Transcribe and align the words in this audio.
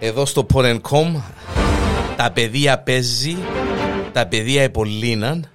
Εδώ 0.00 0.26
στο 0.26 0.46
Porn.com 0.54 1.20
τα 2.16 2.30
παιδεία 2.32 2.78
παίζει, 2.78 3.36
τα 4.12 4.26
παιδεία 4.26 4.62
επολύναν. 4.62 5.48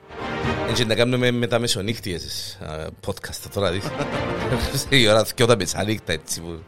Έτσι 0.69 0.85
να 0.85 0.95
κάνουμε 0.95 1.31
με 1.31 1.47
τα 1.47 1.59
μεσονύχτιες 1.59 2.57
α, 2.61 2.87
podcast 3.05 3.49
τώρα 3.53 3.71
δεις. 3.71 3.83
Η 5.01 5.07
ώρα 5.07 5.25
και 5.35 5.43
όταν 5.43 5.57
μεσανύχτα 5.57 6.13
έτσι 6.13 6.41
που... 6.41 6.59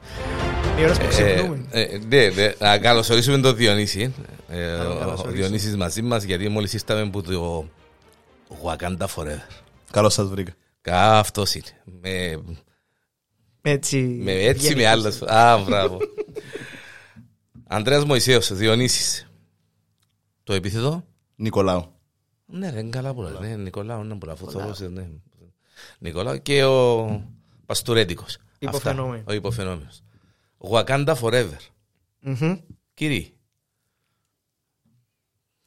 Η 0.80 0.84
ώρα 0.84 0.94
που 0.94 1.04
Ε, 1.05 1.08
ξυπνούμε. 1.08 1.66
ε, 1.71 1.88
Ναι, 2.08 2.27
ναι, 2.30 2.52
να 2.59 2.77
καλωσορίσουμε 2.77 3.38
τον 3.38 3.55
Διονύση. 3.55 4.14
Ε, 4.50 4.78
τον 4.78 4.91
Ο 4.91 4.96
καλωσορίσω. 5.00 5.36
Διονύσης 5.36 5.75
μαζί 5.78 6.02
μας 6.02 6.23
γιατί 6.23 6.50
μόλις 6.50 6.73
ήρθαμε 6.73 7.02
από 7.02 7.21
το 7.21 7.66
Wakanda 8.64 9.05
Forever. 9.16 9.48
Καλώς 9.91 10.14
σας 10.14 10.28
βρήκα. 10.28 10.53
Αυτός 10.91 11.53
είναι. 11.55 11.64
Με 12.02 12.39
Έτσι. 13.62 13.98
Με 14.23 14.31
έτσι 14.31 14.75
με 14.75 14.81
γενικός. 14.81 15.22
άλλες. 15.22 15.22
Α, 15.22 15.58
μπράβο. 15.58 15.98
Ανδρέας 17.67 18.05
Μωυσέος, 18.05 18.53
Διονύσης. 18.53 19.31
Το 20.44 20.53
επίθετο; 20.53 21.05
Νικολάου. 21.35 21.91
Ναι, 22.45 22.70
ρε, 22.70 22.80
είναι 22.80 22.89
καλά 22.89 23.13
που 23.13 23.21
λέει. 23.21 23.34
Ναι, 23.39 23.55
Νικολάου, 23.55 24.03
ναι, 24.03 24.16
πολλά 24.16 24.35
φωτός, 24.35 24.80
ναι. 24.80 25.08
Νικολάου 25.99 26.41
και 26.41 26.63
ο 26.63 27.05
Παστουρέντικος. 27.66 28.38
Υποφαινόμενος. 28.59 29.20
Αυτά, 29.20 29.31
Ο 29.31 29.35
υποφαινόμενος. 29.35 30.02
Wakanda 30.58 31.16
Forever. 31.22 31.58
Μμμ. 32.20 32.58
Κύριε. 32.94 33.25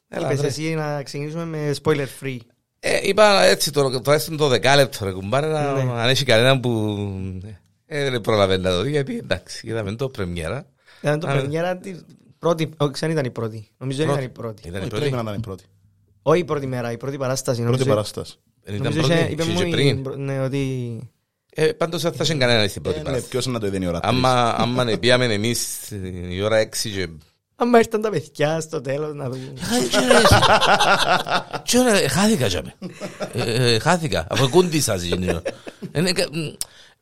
Έλα, 0.07 0.25
Είπες 0.25 0.31
Ανδρέ. 0.35 0.47
εσύ 0.47 0.73
να 0.73 1.03
ξεκινήσουμε 1.03 1.45
με 1.45 1.75
spoiler 1.83 2.07
free. 2.21 2.37
Ε, 2.79 2.99
είπα 3.07 3.41
έτσι 3.43 3.71
το, 3.71 4.01
τουλάχιστον 4.01 4.37
το 4.37 4.47
δεκάλεπτο 4.47 5.05
ρε 5.05 5.11
κουμπάρε 5.11 5.47
να, 5.47 5.83
Ναι. 5.83 5.91
αν 5.91 6.09
έχει 6.09 6.23
κανέναν 6.25 6.59
που 6.59 6.97
ε, 7.85 8.09
δεν 8.09 8.21
προλαβαίνει 8.21 8.63
να 8.63 8.69
το 8.69 8.81
δει 8.81 8.89
γιατί 8.89 9.17
εντάξει 9.17 9.67
είδαμε 9.67 9.95
το 9.95 10.09
πρεμιέρα 10.09 10.65
Ήταν 11.01 11.19
το 11.19 11.27
Α, 11.27 11.31
πρεμιέρα 11.31 11.77
της 11.77 12.05
πρώτη, 12.39 12.69
όχι 12.77 12.91
δεν 12.99 13.09
ήταν 13.11 13.25
η 13.25 13.29
πρώτη. 13.29 13.67
Νομίζω 13.77 13.97
δεν 13.97 14.07
Πρώτη. 14.07 14.23
ήταν 14.23 14.33
η 14.35 14.39
πρώτη. 14.41 14.61
ήταν 14.67 14.73
η 14.73 14.81
Όχι, 14.81 14.89
πρώτη 14.89 15.03
Πρέπει 15.03 15.15
να 15.15 15.21
ήταν 15.29 15.39
η 15.39 15.41
πρώτη. 15.41 15.63
Όχι 16.21 16.39
η 16.39 16.43
πρώτη 16.45 16.67
μέρα, 16.67 16.91
η 16.91 16.97
πρώτη 16.97 17.17
παράσταση. 17.17 17.57
Πρώτη 17.61 17.71
νομίζω- 17.71 17.89
παράσταση. 17.89 18.35
δεν 18.63 18.75
ήταν 18.75 18.87
νομίζω 18.93 19.07
πρώτη 19.07 19.21
είχε- 19.21 19.31
είπε 19.31 19.43
είχε 19.43 19.51
μου 19.51 19.59
και 19.59 19.65
η- 19.67 19.71
πριν 19.71 20.23
ναι, 20.23 20.39
ότι 20.39 20.99
ε, 21.53 21.65
πάντως 21.71 22.01
δεν 22.01 22.11
θα 22.13 22.23
είχε 22.23 22.33
κανένα 22.35 22.67
στην 22.67 22.81
πρώτη 22.81 22.95
Ε, 22.97 22.99
Ναι, 22.99 23.05
παράσταση 23.05 23.29
ποιος 23.31 23.45
να 23.45 23.59
το 23.59 23.65
είδε 23.65 23.77
η 23.81 23.85
ώρα 23.87 23.99
τρεις. 23.99 24.13
άμα, 24.13 24.49
άμα 24.57 24.83
ναι, 24.83 24.97
πήγαμε 24.97 25.25
εμείς 25.25 25.91
η 26.29 26.41
ώρα 26.41 26.57
έξι 26.57 26.89
και 26.89 27.07
άμα 27.55 27.77
ήρθαν 27.77 28.01
τα 28.01 28.09
παιδιά 28.09 28.59
στο 28.59 28.81
τέλος 28.81 29.13
να 29.13 29.29
δουν. 29.29 29.39
Τι 31.63 31.79
ώρα, 31.79 31.97
ε, 31.97 32.07
χάθηκα 32.07 32.47
για 32.47 32.61
με. 32.63 32.73
Ε, 33.33 33.73
ε, 33.73 33.79
Χάθηκα, 33.79 34.27
αφού 34.29 34.49
κούντισα 34.49 34.97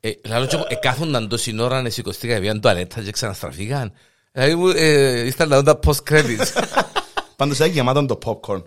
γίνω. 0.02 0.12
Είναι 0.12 0.18
κα- 0.20 0.20
μ, 0.24 0.28
ε, 0.28 0.30
Λαλό 0.30 0.46
και 0.46 0.56
εγώ, 0.56 0.66
ε, 0.70 0.76
κάθονταν 0.76 1.30
τόση 1.30 1.60
ώρα 1.62 1.82
να 1.82 1.90
σηκωστήκα 1.90 2.40
πήγαν 2.40 2.62
τουαλέτα 2.62 3.02
και 3.02 3.12
ξαναστραφήκαν. 3.12 3.92
Δηλαδή 4.32 4.56
μου, 4.56 4.68
ε, 4.68 5.26
ήρθαν 5.26 5.50
να 5.50 5.56
δουν 5.62 5.66
τα 5.66 5.80
post-credits. 5.86 6.64
Πάντως 7.36 7.56
ήταν 7.58 7.70
γεμάτο 7.70 8.06
το 8.06 8.18
popcorn. 8.26 8.64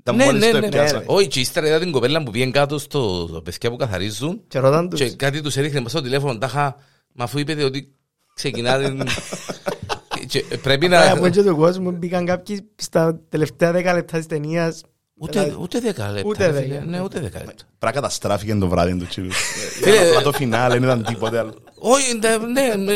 Ήταν 0.00 0.16
Ναι, 0.16 0.24
μόλις 0.24 0.40
ναι, 0.44 0.50
το 0.50 0.58
ναι. 0.58 0.66
έπιασα. 0.66 1.02
Όχι, 1.06 1.26
και 1.28 1.40
ύστερα 1.40 1.66
είδα 1.66 1.78
την 1.78 1.92
κοπέλα 1.92 2.22
που 2.22 2.30
πήγαινε 2.30 2.50
κάτω 2.50 2.78
στο 2.78 3.26
στο 3.28 3.42
παιδιά 3.42 3.70
που 3.70 3.76
καθαρίζουν 3.76 4.40
Και 4.48 4.58
ρωτάν 4.58 4.88
τους. 4.88 5.00
και 5.00 5.10
κάτι 5.10 5.40
τους 5.40 5.56
έδειχνε 5.56 5.78
μέσα 5.78 5.90
στο 5.90 6.02
τηλέφωνο, 6.02 6.38
τάχα, 6.38 6.76
μα 7.12 7.24
αφού 7.24 7.38
είπετε 7.38 7.64
ότι 7.64 7.94
ξεκινάτε... 8.34 8.94
και 10.28 10.44
πρέπει 10.62 10.86
Άρα, 10.86 11.04
να... 11.06 11.12
Από 11.12 11.26
έτσι 11.26 11.42
του 11.42 11.56
κόσμου 11.56 11.90
μπήκαν 11.90 12.24
κάποιοι 12.26 12.68
στα 12.76 13.20
τελευταία 13.28 13.72
δέκα 13.72 13.94
λεπτά 13.94 14.16
της 14.16 14.26
ταινίας. 14.26 14.82
Ούτε, 15.20 15.56
ούτε 15.60 15.80
δέκα 15.80 16.10
λεπτά. 16.10 16.28
Ούτε 16.28 16.46
ρε 16.46 16.52
δέκα, 16.52 16.64
φίλε. 16.66 16.78
ναι. 16.78 16.84
Ναι, 16.96 17.00
ούτε 17.02 17.20
δέκα 17.20 17.38
λεπτά. 17.38 17.64
Πράγμα 17.78 18.00
καταστράφηκε 18.00 18.54
το 18.54 18.68
βράδυ 18.68 18.96
του 18.98 19.06
τσίλου. 19.06 19.32
Φίλε, 19.82 20.08
Απλά 20.08 20.22
το 20.22 20.32
φινάλε 20.32 20.74
δεν 20.74 20.82
ήταν 20.82 21.04
τίποτε 21.04 21.38
άλλο. 21.38 21.54
Όχι, 21.78 22.14
ναι, 22.18 22.36
ναι, 22.36 22.74
ναι, 22.74 22.92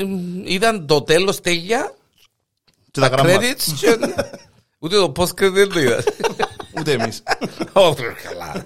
ήταν 0.50 0.86
το 0.86 1.02
τέλος 1.02 1.40
τέλεια, 1.40 1.94
Και 2.90 3.00
τα 3.00 3.08
τα 3.08 3.16
γράμματα. 3.16 3.40
credits 3.46 3.72
και... 3.80 3.98
Ούτε 4.78 4.96
το 4.96 5.12
post-credit 5.16 5.52
δεν 5.52 5.68
το 5.68 5.80
είδα. 5.80 6.02
Ούτε 6.78 6.92
εμείς. 6.92 7.22
Όχι, 7.72 8.02
καλά. 8.28 8.64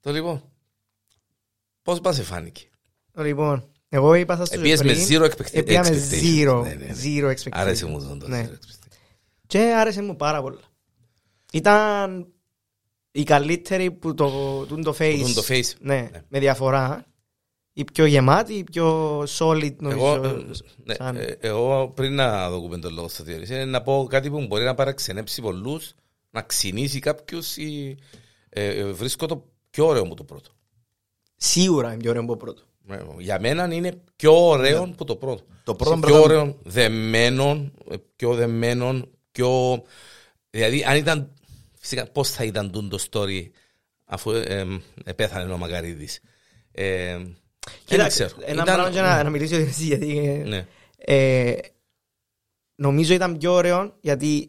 Το 0.00 0.12
λοιπόν, 0.12 0.42
πώς 1.82 2.00
μας 2.00 2.18
εφάνηκε; 2.18 2.62
Λοιπόν, 3.14 3.64
εγώ 3.88 4.14
είπα 4.14 4.36
σας 4.36 4.48
το 4.50 4.58
Επίες 4.58 4.82
με 4.82 4.92
πριν, 4.92 5.06
zero 5.08 5.24
expecta- 5.30 5.52
επία 5.52 5.80
με 5.82 5.88
expectations. 5.88 6.48
zero, 6.48 6.62
Ναι, 6.62 6.68
ναι, 6.68 6.84
ναι. 6.84 6.94
zero 7.04 7.30
expectations. 7.30 7.48
Άρεσε 7.50 7.86
μου 7.86 8.16
το 8.20 8.28
Ναι. 8.28 8.48
zero 8.48 8.52
expectations. 8.52 8.96
Και 9.46 9.58
άρεσε 9.58 10.02
μου 10.02 10.16
πάρα 10.16 10.42
πολλά. 10.42 10.60
Ήταν 11.52 12.26
η 13.12 13.22
καλύτερη 13.22 13.90
που 13.90 14.14
το, 14.14 14.26
που 14.68 14.80
το 14.82 14.94
face. 14.98 15.20
Που 15.22 15.32
το 15.32 15.42
face. 15.48 15.72
Ναι, 15.80 15.94
Ναι. 16.12 16.22
με 16.28 16.38
διαφορά. 16.38 17.06
Η 17.74 17.84
πιο 17.84 18.04
γεμάτη, 18.06 18.54
η 18.54 18.64
πιο 18.64 19.18
solid 19.38 19.74
νομίζω. 19.76 20.14
Εγώ, 20.14 20.26
ε, 20.28 20.44
ναι, 20.84 20.94
σαν- 20.94 21.16
ε, 21.16 21.36
εγώ 21.40 21.88
πριν 21.94 22.14
να 22.14 22.50
δούμε 22.50 22.78
τον 22.78 22.94
λόγο 22.94 23.08
στο 23.08 23.22
Διονύση, 23.24 23.54
είναι 23.54 23.64
να 23.64 23.82
πω 23.82 24.06
κάτι 24.10 24.30
που 24.30 24.46
μπορεί 24.46 24.64
να 24.64 24.74
παραξενέψει 24.74 25.42
πολλούς, 25.42 25.92
να 26.30 26.42
ξυνήσει 26.42 26.98
κάποιους 26.98 27.56
ή 27.56 27.96
ε, 28.48 28.66
ε, 28.66 28.84
βρίσκω 28.84 29.26
το 29.26 29.44
πιο 29.70 29.86
ωραίο 29.86 30.04
μου 30.06 30.14
το 30.14 30.24
πρώτο. 30.24 30.50
Σίγουρα 31.36 31.88
είναι 31.92 32.00
πιο 32.00 32.10
ωραίο 32.10 32.22
από 32.22 32.36
πρώτο. 32.36 32.62
Ε, 32.88 32.98
Για 33.18 33.40
μένα 33.40 33.74
είναι 33.74 34.02
πιο 34.16 34.46
ωραίο 34.48 34.92
που 34.96 35.04
το 35.04 35.16
πρώτο. 35.16 35.42
Το 35.64 35.74
πρώτο 35.74 35.94
Σε 35.94 36.00
πρέπει 36.00 36.12
πιο 36.18 36.26
να- 36.26 36.34
ωραίο, 36.40 36.58
δεμένο, 36.62 37.70
ε, 37.90 37.96
πιο 38.16 38.34
δεμένο, 38.34 39.02
πιο... 39.32 39.82
Δηλαδή, 40.50 40.84
αν 40.84 40.96
ήταν... 40.96 41.32
Φυσικά, 41.84 42.06
πώς 42.06 42.30
θα 42.30 42.44
ήταν 42.44 42.70
τούτο 42.70 42.96
το 42.96 43.04
story 43.10 43.50
αφού 44.04 44.30
ε, 44.30 44.40
ε, 44.40 44.66
ε, 45.04 45.12
πέθανε 45.12 45.52
ο 45.52 45.58
Μακαρίδης. 45.58 46.20
Ε, 46.72 47.16
δεν 47.16 47.36
Κοίτα, 47.84 48.06
ξέρω. 48.06 48.34
Ένα 48.40 48.52
Ήταν- 48.52 48.64
πράγμα 48.64 48.88
για 48.88 49.02
να, 49.02 49.22
να 49.22 49.30
μιλήσω 49.30 49.56
για 49.56 49.66
εσύ, 49.66 49.84
γιατί 49.84 50.18
ε, 50.18 50.44
Ναι. 50.44 50.66
ε, 50.96 51.54
νομίζω 52.74 53.14
ήταν 53.14 53.38
πιο 53.38 53.52
ωραίο 53.52 53.96
γιατί 54.00 54.48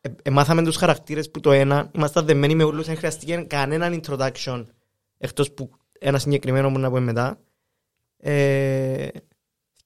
ε, 0.00 0.08
ε, 0.22 0.30
μάθαμε 0.30 0.62
τους 0.64 0.76
χαρακτήρες 0.76 1.30
που 1.30 1.40
το 1.40 1.52
ένα 1.52 1.90
ήμασταν 1.94 2.26
δεμένοι 2.26 2.54
με 2.54 2.64
όλους 2.64 2.86
δεν 2.86 2.96
χρειαστήκε 2.96 3.36
κανέναν 3.48 4.00
introduction 4.04 4.66
εκτός 5.18 5.52
που 5.52 5.70
ένα 5.98 6.18
συγκεκριμένο 6.18 6.72
που 6.72 6.78
να 6.78 6.88
πούμε 6.88 7.00
μετά 7.00 7.40
ε, 8.18 9.08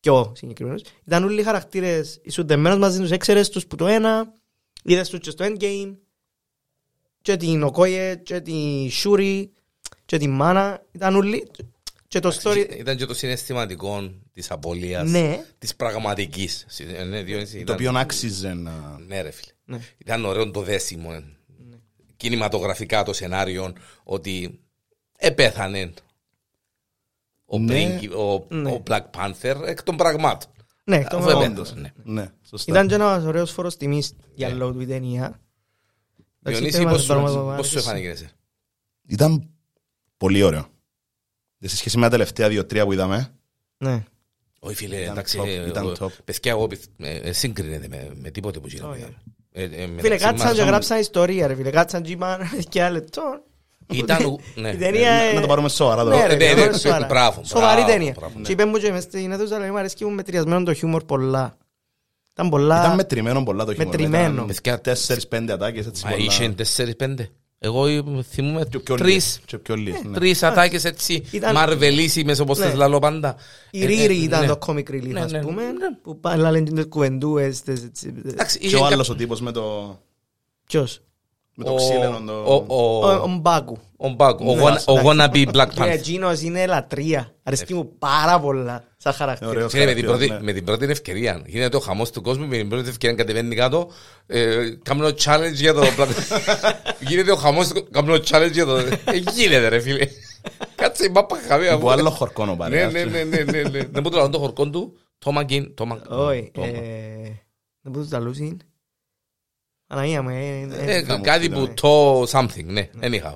και 0.01 0.11
ο 0.11 0.33
συγκεκριμένος 0.37 0.83
ήταν 1.07 1.25
όλοι 1.25 1.41
οι 1.41 1.45
χαρακτήρες 1.45 2.21
ήσουν 2.23 2.47
δεμένος 2.47 2.79
μαζί 2.79 3.01
τους 3.01 3.11
έξερες 3.11 3.49
τους 3.49 3.67
που 3.67 3.77
το 3.77 3.87
ένα 3.87 4.35
είδες 4.83 5.09
τους 5.09 5.19
και 5.21 5.31
στο 5.31 5.45
endgame 5.49 5.97
και 7.23 7.37
την 7.37 7.63
Οκόιε 7.63 8.17
και 8.17 8.41
την 8.41 8.91
Σούρι 8.91 9.53
και 10.05 10.19
την 10.19 10.31
Μάνα 10.31 10.83
ήταν 10.93 11.15
όλοι 11.17 11.51
και 12.09 12.21
το 12.21 12.39
story 12.43 12.77
Ήταν 12.79 12.97
και 12.97 13.07
το 13.07 13.15
συναισθηματικό 13.15 14.13
της 14.33 14.51
απώλειας, 14.51 15.11
ναι 15.11 15.45
της 15.59 15.77
πραγματικής. 15.77 16.67
Ε, 16.97 17.05
Ναι, 17.05 17.23
Διονύση, 17.23 17.53
Το 17.55 17.59
ήταν- 17.61 17.75
οποίο 17.75 17.93
άξιζε 17.99 18.53
να... 18.55 18.99
Ναι 19.07 19.21
ρε 19.21 19.31
φίλε. 19.31 19.53
Ναι. 19.65 19.81
Ήταν 19.99 20.25
ωραίο 20.25 20.51
το 20.51 20.63
δέσιμο. 20.63 21.11
ε. 21.13 21.23
Κινηματογραφικά 22.17 23.03
το 23.03 23.13
σενάριο 23.13 23.73
ότι 24.05 24.61
επέθανε 25.19 25.93
ο, 27.45 27.59
Ναι. 27.59 27.99
Brinky- 28.01 28.13
ο, 28.17 28.47
Ναι. 28.55 28.71
ο 28.71 28.83
Black 28.87 29.03
Panther 29.17 29.63
εκ 29.67 29.83
των 29.83 29.97
πραγμάτων. 29.97 30.51
ναι 30.85 31.05
το 31.05 31.17
Αφού 31.17 31.25
με- 31.27 31.31
επέθανε, 31.33 31.53
Όντως. 31.55 31.75
ναι. 31.75 31.93
Ναι, 32.05 32.31
σωστά. 32.49 32.73
Ήταν 32.73 32.89
και 32.89 32.95
ένας 32.95 33.25
ωραίος 33.25 33.51
φόρος 33.51 33.77
τιμής 33.77 34.13
για 34.35 34.49
Ναι. 34.49 34.55
λόγω 34.55 34.73
του 34.73 34.81
η 34.81 34.87
ταινία. 34.87 35.41
Εντάξει, 36.43 36.61
Διονύση, 36.61 36.77
θέμα 36.79 36.91
πώς 36.91 37.07
δεν 37.07 37.17
μπορούμε 37.21 37.31
να 37.33 37.41
σου- 37.41 37.51
το 37.51 37.57
πώς 37.57 37.67
σου 37.69 37.75
βάλουμε. 37.75 37.91
εφάνηκε 37.93 38.09
εσένα; 38.09 38.31
Ήταν 39.09 39.51
πολύ 40.17 40.43
ωραίο. 40.43 40.67
Και 41.59 41.69
σε 41.69 41.77
σχέση 41.77 41.97
με 41.97 42.03
τα 42.03 42.11
τελευταία 42.11 42.49
δύο-τρία 42.49 42.85
που 42.85 42.93
είδαμε, 42.93 43.35
Ναι. 43.79 44.05
Όχι 44.61 44.75
φίλε, 44.75 44.97
Ήταν 44.97 45.13
εντάξει, 45.13 45.39
top, 45.43 45.47
ε, 45.47 45.69
ήταν 45.69 45.85
εγώ- 45.85 45.97
top. 45.99 46.11
παιδιά, 46.25 46.51
εγώ 46.53 46.67
πιθ- 46.67 46.91
ε, 46.99 47.17
ε, 47.17 47.33
σύγκρινεται 47.33 47.89
με, 47.89 48.11
με 48.15 48.31
τίποτε 48.31 48.59
που 48.59 48.67
γίνονται. 48.69 48.93
Όχι. 48.99 49.17
Ε, 49.53 49.63
ε, 49.63 49.69
Φίλε, 49.69 49.87
μεταξύ 49.87 50.25
κάτσαν 50.25 50.47
μας, 50.49 50.57
και 50.57 50.63
γράψαν 50.63 51.01
ιστορία 51.01 51.47
ρε 51.47 51.55
φίλε. 51.55 51.71
Κάτσαν 51.71 52.03
και 52.03 52.13
είπαν 52.13 52.41
και 52.69 52.79
ένα 52.81 52.91
λεπτό. 52.91 53.43
Ήταν 53.93 54.25
ου- 54.25 54.41
ναι. 54.55 54.71
Η 54.71 54.77
ταινία... 54.77 55.11
να- 55.11 55.23
ε, 55.23 55.33
να 55.33 55.41
το 55.41 55.47
πάρουμε 55.47 55.69
σοβαρά 55.69 56.05
Ναι 56.05 56.11
τώρα. 56.11 56.27
ρε, 56.27 56.35
Ναι, 56.35 56.39
φίλε, 56.39 56.49
ναι, 56.49 56.55
πάρουμε 56.55 56.73
ναι, 56.73 56.79
σοβαρά. 56.79 57.07
μπράβο, 57.07 57.45
Σοβαρή 57.45 57.75
μπράβο, 57.83 57.93
ταινία. 57.93 58.15
μπράβο, 58.19 58.41
Και 58.41 58.53
είπε 58.53 58.65
μου 58.65 58.77
και 58.79 58.91
μες 58.93 59.03
στην 59.03 59.33
αίθουσα, 59.33 59.59
λέει, 59.59 59.71
μου 59.71 59.79
αρέσκει 59.79 60.05
μου 60.05 60.11
μετριασμένος 60.11 60.65
το 60.65 60.75
χιούμορ 60.75 61.05
πολλά. 61.05 61.57
Ήταν 62.41 62.49
πολλά... 62.53 62.79
Ήταν 62.85 62.95
μετρημένο 62.95 63.43
πολλά 63.43 63.65
το 63.65 63.73
χειμώνα. 63.75 63.91
Μετρημένο. 63.91 64.45
Παιδιά, 64.45 64.81
Τέσσερις-πέντε 64.81 65.53
ατάκες 65.53 65.87
έτσι 65.87 66.05
Μα 66.05 66.11
πολλά. 66.11 66.25
είχε 66.25 66.49
τέσσερις-πέντε. 66.49 67.29
Εγώ 67.59 67.87
ε, 67.87 68.03
θυμούμαι 68.31 68.65
Και 68.71 68.79
πιο 68.79 68.95
τρεις. 68.97 69.07
λίγες, 69.09 69.41
και 69.45 69.59
πιο 69.59 69.75
λίγες, 69.75 70.03
ναι. 70.03 70.13
Τρεις 70.17 70.43
ατάκες 70.43 70.85
έτσι 70.85 71.25
Ήταν- 71.31 71.55
μαρβελίσιμες 71.55 72.39
όπως 72.39 72.59
Ναι. 72.59 72.67
τις 72.67 72.75
λαλώ 72.75 72.99
πάντα. 72.99 73.37
Η 73.71 73.83
Ε, 73.83 73.87
Ρίρι 73.87 74.15
ε, 74.21 74.23
ήταν 74.23 74.41
ναι. 74.41 74.47
το 74.47 74.59
comic 74.67 74.91
relief, 74.91 75.09
Ναι, 75.09 75.21
ας 75.21 75.33
ναι, 75.33 75.41
πούμε, 75.41 75.63
ναι. 75.63 75.95
που 76.03 76.21
πάνε 76.21 76.51
λένε 76.51 76.71
τις 76.71 76.87
κουβεντούες. 76.89 77.61
τις- 77.63 77.91
τις- 77.93 78.05
Εντάξει, 78.27 78.59
Και 78.59 78.67
είχε 78.67 78.77
ο 78.77 78.81
κα- 78.81 78.87
άλλος 78.87 79.09
ο 79.09 79.15
τύπος 79.15 79.41
με 79.41 79.53
το... 79.53 79.97
Ποιος; 80.67 81.01
Με 81.63 81.67
το 81.67 81.73
ο- 81.73 81.77
ξύλινο 81.77 82.23
το... 82.27 82.33
ο- 82.33 82.65
ο- 82.67 83.07
Ο 83.07 83.11
ο 83.23 83.39
Μπάκου. 83.41 83.79
Ο 83.97 84.09
Μπάκου, 84.09 84.45
ο 84.51 84.55
Ναι, 84.55 84.63
wanna- 84.63 84.85
ο 84.87 84.99
εντάξει. 84.99 85.05
wannabe 85.07 85.49
Black 85.57 85.69
Και 85.75 85.81
Panther. 85.83 85.87
εκείνος 85.89 86.41
είναι 86.41 86.67
λατρεία. 86.67 87.35
Αρέσκει 87.43 87.75
μου 87.75 87.97
πάρα 87.99 88.41
πολλά 88.41 88.85
σαν 88.97 89.13
χαρακτήρα. 89.13 89.51
Ωραίος 89.51 89.73
Φίλε, 89.73 89.85
με 89.85 89.93
την, 89.95 90.05
χαρακτήρας, 90.05 90.29
πρώτη, 90.29 90.45
ναι. 90.45 90.53
με 90.53 90.57
την 90.59 90.65
πρώτη 90.65 90.85
ευκαιρία. 90.91 91.43
Γίνεται 91.47 91.77
ο 91.77 91.81
χαμός 91.81 92.11
του 92.11 92.23
κόσμου, 92.23 92.47
με 92.47 92.57
την 92.57 92.69
πρώτη 92.69 92.89
ευκαιρία 92.89 93.17
κατεβαίνει 93.17 93.55
κάτω. 93.55 93.91
Ε, 94.27 94.57
κάνω 94.83 95.07
challenge 95.09 95.53
για 95.55 95.75
το 95.75 95.83
Black 95.99 96.09
Γίνεται 97.09 97.33
ο 97.33 97.37
χαμός 97.37 97.69
του 97.69 97.89
κάνω 97.91 98.15
challenge 98.15 98.53
για 98.53 98.65
το... 98.65 98.77
Ε, 98.77 98.87
γίνεται 99.35 99.69
ρε 99.69 99.81
φίλε. 99.81 100.07
Κάτσε 100.75 101.05
η 101.05 101.09
μάπα 101.09 101.37
χαμία. 101.49 101.79
Που 101.79 101.91
άλλο 101.91 102.11
χορκόνο 102.11 102.51
Ναι, 102.51 102.57
πάρε. 102.57 102.87
ναι, 102.87 103.05
ναι, 103.05 103.23
ναι, 103.25 103.43
ναι, 103.43 103.63
ναι. 103.63 103.81
Δεν 103.91 104.03
μπορώ 104.03 104.23
να 104.23 104.31
το 104.31 104.39
χορκόν 104.39 104.73
του. 104.73 104.93
Τόμακιν, 105.19 105.75
τόμα. 105.75 106.01
Όχι. 106.09 106.51
τόμα. 106.55 106.67
ε, 106.67 106.73
Δεν 107.83 107.93
μπορούσα 107.93 108.19
να 108.19 108.25
λούσεις. 108.25 108.57
Αναγία 109.93 110.23
μου. 110.23 110.29
ε, 110.29 110.61
ε, 110.61 110.97
Ε, 110.97 111.03
θα 111.05 111.19
Κάτι 111.21 111.49
μου 111.49 111.61
που 111.61 111.67
πει, 111.69 111.75
το 111.75 112.23
something, 112.23 112.65
ναι, 112.65 112.91
anyhow. 113.01 113.35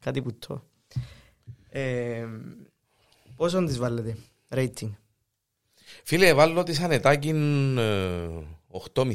Κάτι 0.00 0.22
που 0.22 0.38
το. 0.38 0.64
Ε, 1.68 2.26
Πόσο 3.36 3.64
της 3.64 3.78
βάλετε, 3.78 4.16
rating; 4.50 4.90
Φίλε, 6.04 6.32
βάλω 6.34 6.62
τη 6.62 6.82
ανετάκιν 6.82 7.78
ε, 7.78 8.28
8,5. 8.94 9.12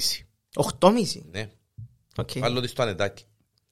8,5. 0.79 1.21
Ναι, 1.31 1.49
Οκ. 2.15 2.29
βάλω 2.39 2.61
τη 2.61 2.67
στο 2.67 2.81
ανετάκι. 2.81 3.23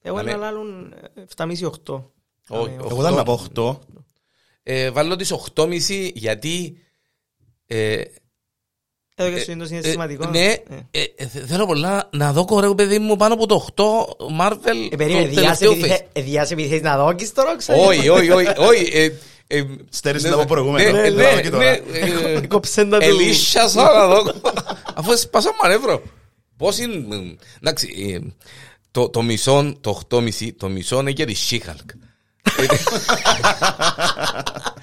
Εγώ 0.02 0.16
να 0.22 0.30
ένα 0.30 0.38
με- 0.38 0.46
άλλον 0.46 0.94
7,5-8. 1.36 2.02
Όχι, 2.48 2.70
Ναι, 2.70 2.74
Εγώ 2.74 3.00
ήταν 3.00 3.14
να 3.14 3.22
πω 3.22 3.40
8. 3.54 3.78
Ε, 4.62 4.90
βάλω 4.90 5.16
τις 5.16 5.32
8,5 5.54 6.10
γιατί 6.14 6.78
ε, 7.66 8.02
Εδώ 9.18 9.30
και 9.30 9.36
Ε, 9.36 9.40
σου 9.42 9.50
είναι 9.50 9.58
το 9.58 9.64
ε, 9.64 9.66
συναισθηματικό. 9.66 10.26
ναι, 10.30 10.44
Ε. 10.44 10.56
ε, 10.90 11.04
ε, 11.16 11.26
θε- 11.26 11.46
θέλω 11.46 11.66
πολλά 11.66 12.08
να 12.12 12.32
δω 12.32 12.44
κορέο 12.44 12.74
παιδί 12.74 12.98
μου 12.98 13.16
πάνω 13.16 13.34
από 13.34 13.46
το 13.46 13.66
8 13.76 13.82
Marvel 14.40 14.90
Ε, 14.92 14.96
περίμενε, 14.96 15.24
το 15.24 15.40
διάσε 15.40 15.40
τελευταίο 15.40 15.70
επειδή 15.72 15.84
phase. 15.88 15.96
θε- 15.96 16.06
ε, 16.12 16.20
διάσε 16.22 16.52
επειδή 16.52 16.68
θέλεις 16.68 16.82
να 16.82 16.96
δώκεις 16.96 17.32
τώρα, 17.32 17.56
ξέρεις. 17.56 17.86
Όχι, 17.86 18.08
όχι, 18.08 18.30
όχι, 18.30 18.46
όχι. 18.58 18.90
ε, 18.92 19.10
ε, 19.46 19.64
Στέρισε 19.90 20.28
ναι, 20.28 20.34
τα 20.34 20.40
από 20.40 20.48
προηγούμενα. 20.48 20.90
ναι, 20.90 20.98
Ε, 20.98 21.10
ναι, 21.10 21.22
δάμε 21.22 21.40
και 21.40 21.50
τώρα. 21.50 21.64
ναι, 21.64 21.80
ε, 22.34 22.46
Κόψεν 22.48 22.90
τα 22.90 22.98
του. 22.98 23.04
Ελίσσιασα 23.04 23.82
να 23.82 24.06
δω. 24.06 24.32
Αφού 24.94 25.18
σπάσα 25.18 25.50
μανεύρο. 25.62 26.02
Πώς 26.56 26.78
είναι. 26.78 26.94
ε, 26.94 27.36
Εντάξει, 27.62 27.88
ε, 28.14 28.32
το, 28.90 29.08
το 29.08 29.22
μισό, 29.22 29.76
το 29.80 30.00
8,5, 30.10 30.48
το 30.56 30.68
μισό 30.68 31.00
είναι 31.00 31.10
για 31.10 31.26
τη 31.26 31.34
She-Hulk. 31.50 31.90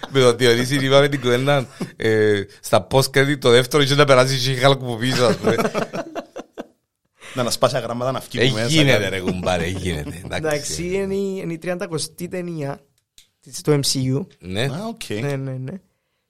Με 0.09 0.19
το 0.19 0.33
Διονύσης 0.35 0.81
είπαμε 0.81 1.07
την 1.07 1.21
κουβέντα 1.21 1.67
ε, 1.95 2.41
στα 2.61 2.87
post-credit 2.91 3.37
το 3.39 3.49
δεύτερο 3.49 3.83
είχε 3.83 3.95
να 3.95 4.05
περάσει 4.05 4.51
η 4.51 4.57
She-Hulk 4.63 4.79
που 4.79 4.97
πίσω. 4.97 5.25
ας 5.25 5.35
πούμε. 5.35 5.55
Να 7.35 7.41
ανασπάσει 7.41 7.79
γράμματα 7.79 8.11
να 8.11 8.21
φύγει 8.21 8.45
Ε, 8.45 8.51
μέσα. 8.51 8.67
γίνεται 8.67 9.09
ρε 9.09 9.19
κουμπάρε, 9.19 9.67
γίνεται. 9.67 10.21
Εντάξει, 10.31 10.83
είναι 10.85 11.15
η- 11.15 11.39
είναι 11.43 11.53
η 11.53 11.59
30η 11.63 12.27
ταινία 12.29 12.79
της- 13.41 13.61
του 13.61 13.79
MCU. 13.83 14.27
Ναι. 14.39 14.63
Α, 14.63 14.85
οκ. 14.87 15.19
Ναι, 15.21 15.35
ναι, 15.35 15.51
ναι. 15.51 15.73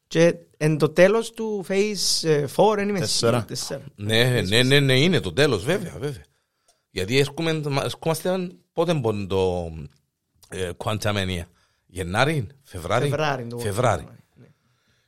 Και 0.07 0.35
εν 0.57 0.77
το 0.77 0.89
τέλος 0.89 1.31
του 1.31 1.65
Phase 1.67 2.27
ε, 2.29 2.45
4 2.55 2.81
είναι 2.81 2.89
είμαι 2.89 2.99
Τέσσερα. 2.99 3.05
σίγουρος, 3.07 3.45
τέσσερα. 3.45 3.81
Ναι, 3.95 4.41
ναι, 4.41 4.63
ναι, 4.63 4.79
ναι, 4.79 4.99
είναι 4.99 5.19
το 5.19 5.33
τέλος, 5.33 5.63
βέβαια, 5.63 5.93
βέβαια. 5.99 6.21
Γιατί 6.89 7.17
έρχομαι, 7.19 7.61
έρχομαστε 7.83 8.49
πότε 8.73 8.93
μπορεί 8.93 9.25
το 9.29 9.71
ε, 10.53 10.69
Quantumania. 10.77 11.43
Γενάρη, 11.85 12.47
Φεβράρι. 12.63 13.09
Φεβράρι, 13.09 13.47
το 13.47 13.57
Φεβράρι. 13.57 14.07
Ναι. 14.35 14.45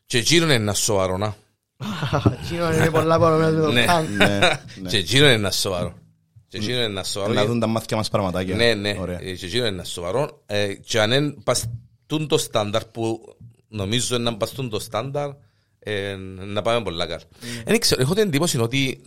Και 0.06 0.18
εκείνο 0.18 0.46
είναι 0.46 0.54
ένας 0.54 0.80
σοβαρός, 0.80 1.20
να. 1.20 1.36
Εκείνο 2.44 2.74
είναι 2.74 2.90
πολλά 2.90 3.20
παρόμοια 3.20 3.50
με 3.50 3.62
το 3.62 3.72
Ναι. 3.72 3.86
Kang. 3.90 4.06
Ναι, 4.18 4.38
ναι. 4.38 4.60
Και 4.90 4.98
εκείνο 4.98 5.26
είναι 5.26 5.34
ένας 5.34 5.60
σοβαρός. 5.60 5.94
Και 6.48 6.58
εκείνο 6.58 6.74
είναι 6.74 6.84
ένας 6.84 7.10
σοβαρός. 7.10 7.36
Να 7.36 7.46
δουν 7.46 7.60
τα 7.60 7.68
μάτια 7.68 7.98
μας 7.98 8.10
πραγματάκια. 8.10 8.56
Ναι, 8.56 8.74
ναι, 8.74 8.98
Ωραία. 9.00 9.20
Ε, 9.22 9.34
και 9.34 9.46
εκείνο 9.46 9.66
είναι 9.66 9.76
ένας 9.76 9.90
σοβαρός. 9.90 10.42
Ε, 10.46 10.74
Και 10.74 11.00
αν 11.00 11.10
δεν 11.10 11.42
παστούν 11.44 12.28
το 12.28 12.38
στάνταρ 12.38 12.86
που 12.86 13.36
νομίζω 13.68 14.18
να 14.18 14.38
παστούν 14.38 14.70
το 14.70 14.80
στάνταρ, 14.80 15.30
ε, 15.80 16.16
να 16.40 16.62
πάμε 16.62 16.84
πολλά 16.84 17.06
καλά. 17.06 17.22
Δεν 17.66 17.80
ξέρω, 17.80 18.02
έχω 18.02 18.14
την 18.14 18.24
εντύπωση 18.24 18.60
ότι 18.60 19.04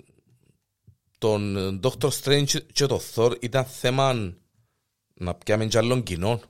τον 1.19 1.81
Dr. 1.83 2.09
Strange 2.23 2.63
και 2.73 2.87
το 2.87 3.01
Thor 3.15 3.33
ήταν 3.41 3.65
θέμα 3.65 4.35
να 5.19 5.35
πιάμε 5.35 5.67
κι 5.67 5.79
άλλων 5.79 6.03
κοινών. 6.03 6.41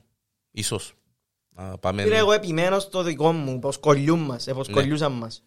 Ίσως. 0.51 0.93
Να 1.51 1.79
πάμε... 1.79 2.03
Φίλε, 2.03 2.17
εγώ 2.17 2.33
επιμένω 2.33 2.79
στο 2.79 3.03
δικό 3.03 3.33
μου, 3.33 3.59
πως 3.59 3.79
κολλιούν 3.79 4.19
μας, 4.21 4.47
ε, 4.47 4.53
πως 4.55 4.69
Ναι. 4.69 4.75
κολλιούσαν 4.75 5.13
μας. 5.13 5.43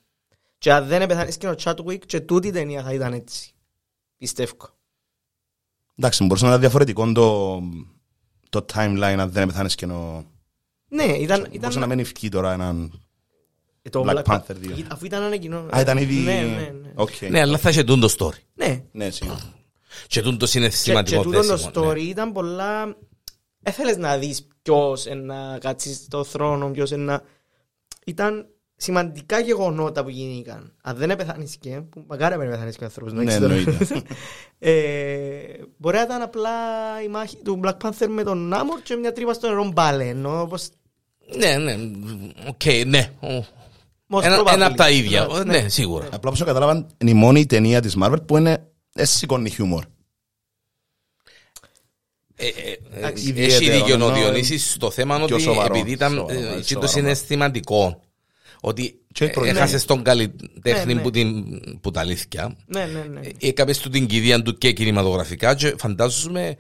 Και 0.58 0.74
αν 0.74 0.88
δεν 0.88 1.02
επεθάνεις 1.02 1.38
και 1.38 1.48
ο 1.48 1.56
Chadwick 1.64 2.00
και 2.06 2.20
τούτη 2.20 2.48
η 2.48 2.52
ταινία 2.52 2.84
θα 2.84 2.94
ήταν 2.94 3.14
έτσι. 3.14 3.52
Πιστεύω. 4.18 4.56
Εντάξει, 5.96 6.24
μπορούσε 6.24 6.46
να 6.46 6.52
είναι 6.52 6.60
διαφορετικό 6.60 7.12
το, 7.12 7.60
το 8.50 8.66
timeline 8.74 9.16
αν 9.20 9.32
δεν 9.32 9.48
πεθάνεις 9.48 9.76
και 9.76 9.86
νο... 9.86 10.26
Ναι, 10.88 11.04
ήταν... 11.04 11.40
Μπορούσε 11.40 11.58
ήταν 11.58 11.80
να 11.80 11.88
μην 11.88 12.00
ευκεί 12.00 12.30
τώρα 12.30 12.54
έναν... 12.54 13.02
ε, 13.82 13.90
το 13.90 14.04
Black 14.08 14.16
Black 14.16 14.24
Panther 14.24 14.56
2. 14.80 14.84
Αφού 14.92 15.06
ήταν 15.06 15.24
ένα 15.24 15.38
κοινό. 15.38 15.66
Α, 15.76 15.80
ήταν 15.82 15.98
ήδη... 15.98 16.16
Ναι, 16.16 16.42
ναι, 16.42 16.74
ναι. 16.82 16.92
Οκ. 16.96 17.10
Ναι, 17.30 17.40
αλλά 17.40 17.58
θα 17.58 17.70
είχε 17.70 17.84
τούν 17.84 18.00
το 18.00 18.16
story. 18.18 18.40
Ναι. 18.54 18.84
Ναι, 18.92 19.10
σίγουρα. 19.10 19.54
Και 20.08 20.22
τούν 20.22 20.38
το 20.38 20.46
Και, 20.46 20.52
και 20.52 20.58
συναισθηματικό 20.58 21.22
τούτο 21.22 21.38
το 21.42 21.48
δέσιμο, 21.48 21.72
ναι. 21.76 21.92
story 21.92 22.00
ήταν 22.02 22.32
πολλά... 22.32 22.96
Έθελες 23.64 23.98
να 23.98 24.18
δεις 24.18 24.48
ποιος 24.62 25.06
να 25.06 25.58
κάτσεις 25.58 25.98
στο 25.98 26.24
θρόνο, 26.24 26.70
ποιος 26.72 26.92
να... 26.92 27.22
Ήταν 28.06 28.48
σημαντικά 28.76 29.40
γεγονότα 29.40 30.04
που 30.04 30.10
γίνηκαν. 30.10 30.74
Αν 30.82 30.96
δεν 30.96 31.10
επεθάνεις 31.10 31.58
και, 31.58 31.70
που 31.70 32.04
μακάρι 32.08 32.34
να 32.34 32.40
μην 32.40 32.50
επεθάνεις 32.50 32.76
και 32.76 32.84
ο 32.84 32.86
άνθρωπος. 32.86 33.14
Ναι, 33.14 33.22
εντάξει 33.22 33.40
τώρα. 33.40 33.54
εννοείται. 33.54 34.02
Ε, 34.60 34.72
Μπορεί 35.78 35.96
να 35.96 36.02
ήταν 36.02 36.22
απλά 36.22 36.52
η 37.04 37.08
μάχη 37.08 37.38
του 37.38 37.60
Black 37.64 37.78
Panther 37.82 38.08
με 38.10 38.24
τον 38.24 38.38
Νάμορ 38.38 38.82
και 38.82 38.96
μια 38.96 39.12
τρύπα 39.12 39.34
στο 39.34 39.48
νερό 39.48 39.72
μπάλε. 39.72 40.08
Ενώ 40.08 40.42
όπως... 40.42 40.70
Ναι, 41.38 41.58
ναι, 41.58 41.76
οκ, 42.48 42.86
ναι. 42.86 43.12
most 44.10 44.24
Ένα, 44.24 44.40
probably. 44.40 44.54
ένα 44.54 44.66
από 44.66 44.76
τα 44.76 44.90
ίδια. 44.90 45.28
Ναι, 45.28 45.44
Ναι, 45.44 45.70
σίγουρα. 45.70 46.06
Απλά 46.12 46.30
όπως 46.30 46.44
κατάλαβαν 46.44 46.88
είναι 46.98 47.12
η 47.12 47.14
μόνη 47.14 47.46
ταινία 47.46 47.82
της 47.82 47.98
Marvel 48.02 48.26
που 48.26 48.38
είναι 48.38 48.72
εσύ 48.94 49.18
σηκώνει 49.18 49.50
χιούμορ. 49.50 49.84
Ε, 49.84 49.88
ε, 49.88 49.88
ε, 49.88 49.90
Εντάξει, 52.31 52.31
Έχει 52.46 53.28
ιδιαίτερο, 53.30 53.72
δίκιο 53.78 53.94
ο 53.94 53.96
ενώ 53.96 54.12
Διονύσης 54.14 54.72
στο 54.72 54.92
θέμα 54.92 55.16
πιο 55.16 55.36
ότι 55.36 55.44
σοβαρό, 55.44 55.76
επειδή 55.76 55.92
ήταν 55.92 56.12
σοβαρό, 56.14 56.34
ε, 56.40 56.42
ναι, 56.42 56.56
και 56.56 56.64
σοβαρό. 56.64 56.80
το 56.80 56.88
συναισθηματικό 56.88 58.02
ότι 58.62 59.00
Και 59.14 59.26
ε, 59.26 59.28
προ- 59.28 59.46
έχασες 59.46 59.86
τον 59.86 60.04
καλλιτέχνη 60.04 60.86
Ναι, 60.86 60.94
ναι. 60.94 61.02
που, 61.02 61.10
την, 61.10 61.44
που 61.82 61.92
τα 61.92 62.00
αλήθεια 62.00 62.56
Ναι, 62.66 62.86
ναι, 62.86 63.04
ναι. 63.20 63.20
ε, 63.40 63.48
έκαμε 63.48 63.74
του 63.74 63.90
την 63.90 64.08
κηδεία 64.08 64.42
του 64.42 64.54
και 64.58 64.72
κινηματογραφικά 64.72 65.56
και 65.56 65.76
φαντάζομαι 65.78 66.56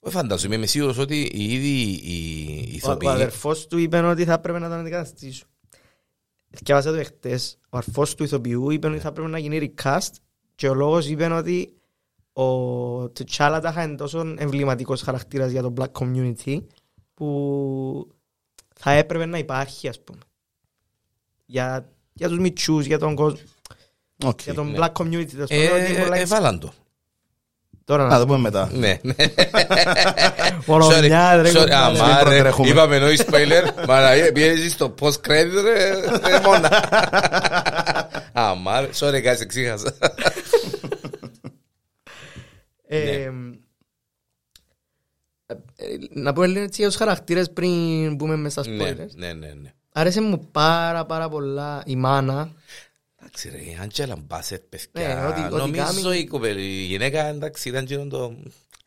όχι 0.00 0.14
φαντάζομαι, 0.14 0.54
είμαι 0.54 0.66
σίγουρος 0.66 0.98
ότι 0.98 1.30
οι 1.32 1.44
ίδιοι 1.52 2.00
οι 2.04 2.62
Ο, 2.62 2.70
ο 2.70 2.74
ηθοποιοί 2.76 3.08
αδερφός 3.08 3.66
του 3.66 3.78
είπε 3.78 3.98
ότι 3.98 4.24
θα 4.24 4.32
έπρεπε 4.32 4.58
να 4.58 4.68
τον 4.68 4.78
αντικαταστήσουν. 4.78 5.48
Διάβασα 6.62 6.90
το 6.90 6.96
εχθές. 6.96 7.58
Ο 7.70 7.76
αδερφός 7.78 8.14
του 8.14 8.24
ηθοποιού 8.24 8.70
είπε 8.70 8.86
ότι 8.86 8.98
θα 8.98 9.08
έπρεπε 9.08 9.28
να 9.28 9.38
γίνει 9.38 9.72
recast 9.76 10.10
και 10.54 10.68
ο 10.68 10.74
λόγος 10.74 11.06
είπε 11.08 11.26
ότι 11.26 11.72
ο 12.36 13.02
T'Challa 13.02 13.58
τα 13.62 13.82
είναι 13.82 13.96
τόσο 13.96 14.34
εμβληματικός 14.38 15.02
χαρακτήρας 15.02 15.50
για 15.50 15.62
το 15.62 15.72
black 15.80 15.92
community 16.02 16.58
που 17.14 18.08
θα 18.74 18.90
έπρεπε 18.90 19.26
να 19.26 19.38
υπάρχει 19.38 19.88
ας 19.88 20.00
πούμε. 20.00 20.18
Για, 21.46 21.88
για 22.12 22.28
τους 22.28 22.38
μητσούς, 22.38 22.86
για 22.86 22.98
τον 22.98 23.14
κόσμο, 23.14 23.38
Οκ. 24.24 24.42
για 24.42 24.54
τον 24.54 24.70
ναι. 24.70 24.78
black 24.80 24.92
community. 24.92 25.26
τέλος 25.30 25.48
ε, 25.50 25.68
πάντων, 25.68 25.84
ότι 25.84 25.94
ε, 25.94 26.02
πολλά- 26.02 26.16
ε, 26.16 26.24
βάλαν 26.24 26.58
το. 26.60 26.72
Τώρα 27.84 28.02
Να 28.02 28.08
να 28.08 28.18
το 28.18 28.26
πούμε 28.26 28.38
μετά. 28.38 28.70
Ναι, 28.72 28.98
ναι. 29.02 29.14
Μόνο 30.66 30.86
Sorry, 30.88 31.00
μια, 31.06 31.36
ρε, 31.42 31.50
sorry, 31.50 31.54
κομπάρε. 31.54 31.74
αμά, 31.74 32.06
Μην 32.06 32.14
ρε, 32.16 32.20
προτρέχουμε. 32.22 32.68
είπαμε 32.68 32.98
νόη 32.98 33.16
spoiler, 33.26 33.86
Μαραγία, 33.86 34.32
πιέζεις 34.32 34.72
στο 34.72 34.94
post-credit, 35.00 35.62
ρε, 35.62 35.90
ρε, 36.28 36.40
μόνα. 36.44 36.88
Αμά, 38.32 38.80
ρε, 38.80 38.88
sorry, 38.98 39.14
guys, 39.26 39.40
εξήχασα. 39.40 39.92
Ε, 42.86 43.22
ε, 43.22 43.32
ε, 45.76 45.96
Να 46.10 46.32
πω 46.32 46.44
λίγο 46.44 46.64
έτσι 46.64 46.80
για 46.80 46.90
τους 46.90 46.98
χαρακτήρες 46.98 47.50
πριν 47.52 48.14
μπούμε 48.14 48.36
μέσα 48.36 48.62
στα 48.62 48.72
Ναι, 48.72 48.90
spoilers. 48.90 49.14
ναι, 49.14 49.32
ναι, 49.32 49.52
ναι. 49.52 49.72
Άρεσε 49.92 50.20
μου 50.20 50.48
πάρα 50.52 51.06
πάρα 51.06 51.28
πολλά 51.28 51.82
η 51.86 51.96
μάνα. 51.96 52.52
Εντάξει 53.20 53.48
ρε, 53.48 53.56
η 53.58 53.78
Άντζελα 53.82 54.16
Μπάσετ, 54.26 54.62
Ναι, 54.62 54.78
παιδιά, 54.92 55.28
ότι- 55.28 55.40
ότι 55.40 55.54
νομίζω 55.70 56.02
κάνει- 56.08 56.18
η 56.20 56.26
κοπέλα- 56.26 56.60
η 56.60 56.82
γυναίκα, 56.84 57.24
εντάξει, 57.26 57.68
ήταν 57.68 57.84
γίνον 57.84 58.08
το... 58.08 58.36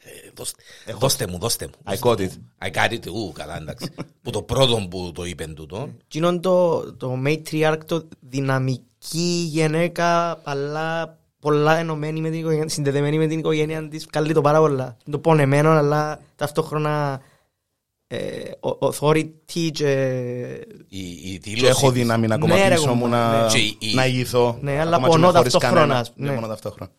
ε, 0.04 0.30
δώστε- 0.34 0.62
Δώστε 1.00 1.28
μου, 1.28 1.38
δώστε 1.40 1.68
μου. 1.68 1.94
I 1.94 2.00
got 2.00 2.18
it. 2.18 2.30
I 2.68 2.72
got 2.72 2.92
it, 2.92 3.08
ου, 3.08 3.32
καλά, 3.32 3.56
εντάξει. 3.58 3.90
Που 4.22 4.30
το 4.32 4.42
πρώτο 4.44 4.88
που 4.90 5.12
το 5.16 5.26
είπεν 5.26 5.56
τούτο. 5.56 5.90
Εκείνον 6.06 6.42
το, 6.42 6.84
το 6.94 7.22
matriarch, 7.26 7.80
το 7.86 8.08
δυναμική 8.20 9.46
γυναίκα, 9.50 10.40
αλλά 10.44 11.18
πολλά 11.40 11.78
ενωμένη 11.78 12.22
με 12.22 12.30
την 12.30 12.40
οικογένεια, 12.40 12.70
συνδεδεμένη 12.70 13.18
με 13.18 13.28
την 13.28 13.40
οικογένεια 13.40 13.88
της, 13.88 14.06
καλεί 14.06 14.34
το 14.34 14.42
πάρα 14.42 14.60
πολλά. 14.60 14.98
Το 15.12 15.20
πονεμένο, 15.20 15.70
αλλά 15.70 16.20
ταυτόχρονα 16.36 17.22
ε, 18.08 18.18
ο- 18.60 18.88
authority 18.88 19.70
και... 19.72 19.92
Η, 20.88 21.00
η 21.10 21.40
Και 21.44 21.50
δήλωση 21.50 21.66
έχω 21.66 21.92
της. 21.92 22.02
δύναμη 22.02 22.28
να 22.28 22.38
Ναι, 22.38 22.42
κομματίσω 22.42 22.86
ρε, 22.86 22.92
μου 22.94 23.08
ναι. 23.08 23.16
να, 23.18 23.48
Και 23.52 23.58
η- 23.58 23.94
να 23.96 24.06
ηγηθώ. 24.06 24.58
Ναι, 24.62 24.72
αλλά 24.80 24.96
Ακόμα 24.96 25.08
και 25.08 25.14
πονώ 25.14 25.28
με 25.32 25.38
χωρίς 25.38 25.52
ταυτόχρονα, 25.52 25.82
κανένα. 25.82 26.00
ας 26.00 26.12
πούμε. 26.14 26.26
Ναι, 26.26 26.32
Ναι. 26.34 26.40
μόνο 26.40 26.48
ταυτόχρονα. 26.54 26.92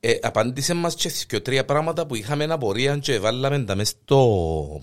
Ε, 0.00 0.18
απάντησε 0.22 0.74
μας 0.74 0.94
και 0.94 1.10
και 1.26 1.40
τρία 1.40 1.64
πράγματα 1.64 2.06
που 2.06 2.14
είχαμε 2.14 2.44
ένα 2.44 2.58
πορεία 2.58 2.96
και 2.96 3.18
βάλαμε 3.18 3.58
τα 3.58 3.74
μες 3.74 3.88
στο, 3.88 4.80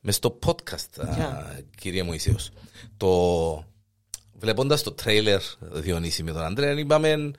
μες 0.00 0.14
στο 0.16 0.38
podcast, 0.46 1.00
α, 1.00 1.12
κύριε 1.76 2.02
Μωυσέος. 2.02 2.50
Το, 2.96 3.64
βλέποντας 4.38 4.82
το 4.82 4.92
τρέιλερ 4.92 5.40
Διονύση 5.60 6.22
με 6.22 6.32
τον 6.32 6.42
Αντρέα, 6.42 6.72
είπαμε, 6.78 7.08
ε, 7.08 7.30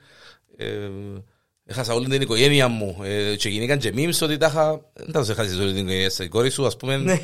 έχασα 1.66 1.94
όλη 1.94 2.08
την 2.08 2.20
οικογένεια 2.20 2.68
μου 2.68 2.98
ε, 3.02 3.36
και 3.36 3.48
γίνηκαν 3.48 3.78
και 3.78 3.92
memes 3.96 4.18
ότι 4.22 4.36
τα 4.36 4.46
είχα, 4.46 4.80
δεν 4.94 5.12
τα 5.12 5.20
έχασες 5.20 5.56
όλη 5.58 5.72
την 5.72 5.82
οικογένεια 5.82 6.10
στην 6.10 6.30
κόρη 6.30 6.50
σου, 6.50 6.66
ας 6.66 6.76
πούμε. 6.76 6.96
Ναι. 6.96 7.20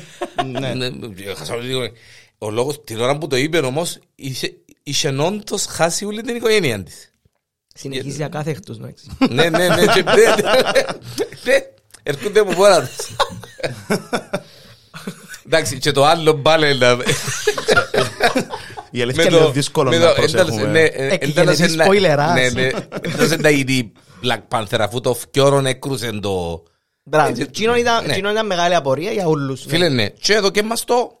Ναι, 0.73 0.89
έχασα 1.25 1.53
όλη 1.53 1.61
την 1.61 1.71
οικογένεια. 1.71 1.97
Ο 2.37 2.49
λόγος, 2.51 2.83
την 2.83 2.99
ώρα 2.99 3.17
που 3.17 3.27
το 3.27 3.35
είπε 3.35 3.57
όμως, 3.57 3.99
είχε, 4.15 4.53
είχε 4.83 5.07
όντως 5.09 5.65
χάσει 5.65 6.05
όλη 6.05 6.21
την 6.21 6.35
οικογένεια 6.35 6.83
της. 6.83 7.11
Συνεχίζει 7.75 8.23
ακάθεκτος, 8.23 8.77
εντάξει. 8.77 9.05
Ναι, 9.29 9.49
ναι, 9.49 9.67
ναι. 9.67 9.85
και- 9.85 10.03
ναι, 10.03 10.13
ναι, 10.13 10.61
ναι. 11.43 11.57
Έρχονται 12.03 12.39
από 12.39 12.53
πόρα 12.53 12.81
τους. 12.97 13.15
Εντάξει, 15.45 15.77
και 15.77 15.91
το 15.91 16.05
άλλο 16.05 16.33
μπάλε 16.33 16.73
να... 16.73 16.97
Η 18.91 19.01
αλήθεια 19.01 19.23
είναι 19.23 19.49
δύσκολο 19.51 19.89
με 19.89 19.97
να 19.97 20.05
το- 20.05 20.11
εντάξει, 20.11 20.35
ναι, 20.35 20.43
προσέχουμε. 20.43 20.79
ε, 20.79 20.85
Εκγενετή 21.13 21.29
εντάλλωσε 21.29 21.65
να- 21.75 21.83
σποιλεράς. 21.85 22.33
Ναι, 22.33 22.49
ναι. 22.61 22.69
Εντάλλωσε 23.01 23.35
να 23.35 23.49
γίνει 23.49 23.91
Black 24.23 24.41
Panther 24.57 24.77
αφού 24.79 25.01
το 25.01 25.13
φκιόρον 25.13 25.65
έκρουσε 25.65 26.11
το... 26.11 26.63
Μπράβο. 27.03 27.29
Έτσι, 27.29 27.41
Εκείνο 27.41 27.75
ήταν, 27.75 28.05
ναι. 28.05 28.11
εκείνο 28.11 28.31
ήταν 28.31 28.45
μεγάλη 28.45 28.75
απορία 28.75 29.11
για 29.11 29.25
όλους. 29.27 29.63
Φίλε, 29.67 29.89
ναι. 29.89 30.09
Και 30.09 30.33
εδώ 30.33 30.49
και 30.49 30.63
μας 30.63 30.83
το 30.83 31.19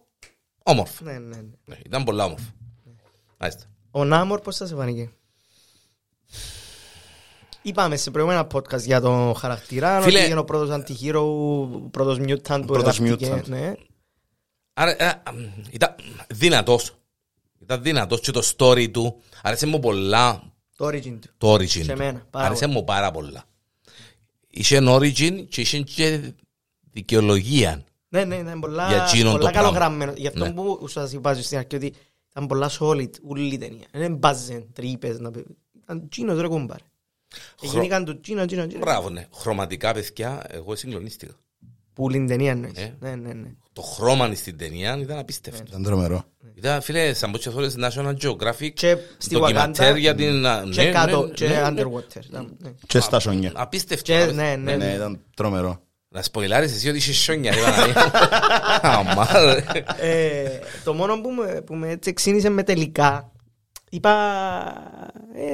όμορφο. 0.63 0.93
Ναι, 1.03 1.11
ναι, 1.11 1.17
ναι. 1.35 1.41
Ναι, 1.65 1.75
Ήταν 1.85 2.03
πολλά 2.03 2.23
όμορφο. 2.25 2.45
Μάλιστα. 3.37 3.63
Ο 3.91 4.03
Νάμορ 4.05 4.39
πώς 4.39 4.57
θα 4.57 4.65
σε 4.65 4.75
φανήκε. 4.75 5.09
Είπαμε 7.61 7.95
σε 7.95 8.11
προηγούμενα 8.11 8.47
podcast 8.53 8.81
για 8.81 9.01
τον 9.01 9.35
χαρακτήρα, 9.35 10.01
Φίλε- 10.01 10.21
ότι 10.21 10.31
είναι 10.31 10.39
ο 10.39 10.43
πρώτος 10.43 10.69
αντιχείρο, 10.69 11.21
ο 11.21 11.89
πρώτος 11.91 12.17
mutant 12.19 12.59
που 12.59 12.65
πρώτος 12.65 12.99
εργαστηκε, 12.99 13.33
mutant. 13.35 13.47
ναι. 13.47 13.73
Άρα, 14.73 15.03
ε, 15.03 15.21
αμ, 15.25 15.49
ήταν 15.71 15.95
δυνατός. 16.29 16.95
Ήταν 17.61 17.81
δυνατός 17.83 18.19
και 18.19 18.31
το 18.31 18.41
story 18.57 18.91
του. 18.91 19.21
Άρεσε 19.41 19.65
μου 19.65 19.79
πολλά 19.79 20.43
Το 20.75 20.85
origin 20.85 21.17
του. 21.21 21.29
το 21.37 21.53
origin 21.53 21.67
Σε 21.67 21.85
του. 21.85 21.97
μένα, 21.97 22.25
πάρα 22.29 22.45
Άρεσε 22.45 22.67
μου 22.67 22.83
πάρα 22.83 23.11
πολλά. 23.11 23.43
Είχε 24.49 24.75
ένα 24.75 24.95
origin 24.95 25.45
και 25.49 25.61
είχε 25.61 25.79
και 25.81 26.33
δικαιολογία. 26.91 27.83
Ναι, 28.09 28.25
ναι, 28.25 28.35
ήταν 28.35 28.59
πολλά, 28.59 28.87
Για 28.87 29.03
εκείνον 29.03 29.31
πολλά 29.31 29.45
το 29.45 29.51
πράγμα. 29.51 29.69
καλογραμμένο. 29.69 30.13
Γι' 30.17 30.27
αυτό 30.27 30.45
Ναι. 30.45 30.51
που 30.51 30.87
σας 30.87 31.11
είπα 31.13 31.33
στην 31.33 31.57
αρχή 31.57 31.75
ότι 31.75 31.93
ήταν 32.29 32.47
πολλά 32.47 32.69
solid, 32.79 33.09
ούλη 33.23 33.53
η 33.53 33.57
ταινία. 33.57 33.85
Δεν 33.91 34.15
μπάζεν, 34.15 34.67
τρύπες, 34.73 35.19
να 35.19 35.31
πει. 35.31 35.45
Ήταν 35.83 36.09
τσίνος 36.09 36.39
ρε 36.39 36.47
κουμπάρε. 36.47 36.83
Χρο- 37.59 37.75
Έγιναν 37.75 38.05
το 38.05 38.19
τσίνο, 38.19 38.45
τσίνο, 38.45 38.67
τσίνο. 38.67 38.81
Μπράβο, 38.83 39.09
ναι. 39.09 39.27
Χρωματικά, 39.33 39.93
παιδιά, 39.93 40.43
εγώ 40.49 40.75
συγκλονίστηκα. 40.75 41.33
Που 41.93 42.03
ούλη 42.03 42.17
την 42.17 42.27
ταινία 42.27 42.51
εννοείς. 42.51 42.77
Ε. 42.77 42.95
Ναι, 42.99 43.15
ναι, 43.15 43.33
ναι. 43.33 43.47
Το 43.73 43.81
χρώμα 43.81 44.33
στην 44.35 44.57
ταινία 44.57 44.97
ήταν 44.97 45.17
απίστευτο. 45.17 45.63
Ήταν 45.67 45.83
τρομερό. 45.83 46.23
Ήταν, 46.53 46.81
φίλε, 46.81 47.13
σαν 47.13 47.31
πότσες 47.31 47.53
ώρες 47.53 47.75
National 47.79 48.13
Geographic, 48.21 48.71
Και 48.73 48.97
στη 49.17 49.35
ντοκιμαντέρ 49.35 49.93
Wakanda 49.93 49.99
για 49.99 50.15
την... 50.15 50.45
α, 50.45 50.63
και 50.71 50.81
ναι, 50.83 50.89
κάτω, 50.91 51.25
ναι, 51.25 51.31
και 51.31 51.47
ναι, 51.47 51.53
ναι. 51.53 51.67
underwater. 51.67 52.25
ήταν, 52.25 52.55
ναι. 52.59 52.71
Και 52.87 52.99
στα 52.99 53.19
σόνια. 53.19 53.51
Απίστευτο. 53.55 54.03
Και, 54.03 54.13
απίστευτο. 54.21 54.41
ναι, 54.43 54.55
ναι, 54.55 54.75
Ναι, 54.75 54.85
ναι. 54.85 54.93
ήταν 54.93 55.19
τρομερό. 55.35 55.81
Να 56.09 56.21
σποιλάρεις 56.21 56.73
εσύ 56.75 56.89
ότι 56.89 56.97
είσαι 56.97 57.13
σιόνια, 57.13 57.51
ρε 57.53 57.61
Παναγία. 57.61 58.11
Αμά, 58.97 59.27
ρε. 59.53 59.63
Ε, 59.99 60.59
το 60.83 60.93
μόνο 60.93 61.21
που 61.21 61.29
με, 61.29 61.61
που 61.61 61.75
με 61.75 61.89
έτσι 61.89 62.13
ξύνησε 62.13 62.49
με 62.49 62.63
τελικά 62.63 63.31
είπα 63.89 64.13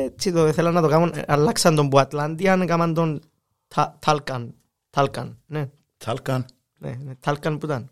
έτσι 0.06 0.32
το 0.32 0.52
θέλω 0.54 0.72
να 0.72 0.82
το 0.82 0.88
κάνω 0.88 1.12
αλλάξαν 1.28 1.76
τον 1.76 1.90
που 1.90 2.00
Ατλάντιαν 2.00 2.62
έκαναν 2.62 2.94
τον 2.94 3.22
Τα- 3.68 3.98
Τάλκαν 4.06 4.54
Τάλκαν 4.90 5.38
ναι, 5.46 5.70
Τάλκαν. 6.06 6.46
ναι, 6.80 6.98
ναι 7.04 7.16
Τάλκαν 7.20 7.58
που 7.58 7.66
ήταν 7.66 7.92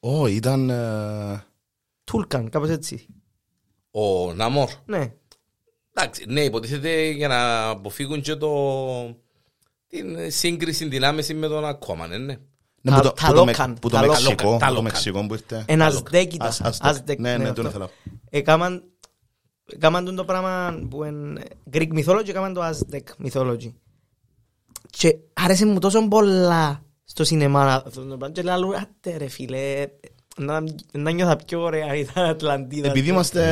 Ω, 0.00 0.26
ήταν... 0.26 0.70
ε, 0.70 1.44
Τούλκαν 2.04 2.48
κάπως 2.48 2.68
έτσι 2.70 3.06
Ο 3.90 4.32
Ναμόρ. 4.34 4.68
ναι 4.84 5.12
Εντάξει, 5.94 6.24
ναι, 6.28 6.40
υποτίθεται 6.44 7.08
για 7.10 7.28
να 7.28 7.68
αποφύγουν 7.68 8.20
και 8.20 8.34
το... 8.36 8.50
την 9.86 10.30
σύγκριση, 10.30 10.88
την 10.88 11.04
άμεση 11.04 11.34
με 11.34 11.48
τον 11.48 11.64
ακόμα, 11.64 12.06
ναι, 12.06 12.18
ναι. 12.18 12.36
Ναι, 12.84 12.96
που 12.96 13.00
το- 13.02 13.12
Τα- 13.12 13.26
που 13.26 13.34
το 13.34 13.44
με- 13.44 13.52
Ταλόκαν, 13.52 13.74
που 13.78 13.88
το 13.88 13.96
Ταλόκαν. 13.96 14.22
Μεξικό, 14.22 14.42
Ταλόκαν. 14.50 14.74
το 14.74 14.82
Μεξικό 14.82 15.26
που 15.26 15.34
ήρθε. 15.34 15.64
ένα 15.66 15.84
Ταλόκ. 15.88 16.04
Ασδέκ 16.06 16.34
ήταν 16.34 16.48
Ας- 16.48 16.60
Ασδέκ. 16.60 16.86
Ασδέκ, 16.90 17.18
Ναι, 17.20 17.36
ναι, 17.36 17.42
αυτό. 17.42 17.54
τον 17.54 17.66
ήθελα. 17.70 17.88
έκαναν 18.30 18.84
έκαναν 19.66 20.04
τον 20.04 20.14
το 20.16 20.24
πράγμα 20.24 20.78
που 20.90 21.04
είναι 21.04 21.42
Greek 21.72 21.92
mythology 21.92 22.28
έκαναν 22.28 22.52
το 22.52 22.62
Aztec 22.68 23.26
mythology 23.26 23.72
και 24.90 25.16
άρεσε 25.32 25.66
μου 25.66 25.78
τόσο 25.78 26.08
πολλά 26.08 26.82
στο 27.12 27.24
σινεμά 27.24 27.82
αυτό 27.86 28.00
το 28.00 28.16
πράγμα 28.16 28.30
και 28.30 28.42
λέω 28.42 28.68
άτε 28.76 29.16
ρε 29.16 29.28
φίλε 29.28 29.86
να, 30.36 30.62
να 30.92 31.10
νιώθα 31.10 31.36
πιο 31.36 31.62
ωραία 31.62 31.94
ήταν 31.94 32.24
Ατλαντίδα 32.24 32.88
Επειδή 32.88 33.08
είμαστε 33.08 33.42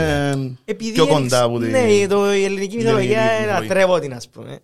Επειδή 0.64 0.92
πιο 0.92 1.04
είναι- 1.04 1.12
κοντά 1.12 1.42
από 1.42 1.58
την... 1.58 1.70
Ναι, 1.70 2.06
το, 2.06 2.34
η 2.34 2.44
ελληνική 2.44 2.74
η 2.74 2.76
μυθολογία 2.78 3.20
ελληνική 3.20 3.42
είναι 3.42 3.46
μυθολογία. 3.46 3.56
ατρεύω 3.56 3.98
την 3.98 4.14
ας 4.14 4.28
πούμε 4.28 4.58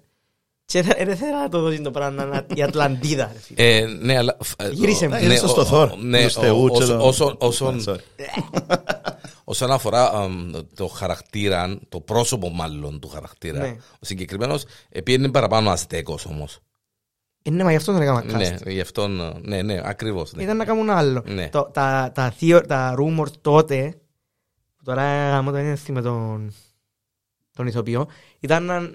και 0.65 0.83
δεν 0.83 1.07
δεν 1.07 1.17
θέλω 1.17 1.37
να 1.37 1.49
το 1.49 1.61
δώσει 1.61 1.81
το 1.81 1.91
πράγμα 1.91 2.25
να 2.25 2.37
είναι 2.37 2.45
η 2.55 2.63
Ατλαντίδα 2.63 3.31
ρε 3.33 3.39
φίλε 3.39 3.77
Ε, 3.77 3.87
ναι, 3.87 4.17
αλλά... 4.17 4.37
ε, 4.57 4.69
Γύρισε 4.71 5.05
ο- 5.07 5.09
με. 5.09 5.19
ναι, 5.19 5.25
Είναι 5.25 5.35
στο 5.37 5.61
ο- 5.61 5.65
Θόρ. 5.65 5.91
ο- 5.91 5.97
Ναι, 6.03 6.23
Τους 6.25 6.33
θεούς 6.35 6.71
και 6.71 6.77
όσο- 6.83 6.97
το- 6.97 7.07
όσο- 7.07 7.35
όσον- 7.39 7.83
Sorry. 7.87 7.97
Όσον 9.49 9.71
αφορά 9.71 10.13
αμ, 10.13 10.51
το 10.75 10.87
χαρακτήρα, 10.87 11.79
το 11.89 12.01
πρόσωπο 12.01 12.49
μάλλον 12.51 13.01
του 13.01 13.09
χαρακτήρα, 13.09 13.59
Ναι. 13.59 13.77
ο 13.93 13.99
συγκεκριμένος 14.01 14.65
πήγαινε 15.05 15.29
παραπάνω 15.31 15.71
αστέκος 15.71 16.25
όμως. 16.27 16.59
Ε, 17.47 17.51
Ναι, 17.51 17.65
μα 17.65 17.71
γι' 17.71 17.77
αυτό 17.77 17.93
δεν 17.93 18.03
έκανα 18.03 18.25
cast 18.25 18.33
Ναι, 18.65 18.73
γι' 18.73 18.81
αυτό, 18.81 19.09
ναι, 19.43 19.63
ναι, 19.63 19.81
ακριβώς. 19.85 20.33
Ναι. 20.33 20.43
Ήταν 20.43 20.57
να 20.57 20.65
κάνουν 20.65 20.91
άλλο. 20.91 21.23
Ναι. 21.27 21.49
Το, 21.49 21.71
τα, 21.73 22.11
τα, 22.15 22.35
theo, 22.41 22.63
τα 22.69 22.95
rumors 22.99 23.31
τότε, 23.41 23.95
που 24.77 24.85
τώρα 24.85 25.29
γάμο 25.29 25.51
το 25.51 25.57
ένθι 25.57 25.93
με 25.93 26.03
τον, 26.03 26.53
τον 27.53 27.67
ηθοποιό, 27.67 28.09
ήταν 28.41 28.65
να- 28.65 28.91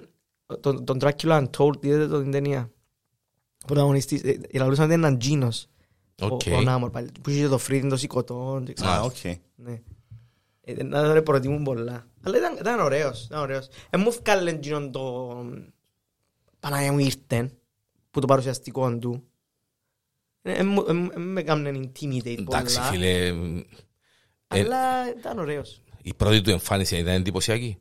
τον, 0.60 0.84
τον 0.84 0.98
Dracula 1.00 1.44
Untold, 1.44 1.84
είδατε 1.84 2.06
το 2.06 2.20
την 2.22 2.30
ταινία; 2.30 2.70
Ο 3.62 3.66
πρωταγωνιστής, 3.66 4.22
ε, 4.22 4.40
λαλούσαν 4.52 4.84
ότι 4.84 4.94
είναι 4.94 5.06
έναν 5.06 5.18
Τζίνος. 5.18 5.66
Οκ. 6.22 6.40
Ο, 6.52 6.56
ο 6.56 6.60
Νάμορ 6.60 6.90
πάλι, 6.90 7.08
που 7.22 7.30
είχε 7.30 7.48
το 7.48 7.58
φρύδιν, 7.58 7.88
το 7.88 7.96
σηκωτόν. 7.96 8.64
και 8.64 8.72
ξέρω. 8.72 8.90
Α, 8.90 9.00
οκ. 9.00 9.16
Ναι. 9.54 9.80
Ε, 10.64 10.82
να 10.82 11.14
τον 11.14 11.22
προτιμούν 11.22 11.62
πολλά. 11.62 12.06
Αλλά 12.22 12.36
ήταν, 12.36 12.56
ήταν 12.60 12.80
ωραίος, 12.80 13.24
ήταν 13.24 13.40
ωραίος. 13.40 13.68
Ε, 13.90 13.96
μου 13.96 14.10
βγάλε 14.22 14.52
τζίνον 14.52 14.92
το... 14.92 15.34
Παναγία 16.60 16.92
μου 16.92 16.98
ήρθε, 16.98 17.50
που 18.12 18.20
το 18.20 18.26
παρουσιαστικό 18.26 18.98
του. 18.98 19.24
Ε, 20.42 20.52
ε, 20.52 20.62
μου- 20.62 20.84
ε, 20.88 20.90
ε, 21.14 21.18
με 21.18 21.42
κάμνε 21.42 21.70
intimidate 21.70 22.38
Εντάξει, 22.38 22.76
πολλά. 22.76 22.90
φίλε, 22.90 23.26
ε, 23.26 23.64
Αλλά 24.46 25.10
ήταν 25.18 25.38
ωραίος. 25.38 25.80
η 26.02 26.14
πρώτη 26.14 26.40
του 26.40 26.50
εμφάνιση 26.50 26.96
ήταν 26.96 27.14
εντυπωσιακή. 27.14 27.78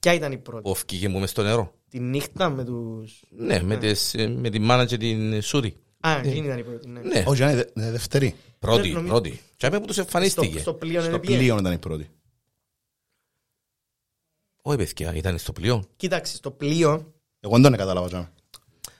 Ποια 0.00 0.12
ήταν 0.14 0.32
η 0.32 0.38
πρώτη; 0.38 0.62
Που 0.62 0.74
φύγε 0.74 1.08
μου 1.08 1.18
μες 1.20 1.30
στο 1.30 1.42
νερό. 1.42 1.74
Τη 1.88 2.00
νύχτα 2.00 2.48
με 2.50 2.64
τους... 2.64 3.22
Ναι, 3.30 3.62
με, 3.62 3.76
τις, 3.76 4.14
ε, 4.14 4.28
με 4.28 4.50
τη 4.50 4.58
μάνα 4.58 4.86
και 4.86 4.96
την 4.96 5.42
Σούρη. 5.42 5.76
Α, 6.00 6.18
εκείνη 6.24 6.46
ήταν 6.46 6.58
η 6.58 6.62
πρώτη, 6.64 6.88
ναι. 6.88 7.00
Ναι, 7.00 7.24
Όχι, 7.26 7.42
είναι 7.42 7.54
δε- 7.54 7.90
δεύτερη. 7.90 8.34
πρώτη, 8.58 8.88
νομίζω- 8.90 9.12
πρώτη. 9.12 9.40
Και 9.56 9.66
είπε 9.66 9.78
που 9.80 9.84
τους 9.86 9.94
Στο, 9.94 10.02
εμφανίστηκε. 10.04 10.58
στο 10.58 10.74
πλοίο 10.74 11.00
Στο 11.00 11.10
είναι 11.10 11.18
πιέ. 11.18 11.36
πλοίο 11.36 11.58
ήταν 11.58 11.72
η 11.72 11.78
πρώτη. 11.78 12.08
Όχι, 14.62 14.76
παιδιά, 14.76 15.14
ήταν 15.14 15.38
στο 15.38 15.52
πλοίο. 15.52 15.84
Κοίταξε, 15.96 16.36
στο 16.36 16.50
πλοίο 16.50 17.12
Εγώ 17.40 17.52
δεν 17.52 17.62
τον 17.62 17.76
κατάλαβα. 17.76 18.32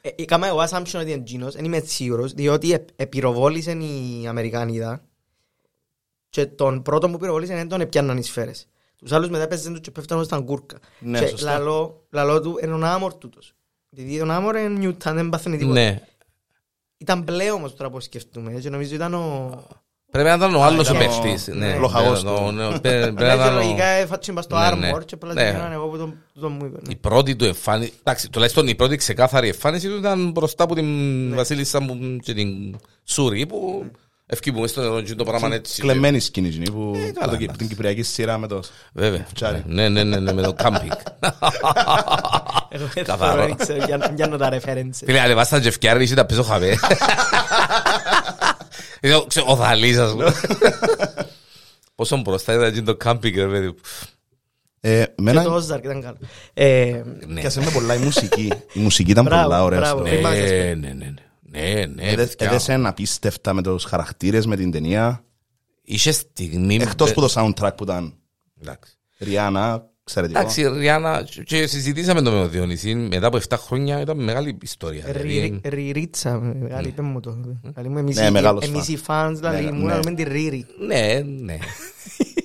Τζάμε. 0.04 0.14
Ε, 0.18 0.22
Έκαμε 0.22 0.46
εγώ 0.46 0.58
assumption 0.60 1.00
ότι 1.00 1.10
είναι 1.12 1.22
Τζίνος, 1.22 1.54
δεν 1.54 1.64
είμαι 1.64 1.78
σίγουρος, 1.80 2.32
διότι 2.32 2.72
ε- 2.72 2.84
επιροβόλησε 2.96 3.70
η 3.70 4.26
Αμερικανίδα 4.26 5.04
και 6.28 6.46
τον 6.46 6.82
πρώτο 6.82 7.10
που 7.10 7.18
πυροβόλησε 7.18 7.54
δεν 7.54 7.68
τον 7.68 7.80
έπιαναν 7.80 8.16
οι 8.16 8.22
σφαίρες. 8.22 8.68
Τους 8.96 9.12
άλλους 9.12 9.28
μετά 9.28 9.42
έπαιζαν 9.42 9.72
τους 9.72 9.80
και 9.80 9.90
πέφτανε 9.90 10.24
στα 10.24 10.38
γκούρκα. 10.38 10.78
Ναι, 10.98 11.18
και 11.18 11.26
σωστά. 11.26 11.58
λαλό, 11.58 12.06
λαλό 12.10 12.40
του 12.40 12.58
είναι 12.62 12.72
ο 12.72 12.76
Νάμορ 12.76 13.14
τούτος. 13.14 13.54
Επειδή 13.90 14.20
ο 14.20 14.24
Νάμορ 14.24 14.56
είναι 14.56 14.68
νιούταν, 14.68 15.14
δεν 15.14 15.28
πάθαινε 15.28 15.56
τίποτα. 15.56 15.80
Ναι. 15.80 16.00
Ήταν 16.96 17.22
μπλε 17.22 17.50
όμως 17.50 17.74
τώρα 17.76 17.90
που 17.90 18.00
σκεφτούμε 18.00 18.52
και 18.52 18.70
νομίζω 18.70 18.94
ήταν 18.94 19.14
ο... 19.14 19.50
Πρέπει 20.14 20.28
να 20.28 20.34
ήταν 20.34 20.54
ο 20.54 20.62
άλλος 20.64 20.90
ο 20.90 20.94
ήταν 20.94 21.06
ο- 21.06 21.20
παίχτης. 21.22 21.46
Ναι, 21.54 21.66
ναι. 21.66 21.76
Λοχαγός 21.78 22.24
Ναι, 22.24 22.30
του. 22.30 22.52
ναι, 22.52 22.78
Πρέπει 22.78 23.12
να 23.14 23.26
Ναι, 23.26 23.28
και 23.28 23.34
ήταν 23.34 23.54
ο- 23.54 23.56
λογικά 23.58 23.84
έφατσε 23.84 24.32
μπας 24.32 24.44
στο 24.44 24.56
Ναι, 24.58 24.70
ναι. 24.70 24.90
armor 24.94 25.04
και 25.04 25.14
απλά 25.14 25.32
Ναι. 25.32 25.50
την 25.50 25.72
εγώ 25.72 25.86
που 25.86 25.96
τον- 25.96 26.14
τον 26.40 26.52
μου 26.52 26.64
είπε. 26.66 26.78
ναι. 26.86 26.92
Η 26.92 26.96
πρώτη 26.96 27.36
του 27.36 27.44
εμφάνιση, 27.44 27.92
εντάξει, 28.00 28.30
τουλάχιστον 28.30 28.68
η 28.68 28.74
πρώτη 28.74 28.96
ξεκάθαρη 28.96 29.48
εμφάνιση 29.48 29.88
του 29.88 29.96
ήταν 29.96 30.30
μπροστά 30.30 30.64
από 30.64 30.74
την 30.74 31.34
Βασίλισσα 31.34 31.80
μου 31.80 32.16
και 32.22 32.34
την 32.34 32.76
Σούρη 33.04 33.46
που 33.46 33.84
ευκύπουμε 34.26 34.66
στο 34.66 34.80
νερό 34.80 35.00
και 35.00 35.14
το 35.14 35.24
πράγμα 35.24 35.54
έτσι. 35.54 35.80
Κλεμμένη 35.80 36.20
σκηνή 36.20 36.48
εκείνη 36.48 36.70
που 36.70 36.92
Ε, 36.94 36.98
καλά, 36.98 37.08
από 37.20 37.28
το- 37.30 37.34
εντάξει. 37.42 37.58
την 37.58 37.68
κυπριακή 37.68 38.02
σειρά 38.02 38.38
με 38.38 38.46
το... 38.46 38.60
Βέβαια. 38.92 39.26
Φτιάρι. 39.28 39.62
Ναι, 39.66 39.88
ναι, 39.88 40.04
ναι, 40.04 40.18
ναι, 40.18 40.32
με 40.32 40.42
το 40.42 40.52
κάμπινγκ. 40.52 40.90
Εγώ 42.68 42.86
δεν 42.94 43.04
Καθαρό. 43.04 43.32
ξέρω, 43.32 43.46
δεν 43.46 43.56
ξέρω, 43.56 43.84
για 43.84 43.96
να 43.96 44.12
πιάνω 44.12 44.36
τα 44.36 44.48
references. 44.52 44.90
Φίλε, 45.04 45.20
ανεβάστα 45.20 45.60
τζευκιάρι, 45.60 46.04
είσαι 46.04 46.14
τα 46.14 46.26
πίσω 46.26 46.42
χαβέ. 46.42 46.78
Είναι 49.00 49.14
ο- 49.14 49.24
ξέρω, 49.26 49.46
Ο 49.48 49.56
Θαλής, 49.56 49.98
ας 49.98 50.10
πούμε. 50.12 50.32
Πόσο 51.94 52.16
μπροστά 52.16 52.52
ήταν 52.52 52.64
εκείνο 52.64 52.84
το 52.84 52.96
κάμπινγκ, 52.96 53.36
ρε 53.36 53.46
παιδί. 53.46 53.66
μου. 53.66 53.74
Ε, 54.80 55.04
Και 55.04 55.22
μένα 55.22 55.42
το 55.42 55.54
Ozark 55.56 55.82
ήταν 55.84 56.02
καλό. 56.02 56.16
Ε, 56.54 57.02
Ναι. 57.26 57.40
πιάσε 57.40 57.60
με 57.60 57.70
πολλά 57.70 57.94
η 57.94 57.98
μουσική. 57.98 58.52
Η 58.72 58.80
μουσική 58.80 59.10
ήταν 59.10 59.24
Μπράβο, 59.24 59.42
πολλά 59.44 59.62
ωραία. 59.64 59.78
μπράβο. 59.80 59.98
στο- 59.98 60.08
Πριν 60.08 60.22
πάμε 60.22 60.38
Ναι, 60.38 60.46
στο- 60.46 60.56
ναι, 60.56 60.92
ναι, 60.92 61.14
ναι. 61.54 61.84
Ναι, 61.84 61.84
ναι, 61.84 62.14
παιδιά. 62.14 62.34
Έδεσαι 62.38 62.80
απίστευτα 62.84 63.52
με 63.52 63.62
τους 63.62 63.84
χαρακτήρες, 63.84 64.46
με 64.46 64.56
την 64.56 64.70
ταινία. 64.70 65.24
Είχε 65.82 66.12
στιγμή... 66.12 66.74
Εκτός 66.80 67.12
που 67.12 67.20
το 67.20 67.32
soundtrack 67.34 67.76
που 67.76 67.82
ήταν 67.84 68.14
Εντάξει. 68.62 68.92
Ριάννα, 69.18 69.86
εξαιρετικό. 70.02 70.38
Εντάξει, 70.38 70.68
Ριάννα, 70.68 71.26
και 71.44 71.66
συζητήσαμε 71.66 72.22
το 72.22 72.30
με 72.30 72.38
τον 72.40 72.50
Διονυσή, 72.50 72.94
μετά 72.94 73.26
από 73.26 73.38
7 73.48 73.56
χρόνια 73.58 74.00
ήταν 74.00 74.18
μεγάλη 74.24 74.58
ιστορία. 74.62 75.04
Ρι- 75.12 75.22
δηλαδή. 75.22 75.60
Ριρίτσα, 75.64 76.38
μεγάλη, 76.40 76.88
είπε 76.88 77.02
μου 77.02 77.20
το. 77.20 77.36
Καλή 77.74 77.88
μου, 77.88 77.98
εμείς 77.98 78.16
Ναι, 78.16 78.26
οι- 78.26 78.30
μεγάλος 78.30 78.64
εμείς 78.64 78.84
φαν. 79.02 79.30
οι 79.30 79.32
fans, 79.32 79.36
δηλαδή, 79.36 79.64
Ναι, 79.64 79.70
μου 79.72 79.86
ναι. 79.86 79.94
λέμε 79.94 80.14
τη 80.14 80.22
Ρίρι. 80.22 80.66
Ναι, 80.86 81.20
ναι. 81.42 81.58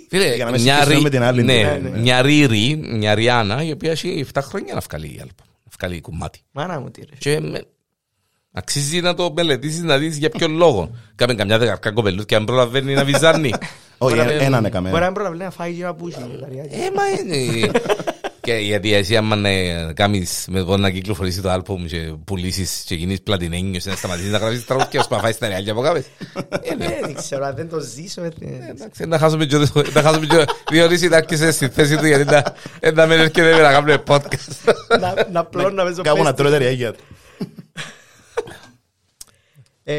Φίλε, 0.10 0.36
Για 0.36 0.46
να 0.46 0.52
με 0.52 0.60
μια, 0.60 0.74
συγχύσουμε 0.74 0.96
ρι... 0.98 1.02
με 1.04 1.10
την 1.10 1.22
άλλη. 1.22 1.44
ναι, 1.44 1.64
Ναι, 1.82 1.90
ναι. 1.90 1.98
μια 2.00 2.22
Ρίρι, 2.22 2.76
μια 2.76 3.16
Ριάννα, 3.16 3.64
η 3.64 3.72
οποία 3.72 3.92
έχει 3.92 4.26
7 4.34 4.40
χρόνια 4.44 4.74
να 4.74 4.80
βγάλει 4.80 5.08
η 5.08 5.20
άλπα. 5.22 5.44
Να 5.64 5.72
βγάλει 5.80 6.02
κομμάτι. 6.02 6.40
Μάνα 6.52 6.80
μου 6.80 6.92
τι 6.92 7.02
ρε. 7.02 7.40
Και 8.52 8.56
με... 8.56 8.62
αξίζει 8.64 9.02
να 9.02 9.14
το 9.14 9.32
μελετήσεις 9.36 9.82
να 9.82 9.98
δεις 9.98 10.18
για 10.18 10.30
ποιο 10.30 10.48
λόγο. 10.48 10.90
Κάμε 11.16 11.34
καμιά 11.34 11.58
δεκαρκά 11.58 11.92
κοπελούς 11.92 12.26
και 12.26 12.36
αν 12.36 12.46
προλαβαίνει 12.46 12.94
να 12.94 13.04
βυζάνει. 13.04 13.54
Όχι, 14.02 14.16
Μπορεί 14.16 14.28
να- 14.28 14.34
έναν 14.34 14.52
Μπορεί 14.54 14.66
έκαμε. 14.66 15.00
να 15.00 15.12
προλαβαίνει 15.12 15.44
να 15.44 15.50
φάει 15.52 15.74
και 15.74 15.84
να 15.84 15.94
πούσει. 15.94 16.18
δηλαδή. 16.36 16.58
Ε, 16.58 16.78
μα 16.96 17.36
είναι. 17.36 17.72
Και 18.42 18.54
γιατί 18.54 18.94
εσύ 18.94 19.16
άμα 19.18 19.36
να 19.36 19.50
κάνεις 19.94 20.46
με 20.50 20.64
το 20.64 20.78
να 20.78 20.90
κυκλοφορήσει 20.90 21.42
το 21.42 21.50
άλπομ 21.50 21.86
και 21.86 22.14
πουλήσεις 22.26 22.84
και 22.86 22.96
γίνεις 22.96 23.22
πλατινένιος 23.22 23.86
να 23.86 23.96
σταματήσεις 23.96 24.32
να 24.32 24.38
γράψεις 24.38 24.66
τραγούδια 24.66 25.00
ώσπου 25.00 25.16
να 25.16 25.22
φάεις 25.22 25.38
τα 25.38 25.48
ρεάλια 25.48 25.72
από 25.72 25.82
κάπες. 25.82 26.04
Ε, 26.62 26.76
ναι. 26.76 26.86
Ε, 26.86 26.90
Δεν 27.02 27.16
ξέρω, 27.16 27.46
αν 27.46 27.56
δεν 27.56 27.70
το 27.70 27.80
ζήσω. 27.80 28.22
ε, 28.24 28.30
Εντάξει, 28.70 29.06
Να 29.06 29.18
χάσουμε 29.20 29.46
και 29.46 29.58
να 29.94 30.02
χάσουμε 30.02 30.26
και 30.26 30.46
δύο 30.72 30.84
ώρες 30.84 31.00
συντάκησες 31.00 31.56
στη 31.56 31.68
θέση 31.68 31.98
του 31.98 32.06
γιατί 32.06 32.24
να- 32.24 32.44
ε, 32.80 32.92
να 32.92 33.06
μην 33.06 33.20
έρχεται 33.20 33.62
να 33.62 33.72
κάνουμε 33.72 34.04
podcast. 34.08 34.74
να- 35.00 35.28
Να 35.32 35.46
πλώνω 35.46 35.84
μέσα 35.84 35.94
στο 35.94 36.02
Κάπου 36.04 36.18
να 36.18 36.24
πέστη. 36.24 36.36
τρώτε 36.36 36.58
ριάγια. 36.58 36.88
Ε, 36.88 36.94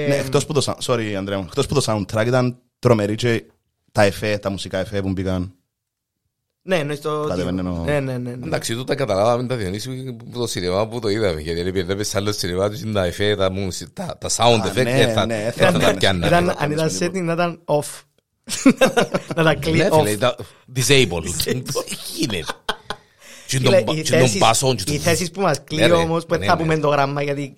Ναι, 0.08 0.16
εκτός 0.16 0.46
που 0.46 0.52
το 0.52 0.62
sound- 0.66 0.84
sorry, 0.92 1.12
Ανδρέα 1.12 1.38
μου, 1.38 1.44
εκτός 1.48 1.66
που 1.66 1.74
το 1.74 1.82
soundtrack 1.86 2.26
ήταν 2.26 2.56
τρομερή 2.78 3.14
και 3.14 3.44
τα 3.92 4.02
εφέ, 4.02 4.38
τα 4.38 4.50
μουσικά 4.50 4.78
εφέ 4.78 5.02
που 5.02 5.08
μπήκαν. 5.10 5.54
Ναι, 6.62 6.76
εννοείς 6.76 7.00
το... 7.00 7.24
Κατεβαίνει 7.28 7.60
ο- 7.60 7.82
Ναι, 7.84 8.00
ναι, 8.00 8.18
ναι. 8.18 8.30
ναι. 8.34 8.46
Εντάξει, 8.46 8.74
τούτα 8.74 8.94
καταλάβαμε 8.94 9.46
τα 9.48 9.56
Διονύση 9.56 10.12
που 10.12 10.38
το 10.38 10.46
σινεμά 10.46 10.88
που 10.88 10.98
το 10.98 11.08
είδαμε. 11.08 11.40
Γιατί 11.40 11.60
αν 11.60 11.72
πήγαμε 11.72 12.02
σε 12.02 12.16
άλλο 12.16 12.32
σινεμά 12.32 12.70
τους 12.70 12.80
είναι 12.80 12.92
τα 12.92 13.04
εφέ, 13.04 13.36
τα 13.36 13.50
μουσι- 13.50 13.92
τα 13.92 14.18
τα 14.20 14.28
sound 14.36 14.60
Α, 14.64 14.70
effect. 14.72 14.82
ναι, 14.84 15.00
ε, 15.00 15.12
θα- 15.12 15.26
ναι, 15.26 15.44
ε, 15.44 15.50
θα 15.50 15.70
θα 15.70 15.72
τα 15.72 15.78
τα 15.78 15.94
πιάννα. 15.94 16.26
Ήταν- 16.26 16.44
να 16.44 16.54
Αν 16.58 16.70
ήταν 16.72 16.76
κάνεις 16.88 16.98
setting 17.02 17.22
να 17.24 17.32
ήταν 17.32 17.60
off. 17.64 18.02
Να 19.36 19.42
τα 19.44 19.54
κλεί 19.54 19.76
Ναι, 19.76 19.88
off. 19.90 19.96
φίλε, 19.98 20.10
ήταν 20.10 20.34
disabled. 20.76 21.24
Γίνεται; 22.16 22.44
Και 23.46 23.58
Φίλε, 23.58 23.82
τον- 23.82 23.96
οι 23.96 24.02
και 24.02 24.10
τον 24.10 24.20
θέσεις- 24.20 24.38
μπάσον 24.38 24.76
και 24.76 24.82
Οι 24.92 24.94
τον- 24.94 25.04
θέσεις 25.04 25.30
που 25.30 25.40
μας 25.40 25.58
Ναι, 25.58 25.64
κλείω 25.64 25.86
ρε, 25.86 25.92
όμως 25.92 26.26
που 26.26 26.32
ναι, 26.32 26.38
δεν 26.38 26.48
θα 26.48 26.54
ναι. 26.56 26.60
πούμε 26.62 26.78
το 26.78 26.88
γράμμα 26.88 27.22
γιατί... 27.22 27.56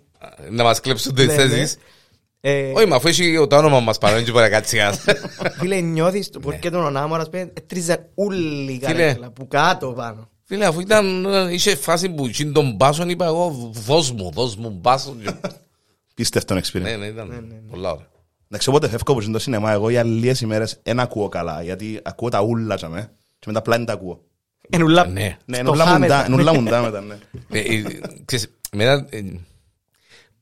Να 0.50 0.62
μας 0.64 0.80
κλέψουν 0.80 1.14
τις 1.14 1.26
Ναι, 1.26 1.34
ναι. 1.34 1.48
θέσεις. 1.48 1.76
Ε, 2.44 2.72
Όχι, 2.74 2.86
μα 2.86 2.96
αφού 2.96 3.08
έχει 3.08 3.46
το 3.48 3.56
όνομα 3.56 3.80
μας 3.80 3.98
πάνω, 3.98 4.14
δεν 4.14 4.24
μπορεί 4.24 4.42
να 4.44 4.48
κάτσει 4.48 4.76
κανένας. 4.76 5.04
Φίλε, 5.58 5.80
νιώθεις 5.80 6.30
το 6.30 6.40
πορκέ 6.40 6.70
των 6.70 6.84
ονάμορας 6.84 7.28
πέντε, 7.28 7.52
έτριζαν 7.60 8.06
όλοι 8.14 8.72
η 8.72 8.78
Φίλε. 8.84 8.92
καρέκλα 8.92 9.30
που 9.30 9.48
κάτω 9.48 9.92
πάνω. 9.92 10.28
Φίλε, 10.44 10.64
αφού 10.66 10.80
ήταν, 10.80 11.24
ε, 11.24 11.52
είχε 11.52 11.76
φάση 11.76 12.08
που 12.08 12.26
εκείνη 12.26 12.52
τον 12.52 12.72
μπάσον, 12.76 13.08
είπα 13.08 13.24
εγώ, 13.24 13.70
δώσ' 13.74 14.10
μου, 14.12 14.30
δώσ' 14.30 14.56
μου 14.56 14.70
μπάσον. 14.80 15.16
Πίστευτον 16.14 16.56
Ναι, 16.56 16.62
experience. 16.62 16.98
ναι, 16.98 17.06
ήταν 17.06 17.52
πολλά 17.70 17.92
ωραία. 17.92 18.06
Εντάξει, 18.48 18.68
όποτε 18.68 18.88
φεύγω 18.88 19.12
από 19.12 19.30
το 19.32 19.38
σινεμά, 19.38 19.72
εγώ 19.72 19.90
για 19.90 20.02
λίγες 20.02 20.40
ημέρες 20.40 20.80
δεν 20.82 21.00
ακούω 21.00 21.28
καλά, 21.28 21.62
γιατί 21.62 22.00
ακούω 22.02 22.28
τα 22.28 22.40
ούλα 22.42 22.76
και 22.76 22.86
με, 22.86 23.10
και 23.38 23.44
μετά 23.46 23.58
απλά 23.58 23.76
δεν 23.76 23.86
τα 23.86 23.92
ακούω. 23.92 24.24
Εν 24.70 24.82
ουλά- 24.82 25.06
Ναι. 25.06 25.36
Ναι, 25.44 25.56
στο 25.56 25.70
νουλά 25.70 25.84
χάμετα. 25.84 26.16
μουντά, 26.16 26.28
νουλά 26.28 26.54
μουντά 26.54 26.80
μετά, 26.82 27.00
ναι. 27.00 27.14
Ε, 27.50 27.58
ε, 27.60 27.82
Ξέρεις, 28.24 28.50
εμένα 28.72 29.06
ε, 29.10 29.20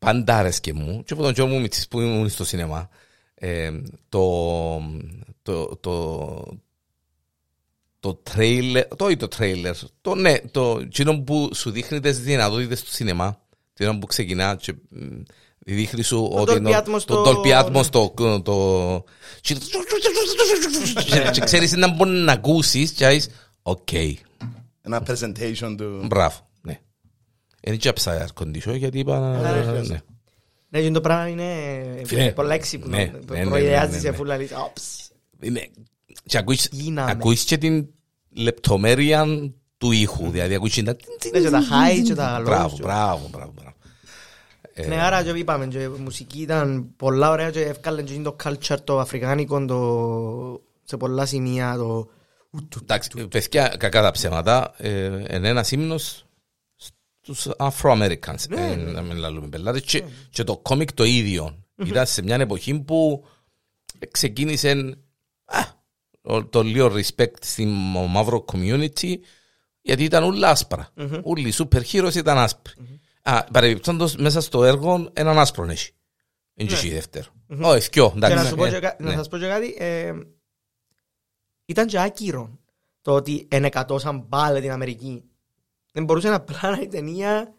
πάντα 0.01 0.37
άρεσκε 0.39 0.73
μου 0.73 1.03
και 1.05 1.13
από 1.13 1.23
τον 1.23 1.35
καιρό 1.35 1.47
μου 1.47 1.61
μητσής 1.61 1.89
που 1.89 2.01
ήμουν 2.01 2.29
στο 2.29 2.45
σινεμά 2.45 2.89
ε, 3.35 3.71
το 4.09 4.83
το 5.43 5.77
το 5.77 6.59
το 8.01 8.15
τρέιλερ, 8.15 8.87
το 8.97 9.09
ή 9.09 9.17
το 9.17 9.29
τρέιλερ, 9.29 9.75
το 10.01 10.15
ναι, 10.15 10.39
το 10.39 10.79
εκείνο 10.83 11.21
που 11.21 11.51
σου 11.55 11.71
δείχνει 11.71 12.01
τις 12.01 12.21
δυνατότητες 12.21 12.83
του 12.83 12.91
σινεμά, 12.91 13.41
εκείνο 13.77 13.99
που 13.99 14.07
ξεκινά 14.07 14.57
και 14.57 14.75
μ, 14.89 15.23
δείχνει 15.59 16.03
σου 16.03 16.29
ότι 16.33 16.53
Dolby 16.53 16.57
είναι 16.57 16.79
Atmos 16.85 17.03
το 17.07 17.23
το- 17.23 17.43
Dolby 17.45 17.65
Atmos 17.65 17.87
το, 17.91 18.13
το, 18.45 19.05
και- 19.41 19.55
και 21.33 21.41
ξέρεις 21.41 21.73
να 21.73 21.89
μπορείς 21.95 22.21
να 22.25 22.33
ακούσεις 22.33 22.91
και 22.93 23.05
να 23.05 23.13
είσαι, 23.13 23.31
οκ, 23.63 23.93
Ένα 24.83 25.03
presentation 25.07 25.75
του... 25.77 26.01
Μπράβο, 26.07 26.37
ναι. 26.37 26.50
Δεν 27.61 27.79
άψα 27.79 28.27
air 28.27 28.43
condition 28.45 28.77
γιατί 28.77 28.99
είπα 28.99 29.13
Καλά, 29.43 29.53
ρε, 29.53 29.65
να... 29.65 29.73
φίλε. 29.73 29.89
ναι. 29.95 30.01
Ναι, 30.69 30.81
και 30.83 30.91
το 30.91 31.01
πράγμα 31.01 31.29
είναι 31.29 31.45
Φίλε, 32.05 32.33
πολλά 32.33 32.55
έξυπνο. 32.55 32.97
ναι, 32.97 32.97
ναι, 32.97 33.35
ναι, 33.37 33.43
ναι, 33.45 33.49
Προειδεάζει 33.51 33.93
ναι, 33.95 33.99
σε 33.99 34.11
ναι. 34.11 34.17
φούλα 34.17 34.37
λύση. 34.37 34.55
Oops. 34.55 35.11
Είναι- 35.41 35.69
Και 36.25 36.39
ακούεις, 36.39 36.69
Γίναμε. 36.73 37.11
ακούεις 37.11 37.45
και 37.45 37.59
την 37.59 37.87
λεπτομέρεια 38.31 39.25
του 39.79 39.91
ήχου. 39.93 40.31
Δηλαδή 40.31 40.55
ακούεις 40.55 40.75
και 40.75 40.83
τα... 40.83 40.97
Ναι, 41.33 41.41
και 41.41 41.51
τα 41.51 41.61
high 41.63 42.03
και 42.05 42.15
τα 42.15 42.41
low. 42.41 42.45
Μπράβο, 42.45 42.77
και- 42.77 42.83
μπράβο, 42.83 43.29
μπράβο. 43.31 43.53
μπράβο. 43.55 43.75
Ναι, 44.89 45.03
άρα 45.03 45.23
και 45.23 45.31
είπαμε, 45.31 45.67
και 45.67 45.79
η 45.79 45.89
μουσική 45.89 46.41
ήταν 46.41 46.91
πολλά 46.97 47.31
ωραία 47.31 47.51
και 47.51 47.61
εύκαλε 47.61 48.03
και 48.03 48.21
το 48.23 48.37
culture 48.45 48.77
το 48.85 48.99
αφρικάνικο 48.99 49.65
το... 49.65 50.61
σε 50.85 50.97
πολλά 50.97 51.27
σημεία 51.27 51.77
το... 51.77 52.09
Εντάξει, 52.83 53.27
παιδιά, 53.29 53.75
κακά 53.79 54.03
τα 54.03 54.11
ψέματα. 54.11 54.75
ε, 54.77 55.05
Είναι 55.37 55.49
ένας 55.49 55.71
ύμνος 55.73 56.27
στους 57.35 57.55
Afro-Americans. 57.59 58.51
ε, 58.51 58.77
Να 58.77 59.03
μην 59.03 59.17
λαλούμε 59.17 59.49
πελάτες. 59.49 59.83
Και- 59.83 60.05
Και 60.31 60.45
το 60.45 60.59
κόμικ 60.59 60.93
το 60.93 61.05
ίδιο. 61.05 61.65
Ήταν 61.85 62.07
σε 62.07 62.23
μια 62.23 62.37
εποχή 62.37 62.81
που 62.81 63.25
ξεκίνησε 64.11 64.99
α, 65.45 65.59
ο- 66.23 66.45
το 66.47 66.63
λίγο 66.63 66.93
respect 66.95 67.35
στην 67.41 67.69
μαύρο 68.09 68.45
community 68.53 69.15
γιατί 69.83 70.05
ήταν 70.05 70.25
όλα 70.25 70.49
άσπρα. 70.49 70.93
Όλοι 71.23 71.49
οι 71.49 71.53
super 71.57 71.81
heroes 71.93 72.15
ήταν 72.15 72.39
άσπροι. 72.39 72.73
Α, 73.23 73.45
παρεμπιπτόντως 73.45 74.17
μέσα 74.17 74.41
στο 74.41 74.65
έργο 74.65 75.11
έναν 75.13 75.39
άσπρο 75.39 75.65
έχει. 75.65 75.93
Είναι 76.55 76.69
και 76.69 76.75
εσύ 76.75 76.89
δεύτερο. 76.91 77.27
Όχι, 77.63 77.81
θκυο, 77.81 78.11
Και 78.13 78.19
να, 78.19 78.27
εντάξει. 78.27 78.49
σου 78.49 78.55
πω 78.57 78.65
ε, 78.65 78.71
και 78.71 78.79
κα- 78.79 78.97
να 78.99 79.09
ναι. 79.11 79.15
σας 79.17 79.29
πω 79.29 79.39
και 79.39 79.47
κάτι, 79.47 79.75
ε, 79.79 80.13
ήταν 81.65 81.87
και 81.87 82.01
άκυρο 82.01 82.59
το 83.03 83.13
ότι 83.15 83.47
ενεκατώσαν 83.51 84.29
πάλι 84.29 84.61
την 84.61 84.71
Αμερική. 84.71 85.23
Δεν 85.93 86.05
μπορούσε 86.05 86.29
να 86.29 86.35
απλά 86.35 86.59
να 86.63 86.77
είναι 86.77 86.87
ταινία 86.87 87.55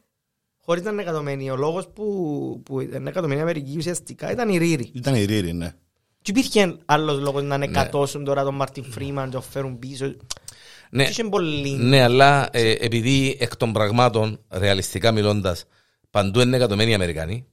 χωρίς 0.57 0.83
να 0.83 0.91
είναι 0.91 1.01
εκατομένη. 1.01 1.49
Ο 1.51 1.55
λόγος 1.55 1.87
που, 1.93 2.05
που 2.65 2.79
ήταν 2.79 3.07
εκατομένη 3.07 3.39
η 3.39 3.43
Αμερική 3.43 3.77
ουσιαστικά 3.77 4.31
ήταν 4.31 4.49
η 4.49 4.57
Ρίρι. 4.57 4.91
Ήταν 4.93 5.15
η 5.15 5.25
Ρίρι, 5.25 5.53
ναι. 5.53 5.73
Και 6.21 6.31
υπήρχε 6.31 6.75
άλλος 6.85 7.19
λόγος 7.19 7.43
να 7.43 7.55
ανεκατώσουν 7.55 8.23
τώρα 8.23 8.43
τον 8.43 8.55
Μάρτιν 8.55 8.83
Φρήμαν 8.83 9.25
και 9.25 9.31
τον 9.31 9.41
φέρουν 9.41 9.79
πίσω. 9.79 10.15
Ναι. 10.89 11.03
Και 11.03 11.09
είχε 11.09 11.23
πολύ... 11.23 11.69
Ναι, 11.71 12.01
αλλά 12.03 12.49
ε, 12.51 12.71
επειδή 12.79 13.37
εκ 13.39 13.55
των 13.55 13.73
πραγμάτων, 13.73 14.39
ρεαλιστικά 14.49 15.11
μιλώντας, 15.11 15.65
παντού 16.09 16.39
είναι 16.39 16.55
εκατομένοι 16.55 16.93
Αμερικανοί, 16.93 17.45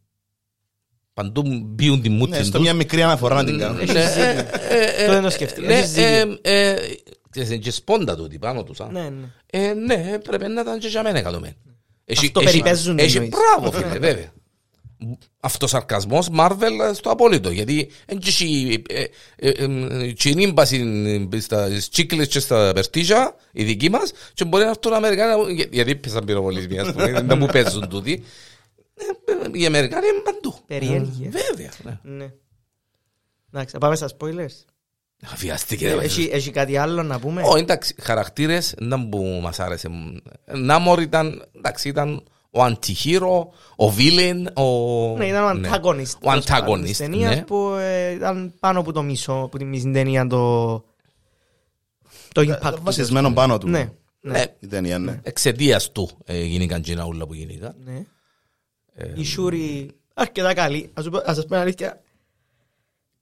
παντού 1.12 1.42
μπίουν 1.64 2.02
τη 2.02 2.08
Ναι, 2.08 2.16
μούτση 2.16 2.42
στο 2.42 2.52
τους. 2.52 2.60
μια 2.60 2.74
μικρή 2.74 3.02
αναφορά 3.02 3.34
να 3.34 3.44
την 3.44 3.58
κάνω. 3.58 3.74
Ναι, 3.74 4.00
ε, 4.00 4.48
ε, 4.68 5.02
ε, 5.02 5.06
Το 5.06 5.12
δεν 5.12 5.22
το 5.22 5.30
σκέφτηκα. 5.30 5.68
Ναι, 7.36 7.42
Έχεις 7.42 7.44
ε, 7.44 7.44
δίκιο. 7.44 7.44
ε, 7.44 7.44
ξέρεις, 7.44 7.48
είναι 7.50 7.58
και 7.58 7.70
σπόντα 7.70 8.16
τούτη 8.16 8.38
πάνω 8.38 8.62
τους. 8.64 8.80
α. 8.80 8.88
Ναι, 8.90 9.08
ναι. 9.08 9.28
Ε, 9.46 9.72
ναι, 9.74 10.18
πρέπει 10.18 10.48
να 10.48 10.60
ήταν 10.60 10.78
και 10.78 10.88
για 10.88 11.02
μένα 11.02 11.18
εκατομένοι. 11.18 11.56
Έχει- 12.04 12.26
Αυτό 12.26 12.40
έχει- 12.40 12.50
περιπέζουν, 12.50 12.98
Έχει 12.98 13.16
εννοείς. 13.16 13.34
μπράβο, 13.36 13.72
φίλε, 13.78 13.98
βέβαια. 13.98 14.32
Αυτοσαρκασμός 15.40 16.28
Marvel 16.38 16.90
στο 16.92 17.10
απόλυτο 17.10 17.50
γιατί 17.50 17.90
δεν 18.06 18.18
έχει 18.26 18.82
ε, 18.88 19.04
ε, 19.36 19.50
ε, 19.50 20.12
τσινίμπαση 20.12 21.28
στις 21.70 21.88
τσίκλες 21.88 22.28
και 22.28 22.40
στα 22.40 22.70
περτίζα 22.74 23.34
οι 23.52 23.64
δικοί 23.64 23.90
μας 23.90 24.12
και 24.34 24.44
μπορεί 24.44 24.64
να 24.64 24.68
έρθουν 24.70 24.92
Αμερικάνοι 24.92 25.52
για- 25.52 25.66
γιατί 25.70 25.96
πέσαν 25.96 26.24
πυροβολισμοί 26.24 26.78
ας 26.78 26.92
πούμε 26.92 27.12
δεν 27.22 27.38
μου 27.38 27.46
παίζουν 27.46 27.88
τούτοι 27.88 28.22
Ε, 28.94 29.32
ε, 29.32 29.58
οι 29.58 29.66
Αμερικάνοι 29.66 30.06
είναι 30.06 30.20
παντού 30.24 30.54
Περίεργοι, 30.66 31.24
ε. 31.24 31.28
βέβαια 31.28 31.70
ναι. 31.82 31.98
Ναι. 32.16 32.32
Εντάξει, 33.52 33.72
θα 33.72 33.78
πάμε 33.78 33.96
στα 33.96 34.08
spoilers. 34.18 34.64
Βιαστήκε 35.36 35.94
ρε, 35.94 36.02
Έχει, 36.04 36.28
έχει 36.32 36.50
κάτι 36.50 36.76
άλλο 36.76 37.02
να 37.02 37.18
πούμε; 37.18 37.42
Ω, 37.44 37.56
εντάξει, 37.56 37.94
χαρακτήρες 38.00 38.74
να 38.80 39.08
που 39.08 39.38
μας 39.42 39.60
άρεσε. 39.60 39.88
Νάμορ 40.54 41.00
ήταν, 41.00 41.48
εντάξει, 41.56 41.88
ήταν 41.88 42.22
ο 42.50 42.62
αντιχείρο, 42.62 43.52
ο 43.76 43.90
βίλεν, 43.90 44.46
ο... 44.56 44.62
Ναι, 45.16 45.26
ήταν 45.26 45.44
ο 45.44 45.52
ναι. 45.52 45.68
antagonist. 45.72 46.12
Ο 46.24 46.32
antagonist, 46.32 46.82
της 46.84 46.96
ταινίας 46.96 47.34
ναι. 47.34 47.42
που 47.42 47.74
ε, 47.80 48.10
ήταν 48.10 48.54
πάνω 48.60 48.80
από 48.80 48.92
το 48.92 49.02
μισό, 49.02 49.48
που 49.50 49.58
τη 49.58 49.64
μισή 49.64 49.90
ταινία 49.90 50.26
το... 50.26 50.74
Το 52.32 52.40
impact. 52.40 52.72
του. 52.74 52.80
Βασισμένο 52.82 53.32
πάνω 53.32 53.58
του. 53.58 53.68
Ναι, 53.68 53.90
Ναι, 54.20 54.32
ναι. 54.32 54.44
Η 54.60 54.66
ταινία, 54.66 54.98
ναι. 54.98 55.20
εξαιτίας 55.22 55.92
του 55.92 56.10
ε, 56.24 56.42
γίνηκαν 56.42 56.80
και 56.80 56.96
όλα 56.98 57.26
που 57.26 57.34
γίνηκαν. 57.34 57.74
ναι. 57.84 58.02
Η 59.14 59.24
Σούρη 59.24 59.90
αρκετά 60.14 60.54
καλή. 60.54 60.90
Ας, 60.94 61.04
σου 61.04 61.10
πω- 61.10 61.22
ας 61.28 61.34
σας 61.34 61.44
πω 61.44 61.50
την 61.50 61.56
αλήθεια. 61.58 62.00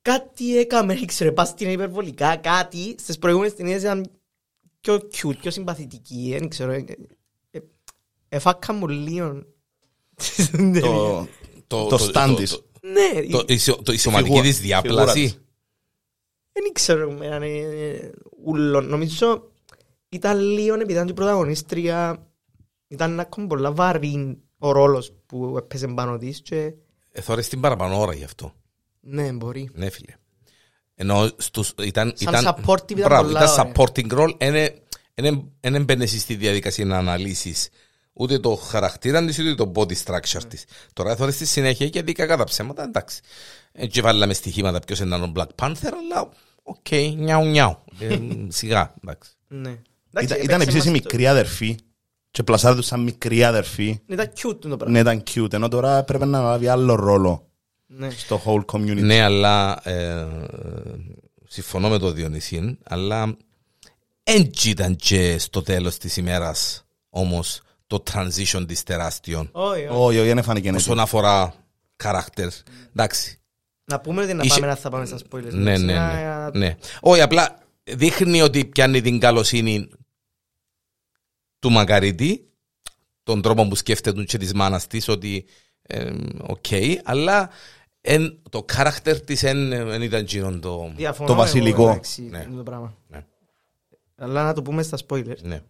Κάτι 0.06 0.58
έκαμε, 0.58 0.94
ήξερε, 1.02 1.32
πας 1.32 1.48
στην 1.48 1.70
υπερβολικά, 1.70 2.36
κάτι 2.36 2.94
στις 2.98 3.18
προηγούμενες 3.18 3.54
ταινίες 3.54 3.80
ήταν 3.82 4.10
πιο 4.80 4.94
cute, 4.94 5.36
πιο 5.40 5.50
συμπαθητική, 5.50 6.36
δεν 6.38 6.48
ξέρω. 6.48 6.72
ε, 6.72 6.84
ε, 7.50 7.58
Εφάκα 8.28 8.72
μου 8.72 8.88
λίγο. 8.88 9.42
στην 10.16 10.72
ταινία. 10.72 11.28
Το, 11.66 11.86
το 11.86 12.10
stand 12.14 12.34
της. 12.36 12.50
το- 12.50 12.64
Ναι, 12.80 13.22
το- 13.30 13.44
η 13.48 13.54
ισο- 13.54 13.82
το- 13.82 13.92
Η 13.92 13.96
σωματική 13.98 14.28
φιγούρα- 14.28 14.48
της 14.48 14.58
φιγούρα 14.60 14.80
διάπλαση. 14.82 15.22
της. 15.22 15.40
Δεν 16.52 16.72
ξέρω, 16.72 17.18
έναν 17.20 17.42
ε, 17.42 18.10
ούλο. 18.44 18.80
Νομίζω 18.80 19.50
ήταν 20.08 20.38
λίγο 20.40 20.74
επειδή 20.74 20.92
ήταν 20.92 21.04
και 21.06 21.12
η 21.12 21.14
πρωταγωνίστρια. 21.14 22.26
Ήταν 22.88 23.12
ένα 23.12 23.22
ακόμα 23.22 23.46
πολλά 23.46 23.72
βαρύ 23.72 24.38
ο 24.58 24.72
ρόλος 24.72 25.12
που 25.26 25.54
έπαιζε 25.58 25.86
πάνω 25.88 26.18
της 26.18 26.42
και 26.42 26.72
Ε, 27.12 27.20
Θωρείς 27.20 27.48
την 27.48 27.60
παραπάνω 27.60 28.00
ώρα 28.00 28.14
γι' 28.14 28.24
αυτό. 28.24 28.52
Ναι, 29.06 29.32
μπορεί. 29.32 29.70
Ναι, 29.72 29.90
φίλε. 29.90 30.12
Ενώ 30.94 31.30
στους, 31.36 31.74
ήταν, 31.82 32.12
Σαν 32.16 32.34
ήταν, 32.34 32.54
supportive 32.54 32.90
ήταν 32.90 33.04
μπράβο, 33.08 33.26
πολλά 33.26 33.44
ήταν 33.44 33.58
ωραία. 33.58 33.72
supporting 33.74 34.12
role, 34.12 34.32
δεν 35.20 35.52
έμπαινε 35.60 36.06
στη 36.06 36.34
διαδικασία 36.34 36.84
να 36.84 36.96
αναλύσεις 36.98 37.68
ούτε 38.12 38.38
το 38.38 38.54
χαρακτήρα 38.54 39.24
της 39.24 39.38
ούτε 39.38 39.54
το 39.54 39.72
body 39.74 39.92
structure 40.04 40.42
της. 40.48 40.64
Τώρα 40.92 41.16
θα 41.16 41.30
στη 41.30 41.46
συνέχεια 41.46 41.88
και 41.88 42.02
δίκα 42.02 42.26
κατά 42.26 42.44
ψέματα, 42.44 42.82
εντάξει. 42.82 43.20
Έτσι 43.72 44.00
βάλαμε 44.00 44.34
στοιχήματα 44.34 44.78
ποιος 44.80 45.00
ήταν 45.00 45.22
ο 45.22 45.32
Black 45.36 45.46
Panther, 45.62 45.90
αλλά 46.10 46.28
οκ, 46.62 46.90
νιάου 47.16 47.44
νιάου. 47.44 47.78
Ε, 47.98 48.18
Σιγά, 48.48 48.94
εντάξει. 49.02 49.30
Ναι. 49.48 49.68
Ήταν, 49.68 49.80
Εντάξει, 50.10 50.34
ήταν 50.44 50.60
έπαιξε 50.60 50.62
επίσης 50.62 50.84
η 50.84 50.90
μας 50.90 51.00
το- 51.00 51.08
μικρή 51.08 51.26
αδερφή 51.26 51.76
και 52.30 52.42
πλασάρει 52.42 52.76
τους 52.76 52.86
σαν 52.86 53.00
μικρή 53.02 53.44
αδερφή. 53.44 53.98
Ήταν 54.06 54.26
cute 54.36 54.58
το 54.60 54.76
πράγμα. 54.76 54.88
Ναι, 54.90 54.98
ήταν 54.98 55.22
cute, 55.34 55.52
ενώ 55.52 55.68
τώρα 55.68 56.02
πρέπει 56.02 56.24
να 56.26 56.40
λάβει 56.42 56.68
άλλο 56.68 56.94
ρόλο 56.94 57.48
Ναι. 57.86 58.10
στο 58.10 58.42
whole 58.44 58.64
community. 58.64 59.00
Ναι, 59.02 59.20
αλλά 59.22 59.80
ε, 59.88 60.26
συμφωνώ 61.48 61.88
με 61.88 61.98
το 61.98 62.10
Διονυσίν, 62.12 62.78
αλλά 62.84 63.36
έτσι 64.22 64.70
ήταν 64.70 64.96
και 64.96 65.38
στο 65.38 65.62
τέλος 65.62 65.96
της 65.98 66.16
ημέρας 66.16 66.84
όμως 67.10 67.60
το 67.86 68.02
transition 68.12 68.64
της 68.66 68.82
τεράστιων 68.82 69.48
Όχι, 69.52 69.80
όχι. 69.86 69.88
Όχι, 69.90 70.18
όχι, 70.18 70.32
δεν 70.32 70.42
φάνηκε 70.42 70.68
έτσι. 70.68 70.80
όσον 70.80 70.98
αφορά 71.00 71.54
character. 72.04 72.48
Εντάξει. 72.88 73.38
Να 73.84 74.00
πούμε 74.00 74.22
ότι 74.22 74.34
να 74.34 74.42
Είχε- 74.44 74.54
πάμε 74.54 74.66
να 74.66 74.74
θα 74.76 74.90
πάμε 74.90 75.06
στα 75.06 75.18
spoilers. 75.30 75.50
Ναι, 75.52 75.78
ναι, 75.78 75.94
Να- 75.94 76.12
ναι. 76.14 76.22
να- 76.22 76.50
ναι. 76.56 76.76
Όχι, 77.00 77.20
απλά 77.20 77.58
δείχνει 77.84 78.42
ότι 78.42 78.64
πιάνει 78.64 79.00
την 79.00 79.18
καλοσύνη 79.20 79.88
του 81.58 81.70
Μακαρίτη, 81.70 82.48
τον 83.22 83.42
τρόπο 83.42 83.68
που 83.68 83.74
σκέφτεται 83.74 84.24
και 84.24 84.38
της 84.38 84.52
μάνας 84.54 84.86
της, 84.86 85.08
ότι 85.08 85.46
ε, 85.82 86.10
οκ, 86.40 86.64
αλλά 87.04 87.50
εν, 88.08 88.38
το 88.50 88.64
character 88.76 89.20
της 89.24 89.40
δεν 89.40 90.02
ήταν 90.02 90.20
εκείνον 90.20 90.60
το... 90.60 90.92
Διαφωνώ 90.96 91.26
Το 91.28 91.32
εγώ, 91.34 91.42
βασιλικό. 91.42 91.88
εντάξει, 91.90 92.22
Ναι. 92.22 92.46
με 92.50 92.56
το 92.56 92.62
πράγμα. 92.62 92.96
Ναι. 93.08 93.24
Αλλά 94.16 94.44
να 94.44 94.52
το 94.52 94.62
πούμε 94.62 94.82
στα 94.82 94.98
spoilers. 95.08 95.42
Ναι. 95.42 95.60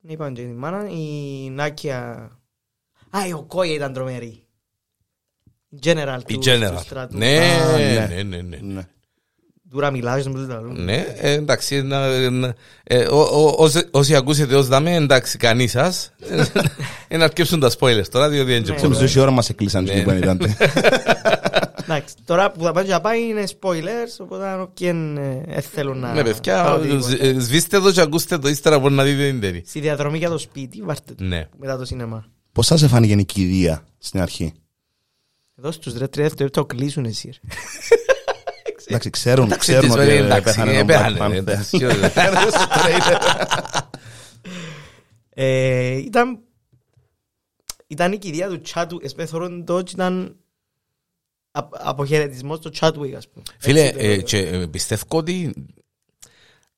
Είπαμε 0.00 0.32
και 0.32 0.42
τη 0.42 0.48
μάνα, 0.52 0.88
η 0.88 1.50
Νάκια... 1.50 2.30
Α, 3.10 3.26
η 3.26 3.32
Οκόια 3.32 3.74
ήταν 3.74 3.92
τρομερή. 3.92 4.46
Η 5.68 5.78
General 5.82 6.18
Η 6.26 6.34
του, 6.34 6.40
General. 6.44 6.72
του 6.76 6.82
στρατού. 6.82 7.16
Ναι, 7.16 7.38
Α, 7.38 7.76
ναι, 7.76 8.06
ναι. 8.06 8.22
ναι, 8.22 8.42
ναι. 8.42 8.56
Ναι. 8.56 8.88
Τούρα 9.74 9.90
μιλάς, 9.90 10.22
δεν 10.22 10.32
μπορείς 10.32 10.48
να 10.48 10.54
τα 10.54 10.60
λέω. 10.60 10.72
Ναι, 10.72 11.06
ε, 11.16 11.32
εντάξει, 11.32 11.82
να, 11.82 12.30
να- 12.30 12.54
ε, 12.84 13.04
ο- 13.06 13.20
ο- 13.20 13.54
όσοι- 13.56 13.88
όσοι 13.90 14.14
ακούσετε 14.16 14.54
ως 14.56 14.66
δάμε, 14.68 14.94
εντάξει, 14.94 15.36
κανείς 15.38 15.70
σας, 15.70 16.12
ε, 17.08 17.16
να 17.16 17.24
αρκέψουν 17.24 17.60
τα 17.60 17.70
spoilers 17.78 18.08
τώρα, 18.10 18.28
διότι 18.28 18.50
δεν 18.52 18.62
Ναι. 18.62 18.72
και 18.74 18.78
Σε 18.94 19.02
μισή 19.02 19.20
ώρα 19.20 19.30
μας 19.30 19.48
έκλεισαν 19.48 19.84
Ναι, 19.84 19.92
και 19.94 20.02
που 20.02 20.10
ναι. 20.10 20.16
ήταν. 20.16 20.40
Εντάξει, 21.82 22.14
τώρα 22.24 22.50
που 22.50 22.64
θα 22.64 22.72
πάνε 22.72 22.86
για 22.86 23.00
πάει 23.00 23.22
είναι 23.22 23.44
spoilers, 23.60 24.16
οπότε 24.20 24.46
αν 24.46 24.60
όποιον 24.60 25.16
ε, 25.46 25.60
θέλουν 25.60 25.98
να... 25.98 26.12
Ναι, 26.12 26.22
παιδιά, 26.22 26.62
πάρουν 26.62 26.78
οτιδήποτε. 26.80 27.16
σ- 27.16 27.22
ε, 27.22 27.40
σβήστε 27.40 27.80
το 27.80 27.92
και 27.92 28.00
ακούστε 28.00 28.38
το, 28.38 28.48
ύστερα 28.48 28.78
μπορεί 28.78 28.94
να 28.94 29.02
δείτε 29.04 29.26
την 29.30 29.40
τέλη. 29.40 29.62
Στη 29.66 29.80
διαδρομή 29.80 30.18
για 30.18 30.28
το 30.28 30.38
σπίτι, 30.38 30.82
βάρτε 30.82 31.12
το 31.14 31.24
Ναι. 31.24 31.48
μετά 31.58 31.76
το 31.78 31.84
σινεμά. 31.84 32.24
Πώς 32.52 32.66
σας 32.66 32.82
έφανηκε 32.82 33.12
η 33.12 33.24
κηδεία 33.24 33.84
στην 33.98 34.20
αρχή; 34.20 34.52
Εδώ 35.58 35.70
στους 35.72 35.92
ρε 35.96 36.06
τρία 36.08 36.24
δευτερόλεπτα 36.24 36.60
το 36.60 36.66
κλείσουν 36.66 37.04
εσύ. 37.04 37.30
ρε. 38.88 38.90
Εντάξει, 38.94 39.10
ξέρουν, 39.10 39.44
Εντάξει, 39.44 39.70
ξέρουν 39.72 39.90
της, 39.90 39.98
ότι 39.98 40.08
ε, 40.10 40.14
ε, 40.14 40.18
εντάξει, 40.24 40.42
πέθανε 40.42 40.72
ε, 40.72 40.80
ο 40.80 40.84
Black 40.84 40.86
πέθανε, 40.86 41.18
Panther. 41.20 41.32
εντάξει, 41.32 41.76
και- 41.78 41.86
Ε, 45.36 45.96
ήταν 45.96 46.38
ήταν 47.86 48.12
η 48.12 48.18
κηδεία 48.18 48.48
του 48.48 48.60
Chadwick, 48.74 49.02
εσπέθωρον 49.04 49.64
το 49.64 49.74
ότι 49.76 49.92
ήταν 49.92 50.36
απ- 51.50 51.74
αποχαιρετισμός 51.88 52.58
του 52.60 52.70
Chadwick, 52.80 53.12
ας 53.16 53.28
πούμε. 53.28 53.44
Φίλε, 53.58 53.80
Έτσι 53.80 53.92
το 53.98 54.04
ε, 54.04 54.08
λέω. 54.08 54.22
και, 54.22 54.38
ε, 54.38 54.66
πιστεύω 54.66 55.04
ότι 55.08 55.52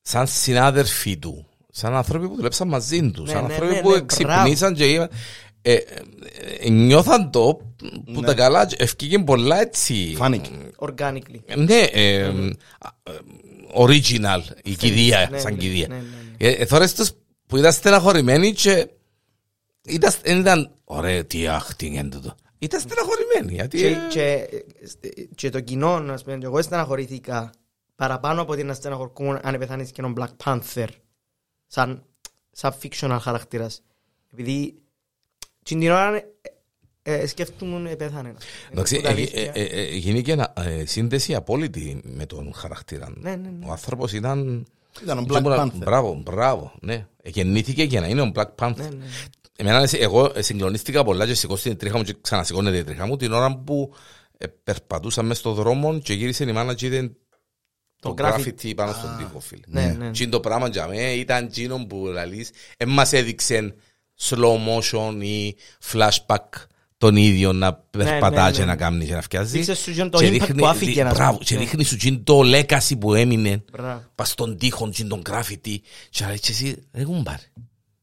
σαν 0.01 0.27
συνάδελφοι 0.27 1.17
του, 1.17 1.47
σαν 1.71 1.93
άνθρωποι 1.95 2.27
που 2.27 2.35
δουλέψαν 2.35 2.67
μαζί 2.67 3.11
του, 3.11 3.21
Ναι, 3.23 3.29
σαν 3.29 3.45
ναι, 3.45 3.53
άνθρωποι 3.53 3.73
ναι, 3.73 3.81
που 3.81 3.89
ναι, 3.89 3.95
εξυπνήσαν 3.97 4.73
και 4.73 4.85
είπαν, 4.91 5.09
ε, 5.61 5.73
ε, 5.73 5.83
ε, 6.59 6.69
νιώθαν 6.69 7.31
το 7.31 7.59
που 8.13 8.21
τα 8.21 8.33
καλά 8.33 8.65
και 8.65 8.75
ευκήγε 8.79 9.19
πολλά 9.19 9.61
έτσι. 9.61 10.13
Φάνηκε. 10.17 10.51
Organically. 10.77 11.55
Ναι, 11.55 11.79
ε, 11.79 12.17
ε, 12.17 12.33
original 13.75 14.41
η 14.63 14.75
κηδεία, 14.75 15.27
Ναι, 15.31 15.39
σαν 15.39 15.53
ναι, 15.53 15.59
κηδεία. 15.59 15.87
ναι, 15.87 15.95
ναι, 15.95 16.01
ναι. 16.01 16.49
Ε, 16.49 16.51
ε, 16.51 16.65
Θωρές 16.65 16.93
τους 16.93 17.11
που 17.47 17.57
ήταν 17.57 17.71
στεναχωρημένοι 17.71 18.53
και 18.53 18.89
ήταν, 19.85 20.13
δεν 20.23 20.39
ήταν 20.39 20.71
ωραία 20.83 21.25
τι 21.25 21.45
acting 21.47 21.83
είναι 21.83 22.09
τούτο. 22.09 22.35
Ήταν 22.59 22.79
στεναχωρημένοι 22.79 23.53
γιατί... 23.53 23.77
Και, 23.77 23.87
ε, 23.87 24.07
και, 24.09 25.27
και 25.35 25.49
το 25.49 25.59
κοινό, 25.59 25.99
να 25.99 26.15
πούμε, 26.15 26.37
και 26.37 26.45
εγώ 26.45 26.61
στεναχωρήθηκα 26.61 27.51
παραπάνω 27.95 28.41
από 28.41 28.51
ότι 28.51 28.63
να 28.63 28.73
στεναχωρκούν 28.73 29.39
αν 29.41 29.57
πεθάνεις 29.57 29.91
και 29.91 30.01
έναν 30.01 30.15
Black 30.17 30.43
Panther 30.45 30.87
σαν, 31.67 32.03
σαν 32.51 32.73
fictional 32.81 33.17
χαρακτήρας. 33.21 33.81
Επειδή 34.33 34.77
την 35.67 35.79
την 35.79 35.91
ώρα 35.91 36.15
ε, 36.15 36.23
ε, 37.13 37.27
σκέφτομαι 37.27 37.95
πέθανε. 37.95 38.33
Εντάξει, 38.71 38.95
Που 38.95 39.01
τα 39.01 39.07
ε, 39.09 39.11
αλήθεια. 39.11 39.41
ε, 39.41 39.51
ε, 39.53 39.63
ε, 39.81 39.95
γίνηκε 39.95 40.31
ένα, 40.31 40.53
ε, 40.57 40.85
σύνδεση 40.85 41.35
απόλυτη 41.35 42.01
με 42.03 42.25
τον 42.25 42.53
χαρακτήρα. 42.53 43.09
Ναι, 43.15 43.29
ναι, 43.35 43.49
ναι. 43.59 43.65
Ο 43.67 43.71
άνθρωπος 43.71 44.13
ήταν... 44.13 44.65
Ήταν 45.03 45.17
ο 45.17 45.21
δεν 45.21 45.37
Black 45.37 45.41
μπορώ 45.41 45.55
να- 45.55 45.65
Panther. 45.65 45.75
Μπράβο, 45.75 46.21
μπράβο, 46.23 46.73
ναι. 46.81 47.07
Ε, 47.21 47.29
Γεννήθηκε 47.29 47.83
για 47.83 48.01
να 48.01 48.07
είναι 48.07 48.21
ο 48.21 48.31
Black 48.35 48.47
Panther. 48.55 48.75
Ναι, 48.75 48.83
ναι. 48.89 49.05
Εμένα, 49.59 49.87
εγώ 49.91 50.31
ε, 50.35 50.41
συγκλονίστηκα 50.41 51.03
πολλά 51.03 51.25
και 51.25 51.33
σηκώστηκε 51.33 51.69
την 51.69 51.77
τρίχα 51.79 51.97
μου 51.97 52.03
και 52.03 52.15
ξανασηκώνεται 52.21 52.77
η 52.77 52.83
τρίχα 52.83 53.05
μου 53.05 53.15
την 53.15 53.31
ώρα 53.31 53.57
που 53.57 53.93
ε, 54.37 54.45
περπατούσα 54.63 55.23
μες 55.23 55.37
στον 55.37 55.53
δρόμο 55.53 55.99
και 55.99 56.13
γύρισε 56.13 56.43
η 56.43 56.51
μάνα 56.51 56.73
και 56.73 56.85
είδε 56.85 57.11
το 58.01 58.13
Το 58.13 58.15
graffiti. 58.17 58.47
graffiti 58.47 58.73
πάνω 58.75 58.91
στον 58.93 59.15
τοίχο, 59.17 59.39
φίλε. 59.39 59.61
Ναι, 59.67 59.95
ναι. 59.99 60.11
Τι 60.11 60.23
είναι 60.23 60.31
το 60.31 60.39
πράγμα 60.39 60.67
για 60.67 60.87
μέ, 60.87 61.11
ήταν 61.11 61.45
εκείνο 61.45 61.85
που 61.89 62.05
λαλείς, 62.05 62.49
εν 62.77 62.89
μας 62.89 63.13
έδειξε 63.13 63.75
slow 64.21 64.55
motion 64.67 65.15
ή 65.23 65.55
flashback 65.91 66.65
τον 66.97 67.15
ίδιο 67.15 67.53
να 67.53 67.73
περπατάς 67.73 68.45
ναι, 68.45 68.51
και 68.51 68.59
ναι. 68.59 68.65
να 68.65 68.75
κάνεις 68.75 69.07
και 69.07 69.13
να 69.13 69.21
φτιάζει. 69.21 69.51
Δείξες 69.57 69.77
σου 69.79 69.93
και 69.93 70.03
το 70.05 70.17
Και 70.17 70.27
impact 70.27 70.31
δείχνει- 70.31 70.59
που 70.59 70.67
άφηκε, 70.67 70.91
δι- 70.91 71.03
να 71.03 71.09
Μπράβο, 71.13 71.31
πούμε. 71.31 71.43
και 71.43 71.53
Ναι. 71.55 71.59
δείχνει 71.59 71.83
σου 71.83 71.97
και 71.97 72.19
το 72.23 72.39
legacy 72.45 72.99
που 72.99 73.13
έμεινε 73.13 73.63
Μπράβο. 73.71 74.03
πας 74.15 74.29
στον 74.29 74.57
τοίχο 74.57 74.89
και 74.89 75.03
τον 75.03 75.21
graffiti 75.29 75.75
και 76.09 76.25
λέει 76.27 76.39
και 76.39 76.51
εσύ, 76.51 76.83
ρε 76.93 77.03
κουμπάρε. 77.03 77.37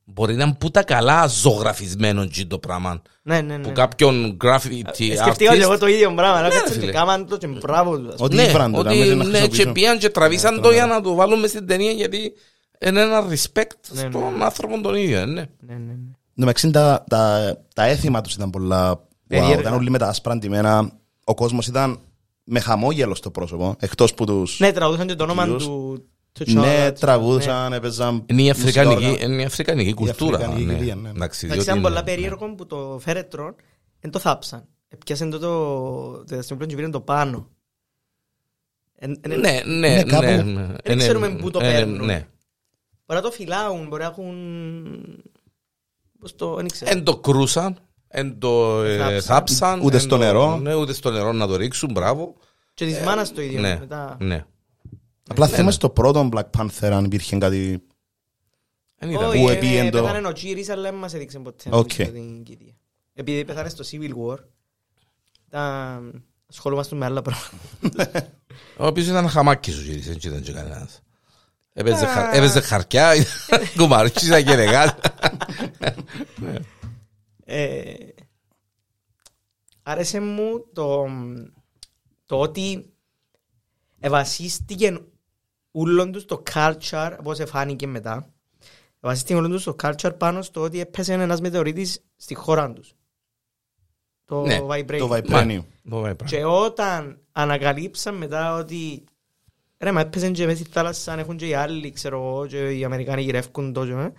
Μπορεί 0.07 0.35
να 0.35 0.45
είναι 0.45 0.57
που 0.59 0.71
τα 0.71 0.83
καλά 0.83 1.27
ζωγραφισμένο 1.27 2.27
και 2.27 2.45
το 2.45 2.59
πράγμα. 2.59 3.03
Ναι, 3.23 3.41
ναι, 3.41 3.57
ναι. 3.57 3.63
Που 3.63 3.73
κάποιον 3.73 4.37
graffiti 4.45 4.83
Ε, 5.11 5.17
Σκεφτήκα 5.17 5.57
και 5.57 5.63
εγώ 5.63 5.73
artist 5.73 5.79
το 5.79 5.87
ίδιο 5.87 6.15
πράγμα. 6.15 6.37
αλλά 6.39 6.49
Ναι, 6.49 6.55
κάτσαν 6.55 6.73
φίλε. 6.73 6.85
και 6.87 6.93
κάμαν 6.93 7.27
το 7.29 7.37
και 7.37 7.47
μπράβο 7.47 7.99
του. 7.99 8.09
ας 8.09 8.15
πούμε. 8.15 8.25
Ότι 8.27 8.35
ναι, 8.35 8.43
ήβραν 8.43 8.73
το, 8.73 8.83
να 8.83 8.91
ότι, 8.91 8.99
μην 8.99 9.09
να 9.09 9.15
ναι, 9.15 9.23
και 9.25 9.29
χρησιμοποιήσουν. 9.31 9.73
πήγαν 9.73 9.99
και 9.99 10.09
τραβήσαν 10.09 10.55
Ναι, 10.55 10.61
το 10.61 10.69
ναι. 10.69 10.75
για 10.75 10.87
να 10.87 11.01
το 11.01 11.15
βάλουμε 11.15 11.47
στην 11.47 11.67
ταινία 11.67 11.91
γιατί 11.93 12.33
είναι 12.89 13.01
ένα 13.01 13.21
respect 13.29 13.77
Ναι, 13.91 14.03
ναι, 14.03 14.11
στον 14.11 14.37
ναι. 14.39 14.45
άνθρωπο 14.45 14.81
τον 14.81 14.95
ίδιο, 14.95 15.19
ναι. 15.19 15.27
Ναι, 15.27 15.47
ναι, 15.67 15.75
ναι. 15.77 15.93
Εν 15.93 16.41
τω 16.41 16.47
μεταξύ, 16.47 16.71
τα, 16.71 17.05
τα, 17.09 17.57
τα 17.75 17.85
έθιμα 17.85 18.21
τους 18.21 18.35
ήταν 18.35 18.51
πολλά 18.51 18.93
wow, 18.99 19.01
Περίεργα. 19.27 19.61
ήταν 19.61 19.75
όλοι 19.75 19.91
με 19.91 19.99
τα 19.99 20.09
άσπρα 20.09 20.37
ντυμένα. 20.39 20.91
Ο 21.25 21.35
κόσμος 21.35 21.67
ήταν 21.67 21.99
με 22.45 22.61
χαμόγελο 22.61 23.15
στο 23.15 23.31
πρόσωπο, 23.31 23.75
εκτός 23.79 24.15
που 24.15 24.25
τους... 24.25 24.59
Ναι, 24.61 24.73
τραγουδούσαν 24.73 25.07
και 25.07 25.15
το 25.15 25.25
όνομα 25.25 25.43
Κυρίως. 25.45 25.65
του 25.67 26.05
του 26.33 26.45
Ναι, 26.53 26.87
Charlotte. 26.89 26.95
τραγούδαν, 27.01 27.73
έπαιζαν... 27.73 28.23
Είναι 28.27 28.43
η 28.43 28.51
αφρικανική, 28.51 29.05
μουσικά 29.07 29.25
είναι 29.25 29.43
η 29.43 29.45
αφρικανική 29.45 29.95
κουλτούρα. 29.95 30.37
αφρικανική 30.37 30.65
ναι. 30.67 30.75
κηδεία, 30.75 30.95
ναι. 30.95 31.09
Εντάξει, 31.09 31.17
Εντάξει, 31.19 31.47
διότι 31.47 31.63
ήταν 31.63 31.75
είναι- 31.77 31.87
πολλά 31.89 32.03
περίεργο 32.03 32.55
που 32.55 32.67
το 32.67 32.99
φέρετρο 33.03 33.55
δεν 34.01 34.11
το 34.11 34.19
θάψαν. 34.19 34.65
Επιάσαν 34.89 35.31
το 35.31 35.39
το 35.39 36.25
δεύτερο 36.27 36.65
και 36.67 36.75
πήραν 36.77 36.91
το 36.91 37.01
πάνω. 37.01 37.49
Εν- 38.97 39.19
εν- 39.21 39.41
Ναι, 39.41 39.51
ναι, 39.51 39.63
Ναι, 39.79 39.89
ναι. 39.95 40.03
κάπου. 40.03 40.23
ναι, 40.27 40.43
Δεν 40.43 40.77
ναι, 40.85 40.95
ξέρουμε 40.97 41.29
ναι, 41.29 41.35
πού 41.41 41.51
το 41.51 41.61
ναι, 41.61 41.73
παίρνουν. 41.73 42.11
Ναι. 43.07 43.15
Μπορεί 43.15 43.21
να 43.21 43.21
το 43.21 43.31
φυλάουν, 43.31 43.89
μπορεί 43.89 44.03
να 44.03 44.09
έχουν... 44.09 45.27
Πώς 46.19 46.35
το... 46.35 46.55
Δεν 46.55 46.69
ξέρω. 46.69 46.91
Εν 46.91 47.05
το 47.05 47.17
κρούσαν, 47.17 47.79
εν 48.09 48.39
το 48.39 48.83
ε, 48.83 48.97
Θάψαν. 48.99 49.21
θάψαν. 49.23 49.81
Ούτε 49.83 49.95
εν 49.97 50.01
στο 50.01 50.09
το- 50.09 50.17
νερό. 50.17 50.57
Ναι, 50.59 50.75
ούτε 50.75 50.93
στο 50.93 51.11
νερό 51.11 51.33
να 51.33 51.47
το 51.47 51.57
ρίξουν, 51.57 51.91
μπράβο. 51.93 52.37
Και 52.75 52.87
της 52.87 52.99
μάνας 53.01 53.33
το 53.33 53.41
ίδιο. 53.43 53.61
Ναι, 53.61 53.77
μετά. 53.79 54.17
ναι. 54.21 54.45
Απλά 55.29 55.47
θέμα 55.49 55.71
στο 55.71 55.91
πρώτο 55.91 56.29
Black 56.33 56.51
Panther 56.59 56.91
αν 56.93 57.05
υπήρχε 57.05 57.37
κάτι... 57.39 57.83
Εν 58.99 59.11
ήταν. 59.11 59.25
Όχι, 59.29 59.43
Πού 59.43 59.49
ε, 59.49 59.53
επήγεν 59.53 59.91
το- 59.91 60.03
πέθανε 60.03 60.29
ο 60.29 60.33
τζύρης, 60.33 60.69
αλλά 60.69 60.83
δεν 60.83 60.95
μας 60.95 61.15
έδειξε 61.15 61.39
ποτέ 61.39 61.69
Οκ. 61.73 61.93
την 61.93 62.43
κηδεία. 62.43 62.75
Επειδή 63.15 63.45
πέθανε 63.45 63.69
στο 63.69 63.85
Civil 63.91 64.11
War, 64.11 64.39
ήταν... 65.49 66.25
ασχολούμαστε 66.51 66.97
με 66.97 67.05
άλλα 67.05 67.23
πράγματα. 67.23 68.29
Ο 68.79 68.87
οποίος 68.87 69.07
ήταν 69.07 69.29
χαμάκι 69.29 69.71
σου 69.71 69.81
γύρισε, 69.83 70.09
δεν 70.09 70.19
ήταν 70.33 70.43
και 70.43 70.53
κανένας. 70.53 71.01
Έπαιζε 71.77 72.07
χα- 72.07 72.35
Έπαιζε 72.35 72.61
χαρτιά, 72.61 73.13
κουμαρούτσισα 73.77 74.43
και 74.43 74.55
ρεγάλ. 74.55 74.91
Ε, 77.45 77.95
άρεσε 79.83 80.21
μου 80.21 80.65
το, 80.73 81.07
το 82.27 82.41
ότι 82.41 82.93
ευασίστηκε 84.01 84.99
ούλον 85.71 86.13
τους 86.13 86.25
το 86.25 86.43
culture, 86.53 87.17
όπως 87.19 87.39
εφάνηκε 87.39 87.87
μετά, 87.87 88.27
ευασίστηκε 89.01 89.35
ούλον 89.39 89.51
τους 89.51 89.65
το 89.65 89.77
culture 89.83 90.19
πάνω 90.19 90.43
στο 90.43 90.61
ότι 90.61 90.81
έπεσε 90.81 91.13
ένας 91.13 91.41
μετεωρίτης 91.41 92.05
στη 92.17 92.35
χώρα 92.35 92.73
τους. 92.73 92.93
Το 94.25 94.43
Ναι, 94.47 94.61
Vibranium. 94.69 94.99
Το 94.99 95.09
Vibranium. 95.15 95.65
Μα, 95.83 96.13
Και 96.27 96.45
όταν 96.45 97.21
ανακαλύψαν 97.33 98.15
μετά 98.17 98.55
ότι 98.55 99.05
Ρε, 99.79 99.93
μα 99.93 100.01
έπαιζαν 100.01 100.33
και 100.33 100.47
μέσα 100.47 100.59
στη 100.59 100.71
θάλασσα, 100.71 101.13
αν 101.13 101.19
έχουν 101.19 101.37
και 101.37 101.47
οι 101.47 101.55
άλλοι, 101.55 101.91
ξέρω 101.91 102.17
εγώ, 102.17 102.47
και 102.47 102.71
οι 102.71 102.85
Αμερικάνοι 102.85 103.23
γυρεύκουν 103.23 103.73
τόσο. 103.73 103.99
ε. 103.99 104.13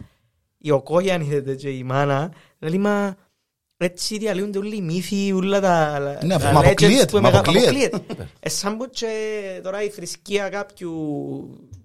Η 0.58 0.72
Οκόγια, 0.72 1.15
αν 1.15 1.22
είδετε, 1.22 1.56
και 1.56 1.70
η 1.70 1.84
μάνα, 1.84 2.34
λέει, 2.60 2.78
μα 2.78 3.15
έτσι 3.77 4.17
διαλύονται 4.17 4.57
όλοι 4.57 4.75
οι 4.75 4.81
μύθοι, 4.81 5.31
όλα 5.33 5.59
τα... 5.59 5.99
Ναι, 6.23 6.38
τα 6.38 6.51
μα 6.51 6.61
legends 6.61 6.65
αποκλείεται, 6.65 7.05
που 7.05 7.17
μα 7.21 7.27
εμεγα- 7.27 7.39
αποκλείεται. 7.39 7.99
Ε, 8.39 8.49
σαν 8.49 8.77
που 8.77 8.89
και 8.89 9.07
τώρα 9.63 9.83
η 9.83 9.89
θρησκεία 9.89 10.49
κάποιου, 10.49 10.91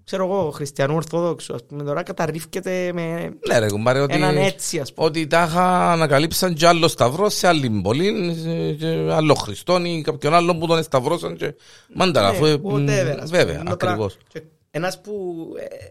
ξέρω 0.04 0.24
εγώ, 0.24 0.50
χριστιανού 0.50 0.94
ορθόδοξου, 0.94 1.54
ας 1.54 1.64
πούμε, 1.64 1.82
τώρα 1.82 2.02
καταρρίφκεται 2.02 2.90
με 2.94 3.32
Ναι 3.48 3.58
ρε 3.58 3.66
κουμπάρε 3.66 4.00
ότι... 4.00 4.14
έναν 4.14 4.36
έτσι, 4.36 4.78
ας 4.78 4.92
πούμε. 4.92 5.06
Ότι 5.06 5.26
τα 5.26 5.46
είχα 5.50 5.92
ανακαλύψαν 5.92 6.54
και 6.54 6.66
άλλο 6.66 6.88
σταυρό 6.88 7.28
σε 7.28 7.46
άλλη 7.46 7.80
πόλη, 7.82 8.34
σε- 8.42 8.72
και 8.72 8.86
άλλο 9.12 9.34
Χριστόν 9.34 9.84
ή 9.84 10.02
κάποιον 10.02 10.34
άλλον 10.34 10.58
που 10.58 10.66
τον 10.66 10.78
εσταυρώσαν 10.78 11.36
και 11.36 11.54
μάντα 11.94 12.26
αφού... 12.28 12.44
Ναι, 12.44 12.50
ε, 12.52 12.54
whatever, 12.54 13.16
ας 13.20 13.30
πούμε. 13.30 13.38
Βέβαια, 13.44 13.54
Είναι 13.60 13.70
το 13.70 13.76
πράγμα. 13.76 14.04
ακριβώς. 14.04 14.16
Και 14.28 14.42
Ένας 14.70 15.00
που 15.00 15.12
ε, 15.58 15.86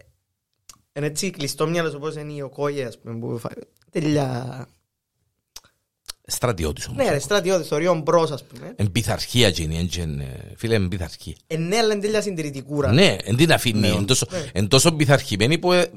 είναι 0.92 1.06
έτσι 1.06 1.30
κλειστόμυαλος 1.30 1.94
όπως 1.94 2.14
είναι 2.16 2.32
η 2.32 2.40
Οκόγια, 2.40 2.86
ας 2.88 2.98
πούμε, 2.98 3.18
που 3.18 3.38
φα- 3.38 3.50
τελειά... 3.90 4.66
Στρατιώτης 6.30 6.86
όμως. 6.88 7.04
Ναι 7.04 7.10
ρε, 7.10 7.18
στρατιώτης, 7.18 7.68
θωριών 7.68 8.00
μπρος, 8.00 8.30
ας 8.30 8.44
πούμε. 8.44 8.72
Εν 8.76 8.92
πειθαρχία 8.92 9.48
γίνει, 9.48 9.78
εν 9.78 9.88
τζεν, 9.88 10.20
ε, 10.20 10.52
φίλε, 10.56 10.74
εν 10.74 10.88
πειθαρχία. 10.88 11.34
Ε, 11.46 11.56
ναι, 11.56 11.76
αλλά 11.76 11.92
είναι 11.92 12.02
τελειά 12.02 12.22
συντηρητικούρα. 12.22 12.92
Ναι, 12.92 13.16
εν 13.24 13.36
την 13.36 13.52
αφήνει, 13.52 13.88
εν 13.88 14.06
τόσο- 14.06 14.26
εν 14.52 14.68
τόσο 14.68 14.92
πειθαρχημένη 14.92 15.58
που 15.58 15.72
ε, 15.72 15.80
ε, 15.80 15.88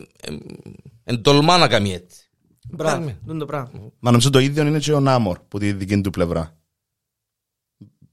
εν 1.04 1.22
τολμά 1.22 1.58
να 1.58 1.68
κάνει 1.68 1.94
έτσι. 1.94 2.18
Μπράβο, 2.70 3.04
Ναι. 3.04 3.12
αυτό 3.12 3.32
είναι 3.32 3.40
το 3.40 3.46
πράγμα. 3.46 3.92
Μα 4.00 4.12
νομίζω 4.12 4.30
το 4.30 4.40
ίδιο 4.40 4.66
είναι 4.68 4.80
και 4.80 4.94
ο 4.94 5.00
Νάμορ 5.00 5.40
που 5.48 5.60
τη 5.60 5.74
δική 5.74 6.02
του 6.02 6.10
πλευρά. 6.10 6.58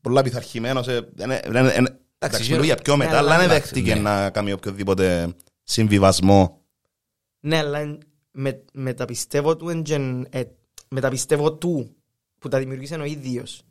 Πολλά 0.01 0.23
πειθαρχημένος. 0.23 0.89
ε, 0.89 1.09
είναι- 1.23 1.41
είναι- 1.47 1.75
είναι- 1.79 1.99
Εντάξει, 2.19 2.43
γύρω- 2.43 2.55
μιλώ 2.55 2.65
για 2.65 2.77
πιο 2.77 2.97
μετά, 2.97 3.11
Ναι, 3.11 3.17
αλλά 3.17 3.37
δεν 3.37 3.45
εντάξει, 3.51 3.61
δέχτηκε 3.61 3.95
ναι. 3.95 4.01
να 4.01 4.31
κάνει 4.31 4.53
οποιοδήποτε 4.53 5.35
συμβιβασμό. 5.63 6.61
Ναι, 7.41 7.57
αλλά 7.57 7.79
εν- 7.79 7.99
με, 8.31 8.65
με 8.73 8.95
τα 8.95 9.05
πιστεύω 9.05 9.57
του, 9.57 9.69
εν 9.69 9.83
γεν- 9.87 10.27
ε, 10.31 10.43
με 10.89 11.01
τα 11.01 11.09
πιστεύω 11.09 11.53
του, 11.53 11.97
που 12.40 12.48
τα 12.48 12.59
δημιουργήσε 12.59 12.94
ο 12.94 13.05
ίδιος, 13.05 13.62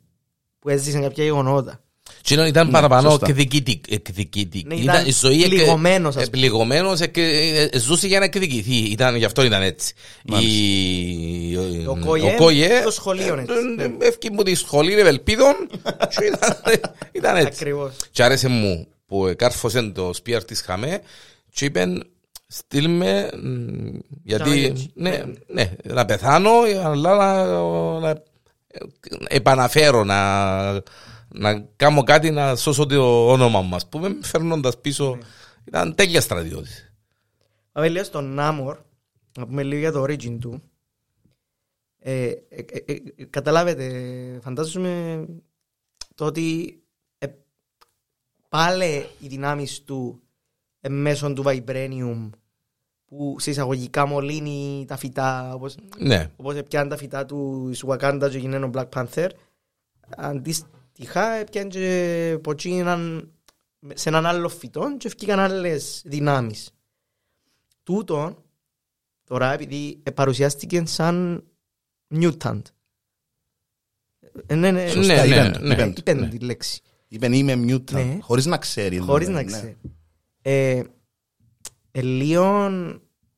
που 0.58 0.68
έζησε 0.68 0.98
κάποια 1.00 1.24
γεγονότα. 1.24 1.80
Και 2.22 2.34
ενώ 2.34 2.46
ήταν 2.46 2.66
Ναι, 2.66 2.72
παραπάνω 2.72 3.10
σωστά. 3.10 3.26
εκδικητικ- 3.28 3.92
εκδικητική. 3.92 4.64
Ναι, 4.66 4.74
ήταν 4.74 5.06
η 5.06 5.12
ζωή 5.12 5.42
εκ- 5.42 5.48
πληγωμένος, 5.48 6.16
ας 6.16 6.26
ε, 6.26 6.30
πληγωμένος, 6.30 7.00
εκ- 7.00 7.16
ε, 7.16 7.68
ε, 7.72 7.78
ζούσε 7.78 8.06
για 8.06 8.18
να 8.18 8.24
εκδικηθεί. 8.24 8.74
Ήταν, 8.76 9.16
γι' 9.16 9.24
αυτό 9.24 9.42
ήταν 9.44 9.62
έτσι. 9.62 9.94
Η, 10.24 11.56
Ο 11.86 11.98
Κόγε, 12.04 12.34
Κόγε, 12.36 12.80
το 12.84 12.90
σχολείο 12.90 13.34
έτσι. 13.38 13.54
ε, 13.78 13.82
ε, 13.84 13.90
Έφυγε 14.06 14.30
μου 14.34 14.42
τη 14.42 14.54
σχολή 14.54 14.92
ευελπίδων 14.92 15.54
και 16.18 16.24
ήταν- 16.24 16.80
ήταν 17.12 17.36
έτσι. 17.36 17.48
Ακριβώς. 17.60 17.92
Και 18.10 18.22
άρεσε 18.22 18.48
μου 18.48 18.86
που 19.06 19.26
εκάρφωσε 19.26 19.82
το 19.82 20.12
σπίαρ 20.14 20.44
της 20.44 20.60
Χαμέ 20.60 21.00
και 21.52 21.64
είπε 21.64 21.86
στείλ 22.46 22.88
με 22.88 23.30
μ, 23.42 23.98
γιατί 24.24 24.64
έτσι. 24.64 24.90
ναι, 24.94 25.22
ναι, 25.46 25.72
να 25.82 26.04
πεθάνω 26.04 26.50
αλλά 26.84 27.14
να, 27.16 27.44
να 28.00 28.22
επαναφέρω 29.28 30.04
να, 30.04 30.72
να 31.28 31.60
κάνω 31.76 32.02
κάτι 32.02 32.30
να 32.30 32.56
σώσω 32.56 32.86
το 32.86 33.30
όνομα 33.30 33.60
μου 33.60 33.74
ας 33.74 33.88
πούμε 33.88 34.16
φέρνοντας 34.22 34.80
πίσω 34.80 35.18
ήταν 35.64 35.94
τέλεια 35.94 36.20
στρατιώτης 36.20 36.90
Πάμε 37.72 37.88
λίγο 37.88 38.04
στον 38.04 38.34
Νάμορ, 38.34 38.78
να 39.38 39.46
πούμε 39.46 39.62
λίγο 39.62 39.80
για 39.80 39.92
το 39.92 40.02
origin 40.02 40.38
του. 40.40 40.62
Ε, 41.98 42.28
ε, 42.28 42.64
ε, 42.84 42.92
ε, 43.16 43.24
καταλάβετε, 43.24 44.38
φαντάζομαι 44.42 45.26
το 46.14 46.24
ότι 46.24 46.78
ε, 47.18 47.26
πάλι 48.48 49.06
οι 49.20 49.28
δυνάμεις 49.28 49.82
του 49.84 50.22
ε, 50.80 50.88
μέσω 50.88 51.32
του 51.32 51.42
Vibranium 51.46 52.30
που 53.10 53.36
σε 53.38 53.50
εισαγωγικά 53.50 54.06
μολύνει 54.06 54.84
τα 54.88 54.96
φυτά 54.96 55.54
όπως, 55.54 55.76
ναι 55.98 56.30
όπως 56.36 56.54
έπιαν 56.54 56.88
τα 56.88 56.96
φυτά 56.96 57.24
τους 57.26 57.70
εις 57.70 57.84
Wakanda 57.86 58.28
και 58.30 58.38
γίνανε 58.38 58.64
ο 58.64 58.70
Black 58.74 58.88
Panther 58.94 59.28
αντίστοιχα 60.16 61.30
έπιαν 61.30 61.68
και 61.68 62.38
ποτσίναν 62.42 63.30
σε 63.94 64.08
έναν 64.08 64.26
άλλο 64.26 64.48
φυτό 64.48 64.96
και 64.96 65.06
ευκήκαν 65.06 65.38
άλλες 65.38 66.02
δυνάμεις 66.04 66.70
τούτο 67.82 68.44
τώρα 69.24 69.52
επειδή 69.52 70.00
ε, 70.02 70.10
παρουσιάστηκε 70.10 70.82
σαν 70.86 71.44
mutant 72.14 72.62
ε, 74.46 74.54
ναι, 74.54 74.70
ναι, 74.70 74.88
Σωστά, 74.88 75.14
ναι, 75.14 75.28
είπεν 75.28 75.44
ναι, 75.44 75.50
το, 75.50 75.60
ναι. 75.60 75.72
είπεν 75.72 75.92
το. 75.94 76.00
είπεν 76.00 76.30
τη 76.30 76.38
λέξη 76.38 76.80
Είπε 77.12 77.36
είμαι 77.36 77.52
mutant, 77.54 77.90
Ναι. 77.92 78.18
χωρίς 78.20 78.46
να 78.46 78.58
ξέρει. 78.58 78.98
χωρίς 78.98 79.26
δηλαδή, 79.26 79.50
να 79.50 79.50
ναι. 79.50 79.56
ξέρει 80.42 80.90
ε, 81.90 81.98
ε, 81.98 82.02
λίγο 82.02 82.68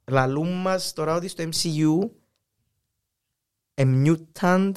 λαλούν 0.05 0.61
μας 0.61 0.93
τώρα 0.93 1.15
ότι 1.15 1.29
στο 1.29 1.45
MCU 1.45 2.11
ε, 3.75 3.85
mutant 4.05 4.73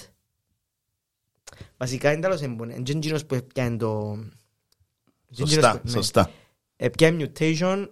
βασικά 1.78 2.12
είναι 2.12 2.22
τέλος 2.22 2.42
έμπονε 2.42 2.74
είναι 2.74 2.84
εκείνος 2.90 3.26
που 3.26 3.48
πιάνει 3.54 3.78
το 3.78 4.18
Σωστά, 5.38 5.82
ναι. 5.84 5.92
σωστά. 5.92 6.32
Ε, 6.76 6.90
πιάνει 6.90 7.26
mutation 7.40 7.88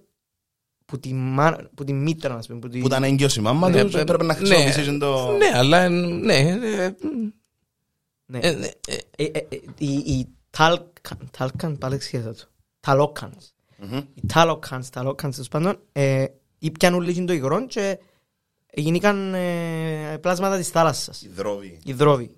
που 0.85 0.99
τη, 0.99 1.13
μάνα- 1.13 1.69
που 1.75 1.83
τη 1.83 1.93
μήτρα 1.93 2.35
ας 2.35 2.47
πούμε 2.47 2.59
που 2.59 2.67
τη- 2.67 2.79
Που 2.79 2.85
ήταν 2.85 3.03
έγκυος 3.03 3.35
η 3.35 3.41
μάμα 3.41 3.69
Ναι, 3.69 3.83
του 3.83 3.89
και 3.89 3.99
έπρεπε 3.99 4.23
να 4.23 4.33
ναι. 4.33 4.39
χρησιμοποιήσει 4.39 4.91
και 4.91 4.97
το... 4.97 5.31
ναι 5.37 5.51
αλλά 5.53 5.81
ε, 5.81 5.87
ναι 5.89 6.35
ε, 6.37 6.55
ναι. 8.25 8.39
ε, 8.39 8.51
ναι, 8.51 8.67
ε, 8.67 8.69
Ε, 9.15 9.23
ε, 9.25 9.37
ε, 9.49 9.59
οι, 9.77 9.93
οι 9.93 10.27
Talcan, 10.57 11.17
Talcan, 11.37 11.79
πάλι 11.79 11.97
ξέχασα 11.97 12.33
το. 12.33 12.45
Talocans. 12.85 13.51
Μμμ. 13.77 13.97
Οι 14.13 14.21
Talocans, 14.33 14.81
Talocans, 14.93 15.31
τέλος 15.31 15.47
πάντων, 15.49 15.79
ε, 15.91 16.25
ήπιαν 16.59 16.93
όλοι 16.93 17.25
το 17.25 17.33
υγρό 17.33 17.65
και 17.67 17.99
γίνηκαν 18.73 19.33
ε, 19.33 20.17
πλάσματα 20.21 20.57
της 20.57 20.69
θάλασσας, 20.69 21.21
Η 21.21 21.27
δρόβη. 21.27 21.79
υδρόβοι. 21.83 22.35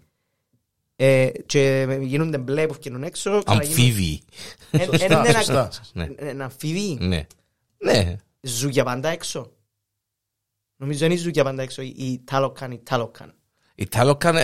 Ε, 0.95 1.30
και 1.45 1.88
γίνονται 2.02 2.38
μπλε 2.38 2.65
που 2.67 2.74
βγαίνουν 2.74 3.04
έξω. 3.04 3.43
ξαναγίνουν- 3.43 3.78
αμφίβοι 3.80 4.21
Ε, 4.71 4.78
ε, 4.78 4.84
Σωστά, 4.86 5.06
είναι 5.06 5.15
ένα- 5.30 5.32
σωστά. 5.38 5.69
ναι 5.93 6.04
ε, 6.15 6.30
Ένα 6.30 6.43
αμφίβι. 6.43 6.98
ναι 7.06 7.26
ναι 7.78 8.15
Ζουν 8.41 8.69
για 8.69 8.84
πάντα 8.84 9.10
έξω. 9.10 9.52
Νομίζω 10.78 11.06
είναι 11.06 11.15
ζουν 11.15 11.32
για 11.32 11.43
πάντα 11.43 11.62
έξω. 11.62 11.82
Οι 11.82 12.24
Talocans, 12.32 12.71
οι 12.71 12.80
Talocans. 12.89 13.30
Οι 13.76 13.88
Τάλοκαν 13.88 14.36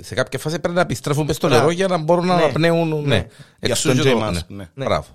σε 0.00 0.14
κάποια 0.14 0.38
φάση 0.38 0.58
πρέπει 0.58 0.74
να 0.74 0.80
επιστρέφουν 0.80 1.24
μες 1.26 1.36
στο 1.36 1.46
Μπράβο. 1.46 1.62
νερό 1.62 1.74
για 1.74 1.86
να 1.88 1.96
μπορούν 1.96 2.26
να 2.26 2.34
Ναι. 2.36 2.42
αναπνέουν. 2.42 2.88
Ναι. 2.88 3.00
Ναι. 3.06 3.26
Γι' 3.60 3.70
Εξού 3.70 3.90
αυτό 3.90 4.02
και 4.02 4.08
και 4.08 4.14
το- 4.14 4.16
η 4.16 4.20
ναι. 4.20 4.26
μάσκ, 4.26 4.50
ναι. 4.50 4.70
Ναι. 4.74 4.84
Μπράβο. 4.84 5.06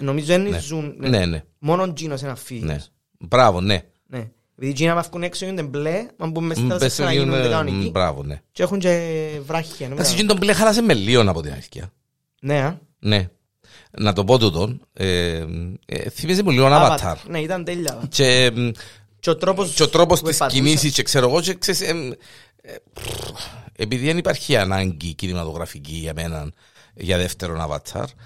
Νομίζω 0.00 0.32
είναι 0.34 0.48
Ναι. 0.48 0.58
ζουν. 0.58 0.94
Ναι, 0.98 1.26
ναι. 1.26 1.42
Μόνο 1.58 1.92
Τζίνος 1.92 2.20
είναι 2.20 2.30
αμφίβιος. 2.30 2.70
ναι. 2.70 2.78
Μπράβο, 3.18 3.60
ναι. 3.60 3.82
Ναι. 4.06 4.18
Επειδή 4.56 4.70
οι 4.70 4.72
Τζίνα 4.74 4.94
μαυκούν 4.94 5.22
έξω 5.22 5.44
γίνονται 5.44 5.62
μπλε, 5.62 6.06
αν 6.16 6.30
μπουν 6.30 6.44
μέσα 6.44 6.60
Μ, 6.60 6.64
στα 6.66 6.78
πες 6.78 6.94
θάλασσα 6.94 7.04
να 7.04 7.12
γίνονται 7.22 7.38
είναι- 7.46 7.48
κανονικοί. 7.56 7.86
μ, 7.88 7.90
Μπράβο, 7.90 8.22
ναι. 8.22 8.40
Και 8.52 8.62
έχουν 8.62 8.78
και 8.78 8.88
βράχια. 9.46 9.86
ναι, 9.88 9.92
Εντάξει, 9.94 9.96
μετά. 9.96 10.08
εκείνο 10.12 10.28
τον 10.28 10.36
μπλε 10.36 10.52
χάλασε 10.52 10.82
με 10.82 10.94
λίγο 10.94 11.30
από 11.30 11.40
την 11.42 11.52
αλήθεια. 11.52 11.92
Ναι, 12.40 12.60
α. 12.60 12.78
Ναι. 12.98 13.28
Να 13.98 14.12
το 14.12 14.24
πω 14.24 14.38
τούτον. 14.38 14.86
ε, 14.92 15.44
ε, 15.86 16.08
Θυμίζει 16.10 16.42
μου 16.42 16.50
λίγο 16.50 16.66
Avatar. 16.70 16.98
Avatar. 17.00 17.14
Ναι, 17.28 17.38
ήταν 17.40 17.64
τέλεια. 17.64 18.02
Και 18.08 18.50
μ, 18.54 18.68
Και 19.20 19.30
ο 19.30 19.36
τρόπος, 19.36 19.72
και 19.74 19.82
ο 19.82 19.88
τρόπος 19.88 20.20
που 20.20 20.26
της 20.26 20.36
επατούσε. 20.36 20.60
κινήσης 20.60 20.92
και 20.92 21.02
ξέρω 21.02 21.28
εγώ 21.28 21.40
και 21.40 21.54
ξέρεις, 21.54 21.80
εμ, 21.80 22.10
ε, 22.62 22.74
πρ, 22.92 23.02
επειδή 23.76 24.06
δεν 24.06 24.18
υπάρχει 24.18 24.56
ανάγκη 24.56 25.14
κινηματογραφική 25.14 25.92
για 25.94 26.12
μένα 26.14 26.50
για 26.94 27.16
δεύτερον 27.16 27.60
Avatar 27.68 27.78
άσχε- 27.92 28.16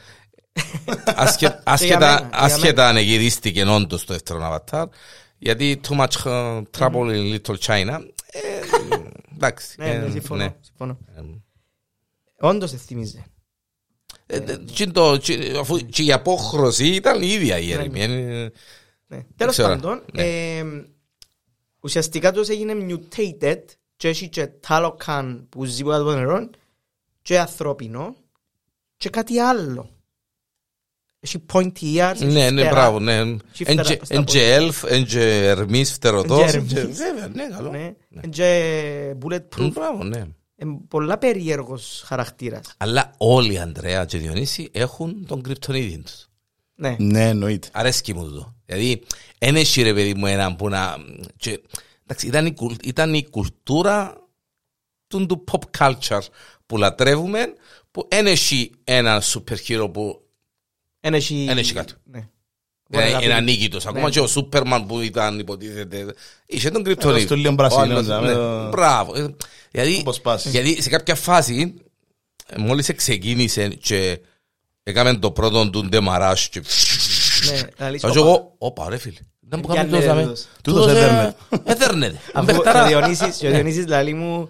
άσχετα, 1.04 1.62
μένα, 1.96 2.18
για 2.18 2.28
άσχετα 2.32 2.88
αν 2.88 2.96
γυρίστηκε 2.96 3.64
όντως 3.64 4.04
το 4.04 4.12
δεύτερο 4.12 4.62
Avatar 4.70 4.84
γιατί 5.38 5.80
too 5.88 5.96
much 6.00 6.24
uh, 6.24 6.62
trouble 6.78 7.10
in 7.10 7.38
little 7.40 7.56
China 7.66 8.00
ε, 8.30 8.40
εντάξει 9.34 9.74
Ναι, 9.78 9.86
ναι, 9.86 10.06
ε, 10.06 10.10
συμφωνώ. 10.10 10.44
ναι. 10.44 10.54
συμφωνώ. 10.60 10.98
Ε, 11.16 11.20
Όντως 12.40 12.72
εθυμίζει. 12.72 13.24
ε, 14.26 14.36
ε, 14.36 14.56
και 14.72 14.86
το- 14.86 15.16
και- 15.16 15.56
αφού 15.60 15.76
και 15.78 16.02
η 16.02 16.12
απόχρωση 16.12 16.86
ήταν 16.86 17.22
η 17.22 17.28
ίδια 17.28 17.58
η 17.58 17.72
έρημη 17.72 18.00
ε, 18.02 18.50
Ναι. 19.06 19.24
Τέλος 19.36 19.52
ξέρω. 19.52 19.68
πάντων, 19.68 20.02
Ναι. 20.12 20.22
ε, 20.22 20.64
ουσιαστικά 21.80 22.32
τους 22.32 22.48
έγινε 22.48 22.74
mutated 22.88 23.62
και 23.96 24.08
έχει 24.08 24.28
και 24.28 24.46
τάλοκαν 24.46 25.46
που 25.48 25.64
ζει 25.64 25.82
κάτω 25.82 25.96
από 25.96 26.04
το 26.10 26.16
νερό 26.16 26.50
και 27.22 27.38
ανθρώπινο 27.38 28.16
και 28.96 29.08
κάτι 29.10 29.38
άλλο. 29.38 29.90
Έχει 31.20 31.44
pointy 31.52 31.82
ears, 31.82 32.12
έχει 32.14 32.24
Ναι, 32.24 32.50
ναι, 32.50 32.60
φτερά. 32.60 32.70
μπράβο, 32.70 32.98
ναι. 33.00 33.18
Έχει 33.20 33.64
φτερά 33.64 33.84
στα 33.84 33.96
Εν 34.08 34.24
και 34.24 34.52
ελφ, 34.52 34.82
εν 34.84 35.04
και 35.06 35.44
ερμής 35.46 35.92
φτερωτός. 35.92 36.52
Εν 36.54 36.66
και 36.66 36.74
και- 36.74 36.80
ερμής. 36.80 36.96
Βέβαια, 36.98 37.28
ναι, 37.28 37.48
καλό. 37.56 37.70
Ναι, 37.70 37.94
και 38.30 39.14
bulletproof. 39.22 39.70
Μπράβο, 39.72 40.04
ναι. 40.04 40.18
Ε, 40.56 40.64
πολλά 40.88 41.18
περίεργος 41.18 42.02
χαρακτήρας. 42.06 42.74
Αλλά 42.76 43.14
όλοι 43.16 43.52
οι 43.52 43.58
Αντρέα 43.58 44.04
και 44.04 44.18
Διονύση 44.18 44.68
έχουν 44.72 45.26
τον 45.26 45.42
κρυπτονίδι 45.42 45.98
τους. 45.98 46.26
Ναι. 46.74 46.96
Ναι, 46.98 47.28
εννοείται. 47.28 47.68
Αρέσκει 47.72 48.14
μου 48.14 48.30
το. 48.30 48.54
Δηλαδή, 48.64 49.02
δεν 49.38 49.56
έχει 49.56 49.82
ρε 49.82 49.94
παιδί 49.94 50.14
μου 50.14 50.26
έναν 50.26 50.56
που 50.56 50.68
να... 50.68 50.96
Και, 51.36 51.60
εντάξει, 52.02 52.26
ήταν, 52.26 52.46
η, 52.46 52.54
κουλ- 52.54 52.86
ήταν 52.86 53.14
η 53.14 53.28
κουλτούρα 53.30 54.16
του, 55.06 55.26
του 55.26 55.44
pop 55.52 55.58
culture 55.78 56.20
που 56.66 56.76
λατρεύουμε, 56.76 57.52
που 57.90 58.06
δεν 58.10 58.26
έχει 58.26 58.70
έναν 58.84 59.20
super 59.22 59.56
hero 59.68 59.92
που 59.92 60.22
Εν 61.08 61.14
έχει... 61.14 61.46
Εν 61.48 61.58
έχει 61.58 61.72
κάτι. 61.72 61.92
Ναι. 62.04 62.28
Μπορεί 62.90 63.04
να 63.04 63.08
Είναι 63.10 63.18
πει. 63.18 63.24
είναι 63.24 63.34
ανίκητος. 63.34 63.86
Ακόμα 63.86 64.04
Ναι. 64.04 64.10
και 64.10 64.20
ο 64.20 64.26
Σούπερμαν 64.26 64.86
που 64.86 65.00
ήταν 65.00 65.38
υποτίθεται. 65.38 66.06
Είχε 66.46 66.70
τον 66.70 66.82
κρυπτονίτη. 66.84 67.24
στο 67.24 67.36
λίγο 67.36 67.54
πράσινο, 67.54 67.80
Ο 67.82 67.84
άλλος, 67.84 68.02
δηλαδή, 68.04 68.26
ναι. 68.26 68.32
το- 68.32 68.68
Μπράβο. 68.68 69.14
Ε, 69.16 69.34
Γιατί, 69.72 69.96
Όπως 70.00 70.20
πας. 70.20 70.44
γιατί 70.46 70.82
σε 70.82 70.88
κάποια 70.88 71.14
φάση, 71.14 71.74
ε, 72.46 72.58
μόλις 72.60 72.92
ξεκίνησε 72.96 73.68
και 73.68 74.20
έκαμε 74.82 75.14
το 75.16 75.30
πρώτο 75.30 75.70
του 75.70 75.88
ντεμαράς 75.88 76.48
και... 76.48 76.62
Ναι, 77.50 77.60
λαλείς, 77.78 78.00
Θα 78.00 78.12
σου 78.12 78.20
όπα. 78.20 78.28
εγώ, 78.28 78.54
όπα 78.58 78.88
ρε 78.88 78.96
φίλε. 78.98 79.18
Δεν 79.40 79.60
μου 79.66 79.72
Πιάνε 79.72 79.90
κάνει 79.98 80.04
τόσο. 80.06 80.20
τούτος. 80.22 80.46
Τούτος 80.62 80.86
έδερνε. 80.88 81.34
Έδερνε. 81.64 82.20
Αφού 82.32 82.44
Μπεχταρά. 82.46 82.84
ο 82.84 82.86
Διονύσης, 82.86 83.36
και 83.36 83.46
ο 83.46 83.48
Ναι. 83.50 83.54
Διονύσης 83.54 83.86
λαλεί 83.86 84.14
μου 84.14 84.48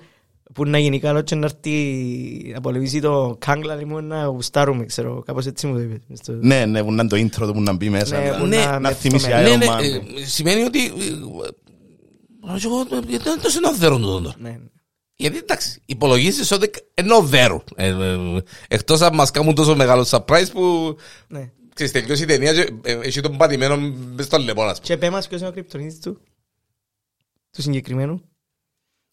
που 0.59 0.65
να 0.65 0.79
γίνει 0.79 1.01
καλό 1.01 1.21
και 1.23 1.35
να 1.35 1.47
έρθει 1.47 2.51
να 2.55 2.61
πολεμήσει 2.61 3.01
το 3.01 3.37
Κάγκ 3.39 3.63
λαλεί 3.65 3.85
μου 3.85 4.01
να 4.01 4.25
γουστάρουμε, 4.25 4.85
ξέρω, 4.85 5.23
κάπως 5.27 5.47
έτσι 5.47 5.67
μου 5.67 5.75
το 5.75 5.81
είπες. 5.81 5.99
μες 6.09 6.19
στο- 6.19 6.33
Ναι, 6.33 6.65
ναι, 6.67 6.83
που 6.83 6.93
να 6.93 7.03
είναι 7.03 7.09
το 7.11 7.17
intro 7.17 7.47
του 7.47 7.53
που 7.53 7.61
να 7.61 7.73
μπει 7.73 7.89
μέσα. 7.91 8.21
Ναι, 8.21 8.31
να- 8.31 8.39
που 8.39 8.47
Ναι, 8.47 8.57
να 8.57 8.73
να 8.79 8.89
με 8.89 8.95
θυμίσει 8.95 9.29
το 9.29 9.37
Iron 9.37 9.43
Ναι, 9.43 9.57
ναι, 9.57 9.67
Man. 9.67 9.81
ε, 10.21 10.25
σημαίνει 10.25 10.63
ότι... 10.63 10.85
ε, 10.85 10.89
ε, 10.89 12.57
εγώ, 12.65 12.81
ε, 12.81 12.99
Γιατί 13.09 13.25
δεν 13.25 13.41
το 13.43 13.49
συνοδέρουν 13.51 14.01
τούτο 14.01 14.21
τώρα. 14.21 14.35
Ναι. 14.39 14.59
Γιατί 15.17 15.37
εντάξει, 15.37 15.83
υπολογίζεις 15.87 16.51
ότι 16.51 16.71
ενώ 16.95 17.21
δέρουν. 17.23 17.63
Ε, 17.77 17.89
ε, 17.89 18.17
Εκτός 18.69 19.01
αν 19.01 19.15
μας 19.15 19.31
κάνουν 19.31 19.55
τόσο 19.55 19.77
μεγάλο 19.77 20.07
surprise 20.11 20.47
που 20.53 20.97
Ναι. 21.29 21.51
ξέρεις, 21.75 21.93
τελειώσει 21.93 22.23
η 22.23 22.27
ταινία 22.27 22.53
και 22.55 22.73
ε, 22.83 22.93
έχει 23.03 23.21
τον 23.21 23.37
πατημένο 23.37 23.77
μες 24.15 24.25
στο 24.25 24.39
λαιμό, 24.39 24.63
ας 24.63 24.81
πούμε. 24.81 24.95
Και 24.95 24.97
πέ 24.97 25.11
μας 25.11 25.29
ποιος 25.29 25.41
είναι 25.41 25.49
ο 25.49 25.53
κρυπτονίτης 25.53 26.01
του, 26.01 26.21
του 27.51 27.63
συγκεκριμένου; 27.63 28.23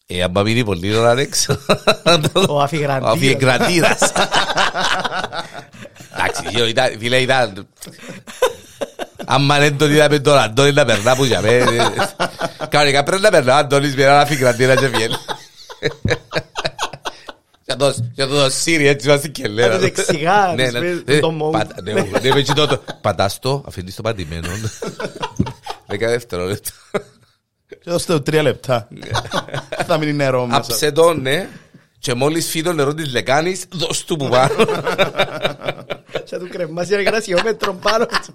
Ε, 0.06 0.22
αν 0.22 0.32
πάμε 0.32 0.62
πολύ 0.64 0.94
ώρα 0.96 1.20
έξω. 1.20 1.58
Ο 2.48 2.60
αφιγραντήρας. 2.62 3.10
Ο 3.10 3.14
αφιεγκρατήρας. 3.16 3.98
Εντάξει, 6.14 6.42
γιο, 6.50 6.66
ήταν- 6.66 6.96
φίλε, 6.98 7.16
ήταν... 7.16 7.66
Άμα 9.24 9.58
δεν 9.58 9.76
τον 9.78 9.90
είδαμε 9.90 10.18
τον 10.18 10.38
Αντώνης 10.38 10.74
να 10.74 10.84
περνά 10.84 11.16
που 11.16 11.24
για 11.24 11.40
μένα. 11.40 11.92
Κανονικά 12.68 13.02
πρέπει 13.02 13.22
να 13.22 13.30
περνά 13.30 13.54
ο 13.54 13.56
Αντώνης 13.56 13.96
με 13.96 14.02
έναν 14.02 14.18
αφιγκρατήρα 14.18 14.74
και 14.76 14.86
βγαίνει. 14.86 15.14
Για 17.64 17.76
το- 17.76 17.94
Για 18.14 18.26
το 18.26 18.44
Siri 18.44 18.80
έτσι 18.84 19.08
βάζει 19.08 19.30
και 19.30 19.48
λέει. 19.48 19.68
Να 19.68 19.76
τους 19.76 19.86
εξηγά, 19.86 20.52
Ναι, 20.56 20.64
τους 20.64 20.72
ναι, 20.72 20.80
πει 20.80 21.02
ναι, 21.12 21.18
το 21.18 21.34
mode. 21.42 21.52
πατα- 21.52 21.82
ναι, 21.82 21.92
ναι, 21.92 22.34
με 22.34 22.40
κοιτώ 22.42 22.66
το- 22.66 22.82
Πατάς 23.00 23.38
το, 23.38 23.64
αφήνεις 23.68 23.94
το 23.94 24.02
πατημένο. 24.02 24.48
Δέκα 25.86 26.08
δευτερόλεπτα. 26.08 26.70
Και 27.68 27.78
δώστε 27.84 28.14
του 28.14 28.22
τρία 28.22 28.42
λεπτά. 28.42 28.88
Θα 29.86 29.98
μείνει 29.98 30.12
νερό 30.12 30.46
μέσα. 30.46 30.58
Άψε 30.58 30.92
το, 30.92 31.14
ναι. 31.14 31.48
Και 31.98 32.14
μόλις 32.14 32.48
φύγει 32.48 32.64
το 32.64 32.72
νερό 32.72 32.94
της 32.94 33.12
λεκάνης, 33.12 33.66
δώσ' 33.70 34.04
του 34.04 34.16
που 34.16 34.28
πάνω. 34.28 34.54
Θα 36.28 36.38
του 36.38 36.48
κρεμάσει 36.48 36.92
ένα 36.92 37.02
γρασιόμετρο 37.02 37.74
πάνω 37.74 38.06
του. 38.06 38.32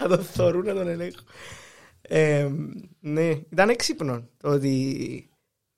Να 0.00 0.08
τον 0.08 0.24
θωρούν, 0.24 0.64
να 0.64 0.74
τον 0.74 0.88
ελέγχουν. 0.88 1.24
Ε, 2.02 2.48
Ναι, 3.00 3.30
ήταν 3.50 3.68
έξυπνο 3.68 4.28
το 4.40 4.48
ότι 4.48 5.28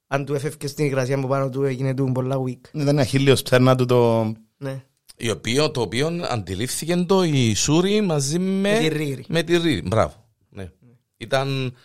αν 0.06 0.24
του 0.24 0.34
έφευκε 0.34 0.66
στην 0.66 0.84
υγρασία 0.84 1.16
από 1.16 1.26
πάνω 1.26 1.48
του 1.48 1.64
έγινε 1.64 1.94
του 1.94 2.10
πολλά 2.14 2.36
weak. 2.36 2.60
Ήταν 2.72 2.88
ένα 2.88 3.04
χίλιος 3.04 3.42
ψέρνα 3.42 3.74
του 3.76 3.84
το... 3.84 4.32
Ναι. 4.56 4.82
Η 5.16 5.30
οποία, 5.30 5.70
το 5.70 5.80
οποίο 5.80 6.20
αντιλήφθηκε 6.30 6.96
το 6.96 7.22
η 7.22 7.54
Σούρη 7.54 8.00
μαζί 8.00 8.38
με, 8.38 8.72
Με 8.72 8.78
τη 8.78 8.88
Ρίρη. 8.88 9.24
Με 9.28 9.42
τη 9.42 9.56
Ρίρη. 9.56 9.82
Μπράβο. 9.86 10.14
Ναι. 10.48 10.70
Ήταν. 11.16 11.76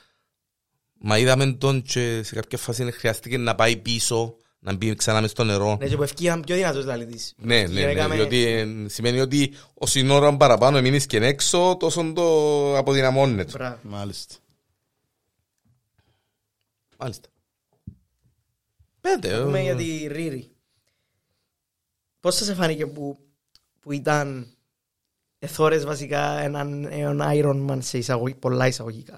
Μα 1.03 1.17
είδαμε 1.17 1.53
τον 1.53 1.81
και 1.81 2.23
σε 2.23 2.35
κάποια 2.35 2.57
φάση 2.57 2.91
χρειάστηκε 2.91 3.37
να 3.37 3.55
πάει 3.55 3.77
πίσω, 3.77 4.35
να 4.59 4.75
μπει 4.75 4.95
ξανά 4.95 5.21
μες 5.21 5.31
στο 5.31 5.43
νερό. 5.43 5.77
Ναι, 5.79 5.87
και 5.87 5.95
που 5.95 6.03
ευκήγαν 6.03 6.41
πιο 6.41 6.55
δυνατός 6.55 6.85
λαλητής. 6.85 7.33
Ναι, 7.37 7.61
ναι, 7.61 7.67
ναι, 7.67 7.81
Έκαμε- 7.81 8.15
διότι 8.15 8.45
ε, 8.45 8.67
σημαίνει 8.87 9.19
ότι 9.19 9.53
όσο 9.73 9.99
η 9.99 10.09
ώρα 10.09 10.37
παραπάνω 10.37 10.81
μείνεις 10.81 11.05
και 11.05 11.17
έξω, 11.17 11.75
τόσο 11.79 12.11
το 12.15 12.77
αποδυναμώνεται. 12.77 13.51
Μπράβο. 13.51 13.77
Μάλιστα. 13.81 14.35
Μάλιστα. 16.97 17.29
Πέντε. 19.01 19.41
Πούμε 19.43 19.59
ε, 19.59 19.63
για 19.63 19.75
τη 19.75 20.07
Ρίρη. 20.07 20.51
Πώς 22.19 22.35
σας 22.35 22.55
φάνηκε 22.55 22.85
που, 22.85 23.17
που 23.79 23.91
ήταν 23.91 24.47
εθώρες 25.39 25.85
βασικά 25.85 26.39
έναν, 26.39 26.85
έναν 26.85 27.21
Iron 27.33 27.69
Man 27.71 27.77
σε 27.81 27.97
εισαγωγή, 27.97 28.33
πολλά 28.33 28.67
εισαγωγικά. 28.67 29.17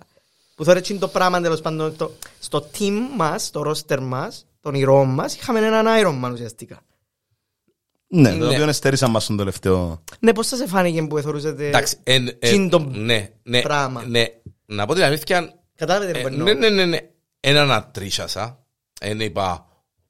Που 0.56 0.64
θωρέ 0.64 0.80
το 0.82 1.08
πράγμα 1.08 1.42
τέλος 1.42 1.62
πάντων 1.62 1.96
το, 1.96 2.12
στο 2.40 2.70
team 2.80 3.00
μας, 3.18 3.44
στο 3.46 3.62
roster 3.72 4.00
μας, 4.00 4.46
των 4.60 4.74
ηρώων 4.74 5.10
μας, 5.10 5.36
είχαμε 5.36 5.60
έναν 5.60 5.86
Iron 5.88 6.26
Man 6.26 6.32
ουσιαστικά. 6.34 6.82
Ναι, 8.08 8.32
το 8.32 8.38
Ναι. 8.38 8.54
οποίο 8.54 8.68
εστέρισαν 8.70 9.12
μας 9.12 9.24
στον 9.24 9.38
τελευταίο... 9.38 10.04
Ναι, 10.20 10.34
πώς 10.34 10.48
σας 10.48 10.64
φάνηκε 10.68 11.04
που 11.04 11.18
εθωρούσατε... 11.18 11.68
Εντάξει, 11.68 11.98
εν- 12.04 12.28
ε, 12.28 12.32
Τσιν 12.40 12.70
το 12.70 12.80
ναι, 12.80 13.30
ναι, 13.44 13.62
πράγμα; 13.62 14.04
ναι. 14.08 14.26
Να 14.66 14.86
πω 14.86 14.94
την 14.94 15.04
αλήθεια, 15.04 15.54
Κατάλαβετε 15.76 16.20
Ε, 16.20 16.22
τι 16.22 16.28
εννοώ. 16.28 16.44
ναι, 16.46 16.54
ναι, 16.54 16.70
ναι, 16.70 16.86
ναι. 16.86 16.98
Έναν 17.40 17.72
ατρίσασα. 17.72 18.64
Εν 19.02 19.20
είπα, 19.20 19.66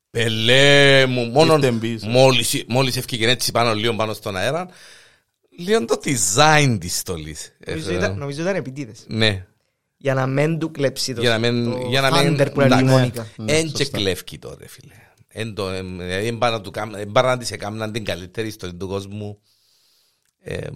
πελέ 0.10 1.06
μου, 1.06 1.26
μόνο 1.26 1.54
Ήρθε 1.56 1.72
πίσω. 1.72 2.08
μόλις, 2.08 2.64
μόλις 2.68 2.98
έφυγε 2.98 3.30
έτσι 3.30 3.52
πάνω 3.52 3.74
λίγο 3.74 3.94
πάνω 3.96 4.14
στον 4.14 4.36
αέρα, 4.38 4.68
λίγο 5.58 5.86
το 5.86 6.00
design 6.04 6.78
της 6.80 6.98
στολής. 6.98 7.56
Νομίζω 7.68 7.92
Ε, 7.92 7.96
ήταν- 7.96 8.18
Νομίζω 8.18 8.42
ήταν 8.42 8.56
επιτίδες. 8.56 9.06
Ναι, 9.08 9.46
Για 10.04 10.14
να 10.14 10.28
μην 10.28 10.60
του 10.60 10.72
κλέψει 10.72 11.14
το, 11.14 11.22
για 11.22 11.30
να 11.30 11.38
μην... 11.38 11.72
το 11.72 11.78
για 11.90 12.02
να 12.02 12.22
μην 12.24 12.34
thunder 12.42 12.48
που 12.54 12.60
λέει 12.60 12.68
η 12.70 12.72
εντάξει. 12.72 12.86
Μόνικα. 12.86 13.28
Ναι, 13.38 13.52
Εν 13.58 13.72
και 13.72 13.78
σωστά. 13.78 13.98
κλέφκει 13.98 14.40
τώρα, 14.40 14.58
φίλε. 14.68 14.94
Εν 15.28 15.54
το, 15.54 15.70
εμ, 15.70 15.98
δηλαδή, 15.98 16.28
εν 16.28 16.38
πάνε 16.38 16.56
να 16.56 16.62
του 16.62 16.72
κάμ- 16.72 16.96
εν 16.96 17.12
πάνε 17.12 17.28
να 17.28 17.38
της 17.38 17.52
έκαναν 17.52 17.92
την 17.92 18.04
καλύτερη 18.06 18.48
ιστορία 18.48 18.78
του 18.78 18.88
κόσμου. 18.88 19.40
Ε, 20.40 20.68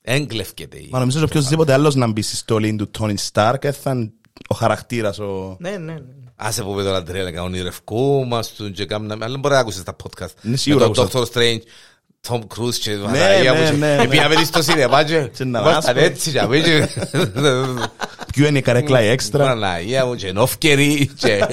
Εν 0.00 0.26
κλέφκεται. 0.26 0.76
η- 0.78 0.88
Μα 0.90 0.98
νομίζω 0.98 1.18
ότι 1.18 1.26
οποιοςδήποτε 1.30 1.72
άλλος 1.72 1.94
να 1.94 2.06
μπει 2.06 2.22
στη 2.22 2.36
στολή 2.36 2.76
του 2.76 2.90
Tony 2.98 3.14
Stark 3.32 3.64
ε, 3.64 3.72
θα 3.72 3.90
είναι 3.90 4.12
ο 4.48 4.54
χαρακτήρας 4.54 5.18
ο... 5.18 5.56
Ναι, 5.60 5.70
ναι, 5.70 5.92
ναι. 5.92 6.00
Άσε 6.36 6.62
που 6.62 6.74
πέτω 6.74 6.90
Αντρέα, 6.92 7.22
λέγα, 7.22 7.42
ονειρευκούμαστον 7.42 8.72
και 8.72 8.86
κάμνα, 8.86 9.16
αλλά 9.20 9.38
μπορεί 9.38 9.54
να 9.54 9.60
ακούσεις 9.60 9.82
τα 9.82 9.96
podcast. 10.04 10.34
Ναι, 10.42 10.56
σίγουρα 10.56 10.88
Με 10.88 10.94
τον 10.94 11.04
άκουσα. 11.04 11.24
Dr. 11.32 11.36
Strange, 11.36 11.60
Tom 12.28 12.40
Cruise 12.56 12.74
και 12.74 12.90
ναι, 12.90 13.02
Παναγία 13.02 13.54
μου 13.54 13.60
ναι, 13.62 13.70
και- 13.70 13.76
ναι. 13.76 13.96
Επήγαμε 14.02 14.44
στο 14.44 14.62
σινεμά 14.62 15.04
και 15.04 15.28
Και 15.36 15.44
να 15.44 15.60
ήμασταν 15.60 15.94
λάσπω. 15.96 16.10
έτσι 16.10 16.30
και 16.30 16.40
αμέ 16.40 16.60
και- 16.60 16.88
Ποιο 18.32 18.46
είναι 18.46 18.58
η 18.58 18.62
καρέκλα 18.62 19.02
η 19.02 19.06
έξτρα; 19.08 19.44
Παναγία 19.44 20.06
μου 20.06 20.14
και 20.14 20.32
νόφκερη 20.32 21.10
και 21.16 21.46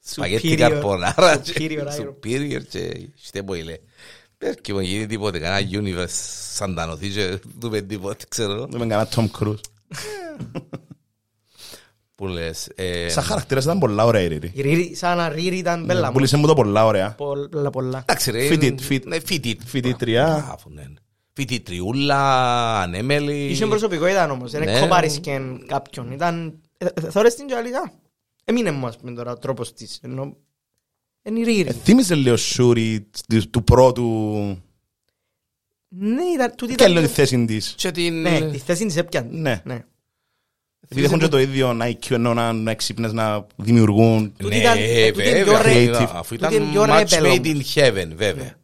σπαγέτι 0.00 0.48
Superior. 0.52 0.56
καρπονάρα 0.58 1.36
και 1.36 1.52
Superior 1.56 1.86
Iron. 1.86 2.08
superior 2.08 2.62
και 2.70 2.92
είστε 3.22 3.42
που 3.42 3.52
λέει. 3.54 3.80
Πέρκει 4.38 4.72
μου 4.72 4.80
γίνει 4.80 5.06
τίποτε, 5.06 5.38
κανένα 5.38 5.68
universe 5.82 6.12
σαν 6.54 6.74
τα 6.74 6.86
νοθεί 6.86 7.08
και 7.08 7.38
δούμε 7.58 7.80
τίποτε, 7.80 8.24
ξέρω. 8.28 8.66
Δεν 8.70 8.80
με 8.80 8.86
κανένα 8.86 9.08
Tom 9.14 9.26
Cruise. 9.40 9.60
Που 12.18 12.26
λες. 12.26 12.68
ε, 12.74 13.08
Σαν 13.08 13.22
χαρακτήρας 13.24 13.64
ήταν 13.64 13.78
πολλά 13.78 14.04
ωραία 14.04 14.22
η 14.22 14.26
Ρίρη. 14.26 14.50
Η 14.54 14.60
Ρίρη, 14.62 14.94
σαν 14.94 15.16
να 15.16 15.28
Ρίρη 15.28 15.56
ήταν 15.56 15.84
μπέλα 15.84 16.06
μου. 16.06 16.12
Πούλησε 16.12 16.36
μου 16.36 16.46
το 16.46 16.54
πολλά 16.54 16.84
ωραία. 16.86 17.14
Πολλά, 17.14 17.70
πολλά. 17.70 17.98
Εντάξει 18.06 18.30
ρε. 18.30 18.46
Φοιτή- 18.46 18.62
είναι- 18.70 18.82
φοιτ- 18.82 19.06
ναι, 19.06 19.20
φοιτή- 19.20 19.60
φοιτήτρια. 19.66 20.24
Μπράβο, 20.46 20.62
ναι. 20.66 20.84
Φοιτητριούλα, 21.32 22.80
ανέμελη. 22.80 23.44
Είχε 23.46 23.66
προσωπικότητα 23.66 24.30
όμως, 24.30 24.50
δεν 24.50 24.64
Ναι. 24.64 24.80
κοπάρισκε 24.80 25.40
κάποιον. 25.66 26.12
Ήταν, 26.12 26.60
ε, 26.78 26.86
ε, 26.94 27.10
θωρείς 27.10 27.34
την 27.34 27.46
τζαλίδα. 27.46 27.92
Έμεινε 28.44 28.70
μου, 28.70 28.86
ας 28.86 28.96
πούμε, 28.98 29.12
τώρα 29.12 29.32
ο 29.32 29.36
τρόπος 29.38 29.72
της. 29.72 29.98
Ενώ, 30.02 30.36
είναι 31.22 31.38
η 31.38 31.42
Ε, 31.42 31.44
Ρίρη. 31.44 31.72
Θύμιζε 31.72 32.14
λίγο 32.14 32.36
Σούρι 32.36 33.08
του- 33.28 33.50
του 33.50 33.64
πρώτου... 33.64 34.04
Ναι, 35.88 36.22
ήταν, 36.34 36.52
τούτη 36.56 36.74
Και 36.74 36.82
ήταν... 36.82 36.92
λέω 36.94 37.02
τη 37.02 37.08
θέση 37.08 37.44
της; 37.44 37.74
Και 37.76 37.90
την... 37.90 38.20
Ναι, 38.20 38.50
τη 38.50 38.58
θέση 38.58 38.86
της 38.86 38.96
έπιανε. 38.96 39.62
Ναι. 39.64 39.84
Ναι. 40.80 40.86
Επειδή 40.90 41.04
έχουν 41.06 41.18
και 41.18 41.28
το 41.28 41.38
ίδιο 41.38 41.78
IQ 41.82 42.10
ενώ 42.10 42.34
να 42.34 42.52
να 42.52 42.70
έξυπνες 42.70 43.12
να 43.12 43.46
δημιουργούν. 43.56 44.32
Τούτη 44.38 44.54
Ναι, 44.54 44.60
ήταν- 44.60 44.76
ε, 44.78 45.10
τούτη 45.10 45.28
είναι 45.28 45.44
βέβαια, 45.44 45.60
πιο 45.62 45.72
re- 45.72 45.94
αφού- 45.94 46.16
αφού 46.16 46.36
τούτη 46.36 46.54
ήταν 46.54 46.62
είναι 46.62 46.72
πιο 46.72 46.82
match 46.88 47.08
rebel 47.08 47.22
made 47.22 47.52
όμως. 47.52 47.74
in 47.74 47.78
heaven, 47.80 48.08
βέβαια. 48.14 48.56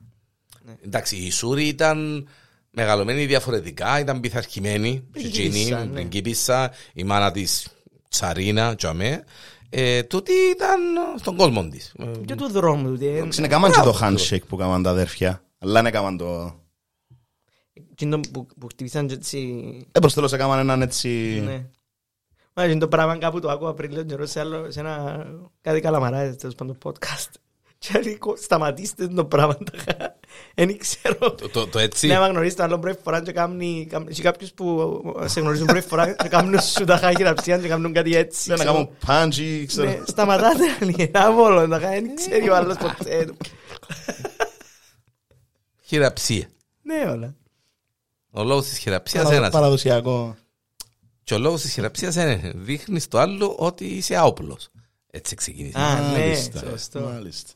Εντάξει, 0.84 1.16
η 1.16 1.30
Σούρη 1.30 1.64
ήταν 1.66 2.28
μεγαλωμένη 2.70 3.26
διαφορετικά, 3.26 4.00
ήταν 4.00 4.20
πειθαρχημένη. 4.20 5.08
Πριγκίπισσα, 5.10 5.48
Τζιτζίνη, 5.50 5.70
ναι. 5.86 5.86
πριγκίπισσα, 5.92 6.72
η 6.92 7.04
μάνα 7.04 7.30
της 7.32 7.66
Τσαρίνα, 8.08 8.74
τζαμέ. 8.74 9.24
Ε, 9.70 10.02
τούτη 10.02 10.32
ήταν 10.54 10.80
στον 11.18 11.36
κόσμο 11.36 11.68
της. 11.68 11.92
Ε, 11.98 12.04
Και 12.24 12.34
του 12.34 12.50
δρόμου 12.50 12.88
του. 12.90 12.96
τι, 12.98 13.06
ε, 13.06 13.28
Είναι 13.38 13.48
κάμαν 13.48 13.72
και 13.72 13.80
το 13.80 13.94
Μπράβο. 13.98 14.16
handshake 14.16 14.46
που 14.48 14.56
κάμαν 14.56 14.82
τα 14.82 14.90
αδέρφια. 14.90 15.42
Αλλά 15.58 15.72
δεν 15.72 15.86
έκαναν 15.86 16.16
το... 16.16 16.60
εκείνο 17.90 18.20
που, 18.32 18.46
που 18.60 18.66
χτυπήσαν 18.66 19.06
και 19.06 19.14
έτσι... 19.14 19.38
Ε, 19.92 19.98
προς 20.00 20.14
τέλος 20.14 20.32
έκαναν 20.32 20.58
έναν 20.58 20.82
έτσι... 20.82 21.42
Ναι. 22.54 22.62
Μα 22.64 22.70
είναι 22.70 22.78
το 22.80 22.88
πράγμα 22.88 23.18
κάπου 23.18 23.40
το 23.40 23.50
άκουγα 23.50 23.72
πριν 23.74 23.90
λίγο 23.90 24.02
καιρό 24.02 24.26
σε, 24.26 24.40
άλλο, 24.40 24.70
σε 24.70 24.80
ένα 24.80 25.24
κάτι 25.60 25.80
καλαμαράδες 25.80 26.36
τέλος 26.36 26.54
πάντων 26.54 26.78
podcast. 26.84 27.30
Και 27.78 28.00
λέει 28.04 28.18
σταματήστε 28.36 29.08
το 29.08 29.24
πράγμα. 29.24 29.56
Δεν 30.54 30.78
ξέρω. 30.78 31.16
το- 31.34 31.48
το- 31.48 31.66
Το 31.66 31.78
έτσι. 31.78 32.06
Ναι, 32.06 32.16
άμα 32.16 32.26
γνωρίζεις 32.28 32.56
το 32.56 32.62
άλλο 32.62 32.78
πρώτη 32.78 32.98
φορά 33.02 33.22
και 33.22 33.32
κάνει... 33.32 33.88
Και 34.12 34.22
κάποιους 34.22 34.52
που 34.52 35.00
σε 35.24 35.40
γνωρίζουν 35.40 35.66
πρώτη 35.66 35.86
φορά 35.86 36.12
και 36.12 36.28
κάνουν 36.28 36.60
σου 36.60 36.84
τα 36.84 36.96
χάγη 36.96 37.22
ραψία 37.22 37.58
και 37.58 37.68
κάνουν 37.68 37.92
κάτι 37.92 38.16
έτσι. 38.16 38.48
Δεν 38.48 38.56
να 38.58 38.64
ξέρω. 38.64 38.72
κάνουν 38.78 38.96
πάντζι, 39.06 39.66
ξέρω. 39.66 39.88
Ναι, 39.90 40.00
σταματάτε 40.06 40.64
λίγα 40.80 41.30
μόνο, 41.30 41.66
να 41.66 41.78
κάνει, 41.78 42.00
δεν 42.00 42.14
ξέρει 42.16 42.48
ο 42.50 42.56
άλλος 42.56 42.76
ποτέ. 42.76 43.26
Χειραψία. 45.82 46.46
Ναι, 46.82 47.10
όλα. 47.10 47.34
Ο 48.30 48.42
λόγος 48.44 48.64
της 48.68 48.78
χειραψίας 48.78 49.22
Παραδο- 49.22 49.42
ένας. 49.42 49.54
Παραδοσιακό. 49.54 50.36
Και 51.24 51.34
ο 51.34 51.38
λόγος 51.38 51.60
της 51.62 51.72
χειραψίας 51.72 52.14
είναι 52.14 52.52
δείχνεις 52.54 53.08
το 53.08 53.18
άλλο 53.18 53.54
ότι 53.58 53.84
είσαι 53.84 54.16
άοπλος. 54.16 54.68
Έτσι 55.10 55.34
ξεκίνησε. 55.34 55.78
Α, 55.78 56.00
ναι, 56.00 56.18
Μάλιστα. 56.18 56.58
σωστό. 56.70 57.00
Μάλιστα. 57.00 57.50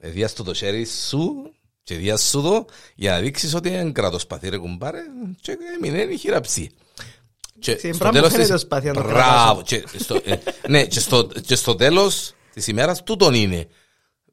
Ε, 0.00 0.08
Διάς 0.08 0.32
το 0.32 0.42
το 0.42 0.54
χέρι 0.54 0.84
σου 0.84 1.52
και 1.82 1.94
διάς 1.94 2.22
σου 2.28 2.42
το 2.42 2.66
για 2.94 3.12
να 3.12 3.18
δείξεις 3.20 3.54
ότι 3.54 3.68
είναι 3.68 3.90
κρατοσπαθή 3.92 4.48
ρε 4.48 4.56
κουμπάρε 4.58 4.98
και 5.40 5.56
έμεινε 5.76 5.98
η 6.02 6.16
χειραψία. 6.16 6.68
Και 7.58 7.76
Στην 7.78 7.94
στο 7.94 7.98
πράγμα 7.98 8.18
τέλος 8.18 8.32
φαίνεται 8.32 8.52
της- 8.52 8.60
το 8.60 8.66
σπαθί 8.66 8.86
να 8.86 8.92
το 8.92 9.02
Μπράβο. 9.02 9.62
Και 9.62 9.84
στο- 9.98 10.20
ε, 10.24 10.36
Ναι, 10.68 10.86
και 10.86 11.00
στο- 11.00 11.24
και 11.26 11.54
στο 11.54 11.74
τέλος 11.74 12.32
της 12.54 12.66
ημέρας 12.66 13.02
τούτον 13.02 13.34
είναι. 13.34 13.68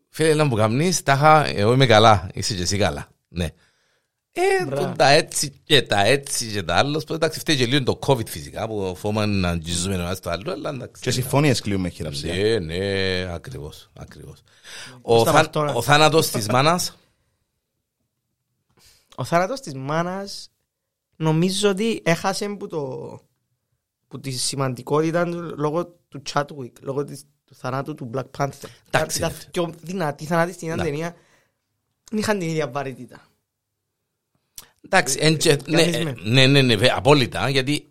Φίλε 0.10 0.34
να 0.34 0.44
μου 0.44 0.56
καμνείς, 0.56 1.04
τάχα, 1.04 1.46
εγώ 1.48 1.74
είμαι 1.74 1.86
καλά, 1.86 2.30
είσαι 2.34 2.54
και 2.56 2.62
εσύ 2.62 2.78
καλά. 2.78 3.08
Ναι. 3.28 3.48
Ε, 4.36 4.66
Μπράβο. 4.66 4.86
το 4.88 4.92
τα 4.96 5.10
έτσι 5.10 5.50
και 5.64 5.82
τα 5.82 6.00
έτσι 6.06 6.52
και 6.52 6.64
τα 6.64 6.76
άλλο. 6.76 7.04
Εντάξει, 7.10 7.40
φταίει 7.40 7.58
και 7.58 7.66
λίγο 7.66 7.84
το 7.84 8.00
COVID 8.08 8.28
φυσικά 8.28 8.68
που 8.68 8.96
φοβάμαι 8.98 9.26
να 9.26 9.50
αγγίζουμε 9.50 9.96
ένας 9.96 10.18
στο 10.18 10.30
άλλο, 10.30 10.52
αλλά 10.52 10.70
εντάξει. 10.70 11.02
Και 11.02 11.12
συμφωνίες 11.12 11.62
κλείουμε 11.62 11.90
χειραψία. 11.90 12.34
Ναι, 12.34 12.60
ναι, 12.60 13.34
ακριβώς, 13.34 13.90
ακριβώς. 14.00 14.42
Πώς 15.02 15.22
Ο, 15.22 15.24
τα 15.24 15.32
θα- 15.32 15.38
πας 15.38 15.50
τώρα; 15.50 15.74
ο 15.74 15.82
θάνατος 15.82 16.30
της 16.30 16.48
μάνας, 16.48 16.98
Ο 19.16 19.24
θάνατος 19.24 19.60
της 19.60 19.74
μάνας 19.74 20.50
νομίζω 21.16 21.70
ότι 21.70 22.02
έχασε 22.06 22.48
που, 22.50 22.68
το, 22.68 23.20
που 24.08 24.20
τη 24.20 24.32
σημαντικότητα 24.32 25.24
του 25.26 25.54
λόγω 25.58 25.86
του 25.86 26.22
Chadwick, 26.34 26.72
λόγω 26.82 27.04
της, 27.04 27.24
του 27.46 27.56
θανάτου 27.56 27.96
του 27.96 28.10
Black 28.14 28.26
Panther. 28.38 28.68
Εντάξει, 28.92 29.20
Τα 29.20 29.28
ρε. 29.28 29.34
πιο 29.52 29.74
δυνατή 29.82 30.26
θανάτη 30.26 30.54
στην 30.54 30.70
Ναι. 30.76 30.84
ταινία 30.84 31.16
δεν 32.12 32.20
είχαν 32.20 32.40
την 32.40 32.48
ίδια 32.50 32.68
βαρύτητα. 32.68 33.28
Εντάξει, 34.86 35.18
εν 35.22 35.38
και- 35.38 35.58
ναι, 35.68 35.78
Κάνεις 35.82 35.96
ε, 35.96 36.04
με. 36.04 36.16
ναι, 36.24 36.46
ναι, 36.48 36.62
ναι, 36.62 36.76
βε- 36.76 36.92
απόλυτα, 36.96 37.50
γιατί 37.50 37.90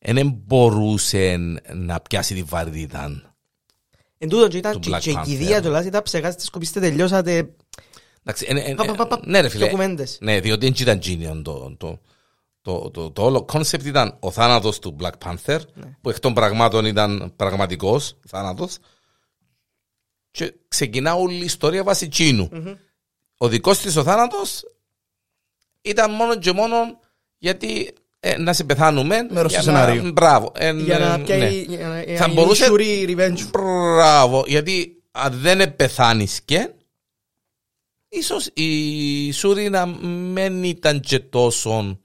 δεν 0.00 0.30
μπορούσε 0.46 1.36
να 1.74 2.00
πιάσει 2.00 2.34
τη 2.34 2.42
βαρύτητα. 2.42 3.34
Εν 4.18 4.28
τούτο 4.28 4.48
και 4.48 4.56
ήταν 4.56 4.72
Του 4.72 4.78
και, 4.80 4.90
Black 4.90 4.98
και 5.00 5.10
η 5.10 5.14
Panther. 5.16 5.22
κηδεία 5.24 5.62
του 5.62 5.70
Λάση 5.70 5.90
τα 5.90 6.02
ψεγάστε, 6.02 6.42
σκοπίστε, 6.42 6.80
τελειώσατε 6.80 7.54
Εντάξει, 8.20 8.44
εν- 8.48 8.56
εν- 8.56 8.74
Πα, 8.74 8.84
πα, 8.84 8.94
πα, 8.94 9.06
πα, 9.06 9.20
ναι 9.24 9.40
ρε 9.40 9.48
φίλε, 9.48 9.64
ντοκουμέντες. 9.64 10.18
ναι, 10.20 10.40
διότι 10.40 10.64
δεν 10.66 10.74
ήταν 10.80 10.98
γίνιον 10.98 11.42
το, 11.42 11.74
το, 11.78 12.00
το, 12.62 12.90
το, 12.90 13.10
το 13.10 13.22
όλο 13.24 13.44
κόνσεπτ 13.44 13.86
ήταν 13.86 14.16
ο 14.20 14.30
θάνατος 14.30 14.78
του 14.78 14.96
Black 15.00 15.10
Panther, 15.24 15.60
Ναι. 15.74 15.96
που 16.00 16.10
εκ 16.10 16.20
των 16.20 16.34
πραγμάτων 16.34 16.84
ήταν 16.84 17.32
πραγματικός 17.36 18.16
θάνατος 18.28 18.78
και 20.30 20.54
ξεκινά 20.68 21.14
όλη 21.14 21.34
η 21.34 21.44
ιστορία 21.44 21.82
βάσει 21.82 22.08
τσίνου. 22.08 22.48
Ο 23.36 23.48
δικός 23.48 23.78
της 23.78 23.96
ο 23.96 24.02
θάνατος 24.02 24.62
ήταν 25.82 26.10
μόνο 26.14 26.36
και 26.38 26.52
μόνο 26.52 26.76
γιατί 27.38 27.94
ε, 28.20 28.38
να 28.38 28.52
σε 28.52 28.64
πεθάνουμε. 28.64 29.26
Μέρος 29.30 29.52
για 29.52 29.60
του 29.60 29.66
να- 29.70 29.72
σενάριου. 29.78 30.12
Μπράβο. 30.12 30.52
ε, 30.56 30.72
για 30.72 30.98
να 30.98 31.16
ναι. 31.16 31.24
πιάει 31.24 31.62
για 31.68 31.88
να- 31.88 32.02
για 32.02 32.16
Θα 32.16 32.26
να 32.26 32.32
μπορούσε- 32.34 32.64
γίνει 32.66 32.78
σουρή 32.84 33.14
revenge. 33.18 33.48
Μπράβο, 33.50 34.44
γιατί 34.46 35.02
αν 35.10 35.32
δεν 35.40 35.76
πεθάνεις 35.76 36.40
και 36.44 36.70
ίσως 38.08 38.50
η 38.54 39.32
Σούρη 39.32 39.68
να 39.70 39.86
μην 39.86 40.64
ήταν 40.64 41.00
και 41.00 41.18
τόσο 41.20 41.98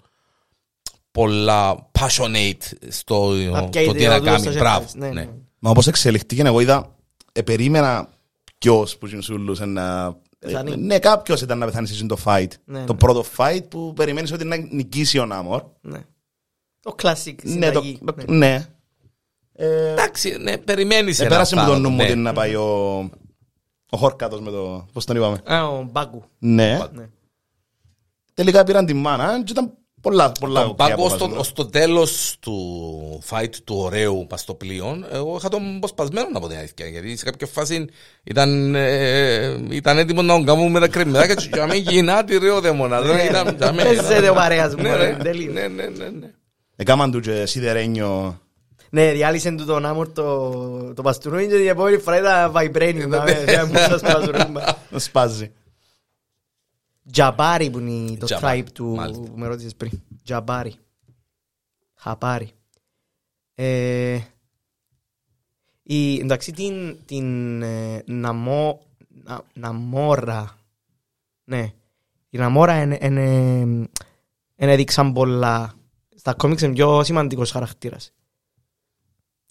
πολλά 1.12 1.90
passionate 2.00 2.62
στο 2.90 3.30
Να 3.34 3.70
πιάει 3.70 3.86
το 3.86 3.92
τι 3.92 3.98
να 3.98 4.04
ιδεοδούς 4.06 4.26
κάνει. 4.30 4.42
στο 4.42 4.52
Μπράβο. 4.54 4.86
χέρι. 4.88 5.00
Ναι, 5.00 5.08
ναι. 5.08 5.14
ναι. 5.14 5.30
Μα 5.60 5.70
όπως 5.70 5.88
εξελιχτήκε 5.88 6.42
εγώ 6.42 6.60
είδα, 6.60 6.96
επερίμενα 7.32 8.10
ποιος 8.58 8.98
που 8.98 9.08
συνσούλουσε 9.08 9.66
να... 9.66 10.18
Πεθάνει. 10.46 10.72
Ε, 10.72 10.76
Ναι, 10.76 11.00
κάποιος 11.00 11.42
ήταν 11.42 11.58
να 11.58 11.66
πεθάνει 11.66 11.88
σε 11.88 12.06
το 12.06 12.18
fight. 12.26 12.48
Ναι, 12.66 12.84
Το 12.86 12.94
ναι. 12.94 13.00
πρώτο 13.00 13.26
fight 13.38 13.62
που 13.70 13.94
περιμένεις 13.96 14.32
ότι 14.32 14.44
να 14.46 14.56
νικήσει 14.58 15.20
ο 15.20 15.26
Νάμορ. 15.26 15.64
Ναι. 15.82 16.00
Το 16.80 16.96
classic 17.02 17.36
Ναι, 17.44 17.72
το, 17.72 17.82
συνταγή. 17.82 18.00
το- 18.06 18.16
ναι. 18.34 18.66
Ε, 19.54 19.92
Εντάξει, 19.92 20.38
ναι, 20.38 20.58
περιμένεις 20.58 21.20
ένα 21.20 21.28
Επέρασε 21.28 21.56
μου 21.56 21.62
το 21.62 21.68
θάνατο, 21.68 21.84
νου 21.84 21.90
μου 21.90 21.96
ναι. 22.02 22.04
ότι 22.04 22.16
να 22.16 22.34
πάει 22.34 22.56
ο, 22.56 22.98
ο 23.90 23.98
Χόρκατος 23.98 24.42
με 24.42 24.52
το... 24.52 24.88
Πώς 24.94 25.06
τον 25.06 25.16
είπαμε. 25.16 25.42
Α, 25.46 25.68
ο 25.68 25.84
Μπάγκου. 25.92 26.24
Ναι. 26.40 26.80
Ναι. 26.94 27.10
Τελικά 28.34 28.64
πήραν 28.64 28.86
τη 28.86 28.94
μάνα 28.94 29.44
και 29.44 29.52
ήταν 29.52 29.74
πολλά, 30.02 30.32
πολλά 30.40 30.62
Τον 30.62 30.72
ok 30.72 30.76
πάγκο 30.76 30.94
απόφαση. 30.94 31.32
στο, 31.34 31.44
στο 31.44 31.66
τέλος 31.66 32.36
του 32.40 32.54
fight 33.30 33.50
του 33.64 33.76
ωραίου 33.78 34.26
παστοπλοίων 34.30 35.06
εγώ 35.12 35.36
είχα 35.38 35.50
τον 35.50 35.80
ποσπασμένο 35.80 36.28
από 36.34 36.48
την 36.48 36.58
αλήθεια 36.58 36.86
γιατί 36.88 37.18
σε 37.18 37.26
κάποια 37.26 37.48
φάση 37.48 37.86
ήταν, 38.24 38.76
ε, 38.76 39.58
ήταν 39.70 39.98
έτοιμος 39.98 40.26
να 40.26 40.34
τον 40.34 40.46
κάνουμε 40.46 40.70
με 40.70 40.80
τα 40.80 40.88
κρεμμυδάκια 40.88 41.36
και 41.36 41.50
για 41.54 41.66
μην 41.66 41.82
γινάτη 41.82 42.38
ρε 42.38 42.50
ο 42.52 42.62
δαίμονας 42.62 43.06
ρε, 43.06 43.24
ήταν- 43.24 43.56
για 43.58 43.72
μένα- 43.72 43.90
Παίζεται 43.90 44.30
ο 44.30 44.34
παρέας 44.34 44.76
μου, 44.76 44.82
Ναι, 44.82 44.96
ρε, 44.96 45.06
ρε. 45.06 45.18
τελείως. 45.24 45.54
Ναι, 45.54 45.68
ναι, 45.68 45.84
ναι, 45.84 46.06
ναι. 46.20 46.28
Έκαναν 46.76 47.12
του 47.12 47.20
και 47.20 47.46
σιδερένιο... 47.46 48.40
Ναι, 48.90 49.12
διάλυσαν 49.12 49.58
του 49.58 49.66
τον 49.66 49.86
Άμορ 49.86 50.12
το, 50.12 50.94
το 50.94 51.02
παστούρι 51.02 51.48
και 51.48 51.56
την 51.56 51.68
επόμενη 51.68 51.98
φορά 51.98 52.18
ήταν 52.18 52.52
vibranium. 52.56 53.08
να 53.08 53.22
με- 53.24 53.44
δεν 53.46 53.68
μου 53.68 53.78
σας 53.78 54.02
παστούρι. 54.02 54.38
να 54.90 55.00
σπάζει. 55.00 55.52
Τζαμπάρι 57.12 57.70
που 57.70 57.80
είναι 57.80 58.18
το 58.18 58.26
Τζαμπάρι, 58.26 58.64
tribe 58.64 58.72
του 58.74 58.86
μάλιστα. 58.86 59.24
που 59.24 59.38
με 59.38 59.48
ρώτησες 59.48 59.76
πριν. 59.76 60.02
Τζαμπάρι. 60.24 60.76
Χαπάρι. 61.94 62.52
Ε, 63.56 64.20
η, 65.84 66.20
εντάξει 66.20 66.52
την, 66.52 66.98
την 67.06 67.62
ε, 67.62 68.04
ναμό, 68.06 68.82
να, 69.08 69.42
Ναμόρα 69.54 70.58
ναι 71.44 71.74
η 72.30 72.38
Ναμόρα 72.38 72.82
είναι, 72.82 72.98
είναι, 73.02 73.22
είναι 74.56 74.72
έδειξαν 74.72 75.14
πολλά 75.14 75.74
στα 76.16 76.34
κόμιξ 76.34 76.62
είναι 76.62 76.74
πιο 76.74 77.04
σημαντικός 77.04 77.52
χαρακτήρας 77.52 78.14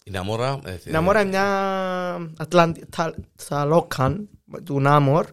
Η 0.05 0.11
Ναμόρα 0.11 0.61
ε, 0.65 0.79
η 0.85 0.91
Ναμόρα 0.91 1.21
είναι 1.21 1.31
μια 1.31 2.33
Ατλαντι, 2.37 2.85
τα, 2.97 3.15
Ταλόκαν 3.49 4.29
του 4.65 4.81
Νάμορ 4.81 5.27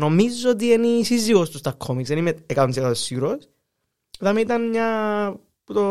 νομίζω 0.00 0.50
ότι 0.50 0.66
είναι 0.66 0.86
η 0.86 1.04
σύζυγος 1.04 1.50
τους 1.50 1.60
στα 1.60 1.72
κόμιξ 1.72 2.08
δεν 2.08 2.18
είμαι 2.18 2.34
100% 2.54 2.90
σίγουρος 2.94 3.48
δηλαδή 4.18 4.40
ήταν 4.40 4.68
μια 4.68 4.88
που 5.64 5.72
το, 5.72 5.84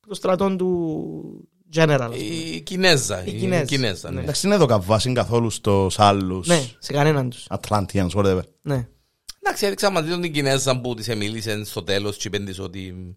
που 0.00 0.08
το 0.08 0.14
στρατόν 0.14 0.56
του 0.56 1.48
General 1.74 1.98
ας 2.00 2.06
πούμε. 2.06 2.16
η 2.16 2.60
Κινέζα 2.60 3.24
Η 3.24 3.32
η 3.34 3.38
Κινέζα, 3.38 3.64
Κινέζα, 3.64 4.08
ναι. 4.08 4.14
ναι. 4.16 4.22
Εντάξει, 4.22 4.46
είναι 4.46 4.54
εδώ 4.54 4.66
καβάσιν 4.66 5.14
καθόλου 5.14 5.50
στους 5.50 5.98
άλλους 5.98 6.46
ναι 6.46 6.64
σε 6.78 6.92
κανέναν 6.92 7.30
τους 7.30 7.46
Atlanteans, 7.48 8.10
whatever. 8.14 8.40
ναι. 8.62 8.88
Εντάξει, 9.42 9.66
έδειξα 9.66 9.90
μαζί 9.90 10.10
τον 10.10 10.20
την 10.20 10.32
Κινέζα 10.32 10.80
που 10.80 10.94
της 10.94 11.08
εμίλησε 11.08 11.64
στο 11.64 11.82
τέλος 11.82 12.16
και 12.16 12.28
είπεν 12.28 12.44
της 12.44 12.58
ότι 12.60 13.16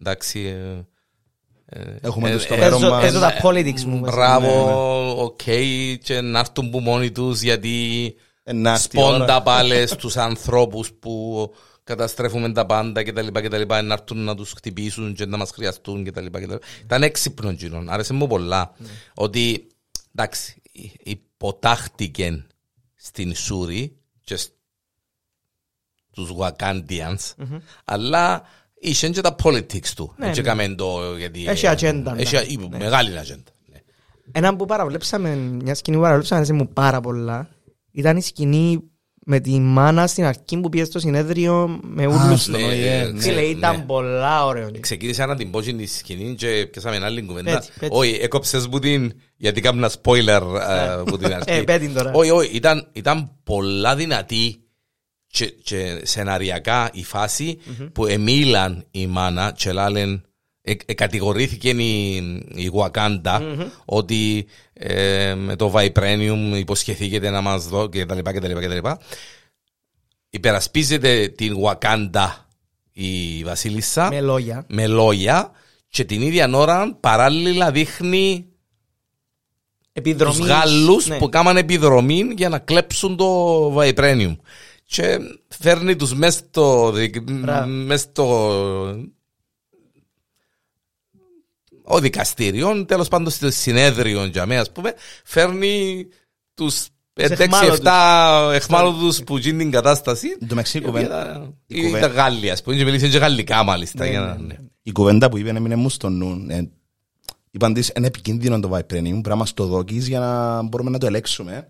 εντάξει 0.00 0.40
ε, 0.40 0.84
ε, 1.68 1.96
Έχουμε 2.00 2.30
ε, 2.30 2.32
τους 2.32 2.42
στο 2.42 2.54
ε, 2.54 2.58
μέρο 2.58 2.78
Παίζω 2.78 2.90
μας. 2.90 3.00
παίζω 3.02 3.20
τα 3.20 3.40
politics 3.42 3.82
μου 3.82 3.98
μέσα. 3.98 4.12
Μπράβο, 4.12 5.24
οκ, 5.24 5.40
και 6.02 6.20
να 6.20 6.38
έρθουν 6.38 6.70
που 6.70 6.80
μόνοι 6.80 7.10
τους 7.10 7.40
γιατί 7.42 8.14
Ε, 8.48 8.52
να 8.52 8.70
έρθει 8.72 8.98
η 8.98 9.02
ώρα. 9.02 9.16
σπόντα 9.16 9.42
πάλι 9.42 9.86
στους 9.86 10.16
ανθρώπους 10.16 10.92
που 10.92 11.54
καταστρέφουμε 11.84 12.52
τα 12.52 12.66
πάντα 12.66 13.02
και 13.02 13.12
τα 13.12 13.22
λοιπά 13.22 13.40
και 13.40 13.48
τα 13.48 13.58
λοιπά 13.58 13.82
να 13.82 13.92
έρθουν 13.92 14.18
να 14.24 14.34
τους 14.34 14.52
χτυπήσουν 14.52 15.14
και 15.14 15.26
να 15.26 15.36
μας 15.36 15.50
χρειαστούν 15.50 16.04
και 16.04 16.10
τα 16.12 16.20
λοιπά 16.20 16.40
και 16.40 16.46
τα 16.46 16.52
λοιπά. 16.52 16.66
Ήταν 16.82 17.02
έξυπνο 17.02 17.50
γίνον, 17.50 17.88
άρεσε 17.90 18.12
μου 18.12 18.26
πολλά. 18.26 18.72
Ότι, 19.14 19.66
εντάξει, 20.14 20.62
υποτάχτηκε 21.02 22.46
στην 22.94 23.34
Σούρη 23.34 23.96
και 24.24 24.36
στους 26.12 26.30
Wakandians, 26.38 27.44
αλλά 27.84 28.42
είχε 28.80 29.08
και 29.08 29.20
τα 29.20 29.34
politics 29.42 29.88
του. 29.96 30.14
Ναι, 30.16 30.28
Έτσι 30.28 30.40
ναι. 30.40 30.46
έκαμε 30.46 30.74
το, 30.74 31.16
γιατί... 31.16 31.46
Έχει 31.48 31.66
ατζέντα, 31.66 32.14
ναι. 32.14 32.20
Έχει 32.22 32.36
η- 32.36 32.68
μεγάλη 32.78 33.18
ατζέντα. 33.18 33.50
ναι. 33.66 33.78
Ένα 34.32 34.56
που 34.56 34.66
παραβλέψαμε, 34.66 35.34
μιας 35.34 35.78
σκηνή 35.78 35.96
που 35.96 36.02
παραβλέψαμε, 36.02 36.40
αρέσει 36.40 36.56
μου 36.56 36.68
πάρα 36.68 37.00
πολλά, 37.00 37.48
ήταν 37.96 38.16
η 38.16 38.22
σκηνή 38.22 38.90
με 39.28 39.40
τη 39.40 39.60
μάνα 39.60 40.06
στην 40.06 40.24
αρχή 40.24 40.60
που 40.60 40.68
πήγε 40.68 40.84
στο 40.84 40.98
συνέδριο 40.98 41.80
με 41.82 42.06
ούλους. 42.06 42.42
στον 42.42 42.60
Ναι, 42.60 42.66
ΟΗΕ, 42.66 43.02
ναι, 43.04 43.10
ναι. 43.10 43.20
Φίλε, 43.20 43.40
ήταν 43.40 43.76
ναι. 43.76 43.82
πολλά 43.82 44.44
ωραίο. 44.44 44.70
Ξεκίνησα 44.80 45.26
να 45.26 45.36
την 45.36 45.50
πω 45.50 45.62
στην 45.62 45.88
σκηνή 45.88 46.34
και 46.34 46.68
πιάσαμε 46.70 47.04
άλλη 47.04 47.22
κουβέντα. 47.22 47.52
Πέτει, 47.52 47.66
πέτει. 47.78 47.96
Όχι, 47.96 48.18
έκοψες 48.22 48.66
μου 48.66 48.78
την, 48.78 49.12
γιατί 49.36 49.60
κάνω 49.60 49.78
ένα 49.78 49.90
spoiler 50.02 50.60
ε, 50.68 51.02
που 51.04 51.18
την 51.18 51.34
αρχή. 51.36 51.50
Ε, 51.50 51.62
πέτει 51.62 51.88
τώρα. 51.88 52.10
Όχι, 52.14 52.30
όχι, 52.30 52.50
ήταν, 52.56 52.88
ήταν 52.92 53.30
πολλά 53.42 53.96
δυνατή 53.96 54.60
και, 55.26 55.46
και 55.46 56.00
σεναριακά 56.02 56.90
η 56.92 57.04
φαση 57.04 57.58
που 57.92 58.06
εμίλαν 58.06 58.86
η 58.90 59.06
μάνα 59.06 59.52
και 59.56 59.72
λάλεν 59.72 60.24
ε, 60.68 60.72
ε, 60.86 60.94
κατηγορήθηκε 60.94 61.68
η, 61.68 62.14
η 62.54 62.70
Wakanda 62.74 63.40
ότι 63.84 64.46
ε, 64.72 65.34
με 65.34 65.56
το 65.56 65.72
Vibranium 65.76 66.52
υποσχεθήκεται 66.56 67.30
να 67.30 67.40
μας 67.40 67.68
δω 67.68 67.88
και 67.88 68.06
τα 68.06 68.14
λοιπά 68.14 68.32
και 68.32 68.40
τα 68.40 68.48
λοιπά 68.48 68.60
και 68.60 68.68
τα 68.68 68.74
λοιπά. 68.74 68.98
Υπερασπίζεται 70.30 71.28
την 71.28 71.54
Wakanda 71.64 72.28
η 72.92 73.42
Βασίλισσα 73.44 74.08
Με 74.10 74.20
λόγια. 74.20 74.64
με 74.68 74.86
λόγια 74.86 75.50
και 75.88 76.04
την 76.04 76.22
ίδια 76.22 76.50
ώρα 76.54 76.94
παράλληλα 77.00 77.70
δείχνει 77.70 78.46
Επιδρομή. 79.92 80.36
τους 80.38 80.46
Γάλλους 80.46 81.06
Ναι. 81.06 81.18
που 81.18 81.28
κάμαν 81.28 81.56
επιδρομή 81.56 82.24
για 82.36 82.48
να 82.48 82.58
κλέψουν 82.58 83.16
το 83.16 83.74
Vibranium. 83.80 84.36
και 84.84 85.18
φέρνει 85.48 85.96
τους 85.96 86.14
μες 86.14 86.34
στο, 86.34 86.90
δικ- 86.92 87.30
Μπράβο. 87.30 87.66
μες 87.68 88.00
στο 88.00 88.50
ο 91.86 91.98
δικαστήριο, 92.00 92.84
τέλος 92.84 93.08
πάντων 93.08 93.30
στο 93.30 93.50
συνέδριο 93.50 94.24
για 94.24 94.46
μένα, 94.46 94.60
ας 94.60 94.70
πούμε, 94.72 94.94
φέρνει 95.24 96.06
τους 96.54 96.86
5-6-7 97.20 97.40
εχμάλωτους. 97.40 98.56
εχμάλωτους 98.56 99.22
που 99.24 99.38
γίνει 99.38 99.58
την 99.58 99.70
κατάσταση. 99.70 100.28
Εν 100.28 100.38
τω 100.48 100.54
μεταξύ, 100.54 100.78
η 100.78 100.80
η 100.84 100.86
κουβέντα- 100.86 101.30
οποία 101.36 101.52
η 101.66 101.78
Ήταν 101.78 101.84
κουβέντα- 101.90 102.06
Γάλλοι, 102.06 102.50
ας 102.50 102.62
πούμε, 102.62 102.76
και 102.76 102.84
μιλήσαν 102.84 103.10
και 103.10 103.18
γαλλικά 103.18 103.62
μάλιστα. 103.64 104.04
Ναι, 104.04 104.10
για 104.10 104.20
ναι, 104.20 104.26
να- 104.26 104.34
ναι. 104.36 104.46
ναι. 104.46 104.56
Η 104.82 104.92
κουβέντα 104.92 105.28
που 105.28 105.36
είπε 105.38 105.48
έμεινε 105.50 105.76
μου 105.76 105.88
στο 105.88 106.08
νου. 106.08 106.46
Ε, 106.48 106.68
είπαν 107.50 107.74
της 107.74 107.92
είναι 107.96 108.06
επικίνδυνο 108.06 108.60
το 108.60 108.68
Vibranium, 108.72 108.82
πρέπει 108.88 109.28
να 109.28 109.34
μας 109.34 109.54
το 109.54 109.66
δοκείς 109.66 110.08
για 110.08 110.18
να 110.20 110.62
μπορούμε 110.62 110.90
να 110.90 110.98
το 110.98 111.06
ελέγξουμε. 111.06 111.68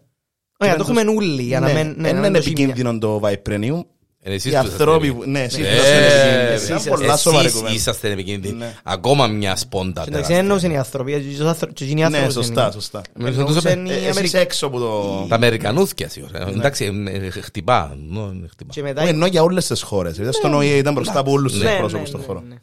Ωραία, 0.58 0.76
το 0.76 0.84
έχουμε 0.88 1.00
όλοι 1.16 1.42
για 1.42 1.60
να 1.60 1.66
Ναι, 1.66 1.72
μην... 1.84 1.86
ναι, 1.86 1.92
δεν 1.94 2.02
να 2.02 2.08
είναι 2.08 2.20
μην 2.20 2.32
το 2.32 2.42
ζημιά. 2.42 2.64
επικίνδυνο 2.64 2.98
το 2.98 3.20
Vibranium. 3.24 3.80
Ε, 4.28 4.32
εσείς 4.34 4.44
Οι 4.44 4.50
που 4.54 4.56
ανθρώποι 4.58 5.06
είσαστε 5.06 5.24
που... 5.24 5.30
Ναι, 5.30 5.40
εσείς 5.42 5.58
Ε, 5.58 5.62
που 5.62 5.68
είσαστε 5.68 5.96
επικίνδυνοι. 5.96 6.52
εσείς 6.54 6.64
Ήταν 6.66 6.76
είσαστε- 6.76 6.90
πολλά 7.00 7.16
σοβαρή 7.16 7.44
Εσείς 7.46 7.56
κουβέντα. 7.58 7.74
είσαστε 7.76 8.10
επικίνδυνοι. 8.10 8.54
Ναι. 8.56 8.74
Ακόμα 8.82 9.26
μια 9.26 9.56
σπόντα. 9.56 9.88
Εντάξει, 9.90 10.10
τεράστια. 10.10 10.34
δεν 10.36 10.44
εννοούσαν 10.44 10.70
οι 10.70 10.78
άνθρωποι, 10.78 11.12
και 11.12 11.42
οι 11.42 11.46
άνθρω- 11.46 11.72
και 11.72 11.84
εκείνοι 11.84 12.00
οι 12.00 12.04
Ναι, 12.04 12.16
άνθρωποι 12.16 12.32
σωστά, 12.32 12.62
είναι. 12.62 12.72
σωστά. 12.72 13.02
Μιλούσαν 13.16 13.40
Εννοούσαν 13.40 13.62
τους- 13.84 13.90
οι 13.90 13.94
Ε, 13.94 13.96
Εσείς 13.96 14.10
Αμερικανοί. 14.10 14.42
έξω 14.44 14.66
από 14.66 14.78
το... 14.78 15.26
Τα 15.28 15.34
Αμερικανούθια 15.34 16.08
σίγουρα. 16.08 16.48
Εντάξει, 16.48 17.04
ε, 17.08 17.16
ε, 17.26 17.30
χτυπά. 17.30 17.96
νο, 18.08 18.26
χτυπά. 18.50 18.72
Και 18.72 18.80
Όχι, 18.80 18.82
μετά... 18.82 19.02
εννοώ 19.02 19.28
για 19.28 19.42
όλες 19.42 19.66
τις 19.66 19.82
χώρες. 19.82 20.16
Ήταν 20.18 20.32
στον 20.32 20.54
ΟΗΕ, 20.54 20.76
ήταν 20.76 20.94
μπροστά 20.94 21.18
από 21.18 21.30
όλους 21.30 21.52
τους 21.52 21.62
Ναι, 21.62 21.70
εκπρόσωπους 21.70 22.00
ναι, 22.02 22.06
στον 22.08 22.20
ναι, 22.20 22.26
χώρο. 22.26 22.40
ναι. 22.48 22.54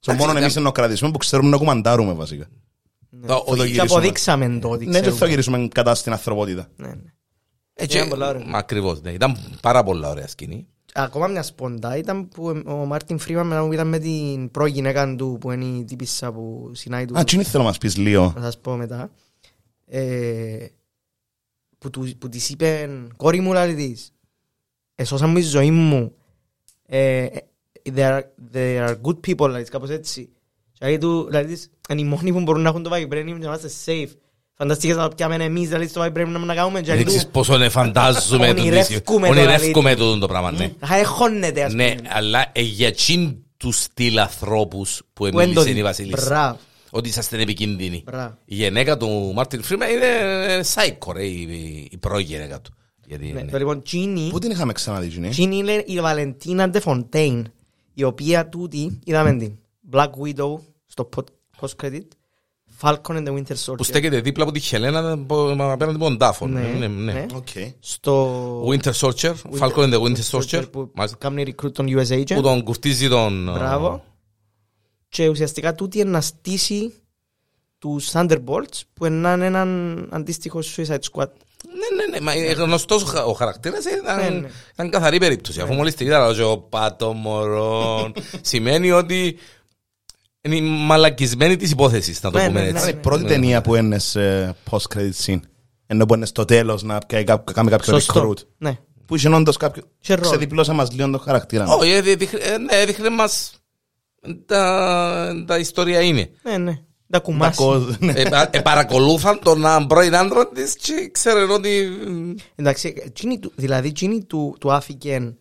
Στο 0.00 0.12
μόνο 0.12 0.38
εμείς 0.38 0.54
να 0.56 0.70
κρατήσουμε 0.70 1.10
που 1.10 1.18
ξέρουμε 1.18 1.48
να 1.48 1.56
κουμαντάρουμε 1.56 2.12
βασικά. 2.12 2.46
Το- 3.26 3.34
ο- 3.34 3.44
το 3.44 3.56
Και 3.56 3.62
γυρίσουμε. 3.62 3.82
αποδείξαμε 3.90 4.58
το 4.60 4.68
ότι 4.68 4.84
Ναι, 4.86 4.90
δεν 4.92 5.02
θα 5.02 5.08
ξέρουμε. 5.10 5.28
γυρίσουμε 5.28 5.68
κατά 5.74 5.94
στην 5.94 6.12
ανθρωπότητα. 6.12 6.68
Ναι, 6.76 6.86
ναι. 6.86 6.94
Έτσι, 7.74 7.96
Ήταν 7.96 8.08
πολλά 8.08 8.28
ωραία. 8.28 8.42
μα 8.46 8.58
ακριβώς, 8.58 9.00
ναι. 9.02 9.10
Ήταν 9.10 9.36
πάρα 9.60 9.82
πολλά 9.82 10.08
ωραία 10.10 10.28
σκηνή. 10.28 10.66
Ακόμα 10.98 11.26
μια 11.26 11.42
σποντά 11.42 11.96
ήταν 11.96 12.28
που 12.28 12.62
ο 12.66 12.72
Μάρτιν 12.72 13.18
Φρίμαν 13.18 13.46
μετά 13.46 13.66
που 13.66 13.72
ήταν 13.72 13.88
με 13.88 13.98
την 13.98 14.50
προγυναίκα 14.50 15.14
του 15.14 15.36
που 15.40 15.50
είναι 15.50 15.64
η 15.64 15.84
τύπισσα 15.84 16.32
που 16.32 16.70
συνάει 16.74 17.04
του. 17.04 17.18
Α, 17.18 17.24
τι 17.24 17.42
θέλω 17.42 17.62
να 17.62 17.68
μας 17.68 17.78
πεις 17.78 17.96
λίγο. 17.96 18.32
Να 18.36 18.42
σας 18.42 18.58
πω 18.58 18.76
μετά. 18.76 19.10
Ε, 19.86 20.66
που, 21.78 21.90
του, 21.90 22.10
που 22.18 22.28
της 22.28 22.50
είπε 22.50 22.90
κόρη 23.16 23.40
μου 23.40 23.52
λέει 23.52 23.74
της 23.74 24.12
εσώσαν 24.94 25.30
μου 25.30 25.36
η 25.36 25.42
ζωή 25.42 25.70
μου 25.70 26.14
ε, 26.86 27.26
there, 27.94 28.20
are, 28.20 28.22
there 28.52 28.88
are 28.88 29.00
good 29.02 29.20
people 29.26 29.48
λέει 29.50 29.60
της, 29.60 29.70
κάπως 29.70 29.90
έτσι 29.90 30.28
και 30.72 30.86
λέει 30.86 30.98
του 30.98 31.28
λέει 31.30 31.44
της 31.44 31.70
είναι 31.88 32.00
οι 32.00 32.04
μόνοι 32.04 32.32
που 32.32 32.40
μπορούν 32.40 32.62
να 32.62 32.68
έχουν 32.68 32.82
το 32.82 32.90
vibranium 32.92 33.08
και 33.10 33.46
να 33.46 33.46
είμαστε 33.46 33.70
safe 33.84 34.10
φανταστικές 34.56 34.96
να 34.96 35.08
πιάμε 35.08 35.34
εμείς 35.34 35.70
λέει 35.70 35.88
στο 35.88 36.02
vibranium 36.04 36.12
να 36.26 36.38
μην 36.38 36.46
να 36.46 36.54
κάνουμε 36.54 36.80
και 36.80 36.94
λέει 36.94 37.04
Ξέρεις 37.04 37.24
του 37.24 37.30
πόσο 37.30 37.56
ναι 37.56 37.68
φαντάζομαι 37.68 38.54
το 38.54 38.60
Ονειρεύκουμε 38.60 39.26
το, 39.28 39.32
Ονειρεύκουμε 39.32 39.94
το 39.94 40.18
το 40.18 40.26
πράγμα, 40.26 40.50
ναι. 40.50 40.64
«Α, 40.64 40.96
έχωνεται 40.98 41.62
ας 41.62 41.72
Ναι, 41.72 41.94
πούμε 41.94 42.08
αλλά 42.12 42.46
ε, 42.52 42.60
για 42.60 42.92
τσιν 42.92 43.36
τους 43.56 43.82
στυλ 43.82 44.18
ανθρώπους 44.18 44.98
που 44.98 45.06
Που 45.12 45.26
εν 45.26 45.32
το 45.32 45.40
εμίλησε 45.40 45.72
δει. 45.72 45.78
η 45.78 45.82
Βασίλισσα. 45.82 46.24
Μπράβο, 46.26 46.58
Ότι 46.90 47.08
είσαστε 47.08 47.40
επικίνδυνοι. 47.40 48.02
μπράβο. 48.06 48.34
Η 48.44 48.54
γυναίκα 48.54 48.96
του 48.96 49.32
Μάρτιν 49.34 49.62
Φρίμα 49.62 49.90
είναι 49.90 50.06
σάικο, 50.62 51.12
ρε, 51.12 51.24
η, 51.24 51.40
η, 51.50 51.88
η 51.90 51.96
πρόγενέκα 51.96 52.60
του. 52.60 52.70
Γιατί, 53.06 53.32
Ναι, 53.32 53.40
ναι. 53.40 53.50
το 53.50 53.58
λοιπόν 53.58 53.82
Gini 53.92 54.28
Πού 54.30 54.38
την 54.38 54.50
είχαμε 54.50 54.72
ξαναδεί, 54.72 55.08
Τζινή; 55.08 55.26
Εκείνη 55.26 55.56
είναι 55.56 55.82
η 55.86 56.00
Βαλεντίνα 56.00 56.68
Ντεφοντέιν, 56.70 57.46
η 57.94 58.02
οποία 58.02 58.48
τούτη, 58.48 58.98
είδαμε 59.04 59.34
την, 59.36 59.52
Black 59.92 60.08
Widow 60.24 60.54
στο 60.86 61.08
post-credit, 61.60 62.00
Falcon 62.80 63.16
and 63.16 63.26
the 63.26 63.32
Winter 63.32 63.54
Που 63.64 63.72
Soldier. 63.72 63.84
στέκεται 63.84 64.20
δίπλα 64.20 64.42
από 64.42 64.52
τη 64.52 64.60
Γελένα 64.60 65.12
από- 65.12 65.50
απέναντι 65.50 65.94
από 65.96 66.04
τον 66.04 66.18
Τάφο. 66.18 66.46
Ναι, 66.46 66.60
Ναι, 66.60 66.86
ναι. 66.86 67.12
ναι. 67.12 67.26
Οκ. 67.34 67.48
Στο 67.80 68.64
Winter 68.68 68.92
Soldier, 68.92 69.34
Falcon 69.58 69.92
and 69.92 69.92
the 69.94 70.00
Winter 70.02 70.30
Soldier. 70.30 70.64
που 70.70 70.90
Μάλιστα. 70.94 71.16
κάνει 71.20 71.54
recruit 71.62 71.72
τον 71.72 71.86
US 71.98 72.08
Agent. 72.08 72.34
Που 72.34 72.42
τον 72.42 72.62
κουρτίζει 72.62 73.08
τον... 73.08 73.50
Μπράβο. 73.54 74.04
Και 75.08 75.28
ουσιαστικά 75.28 75.74
τούτη 75.74 75.98
είναι 75.98 76.10
να 76.10 76.20
στήσει 76.20 76.92
τους 77.78 78.10
Thunderbolts 78.12 78.80
που 78.94 79.06
είναι 79.06 79.30
έναν 79.46 80.08
αντίστοιχο 80.12 80.60
Suicide 80.76 80.98
Squad. 81.12 81.28
Ναι, 81.68 81.96
ναι, 81.96 82.06
ναι, 82.10 82.20
μα 82.20 82.34
είναι 82.34 82.52
γνωστός 82.52 83.02
ο 83.02 83.06
χα- 83.06 83.24
ο 83.24 83.32
χαρακτήρας 83.32 83.84
ήταν, 83.84 84.16
Ναι, 84.22 84.28
ναι. 84.40 84.48
ήταν 84.72 84.90
καθαρή 84.90 85.18
περίπτωση. 85.18 85.60
Αφού 85.60 85.74
μόλις 85.74 85.94
την 85.94 86.06
είδα, 86.06 86.32
λέω, 86.32 86.50
ο 86.50 86.58
πάτο 86.58 87.12
μωρό, 87.12 88.12
σημαίνει 88.40 88.90
ότι 88.90 89.38
είναι 90.46 90.56
η 90.56 90.60
μαλακισμένη 90.86 91.56
της 91.56 91.70
υπόθεσης, 91.70 92.22
να 92.22 92.30
το 92.30 92.38
Ναι, 92.38 92.46
πούμε 92.46 92.60
ναι, 92.60 92.70
ναι, 92.70 92.78
έτσι. 92.78 92.90
Είναι 92.90 92.98
η 92.98 93.02
πρώτη 93.02 93.24
ταινία 93.24 93.60
που 93.60 93.74
είναι 93.74 93.98
σε 93.98 94.54
post-credit 94.70 95.12
scene. 95.24 95.40
Ενώ 95.86 96.06
που 96.06 96.14
είναι 96.14 96.26
στο 96.26 96.44
τέλος 96.44 96.82
να 96.82 96.98
πιάει 96.98 97.24
κά- 97.24 97.52
κάνει 97.52 97.70
κάποιο 97.70 97.92
Σωστό. 97.92 98.28
recruit. 98.30 98.42
Ναι. 98.58 98.78
Που 99.06 99.16
είχε 99.16 99.28
όντως 99.28 99.56
κάποιο... 99.56 99.82
Είχε 100.02 100.14
ρόλο. 100.14 100.28
Ξεδιπλώσε 100.28 100.72
μας 100.72 100.92
λίγο 100.92 101.10
το 101.10 101.18
χαρακτήρα. 101.18 101.66
Όχι, 101.66 101.90
ε, 101.90 102.00
δείχνε- 102.00 102.42
ε, 102.42 102.58
ναι, 102.58 102.74
έδειχνε 102.80 103.10
μας 103.10 103.52
τα, 104.46 105.44
τα 105.46 105.58
ιστορία 105.58 106.00
είναι. 106.00 106.30
Ναι, 106.42 106.56
ναι. 106.58 106.72
Τα 106.72 106.82
Τα 107.10 107.18
κουμάσει. 107.18 107.56
κο- 107.56 107.86
ναι. 107.98 108.12
ε, 108.16 108.28
πα- 108.28 108.48
ε, 108.52 108.60
παρακολούθαν 108.60 109.38
τον 109.42 109.86
πρώην 109.88 110.16
άντρα 110.16 110.48
της 110.48 110.74
και 110.76 111.08
ξέρουν 111.12 111.50
ότι... 111.50 111.88
Εντάξει, 112.54 112.94
εκείνη 113.04 113.38
του- 113.38 113.52
δηλαδή 113.56 113.88
εκείνη 113.88 114.24
του, 114.24 114.56
του 114.60 114.72
άφηκε 114.72 115.34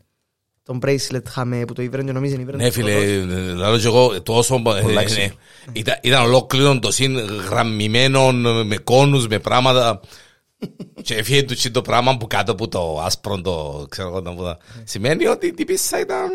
τον 0.66 0.80
bracelet 0.86 1.24
χαμέ 1.28 1.66
που 1.66 1.74
το 1.74 1.82
ήβρεν 1.82 2.05
και 2.05 2.11
νομίζει 2.11 2.36
ήβρεν. 2.41 2.57
Ναι 2.57 2.70
φίλε, 2.70 3.24
λέω 3.53 3.78
και 3.78 3.86
εγώ 3.88 4.22
τόσο... 4.22 4.55
ε, 4.55 4.59
Πολλά 4.59 4.82
ναι. 4.93 5.01
έξυπνα. 5.01 5.34
Ήταν, 5.74 5.99
ήταν 6.01 6.24
ολόκληρο 6.26 6.80
το 6.80 6.91
συν 6.91 7.16
γραμμημένο 7.49 8.32
με 8.66 8.78
κόνους, 8.84 9.28
με 9.28 9.39
πράγματα 9.39 9.99
και 11.01 11.16
έφυγε 11.16 11.43
του 11.43 11.53
τσι 11.53 11.72
το 11.72 11.82
πράγμα 11.82 12.18
που 12.18 12.28
κάτω 12.28 12.51
από 12.51 12.68
το 12.68 12.99
άσπρο 13.05 13.41
το 13.41 13.86
ξέρω 13.89 14.07
εγώ 14.07 14.36
που 14.36 14.43
τα- 14.43 14.57
Σημαίνει 14.84 15.28
ότι 15.28 15.47
η 15.47 15.53
τύπισσα 15.53 15.99
ήταν... 15.99 16.30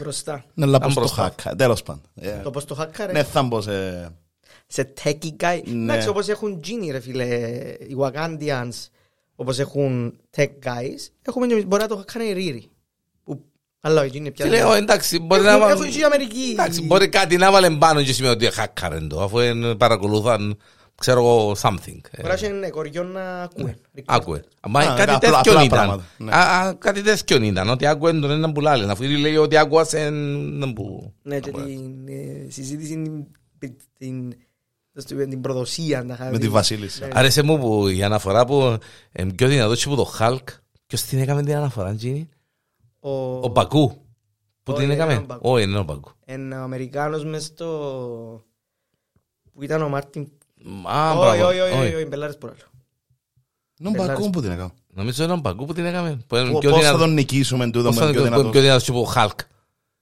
Μπροστά. 0.00 0.44
Ναι, 0.54 0.64
αλλά 0.64 0.76
Ήταν 0.76 0.82
πώς 0.86 0.94
το 0.94 1.00
μπροστά. 1.00 1.22
χάκα. 1.22 1.56
Τέλος 1.56 1.82
πάντων. 1.82 2.02
Ε, 2.14 2.40
Το 2.42 2.50
πώς 2.50 2.64
το 2.64 2.74
χάκαρε. 2.74 3.12
Ναι, 3.12 3.22
θα 3.22 3.42
μπω 3.42 3.60
σε... 3.60 4.08
σε 4.66 4.92
techie 5.04 5.30
guy. 5.40 5.60
Ναι. 5.64 5.82
Εντάξει, 5.92 6.08
όπως 6.08 6.28
έχουν 6.28 6.60
Genie 6.64 6.90
ρε 6.90 7.00
φίλε, 7.00 7.24
οι 7.78 7.96
Wakandians, 7.98 8.88
όπως 9.36 9.58
έχουν 9.58 10.18
tech 10.36 10.44
guys, 10.64 11.10
έχουμε 11.22 11.46
και 11.46 11.64
μπορεί 11.66 11.82
να 11.82 11.88
το 11.88 12.04
κάνει 12.12 12.24
οι 12.28 12.34
Riri. 12.36 12.70
Που, 13.80 13.88
αλλά 13.88 14.04
οι 14.04 14.08
Genie 14.12 14.22
Και 14.22 14.30
πια... 14.30 14.46
λέω 14.46 14.72
εντάξει 14.72 15.18
μπορεί 15.18 15.42
να... 15.42 15.50
Έχουν 15.50 15.60
βα- 15.62 15.70
έχουν 15.70 15.90
και 15.90 15.98
η 15.98 16.02
Αμερική. 16.02 16.48
Εντάξει, 16.52 16.82
μπορεί 16.82 17.08
κάτι 17.08 17.36
να 17.36 17.50
βάλει 17.50 17.76
πάνω 17.76 18.02
και 18.02 18.12
σημαίνει 18.12 18.34
ότι 18.34 18.50
χάκαρεν 18.50 19.08
το 19.08 19.22
αφού 19.22 19.38
εν 19.38 19.76
παρακολουθάν 19.76 20.56
ξέρω 21.00 21.18
εγώ 21.20 21.56
something. 21.62 22.00
Ε, 22.10 22.22
Μπορεί 22.22 22.40
να 22.40 22.46
είναι 22.48 22.68
κοριό 22.70 23.02
να 23.04 23.42
ακούει. 23.42 23.74
Άκουε. 24.04 24.42
Μα 24.68 24.80
Α, 24.80 24.94
κάτι 24.96 25.00
απλά- 25.00 25.18
τέτοιο 25.18 25.38
απλά 25.38 25.62
ήταν. 25.64 25.68
πράγματα, 25.68 26.04
ναι. 26.18 26.32
Α, 26.34 26.66
α, 26.68 26.74
Κάτι 26.74 27.02
τέτοιο 27.02 27.42
ήταν. 27.42 27.68
Ότι 27.68 27.86
άκουε 27.86 28.12
τον 28.12 28.30
έναν 28.30 28.52
που 28.52 28.60
λάλε. 28.60 28.90
Αφού 28.92 29.02
λέει 29.04 29.36
ότι 29.36 29.56
άκουασε 29.56 29.98
έναν 30.00 30.72
που... 30.72 31.12
Ναι, 31.22 31.40
και 31.40 31.50
την 31.50 32.08
ε, 32.08 32.50
συζήτηση 32.50 32.94
την- 33.58 33.76
την 33.98 34.34
πώς 34.92 35.04
το 35.04 35.14
είπα, 35.14 35.24
την 35.28 35.40
προδοσία. 35.40 35.98
να 35.98 36.04
Με 36.06 36.14
χάσει. 36.14 36.38
τη 36.40 36.48
Βασίλισσα. 36.48 37.08
Άρεσε 37.12 37.42
μου 37.42 37.58
που 37.58 37.88
η 37.88 38.02
αναφορά 38.02 38.44
που 38.46 38.78
ε, 39.12 39.24
πιο 39.36 39.48
δυνατό 39.48 39.74
και 39.74 39.84
που 39.88 39.96
το 39.96 40.12
Hulk. 40.18 40.42
Ποιος 40.86 41.02
την 41.02 41.18
έκαμε 41.18 41.42
την 41.42 41.56
αναφορά, 41.56 41.94
Τζίνι; 41.94 42.28
Ο- 43.10 43.38
Ο 43.44 43.48
Μπακού. 43.48 43.88
Που 44.62 44.72
Όχι, 44.72 44.80
την 44.80 44.88
δεν 44.88 44.90
έκαμε. 44.90 45.12
ήταν 45.12 45.22
ο 45.24 45.26
Μπακού. 45.26 45.48
Όχι, 45.50 45.62
είναι 45.64 45.78
ο 45.78 45.82
Μπακού. 45.82 46.10
Ένα 46.24 46.62
Αμερικάνος 46.62 47.24
μες 47.24 47.44
στο... 47.44 47.66
που 49.52 49.62
ήταν 49.62 49.82
ο 49.82 49.88
Μάρτιν... 49.88 50.22
Α, 50.92 51.10
Όχι, 51.10 51.18
μπράβο. 51.18 51.46
όχι, 51.48 51.60
όχι, 51.60 51.78
Όχι. 51.78 51.94
όχι, 51.94 52.04
μπελάρες 52.04 52.38
por 52.42 52.46
άλλο. 52.48 52.56
Νο 53.78 53.90
μπακούν 53.90 54.30
που 54.30 54.40
την 54.40 54.50
έκανα. 54.50 54.70
Νομίζω 54.94 55.24
είναι 55.24 55.32
ο 55.32 55.36
Μπακού 55.36 55.64
που 55.64 55.72
την 55.72 55.84
έκαμε. 55.84 56.18
Που 56.26 56.36
είναι 56.36 56.50
Πώς 56.50 56.60
πιο 56.60 56.70
θα 56.70 56.78
δυνατό- 56.78 56.98
τον 56.98 57.12
νικήσουμε 57.12 57.70
τούτο 57.70 57.88
πώς 57.88 57.94
με 57.98 58.04
θα 58.04 58.10
πιο 58.10 58.20
τον- 58.20 58.30
δυνατό. 58.30 58.48
πιο 58.50 58.60
δυνατός 58.60 58.84
και 58.84 58.90
από 58.90 59.00
ο 59.00 59.12
Hulk. 59.16 59.38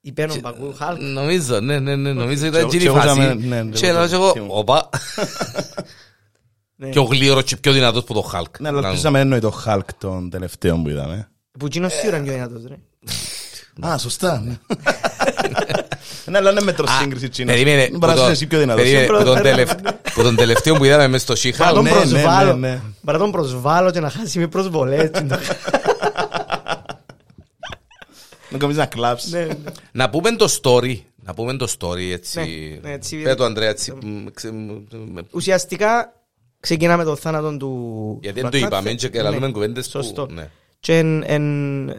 Είπε 0.01 0.23
ο 0.31 0.37
Μπακού 0.41 0.75
Χάλκ. 0.75 1.01
Νομίζω, 1.03 1.61
ναι, 1.61 1.79
ναι, 1.79 1.97
ναι, 1.97 2.13
νομίζω 2.13 2.47
ήταν 2.47 2.61
Και- 2.61 2.67
εκείνη 2.67 2.83
και 2.83 2.89
η 2.89 2.91
εγώ 2.93 2.97
φάση. 2.97 3.21
είχαμε- 3.21 3.35
ναι, 3.65 3.71
Και 3.71 3.87
εγώ 3.87 3.99
λέω 3.99 4.09
το 4.09 4.15
εγώ, 4.15 4.33
θυμούμαι. 4.33 4.53
όπα, 4.55 4.89
Ναι. 6.77 6.89
πιο 6.89 7.03
γλύωρο 7.03 7.43
και 7.43 7.57
πιο 7.57 7.73
δυνατός 7.73 8.05
που 8.05 8.15
το 8.15 8.31
Hulk. 8.33 8.59
Ναι, 8.61 8.69
αλλά 8.69 8.89
ελπίζαμε 8.89 9.21
εννοεί 9.21 9.39
το 9.41 9.63
Hulk 9.67 9.81
των 9.99 10.31
τελευταίων 10.31 10.83
που 10.83 10.89
είδαμε. 10.89 11.29
Που 11.59 11.67
εκείνος 11.67 11.93
σίγουρα 11.93 12.17
είναι 12.17 12.25
πιο 12.27 12.35
δυνατός, 12.35 12.65
ρε. 12.67 12.77
Α, 13.81 13.99
σωστά. 13.99 14.41
ναι. 14.47 14.57
Ναι, 16.27 16.39
αλλά 16.39 16.51
είναι 16.51 16.61
μέτρο 16.61 16.85
Α, 16.91 16.99
σύγκριση 17.01 17.29
τσίνος. 17.29 17.55
Περίμενε, 17.55 17.89
Μπορεί 17.89 17.99
να 17.99 18.07
που 18.07 18.13
είσαι 18.15 18.25
το- 18.25 18.31
εσύ 18.31 18.47
πιο 18.47 18.59
δυνατός. 18.59 18.83
περίμενε, 18.83 19.07
που 19.07 19.13
τον 19.13 19.25
Πρώτα, 19.25 19.41
τελευ- 19.41 19.81
που 20.15 20.23
τον 20.23 20.37
τελευταίο 20.37 20.75
που 20.75 20.85
είδαμε 20.85 21.09
μες 21.09 21.23
στο 21.23 21.35
Bara 21.35 21.39
She-Hulk, 21.39 21.71
τον 21.75 21.83
ναι, 21.85 21.91
ναι, 21.91 21.97
προσβάλλω. 21.97 22.55
ναι, 22.57 22.69
ναι. 22.69 22.81
Bara 23.07 23.17
τον 23.19 23.31
προσβάλλω 23.31 23.91
και 23.91 24.01
να 24.01 24.11
χάσει 24.11 24.39
με 24.39 24.47
προσβολές. 24.47 25.11
Να 28.51 28.59
κάνεις 28.59 28.77
να 28.77 28.87
κλάψεις. 28.87 29.33
Ναι, 29.33 29.45
ναι. 29.45 29.55
Να 29.93 30.11
πούμε 30.11 30.31
το 30.37 30.59
story. 30.63 30.99
Να 31.25 31.35
πούμε 31.35 31.57
το 31.57 31.73
story 31.79 32.11
έτσι. 32.13 32.39
Ναι, 32.83 32.89
ναι, 32.89 32.95
έτσι, 32.95 33.17
Πες 33.23 33.35
το 33.37 33.45
Ανδρέα 33.45 33.69
έτσι. 33.69 33.93
μ, 34.03 34.27
ξε- 34.35 34.53
μ, 34.53 34.71
μ, 35.13 35.19
Ουσιαστικά 35.31 36.13
ξεκινάμε 36.61 37.05
το 37.05 37.17
θάνατο 37.17 37.57
του... 37.57 38.19
Γιατί 38.23 38.41
δεν 38.41 38.49
Black 38.49 38.53
το 38.53 38.59
είπαμε 38.59 38.91
Panther. 38.91 39.11
και 39.11 39.23
λαλούμε 39.23 39.47
Ναι, 39.47 39.53
κουβέντες 39.53 39.85
που... 39.89 40.03
Σωστό. 40.03 40.27
ναι. 40.31 40.49
Και 40.81 40.99
εν, 40.99 41.23
εν, 41.27 41.89
εν, 41.89 41.97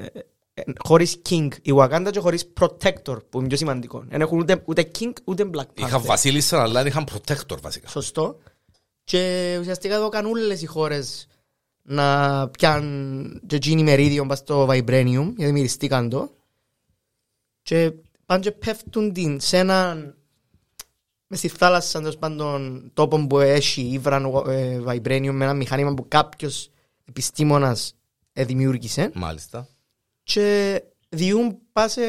χωρίς 0.84 1.22
King 1.30 1.48
η 1.62 1.72
Wakanda 1.76 2.10
και 2.12 2.20
χωρίς 2.20 2.54
Protector 2.60 3.18
που 3.30 3.40
είναι 3.40 3.48
πιο 3.48 3.58
σημαντικό. 3.58 4.04
Δεν 4.10 4.22
έχουν 4.22 4.40
ούτε, 4.40 4.64
ούτε 4.66 4.92
King 5.00 5.12
ούτε 5.24 5.50
Black 5.54 5.60
Panther. 5.60 5.86
Είχαν 5.86 6.02
βασίλισσα 6.02 6.62
αλλά 6.62 6.74
δεν 6.74 6.86
είχαν 6.88 7.08
protector 7.12 7.62
βασικά. 7.62 7.88
Σωστό. 7.88 8.38
Και 9.04 9.56
ουσιαστικά 9.60 9.96
εδώ 9.96 10.10
κάνουν 10.10 10.32
όλες 10.32 10.62
οι 10.62 10.66
χώρες 10.66 11.28
να 11.82 12.50
πιάνουν 12.50 13.42
και 13.48 13.56
εκείνοι 13.56 13.84
μερίδιο 13.84 14.26
πας 14.26 14.38
στο 14.38 14.68
Vibranium 14.70 15.34
γιατί 15.38 15.52
μυριστήκαν 15.52 16.10
το 16.10 16.32
και 17.62 17.94
πάνε 18.26 18.42
και 18.42 18.52
πέφτουν 18.52 19.14
την 19.14 19.40
σε 19.40 19.58
έναν 19.58 20.16
μες 21.28 21.40
στη 21.40 21.48
θάλασσα 21.48 22.00
τέλος 22.00 22.18
πάντων 22.18 22.90
τόπο 22.94 23.28
που 23.28 23.40
έχει 23.40 23.82
ύβραν 23.82 24.26
ε, 24.48 24.80
Vibranium 24.86 25.32
με 25.32 25.44
ένα 25.44 25.54
μηχάνημα 25.54 25.94
που 25.94 26.06
κάποιος 26.08 26.70
επιστήμονας 27.06 27.96
ε, 28.34 28.46
δημιούργησε 28.46 29.12
Μάλιστα. 29.14 29.68
Και 30.26 30.82
διούν 31.10 31.58
πά 31.72 31.88
σε 31.88 32.02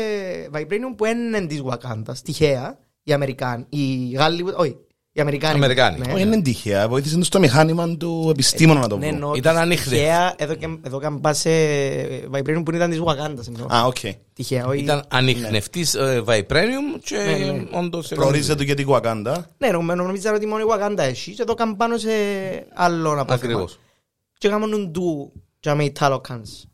Vibranium 0.53 0.95
που 0.97 1.05
είναι 1.05 1.47
της 1.47 1.62
Wakanda, 1.64 2.14
τυχαία, 2.25 2.79
οι 3.03 3.12
Αμερικάνοι, 3.12 3.67
οι 3.69 4.11
Γάλλοι, 4.14 4.45
όχι, 4.57 4.77
οι 5.12 5.21
Αμερικάνοι. 5.21 5.55
Αμερικάνοι. 5.55 5.99
Ναι. 5.99 6.12
Όχι, 6.12 6.23
είναι 6.23 6.43
τυχαία. 6.43 6.89
Βοήθησε 6.89 7.23
στο 7.23 7.39
μηχάνημα 7.39 7.97
του 7.97 8.27
επιστήμονα 8.31 8.81
να 8.81 8.89
το 8.89 8.97
Ναι, 8.97 9.09
πω. 9.09 9.14
εννοώ 9.14 9.35
Ήταν 9.35 9.55
ότι 9.55 9.62
ανίχνευτο. 9.62 9.91
Τυχαία, 9.91 10.35
εδώ 10.39 10.55
και, 10.55 10.79
εδώ 10.83 11.01
και 11.01 11.09
πά 11.21 11.33
σε 11.33 11.51
Vibranium 12.33 12.62
που 12.64 12.75
ήταν 12.75 12.91
της 12.91 13.01
Wakanda. 13.05 13.47
εννοώ. 13.47 13.67
Α, 13.75 13.85
οκ. 13.87 13.97
Τυχαία, 14.33 14.67
όχι. 14.67 14.83
Ήταν 14.83 15.05
ανοιχνευτής 15.09 15.95
ε, 15.95 16.23
Vibranium 16.27 17.01
και 17.03 17.17
Ναι, 17.17 17.53
ναι. 17.53 17.64
όντως... 17.71 18.09
Προορίζεται 18.09 18.64
και 18.64 18.75
την 18.75 18.87
Wakanda. 18.87 19.51
Ναι, 19.59 19.69
νομίζω 19.69 19.95
νομίζω 19.95 20.33
ότι 20.35 20.47
μόνο 20.47 20.62
η 20.62 20.67
Wakanda 20.71 20.99
έχει 20.99 21.33
και 21.35 21.43
εδώ 21.43 21.55
κάνουν 21.55 21.77
πάνω 21.77 21.97
σε 21.97 22.11
άλλο 22.75 23.11
απόθεμα. 23.11 23.35
Ακριβώς. 23.35 23.79
Και 24.39 24.49
κάνουν 24.49 24.93
του 24.93 25.33
και 25.61 25.75
με 25.75 25.85
οι 25.85 25.93
Talokans. 26.01 26.64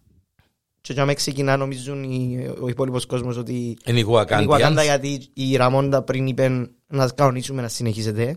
Και 0.82 0.92
για 0.92 1.04
με 1.04 1.14
ξεκινά 1.14 1.56
νομίζουν 1.56 2.02
οι- 2.02 2.48
ο 2.60 2.68
υπόλοιπος 2.68 3.06
κόσμος 3.06 3.36
ότι 3.36 3.52
Είναι 3.52 3.98
οι 3.98 4.04
Είναι 4.08 4.42
η 4.42 4.46
Wakanda 4.48 4.48
Wakandians. 4.48 4.82
γιατί 4.82 5.28
η 5.34 5.56
Ραμόντα 5.56 6.02
πριν 6.02 6.26
είπε 6.26 6.48
να 6.86 7.02
σας 7.02 7.14
κανονίσουμε 7.14 7.62
να 7.62 7.68
συνεχίσετε. 7.68 8.36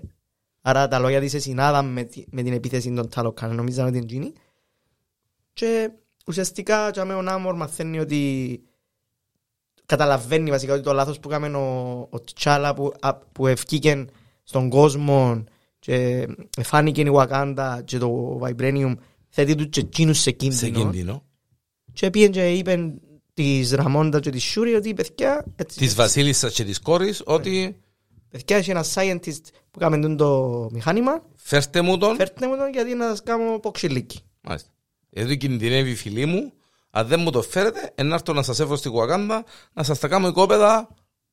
Άρα 0.61 0.87
τα 0.87 0.99
λόγια 0.99 1.19
της 1.19 1.41
συνάδαν 1.41 1.85
με, 1.91 2.03
τη- 2.03 2.23
με 2.31 2.41
την 2.43 2.53
επίθεση 2.53 2.93
των 2.93 3.09
Ταλοκάν. 3.09 3.55
Νομίζαν 3.55 3.85
ότι 3.87 3.95
είναι 3.97 4.05
εκείνη. 4.05 4.33
Και 5.53 5.89
ουσιαστικά 6.27 6.91
και 6.91 6.99
ο 6.99 7.21
Νάμορ 7.21 7.55
μαθαίνει 7.55 7.99
ότι 7.99 8.61
καταλαβαίνει 9.85 10.49
βασικά 10.49 10.73
ότι 10.73 10.83
το 10.83 10.93
λάθος 10.93 11.19
που 11.19 11.29
έκαμε 11.29 11.47
ο, 11.57 11.99
ο 12.11 12.21
Τσάλα 12.35 12.73
που, 12.73 12.93
α- 12.99 13.15
που 13.15 13.47
ευκήκε 13.47 14.05
στον 14.43 14.69
κόσμο 14.69 15.43
και 15.79 16.27
φάνηκε 16.61 17.01
η 17.01 17.11
Wakanda 17.13 17.79
και 17.85 17.97
το 17.97 18.39
Vibranium 18.43 18.93
θέτει 19.29 19.55
τους 19.55 19.67
και 19.69 19.79
εκείνους 19.79 20.17
σε 20.17 20.23
Σε 20.23 20.31
κίνδυνο. 20.31 21.24
Κίνδυνο. 21.95 21.99
Και 21.99 22.09
πήγαινε 22.09 22.31
και 22.31 22.49
είπε 22.57 22.93
της 23.33 23.71
Ραμόντα 23.71 24.19
και 24.19 24.29
της 24.29 24.43
Σούρη 24.43 24.73
ότι 24.75 24.93
παιδιά 24.93 25.45
έτσι, 25.55 25.77
Της 25.77 25.95
βασίλισσας 25.95 26.53
και 26.53 26.63
της 26.63 26.79
κόρης 26.79 27.21
ότι 27.25 27.77
παιδιά 28.29 28.57
έχει 28.57 28.71
ένα 28.71 28.85
scientist 28.93 29.41
που 29.71 29.79
κάνει 29.79 30.15
το 30.15 30.67
μηχάνημα 30.71 31.23
φέρτε 31.35 31.81
μου 31.81 31.97
τον. 31.97 32.15
φέρτε 32.15 32.47
μου 32.47 32.57
τον 32.57 32.69
γιατί 32.73 32.93
να 32.95 33.07
σας 33.07 33.23
κάνω 33.23 33.59
ποξιλίκι. 33.59 34.19
Μάλιστα. 34.41 34.69
Γιατί 35.09 35.37
κινδυνεύει 35.37 35.89
η 35.89 35.95
φίλη 35.95 36.25
μου. 36.25 36.51
Αν 36.91 37.07
δεν 37.07 37.19
μου 37.19 37.31
το 37.31 37.41
φέρετε, 37.41 37.91
ενάρθω 37.95 38.33
να 38.33 38.43
σας 38.43 38.59
έβρω 38.59 38.75
στη 38.75 38.89
Κουακάντα 38.89 39.43
να 39.73 39.83
σας 39.83 39.99
τα 39.99 40.07
κάνω 40.07 40.27
οικόπεδα 40.27 40.87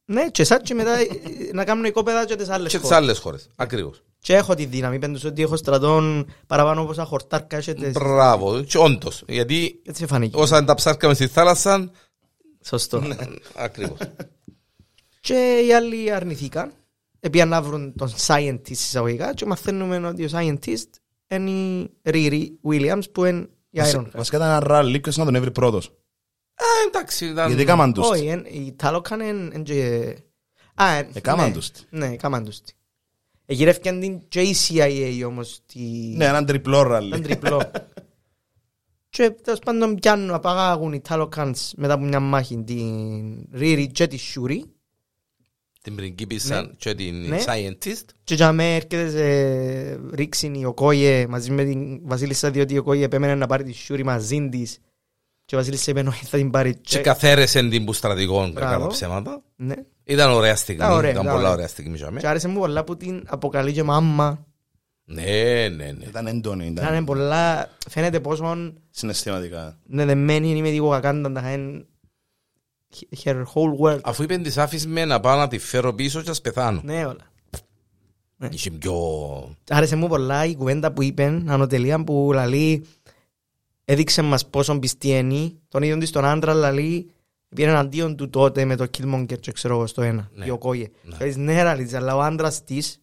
Ναι, 0.04 0.28
και 0.30 0.42
εσάς 0.42 0.58
και 0.62 0.74
μετά 0.74 0.98
ε, 0.98 1.06
να 1.52 1.64
κάνουν 1.64 1.84
οικόπεδα 1.84 2.24
και 2.24 2.36
τις 2.36 2.48
άλλες 2.48 2.70
και 2.72 2.78
τις 2.78 2.86
χώρες. 2.86 3.02
άλλες 3.02 3.18
χώρες. 3.18 3.48
Ακριβώς. 3.56 4.02
Και 4.24 4.34
έχω 4.34 4.54
τη 4.54 4.64
δύναμη, 4.64 4.98
πέντως 4.98 5.24
ότι 5.24 5.42
έχω 5.42 5.56
στρατών 5.56 6.26
παραπάνω 6.46 6.80
από 6.80 6.90
όσα 6.90 7.04
χορτάρκα 7.04 7.56
έχετε. 7.56 7.90
Μπράβο. 7.90 8.62
Και 8.62 8.78
όντως. 8.78 9.22
Γιατί 9.28 9.80
Έτσι 9.84 10.06
φάνηκε. 10.06 10.36
όσα 10.40 10.56
είναι 10.56 10.66
τα 10.66 10.74
ψάρκα 10.74 11.06
μες 11.08 11.16
στη 11.16 11.26
θάλασσα, 11.26 11.90
Σωστό. 12.64 13.02
ακριβώς. 13.54 13.98
Και 15.20 15.64
οι 15.66 15.74
άλλοι 15.74 16.12
αρνηθήκαν. 16.12 16.72
Επίαν 17.20 17.48
να 17.48 17.62
βρουν 17.62 17.94
τον 17.96 18.12
scientist 18.26 18.68
εισαγωγικά 18.70 19.34
και 19.34 19.46
μαθαίνουμε 19.46 20.06
ότι 20.08 20.24
ο 20.24 20.28
scientist 20.32 20.90
είναι 21.28 21.50
η 21.50 21.90
Riri 22.04 22.46
Williams 22.70 23.02
που 23.12 23.24
είναι 23.24 23.48
η 23.70 23.80
Iron 23.84 23.96
Heart. 24.00 24.10
Βασικά 24.14 24.36
ήταν 24.36 24.48
ένα 24.48 24.60
ράλι, 24.60 25.00
ποιος 25.00 25.16
να 25.16 25.24
τον 25.24 25.34
έβρει 25.34 25.50
πρώτος. 25.50 25.86
Α, 26.54 26.64
εντάξει. 26.88 27.26
Ήταν... 27.26 27.46
Γιατί 27.46 27.62
έκαναν 27.62 27.92
τους. 27.92 28.08
Όχι, 28.10 28.26
εν- 28.26 28.44
οι 28.50 28.74
Τάλοκαν 28.76 29.20
είναι... 29.20 29.48
εν 29.54 29.62
και- 29.62 30.16
Α, 30.74 30.88
εν- 30.96 31.08
Έκαναν 31.12 31.46
ναι. 31.48 31.52
τους. 31.54 31.70
Ναι, 31.90 32.06
έκαναν 32.06 32.44
τους. 32.44 32.58
Τι. 33.46 33.52
Εγυρεύκαν 33.52 34.00
την 34.00 34.20
και 34.28 34.40
η 34.40 34.54
CIA 34.68 35.22
όμως 35.26 35.60
τη... 35.66 35.80
Ναι, 36.16 36.24
έναν 36.24 36.46
τριπλό 36.46 36.82
ράλι. 36.82 37.06
Ήταν 37.08 37.22
τριπλό. 37.22 37.70
Και 39.08 39.30
τέλος 39.30 39.58
πάντων 39.58 39.94
πιάνουν, 39.94 40.30
απαγάγουν 40.30 40.92
οι 40.92 41.00
Talokans 41.00 41.72
μετά 41.76 41.92
από 41.92 42.04
μια 42.04 42.20
μάχη 42.20 42.62
την 42.62 43.46
Ρίρι 43.52 43.86
και 43.86 44.06
τη 44.06 44.16
Σιούρι 44.16 44.64
Την 45.82 45.94
πριγκίπισσα 45.96 46.74
και 46.76 46.94
την 46.94 47.14
Ναι. 47.28 47.38
scientist. 47.46 48.04
και 48.24 48.34
για 48.34 48.52
μέ 48.52 48.74
έρχεται 48.74 49.10
σε 49.10 50.14
ρίξιν 50.14 50.54
η 50.54 50.64
Οκόιε 50.64 51.26
μαζί 51.26 51.50
με 51.50 51.64
την 51.64 52.00
Βασίλισσα 52.06 52.50
διότι 52.50 52.74
η 52.74 52.78
Οκόιε 52.78 53.04
επέμενε 53.04 53.34
να 53.34 53.46
πάρει 53.46 53.62
τη 53.64 53.72
Σιούρι 53.72 54.04
μαζί 54.04 54.48
της 54.48 54.78
και 55.44 55.54
η 55.54 55.58
Βασίλισσα 55.58 55.90
είπε 55.90 56.00
όχι 56.08 56.24
θα 56.24 56.36
την 56.36 56.50
πάρει 56.50 56.74
Και 56.74 56.96
και... 56.96 56.98
καθαίρεσε 56.98 57.68
την 57.68 57.84
που 57.84 57.92
στρατηγών 57.92 58.50
Μπράβο. 58.52 58.72
κατά 58.72 58.86
ψέματα. 58.86 59.42
Ναι. 59.56 59.74
Ήταν 60.04 60.30
ωραία 60.30 60.56
στιγμή. 60.56 60.82
Ήταν 60.84 60.96
ωραία, 60.96 61.10
Ήταν 61.10 61.22
ήταν 61.22 61.32
πολλά 61.34 61.44
ωραία. 61.44 61.52
ωραία 61.54 61.68
στιγμή. 61.68 61.96
για 61.96 62.06
Και 62.06 62.12
μένα. 62.12 62.28
άρεσε 62.30 62.48
μου 62.48 62.58
πολλά 62.58 62.84
που 62.84 62.96
την 62.96 63.24
αποκαλεί 63.28 63.72
και 63.72 63.82
μάμα 63.82 64.46
Ναι, 65.04 65.68
ναι, 65.68 65.92
ναι. 65.92 66.04
Ήταν 66.08 66.26
έντονη, 66.26 66.66
ήταν 66.66 66.86
Ήταν 66.92 67.04
πολλά, 67.04 67.70
φαίνεται 67.90 68.20
πόσο 68.20 68.72
συναισθηματικά. 68.90 69.78
δεδεμένη 69.84 70.50
είναι 70.50 70.60
με 70.60 70.70
τη 70.70 70.78
Wakanda 70.82 71.30
να 71.30 71.52
είναι 71.52 71.84
her 73.24 73.42
whole 73.54 73.78
world. 73.84 74.00
Αφού 74.02 74.22
είπε 74.22 74.36
της 74.38 74.58
άφης 74.58 74.86
με 74.86 75.04
να 75.04 75.20
πάω 75.20 75.36
να 75.38 75.48
τη 75.48 75.58
φέρω 75.58 75.94
πίσω 75.94 76.20
και 76.22 76.28
να 76.28 76.34
σπεθάνω. 76.34 76.80
Ναι, 76.84 77.06
όλα. 77.06 77.30
Είχε 78.50 78.70
πιο... 78.70 78.94
Άρεσε 79.70 79.96
μου 79.96 80.08
πολλά 80.08 80.44
η 80.44 80.54
κουβέντα 80.56 80.92
που 80.92 81.02
είπε, 81.02 81.42
ανωτελεία 81.46 82.04
που 82.04 82.30
λαλεί 82.34 82.84
έδειξε 83.84 84.22
μας 84.22 84.46
πόσο 84.46 84.78
πιστή 84.78 85.08
είναι, 85.08 85.52
τον 85.68 85.82
ίδιο 85.82 85.98
της 85.98 86.10
τον 86.10 86.24
άντρα 86.24 86.54
λαλεί 86.54 87.10
πήγαινε 87.54 87.72
εναντίον 87.72 88.16
του 88.16 88.30
τότε 88.30 88.64
με 88.64 88.76
το 88.76 88.86
Killmonger 88.98 89.38
και 89.40 89.52
ξέρω 89.52 89.74
εγώ 89.74 89.86
στο 89.86 90.02
ένα, 90.02 90.30
Ναι. 90.34 90.44
η 90.44 90.50
Οκόγε. 90.50 90.88
Ναι. 91.02 91.16
Και 91.18 91.24
λες, 91.24 91.36
ναι 91.36 91.62
λαλείς, 91.62 91.94
αλλά 91.94 92.16
ο 92.16 92.20
άντρας 92.20 92.64
της 92.64 92.96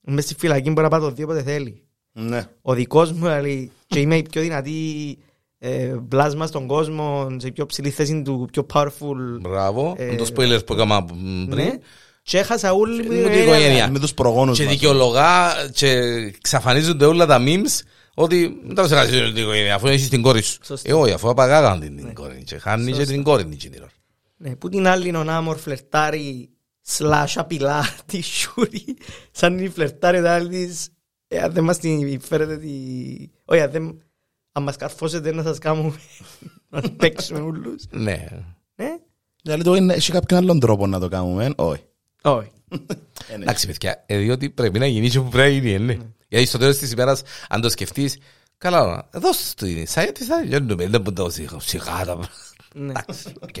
μες 0.00 0.24
στη 0.24 0.34
φυλακή 0.38 0.70
μπορεί 0.70 0.82
να 0.82 0.88
πάει 0.88 1.00
το 1.00 1.10
δύο 1.10 1.24
όποτε 1.24 1.42
θέλει. 1.42 1.82
Ναι. 2.12 2.44
Ο 2.62 2.74
δικός 2.74 3.12
μου 3.12 3.26
λέει 3.26 3.70
και 3.86 4.00
είμαι 4.00 4.16
η 4.16 4.22
πιο 4.30 4.40
δυνατή 4.42 5.18
ε, 5.58 5.94
πλάσμα 6.08 6.46
στον 6.46 6.66
κόσμο, 6.66 7.26
σε 7.36 7.50
πιο 7.50 7.66
ψηλή 7.66 7.90
θέση 7.90 8.22
του, 8.22 8.48
πιο 8.52 8.66
powerful; 8.72 9.38
Μπράβο. 9.40 9.94
Ε, 9.98 10.04
Με 10.04 10.16
το 10.16 10.26
spoilers 10.34 10.66
που 10.66 10.72
έκανα 10.72 11.06
Ναι. 11.14 11.46
πριν. 11.54 11.80
Και 12.22 12.38
έχασα 12.38 12.72
όλη 12.72 12.92
μου 12.92 12.96
Με 12.96 13.02
την 13.02 13.10
την 13.16 13.24
ενέργεια. 13.24 13.42
οικογένεια. 13.42 13.90
Με 13.90 13.98
τους 13.98 14.14
προγόνους 14.14 14.58
Και 14.58 14.64
μας. 14.64 14.72
δικαιολογά 14.72 15.52
και 15.72 15.90
ξαφανίζονται 16.40 17.04
όλα 17.04 17.26
τα 17.26 17.38
memes 17.46 17.80
ότι 18.22 18.60
δεν 18.64 18.74
τα 18.74 18.88
σε 18.88 19.06
την 19.06 19.36
οικογένεια 19.36 19.74
αφού 19.74 19.86
έχεις 19.86 20.08
την 20.08 20.22
κόρη 20.22 20.42
σου. 20.42 20.58
Σωστό. 20.62 20.90
Ε, 20.90 20.94
όχι, 20.94 21.12
αφού 21.12 21.28
απαγάγαν 21.28 21.80
την 21.80 21.96
την 21.96 22.14
κόρη 22.14 22.42
και 22.44 22.58
χάνεις 22.58 22.96
και 22.96 23.04
την 23.04 23.22
κόρη 23.22 23.42
την 23.42 23.52
εκείνη 23.52 23.74
την 23.74 23.82
ώρα. 23.82 23.92
Ναι, 24.36 24.56
που 24.56 24.68
την 24.68 24.86
άλλη 24.86 25.08
είναι 25.08 25.18
ο 25.18 25.24
Νάμορ 25.24 25.56
φλερτάρει 25.56 26.50
slash 26.98 27.32
απειλά 27.34 27.84
τη 28.06 28.22
Σούρη 28.22 28.96
σαν 29.30 29.58
η 29.58 29.68
φλερτάρει 29.68 30.22
τα 30.22 30.34
άλλη 30.34 30.48
της 30.48 30.88
ε, 31.32 31.38
αν 31.38 31.52
δεν 31.52 31.64
μας 31.64 31.78
την 31.78 32.20
φέρετε 32.20 32.56
τη... 32.56 32.70
Όχι, 33.44 33.60
αν, 33.60 33.70
δεν... 33.70 34.02
αν 34.52 34.62
μας 34.62 34.76
καρφώσετε 34.76 35.32
να 35.32 35.42
σας 35.42 35.58
κάνουμε 35.58 35.94
να 36.68 36.80
παίξουμε 36.96 37.40
ούλους. 37.40 37.84
Ναι. 37.90 38.26
Ναι, 38.74 38.96
Δηλαδή 39.42 39.62
το 39.62 39.74
είναι, 39.74 39.94
έχει 39.94 40.12
κάποιον 40.12 40.42
άλλον 40.42 40.60
τρόπο 40.60 40.86
να 40.86 41.00
το 41.00 41.08
κάνουμε, 41.08 41.52
όχι. 41.56 41.82
όχι. 42.22 42.50
Ε, 43.28 43.36
ναι. 43.36 43.42
Εντάξει, 43.42 43.66
παιδιά, 43.66 44.04
ε, 44.06 44.18
διότι 44.18 44.50
πρέπει 44.50 44.78
να 44.78 44.86
γίνει 44.86 45.08
και 45.08 45.20
που 45.20 45.28
πρέπει 45.28 45.52
να 45.52 45.68
γίνει, 45.68 45.84
ναι. 45.84 45.98
Γιατί 46.30 46.46
στο 46.46 46.58
τέλος 46.58 46.76
της 46.76 46.92
ημέρας, 46.92 47.22
αν 47.48 47.60
το 47.60 47.68
σκεφτείς, 47.70 48.18
καλά, 48.58 49.08
δώσ' 49.12 49.54
του 49.54 49.66
την 49.66 49.86
scientist, 49.94 50.24
θα 50.28 50.36
τελειώνουμε, 50.40 50.86
δεν 50.86 51.00
μπορεί 51.00 51.16
να 51.16 51.24
το 51.24 51.30
σιγά, 51.30 51.60
σιγά 51.60 52.04
τα 52.04 52.18
Ναι. 52.74 52.90
Εντάξει, 52.90 53.32
οκ. 53.40 53.56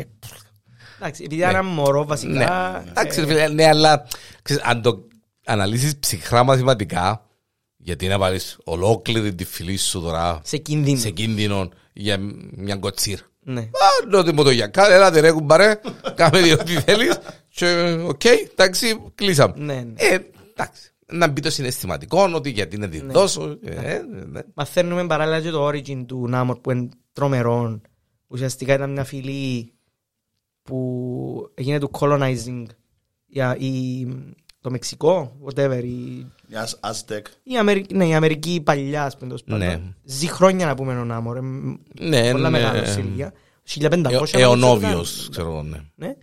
Εντάξει, 0.98 1.22
επειδή 1.24 1.40
ήταν 1.40 1.54
ένα 1.54 1.62
μωρό 1.62 2.00
Ναι, 2.00 2.06
βασικά... 2.06 2.84
εντάξει, 2.88 3.20
ρε 3.20 3.26
φίλε, 3.26 3.48
ναι, 3.48 3.66
αλλά 3.66 4.06
ξέρεις, 4.42 4.62
αν 4.62 4.82
το 4.82 5.06
αναλύσεις 5.44 5.98
ψυχρά 5.98 6.44
μαθηματικά, 6.44 7.26
γιατί 7.76 8.08
να 8.08 8.18
βάλεις 8.18 8.58
ολόκληρη 8.64 9.34
τη 9.34 9.44
φυλή 9.44 9.76
σου 9.76 10.00
τώρα 10.00 10.40
σε 10.44 10.56
κίνδυνο. 10.56 10.98
σε 10.98 11.10
κίνδυνο 11.10 11.68
για 11.92 12.18
μια 12.50 12.76
κοτσίρα. 12.76 13.22
Ναι. 13.42 13.60
Α, 13.60 14.06
νότι 14.08 14.32
μου 14.32 14.44
το 14.44 14.50
για 14.50 14.66
κάτω, 14.66 14.92
έλατε 14.92 15.20
ρε 15.20 15.32
κουμπαρέ, 15.32 15.80
κάμε 16.14 16.40
δύο 16.40 16.56
τι 16.56 16.72
θέλεις 16.72 17.18
και 17.48 17.96
οκ, 18.06 18.24
εντάξει, 18.24 19.02
κλείσαμε. 19.14 19.54
Ναι, 19.56 19.74
ναι. 19.74 19.92
Ε, 19.96 20.18
εντάξει, 20.50 20.89
να 21.12 21.28
μπει 21.28 21.40
το 21.40 21.50
συναισθηματικό, 21.50 22.30
ότι 22.34 22.50
γιατί 22.50 22.78
να 22.78 22.88
τη 22.88 23.00
δώσω. 23.06 23.58
ε, 23.62 24.00
ναι. 24.26 24.40
Μαθαίνουμε 24.54 25.06
παράλληλα 25.06 25.40
και 25.40 25.50
το 25.50 25.66
origin 25.66 26.04
του 26.06 26.28
Νάμορ 26.28 26.58
που 26.58 26.70
είναι 26.70 26.88
τρομερό. 27.12 27.80
Ουσιαστικά 28.26 28.74
ήταν 28.74 28.90
μια 28.92 29.04
φυλή 29.04 29.72
που 30.62 31.50
έγινε 31.54 31.78
του 31.78 31.90
colonizing 31.92 32.64
για 33.26 33.56
η, 33.58 34.06
το 34.60 34.70
Μεξικό, 34.70 35.36
whatever, 35.44 35.80
η, 35.84 36.26
Yes, 36.52 36.90
Aztec. 36.90 37.22
η, 37.42 37.58
Αμερική, 37.58 37.94
ναι, 37.94 38.06
η 38.06 38.14
Αμερική 38.14 38.60
παλιά, 38.64 39.04
ας 39.04 39.14
πούμε, 39.14 39.26
τέλος 39.26 39.42
πάντων. 39.44 39.58
Ναι. 39.66 39.80
Ζει 40.04 40.26
χρόνια 40.26 40.66
να 40.66 40.74
πούμε 40.74 40.98
ο 40.98 41.04
Νάμορ, 41.04 41.36
ε, 41.36 41.40
Ναι, 42.00 42.30
πολλά 42.30 42.50
ναι. 42.50 42.58
μεγάλο 42.58 42.84
σε 42.84 43.00
ηλικία. 43.00 43.32
1500. 43.62 44.32
Ε, 44.32 44.40
Αιωνόβιος, 44.40 45.28
ξέρω 45.30 45.48
εγώ, 45.50 45.62
ναι. 45.62 45.78
Ναι. 45.94 46.14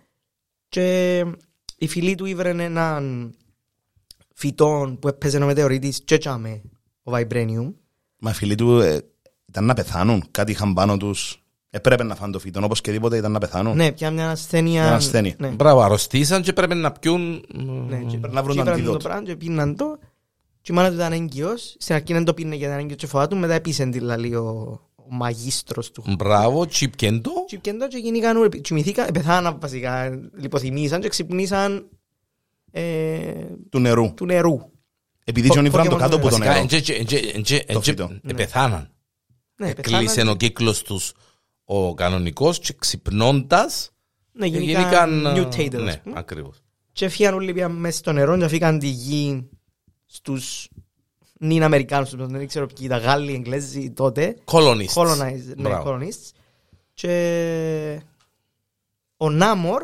Και 0.69 1.25
η 1.77 1.87
φυλή 1.87 2.15
του 2.15 2.25
ήβρε 2.25 2.49
έναν 2.49 3.33
φυτό 4.37 4.97
που 5.01 5.07
έπαιζε 5.07 5.37
ο 5.37 5.45
μετεωρίτης 5.45 6.01
και 6.05 6.17
τσάμε, 6.17 6.61
ο 7.03 7.11
Vibranium. 7.15 7.73
Μα 8.19 8.33
φίλοι 8.33 8.55
του 8.55 8.79
ε, 8.79 9.01
ήταν 9.45 9.65
να 9.65 9.73
πεθάνουν. 9.73 10.23
Κάτι 10.31 10.51
είχαν 10.51 10.73
πάνω 10.73 10.97
τους. 10.97 11.41
Έπρεπε 11.69 12.03
να 12.03 12.15
φάνε 12.15 12.31
το 12.31 12.39
φυτό, 12.39 12.61
όπως 12.63 12.81
και 12.81 12.91
τίποτε 12.91 13.17
ήταν 13.17 13.31
να 13.31 13.39
πεθάνουν. 13.39 13.75
Ναι, 13.75 13.91
πια 13.91 14.11
μια 14.11 14.29
ασθένεια. 14.29 14.83
Μια 14.83 14.93
ασθένεια. 14.95 15.35
Ναι. 15.37 15.47
Μπράβο, 15.47 15.81
αρρωστήσαν 15.81 16.41
και 16.41 16.53
πρέπει 16.53 16.75
να 16.75 16.91
πιούν. 16.91 17.45
Ναι, 17.87 17.97
και 17.97 18.17
Πρέπει 18.17 18.35
να 18.35 18.43
βρουν 18.43 18.55
και 18.55 18.61
το 18.63 18.69
έπαιρναν 18.69 18.73
αντίδοτο. 18.73 18.97
πράγμα 18.97 19.23
και 19.23 19.35
πίναν 19.35 19.75
το 19.75 19.97
και 20.61 20.71
η 20.71 20.75
μάνα 20.75 20.89
του 20.89 20.95
ήταν 20.95 21.11
έγκυος. 21.11 21.75
Στην 21.79 21.95
αρχή 21.95 22.13
δεν 22.13 22.23
το 22.23 22.33
πίνε 22.33 22.55
γιατί 22.55 22.73
ήταν 22.73 22.83
έγκυος 22.83 22.97
και 22.97 23.07
φοβάτου, 23.07 23.35
μετά 23.37 23.53
επίσεν 23.53 23.91
τη 23.91 23.99
λαλεί 23.99 24.35
ο, 24.35 24.45
ο 24.95 25.05
μαγίστρος 25.09 25.91
του. 25.91 26.03
Μπράβο, 26.17 26.65
τσιπκέντο. 26.65 27.31
Και 27.47 27.59
πιέντο 27.59 27.87
και 27.87 27.97
γίνηκαν, 27.97 28.49
κοιμηθήκαν, 28.49 29.07
πεθάναν 29.13 29.57
βασικά, 29.59 30.19
λιποθυμήσαν 30.37 31.01
και 31.01 31.09
ξυπνήσαν 31.09 31.75
ε, 31.75 31.96
Του 33.69 33.79
νερού. 33.79 34.13
του 34.13 34.25
νερού. 34.25 34.71
Επειδή 35.23 35.49
και 35.49 35.59
όνειφραν 35.59 35.87
το 35.89 35.95
Pokemon 35.95 35.99
κάτω 35.99 36.15
από 36.15 36.23
το 36.25 36.29
Βασικά, 36.29 36.49
νερό. 36.53 36.63
εντζε- 36.63 36.89
εντζε- 36.89 37.35
εντζε- 37.35 37.65
Το 37.65 37.77
εντζε- 37.77 37.83
φυτό. 37.83 38.19
ε, 38.27 38.33
πεθάναν. 38.33 38.91
Ναι, 39.55 39.73
Κλείσε 39.73 40.03
πεθάναν, 40.03 40.27
ο 40.27 40.35
κύκλος 40.35 40.81
τους 40.81 41.13
ο 41.63 41.93
κανονικός 41.93 42.59
και 42.59 42.73
ξυπνώντας. 42.79 43.91
ναι, 44.31 44.45
Γενικαν. 44.45 45.09
γίνηκαν 45.11 45.23
mutated, 45.37 45.81
Ναι, 45.83 45.89
ας 45.91 46.01
πούμε. 46.01 46.19
ακριβώς. 46.19 46.57
Και 46.91 47.05
έφυγαν 47.05 47.33
όλοι 47.33 47.53
πια 47.53 47.69
μέσα 47.69 47.97
στο 47.97 48.11
νερό 48.11 48.37
και 48.37 48.43
αφήκαν 48.43 48.79
τη 48.79 48.87
γη 48.87 49.49
στους 50.05 50.69
νυν 51.39 51.63
Αμερικάνους, 51.63 52.15
δεν 52.15 52.47
ξέρω 52.47 52.65
ποιοι 52.65 52.77
ήταν, 52.81 52.99
Γάλλοι, 53.01 53.33
Εγγλέζοι 53.33 53.91
τότε. 53.91 54.35
Colonists. 54.45 54.93
colonized, 54.93 55.55
ναι, 55.55 55.61
Μπράβο. 55.69 55.91
colonists. 55.91 56.31
Και 56.93 58.01
ο 59.17 59.29
Νάμορ, 59.29 59.83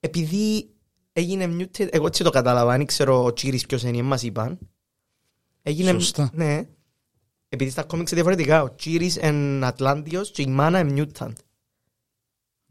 επειδή 0.00 0.70
έγινε 1.12 1.56
mutant, 1.58 1.88
εγώ 1.90 2.06
έτσι 2.06 2.22
το 2.22 2.30
κατάλαβα, 2.30 2.76
δεν 2.76 2.86
ξέρω 2.86 3.24
ο 3.24 3.32
τζύρης 3.32 3.66
ποιος 3.66 3.82
είναι, 3.82 4.02
μας 4.02 4.22
είπαν. 4.22 4.58
Έγινε, 5.62 5.92
Σωστά. 5.92 6.30
Ναι. 6.32 6.68
Επειδή 7.48 7.70
στα 7.70 7.82
κόμιξ 7.84 8.10
είναι 8.10 8.20
διαφορετικά, 8.22 8.62
ο 8.62 8.74
τζύρης 8.74 9.16
είναι 9.16 9.66
Ατλάντιος 9.66 10.30
και 10.30 10.42
η 10.42 10.46
μάνα 10.46 10.78
είναι 10.78 11.06
mutant 11.14 11.32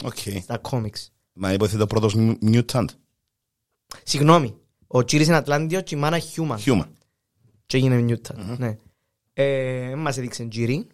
OK. 0.03 0.17
στα 0.41 0.57
κόμιξ. 0.57 1.13
Μα 1.33 1.53
υποθέτω 1.53 1.87
πρώτος 1.87 2.15
mu- 2.17 2.37
mutant. 2.41 2.85
Συγγνώμη, 4.03 4.55
ο 4.87 5.03
τζύρης 5.03 5.27
είναι 5.27 5.35
Ατλάντιος 5.35 5.83
και 5.83 5.95
η 5.95 5.97
μάνα 5.97 6.19
human. 6.35 6.57
Human. 6.57 6.87
Και 7.65 7.77
έγινε 7.77 8.05
mutant, 8.07 8.57
ναι. 8.57 8.77
Ε, 9.33 9.95
μας 9.95 10.17
έδειξε 10.17 10.45
τζύρη. 10.45 10.87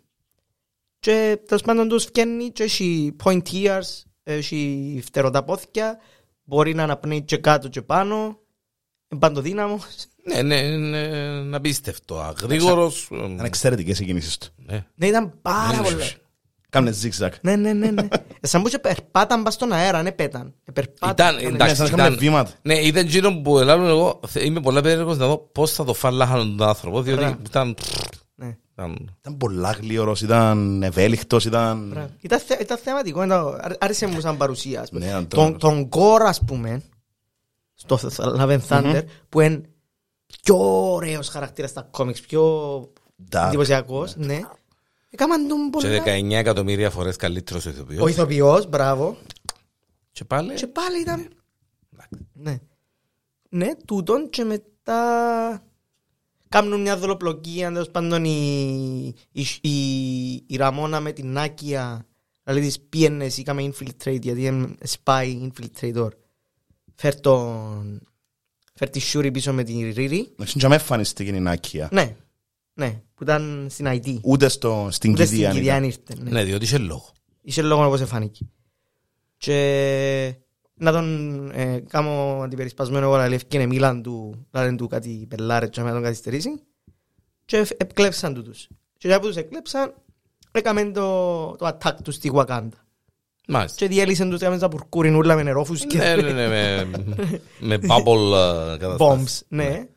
Και 0.99 1.39
τέλος 1.45 1.61
πάντων 1.61 1.87
τους 1.87 2.03
φτιάχνει 2.03 2.51
και 2.51 2.63
έχει 2.63 3.15
point 3.23 3.41
ears, 3.51 4.03
έχει 4.23 5.01
φτερωτά 5.05 5.43
πόθηκια, 5.43 5.99
μπορεί 6.47 6.73
να 6.73 6.83
αναπνέει 6.83 7.21
και 7.21 7.37
κάτω 7.37 7.67
και 7.67 7.81
πάνω, 7.81 8.15
είναι 9.09 9.19
παντοδύναμος. 9.19 9.83
Ναι, 10.23 10.41
ναι, 10.41 10.55
είναι 10.55 11.55
απίστευτο. 11.55 12.19
Αγρήγορος. 12.19 13.07
Ήταν 13.11 13.45
εξαιρετικές 13.45 13.99
οι 13.99 14.05
κινήσεις 14.05 14.37
του. 14.37 14.47
Ναι. 14.65 14.85
Ναι, 14.95 15.07
ήταν 15.07 15.33
πάρα 15.41 15.71
Ναι, 15.77 15.81
πολλά. 15.83 15.95
ναι. 15.95 16.05
Κάμνε 16.69 16.93
zigzag. 17.03 17.29
Ναι, 17.41 17.55
ναι, 17.55 17.73
ναι, 17.73 17.91
ναι. 17.91 18.07
Ε, 18.41 18.47
Σαν 18.47 18.61
που 18.61 18.69
και 18.69 18.79
περπάταν 18.79 19.43
πας 19.43 19.53
στον 19.53 19.71
αέρα, 19.71 20.01
ναι 20.03 20.11
πέταν. 20.11 20.53
Ε, 20.65 20.71
περπάταν. 20.71 21.35
Ήταν, 21.35 21.35
Ναι, 21.51 21.55
εντάξει, 21.55 21.75
σαν 21.75 21.83
να 21.85 21.89
ήταν- 21.91 21.97
κάνουμε 21.99 22.17
βήματα. 22.21 22.51
Ναι, 22.61 22.73
ήταν 22.75 23.05
εκείνο 23.05 23.41
που 23.41 23.59
ελάλουν 23.59 23.87
εγώ. 23.87 24.19
θε- 24.27 24.43
Είμαι 24.43 24.59
πολλά 24.61 24.81
περίεργος 24.81 25.17
να 25.17 25.27
δω 25.27 25.37
πώς 25.37 25.71
θα 25.71 25.83
το 25.83 25.93
φάλαχαν 25.93 26.57
τον 26.57 26.67
άνθρωπο, 26.67 27.01
διότι 27.01 27.19
Μπράβο. 27.21 27.37
ήταν... 27.47 27.75
ναι. 28.77 28.83
ήταν- 28.85 29.15
Ήταν 29.19 29.37
πολλά 29.37 29.71
γλίωρος, 29.71 30.21
ήταν 30.21 30.83
ευέλικτος, 30.83 31.45
ήταν... 31.45 31.89
Μπράβο. 31.89 32.09
Ήταν, 32.21 32.39
θε- 32.39 32.61
ήταν 32.61 32.77
θεματικό, 32.77 33.23
ήταν- 33.23 33.57
άρ- 33.61 33.83
άρεσε 33.83 34.07
μου 34.07 34.19
σαν 34.19 34.37
παρουσία. 34.37 34.81
ας 34.81 34.89
πούμε. 34.89 34.99
Ναι, 35.01 35.05
ήταν 35.11 35.27
τον, 35.27 35.29
τρομερός. 35.29 35.61
τον 35.61 35.89
κόρ, 35.89 36.21
ας 36.21 36.41
πούμε, 36.45 36.81
στο 37.73 37.99
Love 38.17 38.59
and 38.59 38.67
Thunder, 38.69 39.03
που 39.29 39.39
είναι 39.41 39.61
πιο 40.43 40.57
ωραίος 40.93 41.27
χαρακτήρας 41.29 41.69
στα 41.69 41.81
κόμιξ, 41.91 42.21
πιο 42.21 42.79
Dark. 43.31 43.47
εντυπωσιακός, 43.47 44.15
ναι. 44.15 44.39
Έκαναν 45.09 45.47
τον 45.47 45.69
Και 45.71 45.87
πολλά. 45.87 46.03
19 46.03 46.37
εκατομμύρια 46.37 46.89
φορές 46.89 47.15
καλύτερος 47.15 47.65
ο 47.65 47.69
Ο 47.69 47.71
ηθοποιός. 47.71 48.09
ηθοποιός, 48.09 48.67
μπράβο. 48.67 49.17
Και 50.11 50.25
πάλι... 50.25 50.53
Και 50.53 50.67
πάλι 50.67 50.99
ήταν... 51.01 51.27
Ναι. 52.33 52.59
Ναι, 53.49 53.75
τούτον 53.85 54.29
και 54.29 54.43
μετά... 54.43 55.63
Κάνουν 56.49 56.81
μια 56.81 56.97
δολοπλοκία, 56.97 57.71
τέλος 57.71 57.89
πάντων 57.89 58.25
η, 58.25 59.13
η, 59.31 59.45
η, 59.61 60.33
η 60.47 60.55
Ραμόνα 60.55 60.99
με 60.99 61.11
την 61.11 61.31
Νάκια, 61.31 62.05
δηλαδή 62.43 62.65
της 62.65 62.79
πήγαινε, 62.79 63.25
είχαμε 63.25 63.69
infiltrate, 63.71 64.21
γιατί 64.21 64.45
είναι 64.45 64.75
spy 65.03 65.49
infiltrator. 65.49 66.09
Φέρ 66.95 67.19
τον... 67.19 68.01
Φέρ 68.73 68.89
τη 68.89 68.99
Σούρη 68.99 69.31
πίσω 69.31 69.53
με 69.53 69.63
την 69.63 69.93
Ρίρι. 69.93 70.33
Να 70.35 70.45
και 70.45 70.67
με 70.67 70.75
εμφανιστική 70.75 71.29
είναι 71.29 71.37
η 71.37 71.41
Νάκια. 71.41 71.89
Ναι, 71.91 72.15
ναι, 72.73 73.01
που 73.15 73.23
ήταν 73.23 73.67
στην 73.69 73.85
ID. 73.89 74.19
Ούτε 74.23 74.47
στο, 74.47 74.87
στην 74.91 75.11
Ούτε 75.11 75.25
στην 75.25 75.37
κηδεία 75.37 75.51
Κηδεία 75.53 75.71
ήταν. 75.73 75.83
ήρθε. 75.83 76.15
Ναι. 76.23 76.29
Ναι, 76.29 76.43
διότι 76.43 76.63
είχε 76.63 76.77
λόγο. 76.77 77.11
Είσαι 77.41 77.61
λόγο 77.61 77.85
όπως 77.85 78.01
εφάνηκε. 78.01 78.49
Και 79.37 80.35
να 80.77 80.91
τον 80.91 81.49
ε, 81.53 81.79
κάνω 81.87 82.39
αντιπερισπασμένο 82.43 83.05
εγώ 83.05 83.17
να 83.17 83.27
λέει 83.27 83.39
και 83.47 83.65
μίλαν 83.65 84.01
του, 84.03 84.45
λένε 84.51 84.75
του 84.75 84.87
κάτι 84.87 85.25
πελάρε 85.29 85.67
και 85.67 85.81
να 85.81 85.91
τον 85.91 86.03
καθυστερήσει 86.03 86.59
και 87.45 87.57
ευ- 87.57 87.81
εκλέψαν 87.83 88.33
του 88.33 88.43
τους. 88.43 88.67
Και 88.97 89.07
για 89.07 89.19
που 89.19 89.27
τους 89.27 89.35
εκλέψαν 89.35 89.93
έκαμε 90.51 90.83
το, 90.91 91.55
το 91.55 91.67
attack 91.67 91.93
τους 92.03 92.15
στη 92.15 92.31
Wakanda. 92.33 92.67
Μάλιστα. 93.47 93.77
Και 93.77 93.87
διέλυσαν 93.87 94.29
τους 94.29 94.41
έκαμε 94.41 94.57
τα 94.57 94.69
πουρκούριν 94.69 95.15
ούλα 95.15 95.35
με 95.35 95.43
νερόφους 95.43 95.85
και 95.85 95.97
Ναι, 95.97 96.15
ναι, 96.15 96.31
ναι, 96.31 96.47
με, 96.47 96.85
με 97.59 97.75
bubble 97.75 98.33
ε, 98.73 98.77
καταστάσεις. 98.77 99.43
bombs. 99.43 99.45
Ναι. 99.47 99.87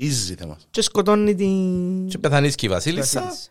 Easy 0.00 0.34
θέμα. 0.38 0.56
Και 0.70 0.82
σκοτώνει 0.82 1.34
την... 1.34 2.08
Και 2.08 2.18
πεθανίσκει 2.18 2.66
η 2.66 2.68
Βασίλισσα, 2.68 3.20
Βασίλισσα. 3.20 3.50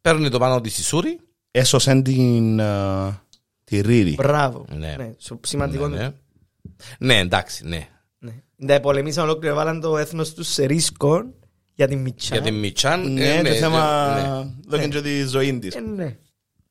παίρνει 0.00 0.28
το 0.28 0.38
πάνω 0.38 0.60
της 0.60 0.78
η 0.78 0.82
Σούρη. 0.82 1.20
Έσωσαν 1.50 2.02
την... 2.02 2.58
ε, 2.58 3.20
τη 3.66 3.80
Ρίρι. 3.80 4.14
Μπράβο. 4.14 4.64
Ναι. 4.76 4.94
Ναι. 4.98 5.12
σο- 5.18 5.40
Σημαντικό. 5.42 5.88
Ναι, 5.88 5.96
ναι. 5.98 6.12
Ναι, 6.98 7.18
εντάξει, 7.18 7.66
ναι. 7.66 7.88
Ναι. 8.18 8.32
Τα 8.66 8.80
πολεμήσαν 8.80 9.24
ολόκληρα, 9.24 9.54
βάλαν 9.54 9.80
το 9.80 9.96
έθνος 9.98 10.34
τους 10.34 10.48
σε 10.48 10.64
ρίσκο 10.64 11.24
για 11.74 11.88
την 11.88 11.98
μιτσιά. 11.98 12.34
Για 12.34 12.44
την 12.44 12.54
μιτσιάν. 12.54 13.12
Ναι, 13.12 13.34
ε, 13.34 13.36
το 13.36 13.42
ναι, 13.42 13.54
θέμα... 13.54 14.14
ναι. 14.44 14.50
Δώκεν 14.66 14.90
και 14.90 15.00
τη 15.00 15.24
ζωή 15.26 15.58
της. 15.58 15.74
Ε, 15.74 15.80
ναι. 15.80 16.16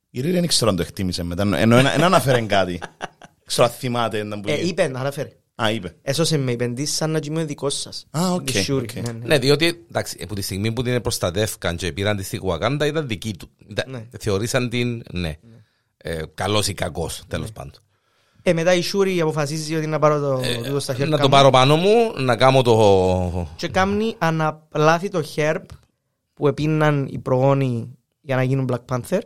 Η 0.09 0.21
Ρίρι 0.21 0.33
δεν 0.33 0.47
ξέρω 0.47 0.69
αν 0.69 0.75
το 0.75 0.81
εκτίμησε 0.81 1.23
μετά. 1.23 1.57
Ενώ 1.57 1.81
δεν 1.81 2.03
αναφέρε 2.03 2.41
κάτι. 2.41 2.79
Ξέρω 3.45 3.67
αν 3.67 3.73
θυμάται. 3.73 4.17
ήταν 4.17 4.41
που- 4.41 4.49
Ε, 4.49 4.67
είπε, 4.67 4.83
αναφέρε. 4.83 5.29
Α, 5.63 5.71
είπε. 5.71 5.95
Έσωσε 6.01 6.37
με 6.37 6.51
είπε 6.51 6.85
σαν 6.85 7.11
να 7.11 7.19
είμαι 7.23 7.43
δικός 7.45 7.79
σας. 7.79 8.07
Α, 8.17 8.31
οκ, 8.33 8.43
Τη 8.51 8.65
Shuri, 8.67 8.81
OK. 8.82 8.93
ναι, 8.93 9.01
ναι. 9.11 9.25
Ναι, 9.25 9.39
διότι 9.39 9.85
εντάξει, 9.89 10.19
από 10.23 10.35
τη 10.35 10.41
στιγμή 10.41 10.71
που 10.73 10.81
την 10.81 11.01
προστατεύκαν 11.01 11.75
και 11.75 11.91
πήραν 11.91 12.17
τη 12.17 12.23
στη 12.23 12.37
Γουακάντα 12.37 12.85
ήταν 12.85 13.07
δική 13.07 13.33
του. 13.37 13.49
Ήταν- 13.69 13.91
Ναι. 13.91 14.07
Θεωρήσαν 14.19 14.69
την, 14.69 15.03
ναι, 15.11 15.35
ε, 16.08 16.22
καλός 16.34 16.68
ή 16.68 16.74
κακός, 16.74 17.24
τέλος 17.28 17.51
πάντων. 17.51 17.72
Ε, 18.41 18.53
μετά 18.53 18.74
η 18.74 18.82
Σούρη 18.82 19.22
αποφασίζει 19.22 19.76
ότι 19.76 19.88
να 19.88 19.99
πάρω 19.99 20.20
το, 20.20 20.41
τούτο 20.64 20.80
στα 20.80 20.93
χέρια 20.93 21.08
Ε, 21.08 21.10
Να 21.10 21.18
το 21.18 21.24
μου 21.24 21.30
πάρω 21.30 21.49
πάνω 21.49 21.76
μου, 21.76 22.14
να 22.18 22.36
κάνω 22.36 22.62
το... 22.62 23.47
και 23.56 23.68
κάνει 23.68 24.16
αναπλάθει 24.18 25.10
το 25.10 25.24
herb 25.36 25.62
που 26.34 26.47
επίναν 26.47 27.08
οι 27.12 27.18
προγόνοι 27.20 27.97
για 28.22 28.36
να 28.36 28.43
γίνουν 28.43 28.70
Black 28.72 28.95
Panther 28.95 29.20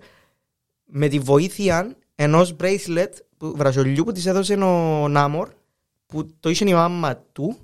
με 0.85 1.07
τη 1.07 1.19
βοήθεια 1.19 1.95
ενός 2.15 2.55
bracelet 2.59 3.07
που, 3.37 3.53
βραζολιού 3.55 4.03
που 4.03 4.11
της 4.11 4.25
έδωσε 4.25 4.53
ο 4.53 5.07
Νάμορ 5.07 5.49
που 6.05 6.27
το 6.39 6.49
είχε 6.49 6.69
η 6.69 6.73
μάμα 6.73 7.15
του 7.31 7.57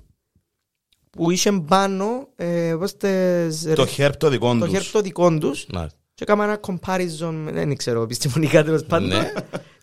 που 1.10 1.30
είχε 1.30 1.52
πάνω 1.52 2.28
ε, 2.36 2.74
πώς 2.78 2.96
τες- 2.96 3.72
Το 3.74 3.86
χέρ 3.86 4.16
το 4.16 4.28
δικό 4.28 4.58
το 4.58 4.66
τους. 4.66 4.78
herb 4.78 4.90
το 4.92 5.00
δικό 5.00 5.38
τους 5.38 5.66
Να. 5.68 5.90
Και 6.16 6.22
έκαμε 6.22 6.44
ένα 6.44 6.60
comparison, 6.66 7.30
με- 7.32 7.52
δεν 7.52 7.76
ξέρω, 7.76 8.02
επιστημονικά 8.02 8.64
τέλος 8.64 8.84
πάντων. 8.84 9.08
Ναι. 9.08 9.32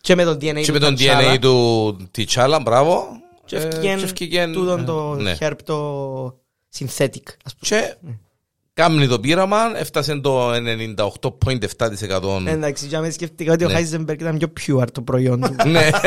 και 0.02 0.16
με 0.16 0.24
το 0.24 0.32
DNA 0.32 0.40
Και 0.40 0.66
του 0.66 0.72
με 0.72 0.80
τον 0.80 0.96
T'Challa. 0.98 1.34
DNA 1.36 1.40
του 1.42 1.98
Τιτσάλα, 2.12 2.60
μπράβο. 2.60 3.08
Και 3.46 3.56
Ε, 3.56 3.60
ευκαιρία 3.64 3.96
και 3.96 4.04
ευκαιρία, 4.04 4.52
τούτον 4.52 4.80
ε, 4.80 4.84
το 4.84 5.14
ναι. 5.16 5.36
herb 5.40 5.56
το 5.64 6.26
synthetic. 6.80 7.24
ας 7.46 7.56
πούμε. 7.56 7.60
Και 7.60 7.96
κάμνει 8.74 9.08
το 9.08 9.20
πείραμα, 9.20 9.78
έφτασε 9.80 10.16
το 10.20 10.52
98,7%. 10.54 12.48
Εντάξει, 12.48 12.88
για 12.88 13.00
μένα 13.00 13.14
σκέφτηκα 13.14 13.54
ότι 13.54 13.66
ο 13.66 13.70
Ναι. 13.70 13.80
Heisenberg 13.80 14.20
ήταν 14.20 14.38
πιο 14.38 14.54
pure 14.82 14.88
το 14.92 15.02
προϊόν 15.02 15.42
του. 15.42 15.56
Ναι. 15.70 15.90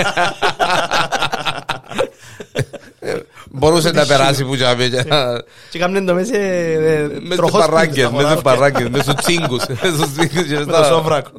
Μπορούσε 3.51 3.91
να 3.91 4.07
περάσει 4.07 4.45
που 4.45 4.57
τζάμε 4.57 4.89
και 4.89 5.03
να- 5.03 5.43
και 5.71 5.79
κάμνε 5.79 6.05
το 6.05 6.15
μέσα 6.15 6.37
ε, 6.37 7.09
Μες 7.09 7.17
στις 7.25 7.37
τροχός 7.37 7.61
παράγκες, 7.67 7.95
πίντος, 8.07 8.13
μες 8.23 8.31
στις 8.31 8.43
παράγκες, 8.43 8.89
μες 8.89 9.03
στους 9.03 9.15
τσίγκους. 9.15 9.67
μες 9.83 9.93
στους 9.93 10.13
τσίγκους 10.13 10.47
και 10.47 10.55
Με 10.55 10.65
το 10.65 10.71
στα- 10.73 10.85
σόβρακο. 10.85 11.31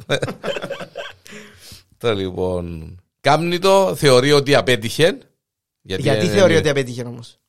Το 1.97 2.14
λοιπόν. 2.14 2.95
Κάμνει 3.22 3.60
το, 3.60 3.95
θεωρεί 3.95 4.32
ότι 4.32 4.55
απέτυχε. 4.55 5.18
Γιατί 5.82 6.10
ε, 6.10 6.28
θεωρεί 6.28 6.53
ε, 6.53 6.58
ότι 6.58 6.70
απέτυχε 6.70 7.03
όμως. 7.03 7.39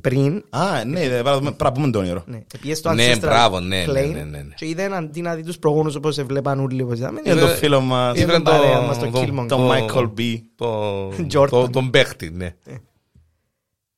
Πριν, 0.00 0.44
Α, 0.50 0.84
ναι, 0.84 1.08
δε- 1.08 1.22
πρέπει 1.22 1.42
να- 1.44 1.52
πρέπει 1.52 1.62
να 1.62 1.72
πούμε 1.72 1.90
το 1.90 1.98
όνειρο. 1.98 2.22
ναι, 2.26 2.42
πήγε 2.60 2.74
στο 2.74 2.92
Ναι, 2.92 3.12
Ancestral 3.12 3.18
μπράβο, 3.20 3.60
ναι, 3.60 3.76
ναι, 3.76 3.84
Plane 3.84 4.12
ναι, 4.14 4.22
ναι, 4.22 4.38
ναι. 4.38 4.54
και 4.54 4.66
είδε 4.68 4.96
αντί 4.96 5.20
να 5.20 5.34
δει 5.34 5.42
τους 5.42 5.58
προγόνους 5.58 5.94
όπως 5.94 6.14
σε 6.14 6.22
βλέπαν 6.22 6.60
όλοι 6.60 6.82
όπως 6.82 6.98
είδαμε. 6.98 7.20
Είναι 7.24 7.34
Είδε- 7.34 7.48
το 7.50 7.54
φίλο 7.56 7.80
μας, 7.80 8.16
είδε- 8.16 8.28
Ήβρε 8.28 8.40
παρέα 8.42 8.80
μας 8.80 8.98
το 8.98 9.10
το- 9.10 9.20
Killmonger. 9.20 9.46
τον 9.48 9.68
Michael 9.70 10.10
B. 10.18 10.36
το- 10.54 11.08
Jordan. 11.08 11.48
το- 11.50 11.70
Τον 11.70 11.90
παίχτη, 11.90 12.30
ναι. 12.30 12.54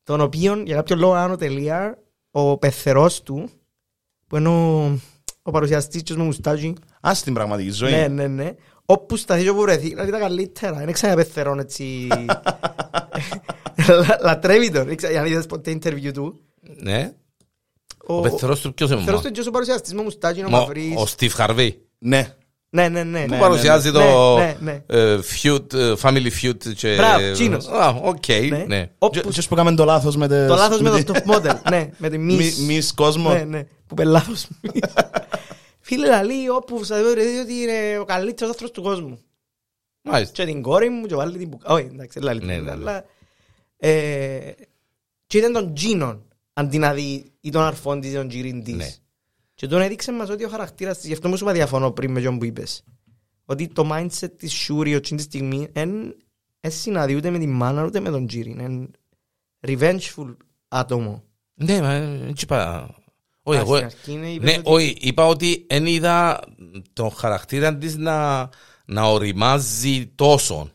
τον 0.05 0.21
οποίο 0.21 0.63
για 0.67 0.75
κάποιο 0.77 0.97
λόγο 0.97 1.13
άνω 1.15 1.37
τελεία 1.37 1.99
ο 2.31 2.59
πεθερός 2.59 3.23
του 3.23 3.49
που 4.27 4.37
είναι 4.37 4.49
ο, 4.49 4.83
ο 5.43 5.51
παρουσιαστής 5.51 6.03
και 6.03 6.15
με 6.17 6.23
μουστάκι. 6.23 6.75
Α, 7.09 7.15
στην 7.15 7.35
πραγματική 7.35 7.71
ζωή. 7.71 7.91
Ναι, 7.91 8.09
ναι, 8.09 8.27
ναι. 8.27 8.51
Όπου 8.87 9.17
σταθεί 9.17 9.43
και 9.43 9.49
όπου 9.51 9.61
βρεθεί, 9.61 9.95
να 9.95 10.05
δει 10.05 10.11
τα 10.11 10.19
καλύτερα. 10.19 10.73
Δεν 10.85 10.93
ξαναπεθερών 10.93 11.59
έτσι. 11.59 12.09
Λα- 13.89 14.19
Λατρεύει 14.23 14.71
τον. 14.71 14.85
Δεν 14.87 14.97
ξέρω, 14.97 15.19
Αν 15.19 15.27
είδες 15.27 15.47
ποτέ 15.47 15.79
interview 15.83 16.11
του. 16.15 16.41
Ναι. 16.83 17.13
Ο 18.07 18.21
πεθερός 18.21 18.61
του 18.61 18.75
ποιος 18.75 18.91
είναι 18.91 18.99
Θέλω 18.99 19.11
μόνο. 19.17 19.23
στον 19.29 19.33
και 19.43 19.49
ο 19.49 19.51
παρουσιαστής 19.51 19.93
με 19.95 20.03
μουστάκι, 20.03 20.41
ο 20.45 20.49
Μα, 20.51 20.59
μαυρής. 20.59 20.97
Ο 20.97 21.05
Steve 21.19 21.31
Harvey. 21.47 21.71
Ναι. 21.99 22.35
Ναι, 22.75 22.89
ναι, 22.89 23.03
ναι. 23.03 23.25
Που 23.25 23.31
ναι. 23.31 23.39
παρουσιάζει 23.39 23.91
ναι, 23.91 23.99
το 23.99 24.37
ναι, 24.39 24.57
ναι. 24.61 24.83
ε, 24.87 25.19
feud, 25.43 25.73
ε, 25.75 25.93
family 26.03 26.29
feud 26.43 26.57
και... 26.77 26.95
Μπράβο, 26.97 27.33
τσείνος. 27.33 27.67
Α, 27.69 27.89
οκ, 28.03 28.29
Ναι. 28.51 28.65
ναι. 28.67 28.91
Όπου- 28.99 29.31
Και 29.31 29.43
που 29.49 29.55
έκαμε 29.55 29.75
το 29.75 29.85
λάθος 29.85 30.17
με 30.17 30.29
Το 30.29 30.55
λάθος 30.55 30.81
με 30.81 31.03
το 31.03 31.13
top 31.15 31.35
model. 31.35 31.55
Ναι, 31.71 31.91
με 31.97 32.09
τη 32.09 32.17
Miss. 32.29 32.65
Miss 32.67 32.95
Κόσμο. 32.95 33.33
Ναι, 33.33 33.45
ναι. 33.45 33.63
Που 33.63 33.69
είπε 33.91 34.05
λάθος. 34.05 34.47
Φίλε 35.83 36.07
λαλή, 36.07 36.49
όπου 36.49 36.85
σας 36.85 37.03
βρεθεί 37.03 37.39
ότι 37.39 37.55
είναι 37.55 37.99
ο 37.99 38.05
καλύτερος 38.05 38.53
άνθρωπος 38.53 38.75
του 38.77 38.83
κόσμου. 38.83 39.21
Μάλιστα. 40.03 40.33
Και 40.33 40.53
την 40.53 40.63
κόρη 40.63 40.89
μου 40.89 41.07
και 41.07 41.15
βάλει 41.15 41.39
την 41.39 41.49
μπουκά. 41.49 41.73
Όχι, 41.73 41.85
εντάξει, 41.85 42.19
δεν 42.19 42.23
λαλή. 42.23 42.45
Ναι, 42.45 42.55
ναι, 42.55 42.61
ναι. 42.61 42.71
αλλά, 42.71 43.05
ε, 43.77 44.53
Και 45.27 45.39
ήταν 45.39 45.53
τον 45.53 45.75
Τζίνον, 45.75 46.25
αντί 46.53 46.79
να 46.79 46.95
δει 46.95 47.33
ή 47.41 47.51
τον 47.51 47.63
αρφόν 47.63 48.01
της 48.01 48.11
ή 48.11 48.15
τον 48.15 48.29
τζιριν 48.29 48.65
της. 48.65 48.75
Ναι. 48.75 48.89
Και 49.55 49.67
τον 49.67 49.81
έδειξε 49.81 50.13
μας 50.13 50.29
ότι 50.29 50.45
ο 50.45 50.49
χαρακτήρας 50.49 50.97
της, 50.97 51.07
γι' 51.07 51.13
αυτό 51.13 51.29
μου 51.29 51.37
σου 51.37 51.45
είπα 51.45 51.53
διαφωνώ 51.53 51.91
πριν 51.91 52.11
με 52.11 52.21
τον 52.21 52.39
που 52.39 52.45
είπες, 52.45 52.85
ότι 53.45 53.69
το 53.69 53.91
mindset 53.93 54.31
της 54.37 54.53
Σούρι 54.53 54.95
ότι 54.95 55.15
της 55.15 55.25
στιγμής 55.25 55.67
δεν 55.73 56.15
συναντεί 56.67 57.15
ούτε 57.15 57.31
με 57.31 57.39
τη 57.39 57.47
μάνα 57.47 57.85
ούτε 57.85 58.01
με 58.01 58.11
τον 58.11 58.27
Τζίριν. 58.27 58.59
Είναι 58.59 58.89
revengeful 59.67 60.37
άτομο. 60.69 61.25
Ναι, 61.55 61.81
μα 61.81 61.93
έτσι 61.93 62.45
είπα. 62.45 62.91
Όχι, 63.43 63.59
Α, 63.59 63.61
εγώ... 63.61 63.75
στην 63.77 63.85
αρχή 63.87 64.13
είναι, 64.13 64.29
είπες 64.29 64.51
Ναι, 64.51 64.57
ότι- 64.59 64.69
όχι, 64.71 64.97
είπα 65.01 65.27
ότι 65.27 65.67
δεν 65.69 65.87
είδα 65.87 66.41
τον 66.93 67.11
χαρακτήρα 67.11 67.77
της 67.77 67.97
να, 67.97 68.49
να 68.85 69.03
οριμάζει 69.03 70.07
τόσο. 70.15 70.71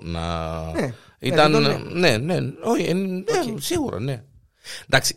Να... 0.00 0.60
Ναι, 0.72 0.94
Ήταν, 1.18 1.50
ναι, 1.50 1.58
το 1.72 1.78
ναι, 1.78 2.16
ναι, 2.16 2.38
όχι, 2.64 2.82
ε, 2.82 2.92
ναι, 2.92 3.22
σίγουρα, 3.58 4.00
ναι. 4.00 4.22
Εντάξει, 4.88 5.16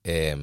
ε, 0.00 0.34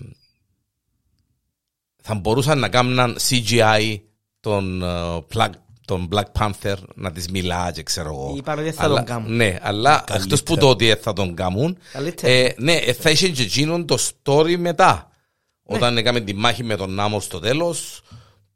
θα 2.02 2.16
μπορούσαν 2.16 2.60
να 2.60 2.70
κάνουν 2.70 3.16
CGI 3.30 4.00
τον, 4.40 4.82
ε, 4.84 5.26
Black, 5.34 5.50
τον 5.86 6.08
Black 6.12 6.24
Panther 6.40 6.76
να 6.96 7.12
της 7.12 7.28
μιλά 7.30 7.72
και 7.72 7.84
ξέρω 7.84 8.08
εγώ. 8.10 8.34
Είπαν 8.38 8.60
ότι 8.60 8.72
θα 8.72 8.84
Αλλά- 8.84 8.96
τον 8.96 9.06
κάνουν. 9.06 9.36
Ναι, 9.36 9.58
αλλά 9.62 10.04
εκτός 10.14 10.44
που 10.44 10.58
το 10.58 10.70
ότι 10.70 10.96
θα 11.02 11.14
τον 11.14 11.36
κάνουν, 11.36 11.78
Καλύτερα. 11.92 12.34
ε, 12.34 12.56
ναι, 12.58 12.74
ε, 12.74 12.94
θα 12.94 13.10
είχε 13.10 13.30
και 13.30 13.42
εκείνον 13.44 13.86
το 13.86 13.98
story 14.24 14.56
μετά. 14.58 15.10
Ναι. 15.68 15.76
Όταν 15.76 15.98
έκαμε 15.98 16.20
τη 16.22 16.34
μάχη 16.34 16.64
με 16.64 16.76
τον 16.76 16.94
Νάμο 16.94 17.20
στο 17.20 17.40
τέλος, 17.40 18.02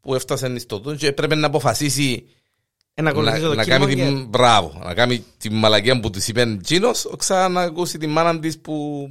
που 0.01 0.15
έφτασε 0.15 0.59
στο 0.59 0.79
τούν 0.79 0.97
και 0.97 1.07
έπρεπε 1.07 1.35
να 1.35 1.47
αποφασίσει 1.47 2.25
Ε, 2.93 3.01
να 3.01 3.03
να, 3.03 3.09
ακολουθήσω 3.09 3.47
το 3.47 3.55
να 3.55 3.65
κάνει 3.65 3.85
Killmonger. 3.85 3.95
την, 3.95 4.27
μπράβο, 4.27 4.81
να 4.83 4.93
κάνει 4.93 5.23
τη 5.37 5.49
μαλακία 5.49 5.99
που 5.99 6.09
της 6.09 6.27
είπε 6.27 6.41
εκείνος, 6.41 7.09
ξανά 7.17 7.49
να 7.49 7.61
ακούσει 7.61 7.97
τη 7.97 8.07
μάνα 8.07 8.39
της 8.39 8.59
που 8.59 9.07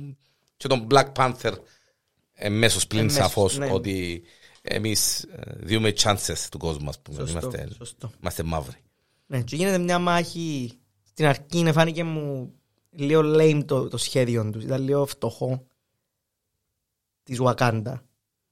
και 0.57 0.69
τον 0.69 0.87
Black 0.91 1.13
Panther 1.17 1.53
εμέσως 2.35 2.87
πλην 2.87 3.01
Εμέσως, 3.01 3.23
σαφώς 3.23 3.59
ναι. 3.59 3.71
ότι 3.73 4.23
εμείς 4.63 5.23
ε, 5.23 5.53
διούμε 5.57 5.93
chances 6.03 6.47
του 6.51 6.59
κόσμου, 6.59 6.89
ας 6.89 7.01
πούμε. 7.01 7.19
Σωστό, 7.19 7.39
Είμαστε, 7.39 7.69
σωστό. 7.77 8.11
είμαστε 8.21 8.43
μαύροι. 8.43 8.77
Ναι, 9.27 9.43
και 9.43 9.57
γίνεται 9.57 9.79
μια 9.79 9.99
μάχη. 9.99 10.79
Στην 11.05 11.27
αρχή 11.27 11.63
ναι, 11.63 11.73
φάνηκε 11.73 12.05
μου 12.05 12.53
λίγο 12.91 13.23
lame 13.25 13.63
το, 13.67 13.89
το 13.89 13.97
σχέδιο 13.97 14.51
του. 14.51 14.61
Ήταν 14.61 14.83
λίγο 14.83 15.07
φτωχό. 15.07 15.67
Της 17.29 17.39
Wakanda. 17.43 17.95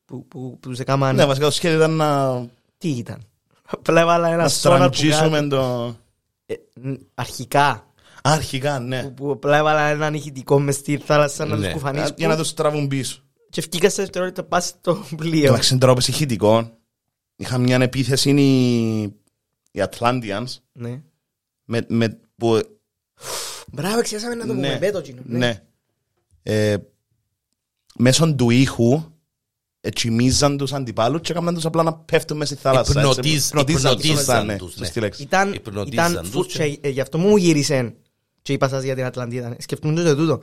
Που, 0.04 0.26
που, 0.28 0.58
που 0.60 0.74
σε 0.74 0.84
κάμαν. 0.84 1.14
Ναι, 1.16 1.24
βασικά 1.26 1.44
το 1.46 1.50
σχέδιο 1.50 1.76
ήταν 1.78 1.90
να, 1.90 2.40
Τι 2.78 2.88
ήταν; 2.88 3.22
Απλά 3.66 4.00
έβαλα 4.00 4.28
ένα 4.28 4.42
να 4.42 4.48
σόναρ 4.48 4.88
που 4.88 4.94
στραντζίσουμε 4.94 5.38
κάτω. 5.40 5.48
το... 5.56 5.96
Ε, 6.46 6.54
ν- 6.74 7.00
αρχικά. 7.14 7.86
Αρχικά, 8.22 8.78
ναι. 8.78 9.02
Που, 9.02 9.12
που 9.14 9.30
απλά 9.30 9.56
έβαλα 9.56 9.80
ένα 9.86 10.10
ηχητικό 10.14 10.60
μες 10.60 10.74
στη 10.74 10.98
θάλασσα 10.98 11.44
να 11.44 11.56
Ναι. 11.56 11.64
τους 11.64 11.72
κουφανίσκουν. 11.72 12.14
Για 12.18 12.28
να 12.28 12.36
τους 12.36 12.54
τραβούν 12.54 12.88
πίσω. 12.88 13.20
Και 13.50 13.60
ευκήκα 13.60 13.90
σε 13.90 14.02
δευτερόλεπτα 14.02 14.42
πας 14.44 14.66
στο 14.66 15.04
πλοίο. 15.16 15.46
Εντάξει, 15.46 15.78
τώρα 15.78 15.92
όπως 15.92 16.08
ηχητικός, 16.08 16.64
είχα 17.36 17.58
μια 17.58 17.76
επίθεση 17.76 18.30
είναι 18.30 18.40
οι, 18.40 19.02
οι 19.70 19.82
Atlanteans, 19.90 20.46
Ναι. 20.72 21.00
με, 21.64 21.84
με, 21.88 22.18
που, 22.36 22.60
Μπράβο, 23.72 23.98
εξιάσαμε 23.98 24.34
να 24.34 24.46
το 24.46 24.52
Ναι. 24.54 24.66
πούμε. 24.66 24.78
Πέτω, 24.78 25.00
κοινό. 25.00 25.22
ναι, 25.24 25.62
ε, 26.42 26.76
μέσω 27.96 28.34
του 28.34 28.50
ήχου 28.50 29.02
ετσιμίζαν 29.80 30.56
τους 30.56 30.72
αντιπάλους 30.72 31.20
και 31.20 31.32
έκαναν 31.32 31.54
τους 31.54 31.64
απλά 31.64 31.82
να 31.82 31.94
πέφτουν 31.94 32.36
μέσα 32.36 32.54
στη 32.54 32.62
θάλασσα. 32.62 32.90
έτσι. 33.00 33.10
Υπνοτίζ- 33.10 33.48
Υπνοτίζαν 33.48 33.96
τους, 33.96 34.04
υπνοτίζαν 34.04 34.46
ναι, 34.46 34.56
τους, 34.56 34.76
ναι. 34.76 34.84
σωστή 34.84 35.00
λέξη. 35.00 35.22
Ήταν, 35.22 35.52
Υπνοτίζαν 35.52 36.12
ήταν 36.12 36.30
τους 36.30 36.34
full- 36.40 36.46
και- 36.46 36.68
και, 36.68 36.78
ε, 36.80 36.88
γι' 36.88 37.00
αυτό 37.00 37.18
μου 37.18 37.36
γύρισε 37.36 37.94
και 38.42 38.52
είπα 38.52 38.68
σας 38.68 38.82
για 38.82 38.94
την 38.94 39.04
Ατλαντίδα. 39.04 39.56
Σκεφτούν 39.58 39.94
το 39.94 40.16
τούτο. 40.16 40.40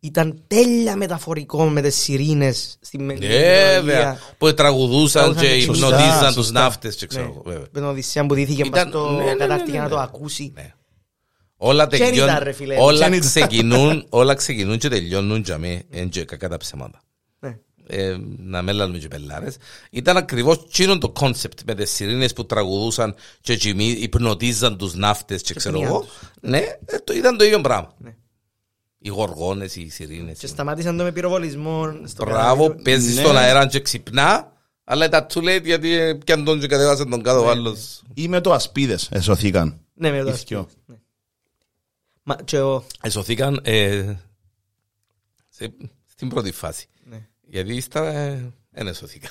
Ήταν 0.00 0.42
τέλεια 0.46 0.96
μεταφορικό 0.96 1.64
με 1.64 1.80
τις 1.82 1.96
σιρήνες 1.96 2.76
στη 2.80 2.98
με- 2.98 3.14
Ναι, 3.14 3.26
Βέβαια, 3.28 4.18
που 4.38 4.54
τραγουδούσαν 4.54 5.22
Τραγουδούσαν 5.22 5.50
και 5.50 5.56
και 5.56 5.62
υπνοτίζαν 5.62 6.00
σωστά, 6.10 6.26
τους 6.26 6.34
σωστά. 6.34 6.60
ναύτες 6.60 6.94
και 6.96 7.06
ξέρω 7.06 7.24
Ναι. 7.24 7.30
εγώ, 7.30 7.42
βέβαια. 7.44 7.60
Με 7.60 7.68
την 7.80 7.84
Οδυσσέα 7.84 8.26
που 8.26 8.34
δέθηκε 8.34 8.62
Ήταν- 8.66 8.70
πας 8.90 8.92
στο 9.02 9.10
ναι, 9.10 9.24
ναι, 9.24 9.30
ναι, 9.30 9.34
κατάρτι 9.34 9.70
για 9.70 9.78
ναι, 9.78 9.84
να 9.84 9.90
το 9.90 9.96
ναι. 9.96 10.02
ακούσει. 10.02 10.52
Ναι. 11.62 11.68
Όλα 11.68 11.86
Και 11.86 11.96
τελειώνουν, 11.98 12.30
ήταν, 12.34 12.42
ρε 12.44 12.52
φίλε. 12.52 12.74
Και 12.74 12.80
όλα 12.80 13.06
ήταν. 13.06 13.20
ξεκινούν, 13.20 14.06
όλα 14.08 14.34
ξεκινούν 14.34 14.78
και 14.78 14.88
τελειώνουν 14.88 15.40
για 15.44 15.58
μέ, 15.58 15.82
εν 15.90 16.08
και 16.08 16.24
κακά 16.24 16.48
τα 16.48 16.56
ψέματα. 16.56 17.00
Ναι. 17.38 17.56
Ε, 17.86 18.16
να 18.38 18.62
μεν 18.62 18.72
λαλούμε 18.72 18.98
και 18.98 19.08
πελάρες. 19.08 19.56
Ήταν 19.90 20.16
ακριβώς 20.16 20.66
τσείνον 20.68 21.00
το 21.00 21.08
concept 21.10 21.58
με 21.66 21.74
τις 21.74 21.90
σειρήνες 21.90 22.32
που 22.32 22.46
τραγουδούσαν 22.46 23.14
και 23.40 23.56
τσιμί, 23.56 23.88
υπνοτίζαν 23.88 24.76
τους 24.76 24.94
ναύτες 24.94 25.42
και 25.42 25.54
ξέρω 25.54 25.74
πνίαν 25.76 25.90
εγώ. 25.90 26.00
τους. 26.00 26.10
Ναι, 26.40 26.58
ε, 26.58 26.98
το, 27.04 27.12
ήταν 27.14 27.36
το 27.36 27.44
ίδιο 27.44 27.60
πράγμα. 27.60 27.92
Ναι. 27.98 28.14
Οι 28.98 29.08
γοργόνες, 29.08 29.76
οι 29.76 29.88
σειρήνες. 29.90 30.38
Και 30.38 30.46
σταμάτησαν 30.46 30.96
το 30.96 31.02
με 31.02 31.12
πυροβολισμό. 31.12 31.94
στο 32.04 32.24
Μπράβο, 32.24 32.62
κατάρτι. 32.62 32.82
παίζεις 32.82 33.14
Ναι. 33.14 33.20
στον 33.22 33.36
αέρα 33.36 33.66
και 33.66 33.80
ξυπνά, 33.80 34.52
αλλά 34.84 35.04
ήταν 35.04 35.26
too 35.34 35.38
late 35.38 35.64
γιατί 35.64 35.92
ε, 35.92 36.14
πιαν 36.14 36.44
τον 36.44 36.60
και 36.60 36.66
κατεβάσαν 36.66 37.10
τον 37.10 37.18
Ναι, 37.18 37.24
κάτω 37.24 37.44
ο 37.44 37.50
άλλος. 37.50 38.02
Ή 38.14 38.28
με 38.28 38.40
το 38.40 38.52
ασπίδες 38.52 39.08
εσωθήκαν. 39.12 39.80
Ναι, 39.94 40.10
με 40.10 40.20
το 40.22 40.28
Οι 40.28 40.30
αστείο. 40.30 40.58
δυο. 40.58 40.68
Ναι. 40.86 40.96
Μα 42.22 42.36
και 42.36 42.60
ο... 42.60 42.86
Εσωθήκαν 43.02 43.60
ε, 43.64 44.14
σε- 45.48 45.74
στην 46.06 46.28
πρώτη 46.28 46.52
φάση. 46.52 46.86
Ναι. 47.04 47.28
Γιατί 47.40 47.74
ύστερα 47.74 48.10
ε, 48.12 48.52
δεν 48.70 48.86
εσωθήκαν. 48.86 49.30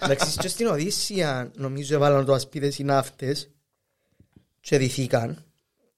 Εντάξει, 0.00 0.38
και 0.38 0.48
στην 0.48 0.66
Οδύσσια 0.66 1.50
νομίζω 1.54 1.94
έβαλαν 1.94 2.24
το 2.24 2.34
ασπίδες 2.34 2.78
οι 2.78 2.84
ναύτες 2.84 3.50
και 4.60 4.78
δηθήκαν. 4.78 5.44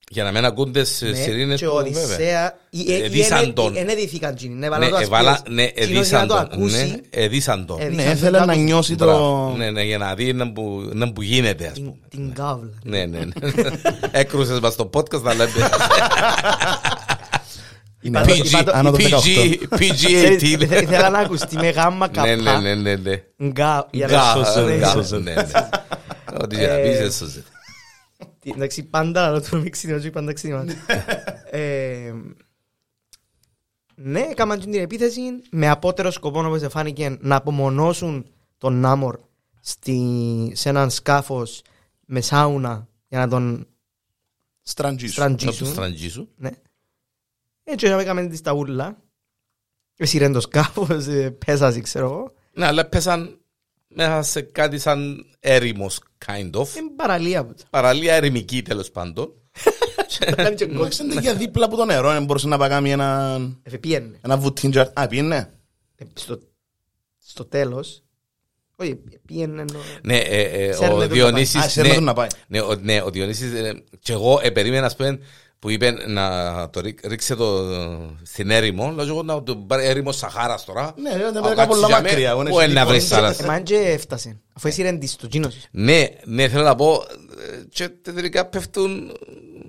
Για 0.09 0.23
να 0.23 0.31
μην 0.31 0.45
ακούνται 0.45 0.81
τις 0.81 1.01
Ναι, 1.01 1.13
σιρήνες 1.15 1.59
και 1.59 1.65
του, 1.65 1.71
ο 1.75 1.83
βέβαια. 1.83 2.01
Οδυσσέα... 2.03 2.57
Εδίσαν 3.03 3.53
τον. 3.53 3.73
Δεν 3.73 3.87
εδήθηκαν 3.89 4.35
τζίνι, 4.35 4.53
ναι, 4.53 4.59
Ναι, 4.59 4.65
έβαλαν 4.65 4.89
το 4.89 4.97
εβάλα, 4.97 5.31
ασπίδες. 5.31 5.55
ναι, 5.55 5.63
Εκείνος 5.63 5.89
εδίσαν 5.89 6.25
για 6.25 6.35
να 6.35 6.43
το 6.43 6.49
τον. 6.49 6.59
Ναι, 6.59 6.77
ακούσει, 6.81 7.01
εδίσαν 7.09 7.65
τον. 7.65 7.79
εδίσαν 7.79 7.95
Ναι, 7.95 8.03
τον 8.05 8.13
ήθελε 8.13 8.39
να 8.39 8.45
κάπου 8.45 8.59
νιώσει 8.59 8.95
το... 8.95 9.05
Μπράβο. 9.05 9.53
Ναι, 9.57 9.69
ναι, 9.71 9.83
για 9.83 9.97
να 9.97 10.15
δει 10.15 10.33
να 10.33 10.51
που, 10.51 10.89
να 10.93 11.11
που 11.13 11.21
γίνεται, 11.21 11.65
ας 11.67 11.73
την- 11.73 11.83
πούμε. 11.85 11.97
την 12.09 12.33
κάβλα. 12.33 12.69
Ναι, 12.83 13.05
ναι, 13.05 13.19
ναι. 13.19 13.31
Έκρουσες 14.11 14.59
μας 14.59 14.73
στο 14.73 14.89
podcast 14.93 15.21
να 15.21 15.33
λέμε 15.33 15.51
Είναι 18.01 18.19
Είπα 18.19 18.27
το- 18.27 18.33
PG, 18.33 18.45
είπα 18.45 18.63
το- 18.63 18.71
άνω 18.75 18.91
το 18.91 18.97
18. 18.97 19.03
PG, 19.77 19.89
Ξέρεις, 20.05 20.41
PG-18. 20.41 20.43
ήθελα- 20.61 20.81
Ήθελα 20.81 21.09
να 21.09 21.19
ακουστεί 21.19 21.55
με 21.55 21.69
γάμμα 21.69 22.07
Ναι, 22.07 22.35
καπά. 22.35 22.59
ναι, 22.59 22.73
ναι, 22.73 22.75
ναι, 22.75 22.95
ναι. 22.95 23.23
Γκά, 23.47 23.87
για 23.91 24.07
να 24.07 24.13
Γκά, 24.13 24.21
σώσε, 24.33 24.61
γκά, 24.77 24.85
ναι. 24.85 24.85
σώσε. 24.91 25.17
ναι, 25.17 25.33
ναι. 25.33 25.43
Ό,τι 26.43 26.55
για 26.55 26.67
να 26.67 26.75
πεις, 26.75 26.97
Ε, 26.99 27.03
έσωσε. 27.03 27.43
Τι- 28.43 28.51
Εντάξει, 28.55 28.83
πάντα 28.83 29.31
να 29.31 29.41
το 29.41 29.57
μίξει 29.57 29.87
την 29.99 30.11
πάντα 30.11 30.33
ξύνομα. 30.33 30.65
Ε, 31.51 32.13
Ναι, 33.95 34.19
έκαναν 34.19 34.59
την 34.59 34.73
επίθεση 34.73 35.21
με 35.51 35.69
απότερο 35.69 36.11
σκοπό 36.11 36.45
όπως 36.45 36.65
φάνηκε 36.69 37.17
να 37.21 37.35
απομονώσουν 37.35 38.25
τον 38.57 38.73
Νάμορ 38.79 39.19
στη, 39.59 40.51
σε 40.55 40.69
έναν 40.69 40.89
σκάφος 40.89 41.61
με 42.05 42.21
σάουνα 42.21 42.87
για 43.07 43.19
να 43.19 43.27
τον 43.27 43.67
Στραντζίσου. 44.61 45.21
Να 45.21 45.27
το 45.29 45.37
στραντζίσουν. 45.37 45.67
στραγγίσου. 45.73 46.27
Ναι. 46.35 46.49
Έτσι 47.63 47.85
έκαμε 47.85 48.27
τη 48.27 48.35
σταούλα. 48.35 48.97
Εσύρεν 49.95 50.31
το 50.33 50.39
σκάφος, 50.39 51.07
ε, 51.07 51.29
πέσασε 51.29 51.79
ξέρω 51.81 52.05
εγώ. 52.05 52.31
Ναι, 52.53 52.65
αλλά 52.65 52.85
πέσαν 52.85 53.39
μέσα 53.95 54.21
σε 54.21 54.41
κάτι 54.41 54.79
σαν 54.79 55.25
έρημος, 55.39 55.99
kind 56.25 56.51
of. 56.51 56.75
Είναι 56.77 56.89
παραλία 56.95 57.45
που 57.45 57.53
Παραλία 57.69 58.13
ερημική, 58.13 58.61
τέλος 58.61 58.91
πάντων. 58.91 59.33
το 60.29 60.35
κάνει 60.35 60.55
και 60.55 60.65
γκολ. 60.65 60.75
Εντάξει, 60.75 61.03
είναι 61.03 61.19
για 61.21 61.33
δίπλα 61.35 61.65
από 61.65 61.75
το 61.75 61.85
νερό, 61.85 62.11
δεν 62.11 62.23
μπορούσε 62.23 62.47
να 62.47 62.57
πάει 62.57 62.69
κάνει 62.69 62.91
ένα, 62.91 63.39
Ε, 63.63 63.77
Πήγαινε. 63.77 64.19
ένα 64.21 64.37
βουτίντζαρ. 64.37 64.87
Α, 64.93 65.07
πήγαινε. 65.07 65.49
Ε, 65.95 66.03
Στο, 66.13 66.39
στο 67.25 67.45
τέλος. 67.45 68.03
Όχι, 68.75 68.99
πήγαινε 69.25 69.61
ενώ... 69.61 69.79
Ναι, 70.01 70.17
ε, 70.17 70.41
ε, 70.65 70.69
Ξέρουμε 70.69 70.93
ο 70.93 70.97
το 70.97 70.97
να 70.99 71.03
Α, 71.05 71.07
Διονύσης... 71.07 71.65
ξέρουμε 71.65 71.89
ναι, 71.89 71.95
τον 71.95 72.03
να 72.03 72.13
πάει. 72.13 72.27
Ναι, 72.47 72.61
ο, 72.61 72.75
ναι, 72.81 73.01
ο 73.01 73.09
Διονύσης 73.09 73.53
ε, 73.53 73.83
και 73.99 74.13
εγώ 74.13 74.39
ε, 74.43 74.49
περίμενα 74.49 74.85
ας 74.85 74.95
πούμε 74.95 75.19
που 75.63 75.69
είπε 75.69 75.91
να 76.07 76.69
το 76.69 76.79
ρίξ- 76.79 77.05
ρίξε 77.07 77.35
το 77.35 77.67
στην 78.23 78.49
έρημο, 78.49 78.91
λέω 78.91 79.05
εγώ 79.07 79.23
να 79.23 79.43
το 79.43 79.55
πάρει 79.55 79.85
έρημο 79.85 80.11
Σαχάρας 80.11 80.65
τώρα. 80.65 80.93
Ναι, 80.97 81.09
δεν 81.17 81.37
Α, 81.37 81.41
πήγα 81.41 81.53
κάτσε 81.53 81.67
πολλά 81.67 81.87
για 81.87 81.95
μέ- 82.01 82.11
μακριά, 82.11 82.29
εγώ, 82.29 82.43
Πού 82.43 82.59
έχει 82.59 82.69
είναι 82.71 82.79
να 82.79 82.85
βρεις 82.85 83.03
δικό. 83.03 83.15
θάλασσα; 83.15 83.43
Εμάν 83.43 83.63
και 83.63 83.75
έφτασε. 83.75 84.39
Αφού 84.53 84.67
εσύ 84.67 84.81
ρεντής 84.81 85.15
το 85.15 85.27
γίνος. 85.31 85.55
Ναι, 85.71 86.07
ναι, 86.25 86.47
θέλω 86.47 86.63
να 86.63 86.75
πω, 86.75 87.03
ε, 87.51 87.63
και 87.69 87.89
τελικά 87.89 88.45
πέφτουν 88.45 89.11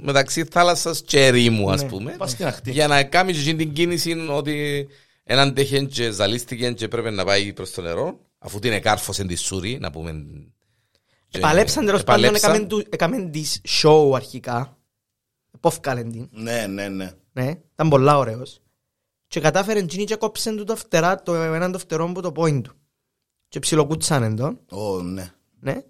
μεταξύ 0.03 0.45
θάλασσας 0.45 1.03
και 1.07 1.27
ερήμου, 1.27 1.71
ας 1.71 1.83
Ναι. 1.83 1.89
πούμε. 1.89 2.15
Πας 2.19 2.31
στην 2.31 2.47
ακτή. 2.47 2.71
Για 2.71 2.87
να 2.87 3.03
κάνεις 3.03 3.35
και 3.37 3.41
εκείνη 3.43 3.57
την 3.65 3.73
κίνηση 3.73 4.27
ότι 4.31 4.87
έναν 5.25 5.55
τέχεν 5.55 5.87
και 5.87 6.11
ζαλίστηκε 6.11 6.71
και 6.71 6.89
πρέπει 6.89 7.11
να 7.11 7.25
πάει 7.25 7.53
προς 7.53 7.71
το 7.71 7.81
νερό, 7.83 8.19
αφού 8.39 8.59
την 8.59 8.73
εκάρφωσε 8.73 9.25
τη 9.25 9.35
Σούρη, 9.37 9.79
να 9.81 9.91
πούμε. 9.91 10.25
Και- 11.29 11.39
Επαλέψαν 11.39 11.87
τέλος 11.87 12.05
πάντων, 12.05 12.25
επαλέψαν. 12.25 12.51
έκαμεν 12.51 12.69
του- 12.69 12.87
έκαμεν 12.91 13.31
της 13.31 13.61
show 13.83 14.11
αρχικά. 14.15 14.77
Πόφκαλεν 15.61 16.11
την. 16.13 16.29
Ναι, 16.31 16.67
ναι, 16.67 16.89
ναι. 16.89 17.11
Ναι, 17.33 17.55
ήταν 17.73 17.89
πολλά 17.89 18.19
ωραίος. 18.19 18.61
Και 19.27 19.41
κατάφερε 19.41 19.79
εκείνη 19.79 20.05
και 20.05 20.17
κόψεν 20.17 20.57
του 20.57 20.65
το 20.65 20.77
φτερά, 20.77 21.23
το 21.23 21.35
έναν 21.35 21.73
το 21.73 21.79
φτερό 21.79 22.13
που 22.13 22.21
το 22.21 22.33
point 22.37 22.61
του. 22.63 22.73
Και 23.49 23.59
ψιλοκούτσανε 23.59 24.35
τον, 24.35 24.61
Ω, 24.71 25.03
ναι. 25.03 25.33
ναι. 25.61 25.83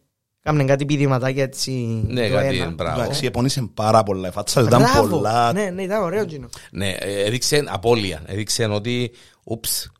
Κάμνε 0.43 0.65
κάτι 0.65 0.85
πηδηματάκια 0.85 1.43
έτσι. 1.43 1.71
Ναι, 2.07 2.29
το 2.29 2.35
κάτι 2.35 2.59
ένα. 2.59 2.71
μπράβο. 2.71 3.01
Εντάξει, 3.01 3.27
επώνυσε 3.27 3.71
πάρα 3.75 4.03
πολλά. 4.03 4.29
Η 4.29 4.31
φάτσα 4.31 4.61
του 4.61 4.67
ήταν 4.67 4.81
Μπράβο. 4.81 5.09
πολλά. 5.09 5.53
Ναι, 5.53 5.71
ναι, 5.71 5.83
ήταν 5.83 6.03
ωραίο 6.03 6.23
εκείνο. 6.23 6.49
Ναι, 6.71 6.91
ε, 6.91 7.25
έδειξε 7.25 7.65
απώλεια. 7.69 8.23
Έδειξε 8.27 8.65
ότι, 8.65 9.13
ούψ, 9.45 9.93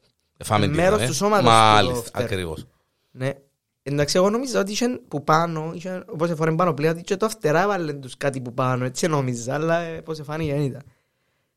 φάμε 0.45 0.67
την. 0.67 0.75
Μέρος 0.75 1.01
ε. 1.01 1.07
του 1.07 1.15
σώματος 1.15 1.45
του 1.45 1.51
το 1.51 1.57
Μάλιστα, 1.57 2.03
φτερό. 2.05 2.25
ακριβώς. 2.25 2.67
Ναι. 3.11 3.33
Εντάξει, 3.87 4.17
εγώ 4.17 4.31
νόμιζα 4.31 4.61
ότι 4.61 4.73
είχε 4.73 4.89
που 5.09 5.25
πάνω, 5.25 5.73
είχε, 5.75 6.05
όπως 6.07 6.31
εφόρεν 6.31 6.55
πάνω 6.57 6.75
πλέον, 6.75 6.93
ότι 6.93 7.03
και 7.03 7.17
το 7.17 7.29
φτερά 7.29 7.63
έβαλαν 7.63 8.01
τους 8.01 8.17
κάτι 8.17 8.41
που 8.41 8.55
πάνω, 8.55 8.85
έτσι 8.85 9.07
νόμιζα, 9.07 9.55
αλλά 9.55 9.79
ε, 9.79 10.01
πώς 10.01 10.19
εφάνηκε 10.19 10.53
δεν 10.53 10.63
ήταν. 10.63 10.83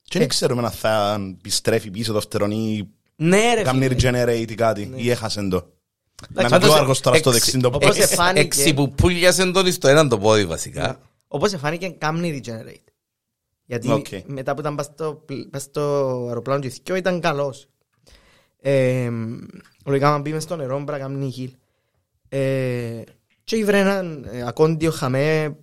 Και 0.01 0.19
δεν 0.19 0.27
ξέρουμε 0.27 0.61
αν 0.65 0.71
θα 0.71 1.17
επιστρέφει 1.37 1.91
πίσω 1.91 2.13
το 2.13 2.21
φτερό 2.21 2.45
ή 2.49 2.87
Ναι 3.15 3.53
ρε 3.53 3.61
κάνει 3.61 3.87
φίλε. 3.87 4.25
regenerate 4.25 4.49
ή 4.49 4.55
κάτι. 4.55 4.91
Ή 4.95 5.09
έχασε 5.09 5.47
το. 5.47 5.55
Να 6.29 6.41
Εντάξει, 6.41 6.53
είναι 6.55 6.57
πιο 6.63 6.67
όπως- 6.67 6.79
άργος 6.79 6.99
τώρα 7.01 7.17
στο 7.17 7.29
Εξ- 7.29 7.41
δεξί 7.45 7.59
το 7.59 7.67
όπως 7.67 7.85
πόδι. 7.87 8.01
εφ- 8.01 8.11
εφάνηκε. 8.11 8.39
Έξι 8.39 8.73
που 8.73 8.91
πουλιάσαν 8.91 9.53
τον 9.53 9.71
στο 9.71 9.87
έναν 9.87 10.09
το 10.09 10.17
πόδι 10.17 10.45
βασικά. 10.45 10.99
Όπως 11.27 11.53
εφάνηκε 11.53 11.89
κάμνη 11.89 12.41
regenerate. 12.43 12.91
Γιατί 13.65 13.91
Οκ. 13.91 14.05
μετά 14.25 14.53
που 14.53 14.59
ήταν 14.59 14.75
πας 14.75 14.85
στο, 14.85 15.21
πλ- 15.25 15.47
πας 15.49 15.61
στο 15.61 15.81
αεροπλάνο 16.27 16.61
και 16.61 16.69
θυκιό 16.69 16.95
ήταν 16.95 17.19
καλός. 17.19 17.67
Ε, 18.61 19.09
λογικά 19.85 20.13
αν 20.13 20.21
μπει 20.21 20.31
μες 20.33 20.43
στο 20.43 20.55
νερό 20.55 20.75
πρέπει 20.83 20.91
να 20.91 21.07
κάνει 21.07 21.31
χείλ. 21.31 21.51
Ε, 22.29 23.01
και 23.43 23.55
ήβρε 23.55 23.79
έναν 23.79 24.27
ε, 24.31 24.47
ακόντιο 24.47 24.91
χαμέ, 24.91 25.57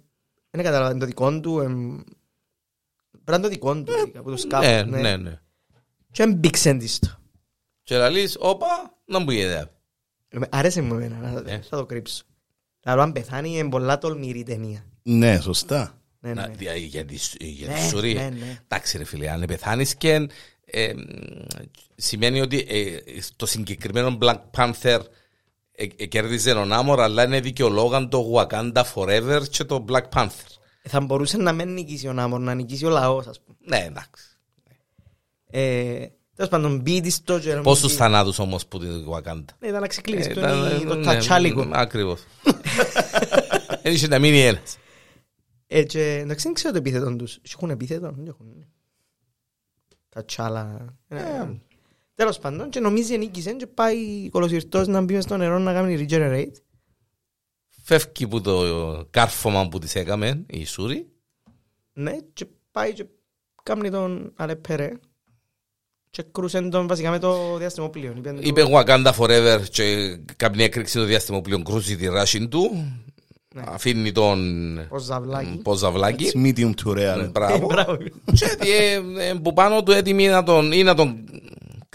δεν 0.50 0.64
κατάλαβα, 0.64 0.90
είναι 0.90 1.00
το 1.00 1.06
δικό 1.06 1.40
του, 1.40 1.60
εμ, 1.60 1.96
πρέπει 3.24 3.24
να 3.24 3.34
είναι 3.34 3.42
το 3.42 3.48
δικό 3.48 3.82
του, 3.82 3.92
από 4.18 4.30
το 4.30 4.36
σκάφος. 4.36 4.66
Ναι, 4.66 4.82
ναι, 5.00 5.16
ναι. 5.16 5.40
Και 6.10 6.22
έμπηξεν 6.22 6.78
της 6.78 6.98
το. 6.98 7.18
Και 7.82 7.96
λαλείς, 7.96 8.36
όπα, 8.40 8.66
να 9.04 9.18
μου 9.18 9.30
γίνεται. 9.30 9.70
Ε, 10.28 10.38
Άρεσε 10.50 10.82
μου 10.82 10.94
εμένα, 10.94 11.18
να- 11.18 11.40
Ναι. 11.42 11.60
θα 11.68 11.76
το 11.76 11.86
κρύψω. 11.86 12.24
Αλλά 12.84 13.02
αν 13.02 13.12
πεθάνει 13.12 13.56
είναι 13.58 13.68
πολλά 13.68 13.98
τολμηρή 13.98 14.42
ταινία. 14.42 14.84
Ναι, 15.02 15.40
σωστά. 15.40 15.98
Ναι, 16.20 16.28
ναι, 16.28 16.40
Να- 16.40 16.48
ναι. 16.48 16.54
δια- 16.54 16.74
Για 16.74 17.04
τη 17.04 17.16
σ- 17.16 17.42
για 17.42 17.68
τη 17.68 17.72
Ναι, 17.74 17.88
σουρή. 17.88 18.14
ναι, 18.14 18.28
ναι. 18.38 18.58
Εντάξει 18.68 18.98
ρε 18.98 19.04
φίλε, 19.04 19.30
αν 19.30 19.44
πεθάνεις 19.46 19.94
και 19.96 20.28
ε, 20.64 20.92
μ, 20.94 21.00
σημαίνει 21.96 22.40
ότι 22.40 22.64
ε, 22.68 22.96
το 23.36 23.46
συγκεκριμένο 23.46 24.18
Black 24.20 24.36
Panther 24.56 25.00
ε, 25.76 25.86
ε, 25.96 26.06
κέρδιζε 26.06 26.52
τον 26.52 26.72
Άμορ, 26.72 27.00
αλλά 27.00 27.24
είναι 27.24 27.40
δικαιολόγαν 27.40 28.08
το 28.08 28.32
Wakanda 28.34 28.82
Forever 28.94 29.40
και 29.50 29.64
το 29.64 29.84
Black 29.88 30.08
Panther. 30.14 30.28
Θα 30.86 31.00
μπορούσε 31.00 31.36
να 31.36 31.52
μην 31.52 31.72
νικήσει 31.72 32.08
ο 32.08 32.12
Νάμορ, 32.12 32.40
να 32.40 32.54
νικήσει 32.54 32.86
ο 32.86 32.88
λαός, 32.90 33.26
ας 33.26 33.40
πούμε. 33.40 33.56
Ναι, 33.60 33.84
εντάξει. 33.86 34.24
Ε, 35.50 36.06
Τέλος 36.34 36.50
πάντων, 36.50 36.80
μπήτη 36.80 37.10
στο 37.10 37.38
και... 37.38 37.54
Πόσους 37.54 37.94
θανάτους 37.94 38.38
όμως 38.38 38.66
που 38.66 38.78
την 38.78 39.06
Wakanda. 39.10 39.44
Ναι, 39.58 39.68
ήταν 39.68 39.78
να 39.80 39.84
Ε, 39.84 39.88
ξεκλειστούν 39.88 40.36
ήταν- 40.38 40.80
οι- 40.80 40.84
το 40.86 40.94
ναι, 40.94 41.04
τατσάλικο. 41.04 41.68
Ακριβώς. 41.72 42.22
Δεν 43.82 43.92
είχε 43.92 44.06
να 44.06 44.18
μείνει 44.18 44.40
ένας. 44.40 44.76
Ε, 45.66 45.82
και 45.82 46.14
εντάξει, 46.14 46.44
δεν 46.44 46.54
ξέρω 46.54 46.72
το 46.72 46.78
επίθετο 46.78 47.16
τους. 47.16 47.38
Έχουν 47.54 47.70
επίθετο, 47.70 48.12
δεν 48.16 48.26
έχουν. 48.26 48.46
Τα 50.08 50.24
τσάλα. 50.24 50.94
Ε, 51.08 51.18
Τέλος 52.14 52.38
πάντων, 52.38 52.70
και 52.70 52.80
νομίζει 52.80 53.18
νίκησε 53.18 53.52
και 53.52 53.66
πάει 53.66 54.28
κολοσυρτός 54.30 54.86
να 54.86 55.00
μπει 55.00 55.14
μες 55.14 55.24
στο 55.24 55.36
νερό 55.36 55.58
να 55.58 55.72
κάνει 55.72 56.06
regenerate. 56.08 56.52
Φεύγει 57.82 58.28
που 58.28 58.40
το 58.40 59.06
κάρφωμα 59.10 59.68
που 59.68 59.78
της 59.78 59.94
έκαμε 59.94 60.44
η 60.46 60.64
Σούρη. 60.64 61.08
Ναι, 61.92 62.16
και 62.32 62.46
πάει 62.70 62.92
και 62.92 63.04
κάνει 63.62 63.90
τον 63.90 64.32
Αλεπέρε. 64.36 64.90
Και 66.10 66.22
κρούσεν 66.32 66.70
τον 66.70 66.86
βασικά 66.86 67.10
με 67.10 67.18
το 67.18 67.56
διαστημόπλαιο. 67.56 68.12
Είπεν 68.16 68.36
του- 68.36 68.42
Είπε 68.48 68.62
Wakanda 68.72 69.12
Forever 69.18 69.60
και 69.70 70.16
κάνει 70.36 70.62
έκρηξη 70.62 70.98
το 70.98 71.04
διάστημα 71.04 71.40
που 71.40 71.62
κρούζει 71.62 71.96
τη 71.96 72.06
ράση 72.06 72.48
του. 72.48 72.92
Ναι. 73.54 73.62
Αφήνει 73.66 74.12
τον 74.12 74.78
Ως 74.88 75.02
ζαβλάκι. 75.02 75.56
ποζαβλάκι. 75.62 76.30
It's 76.34 76.38
medium 76.46 76.72
to 76.84 76.90
rare. 76.90 77.20
Ε, 77.22 77.26
Μπράβο. 77.28 77.66
Μπράβο. 77.66 77.96
Και 78.34 78.56
τι, 78.60 78.70
ε, 78.70 79.00
ε, 79.28 79.34
που 79.42 79.52
πάνω 79.52 79.82
του 79.82 79.92
έτοιμη 79.92 80.26
να 80.26 80.42
τον, 80.42 80.72
ή 80.72 80.82
να 80.82 80.94
τον 80.94 81.24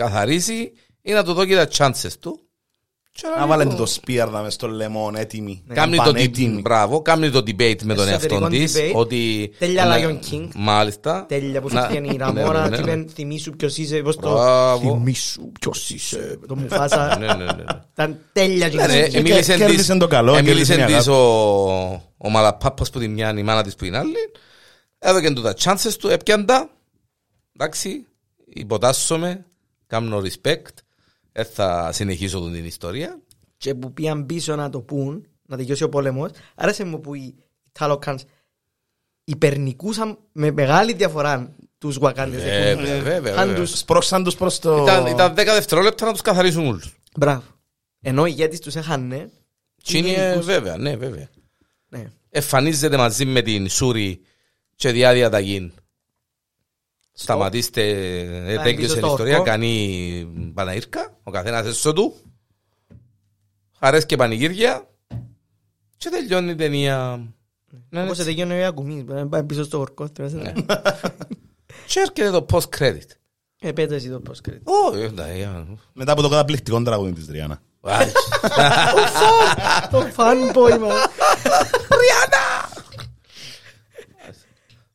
καθαρίσει 0.04 0.72
ή 1.02 1.12
να 1.12 1.24
του 1.24 1.34
δώσει 1.34 1.54
τα 1.54 1.68
chances 1.78 2.12
του. 2.20 2.40
Και 3.12 3.28
να 3.28 3.32
Να 3.34 3.38
λέει 3.40 3.48
βάλε 3.48 3.66
το- 3.66 3.76
το 3.76 3.86
σπίαρδα 3.86 4.42
μες 4.42 4.54
στο 4.54 4.68
λεμόν 4.68 5.16
έτοιμη. 5.16 5.64
Κάνει 5.74 5.96
το, 5.98 6.04
Πανέτοιμη. 6.04 6.62
μπράβο, 6.62 7.02
κάνει 7.02 7.30
το 7.30 7.40
debate 7.40 7.82
με 7.84 7.94
τον 7.94 8.08
Εσωτερικό 8.08 8.34
εαυτό 8.36 8.48
της 8.50 8.76
debate. 8.78 8.92
ότι 8.94 9.52
Τέλεια 9.60 9.86
να- 9.86 9.98
Lion 9.98 10.20
King. 10.32 10.48
Μάλιστα. 10.56 11.26
Τέλεια 11.28 11.62
που 11.62 11.70
Να- 11.74 11.82
φύγει 11.82 11.98
η 11.98 12.02
ναι, 12.18 12.18
Ραμόρα 12.18 12.70
ναι, 12.70 12.76
και 12.78 12.82
ναι, 12.84 12.88
ναι. 12.88 12.92
είπεν 13.02 13.10
θυμίσου 13.14 13.52
ποιος 13.52 13.78
είσαι, 13.78 13.98
πώς 14.02 14.16
το... 14.16 14.32
Μπράβο. 14.32 14.94
Θυμίσου 14.94 15.52
ποιος 15.60 15.90
είσαι, 15.90 16.40
το 16.48 16.56
Μουφάσα. 16.56 17.18
Ναι, 17.20 17.26
ναι, 17.28 17.34
ναι, 17.34 17.44
ναι. 17.44 17.64
Ήταν 17.94 18.18
τέλεια 18.34 18.68
Ναι, 18.70 18.86
ρε, 18.86 19.08
και 19.08 19.18
εμίλησε 19.18 19.40
της- 19.54 19.56
κέρδισε 19.62 19.98
το 19.98 20.08
καλό, 20.08 20.36
εμίλησε 20.36 20.76
κέρδισε 20.76 20.98
της 20.98 21.06
η 21.08 21.10
ο, 21.10 21.16
ο 22.18 22.30
Μαλαπάπας 22.30 22.90
που 22.90 23.00
την 23.00 23.12
μια, 23.12 23.34
η 23.38 23.44
μάνα 23.44 23.64
της 23.64 23.76
που 23.76 23.86
είναι 23.86 23.98
άλλη. 23.98 24.16
Έδωκε 25.00 25.32
του 25.32 25.42
τα 25.42 25.54
chances 25.64 25.94
του, 26.00 26.08
έπιαν 26.08 26.46
τα. 26.46 26.70
Εντάξει, 27.56 28.06
υποτάσσομαι, 28.46 29.46
κάνω 29.90 30.22
respect. 30.24 30.74
Δεν 31.32 31.46
θα 31.46 31.92
συνεχίσω 31.92 32.52
την 32.52 32.66
ιστορία. 32.66 33.20
και 33.58 33.76
που 33.76 33.94
πήγαν 33.94 34.26
πίσω 34.26 34.56
να 34.56 34.70
το 34.70 34.82
πούν, 34.82 35.28
να 35.46 35.58
τελειώσει 35.58 35.84
ο 35.84 35.90
πόλεμος, 35.90 36.30
άρεσε 36.56 36.84
μου 36.84 37.00
που 37.00 37.16
οι 37.16 37.36
Ταλοκάνς 37.72 38.24
υπερνικούσαν 39.24 40.18
με 40.32 40.52
μεγάλη 40.52 40.94
διαφορά 40.94 41.56
τους 41.78 41.98
Βακάντες. 42.00 42.44
Βέβαια, 42.44 43.02
βέβαια, 43.02 43.36
Αν 43.38 43.48
βέβαια. 43.48 43.56
τους- 43.56 43.78
Σπρώξαν 43.78 44.24
τους 44.24 44.36
προς 44.36 44.60
το... 44.60 44.84
Ήταν, 44.84 45.06
ήταν 45.06 45.32
10 45.32 45.36
δευτερόλεπτα 45.36 46.06
να 46.06 46.12
τους 46.12 46.22
καθαρίσουν 46.22 46.68
όλους. 46.68 46.96
Μπράβο. 47.18 47.44
Ενώ 48.02 48.26
οι 48.26 48.30
ηγέτης 48.34 48.60
τους 48.60 48.76
έχανε. 48.76 49.30
Και 49.76 49.98
είναι 49.98 50.08
γενικούς. 50.10 50.46
βέβαια, 50.46 50.78
ναι, 50.78 50.96
βέβαια. 50.96 51.30
Ναι. 51.90 52.12
Εμφανίζεται 52.30 52.98
μαζί 52.98 53.26
με 53.26 53.42
την 53.42 53.70
Σούρη 53.70 54.22
και 54.76 54.92
διάδια 54.92 55.30
ταγίν. 55.30 55.72
Σταματήστε, 57.22 57.90
ε, 57.90 58.54
πίσω 58.54 58.62
τέλειωσε 58.64 58.96
η 58.96 58.98
στο 58.98 59.08
ιστορία, 59.08 59.34
ορκό. 59.34 59.44
κάνει 59.46 60.52
Παναήρκα, 60.54 61.18
ο 61.24 61.32
καθένας 61.32 61.66
έσω 61.66 61.94
του, 61.94 62.16
χαρές 63.80 64.06
και 64.06 64.16
πανηγύρια 64.16 64.88
και 65.98 66.10
τελειώνει 66.10 66.52
η 66.52 66.56
ταινία. 66.56 67.28
Ναι, 67.90 68.04
Όπως 68.04 68.18
ναι. 68.18 68.24
τελειώνει 68.24 68.54
ο 68.54 68.58
Ιακουμής, 68.58 69.04
πάει 69.30 69.44
πίσω 69.44 69.64
στο 69.64 69.80
ορκό. 69.80 70.10
Και 71.86 72.00
έρχεται 72.00 72.30
το 72.30 72.46
post-credit. 72.52 73.08
Ε, 73.62 73.72
πέτω 73.72 73.94
εσύ 73.94 74.10
το 74.10 74.20
πώς 74.20 74.42
κρίνει. 74.42 74.62
Ω, 74.64 74.96
ε, 74.98 75.04
εντάξει, 75.04 75.40
ε, 75.40 75.66
Μετά 75.94 76.12
από 76.12 76.22
το 76.22 76.30
καταπληκτικό 76.30 76.82
τραγούδι 76.84 77.12
της 77.14 77.28
Ριάννα. 77.28 77.62
ай, 77.82 78.12
Το 79.92 80.06
fanboy 80.16 80.80
μας. 80.80 81.06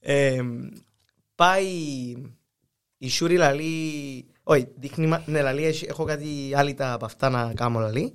Ε, 0.01 0.43
Πάει 1.35 1.67
η 2.99 3.09
Σούρη 3.09 3.37
λαλεί 3.37 4.25
όχι 4.43 4.67
δείχνει 4.77 5.07
μα- 5.07 5.23
ναι 5.27 5.43
λαλεί 5.43 5.65
έχει- 5.65 5.87
έχω 5.89 6.05
κάτι 6.05 6.53
άλυτα 6.55 6.93
από 6.93 7.05
αυτά 7.05 7.29
να 7.31 7.53
κάνω 7.55 7.81
λαλεί 7.81 8.15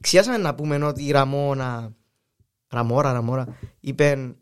Ξιάσαμε 0.00 0.36
να 0.36 0.54
πούμε 0.54 0.84
ότι 0.84 1.04
η 1.06 1.10
Ραμόνα 1.10 1.92
Ραμόρα 2.68 3.12
Ραμόρα 3.12 3.58
είπε 3.80 4.34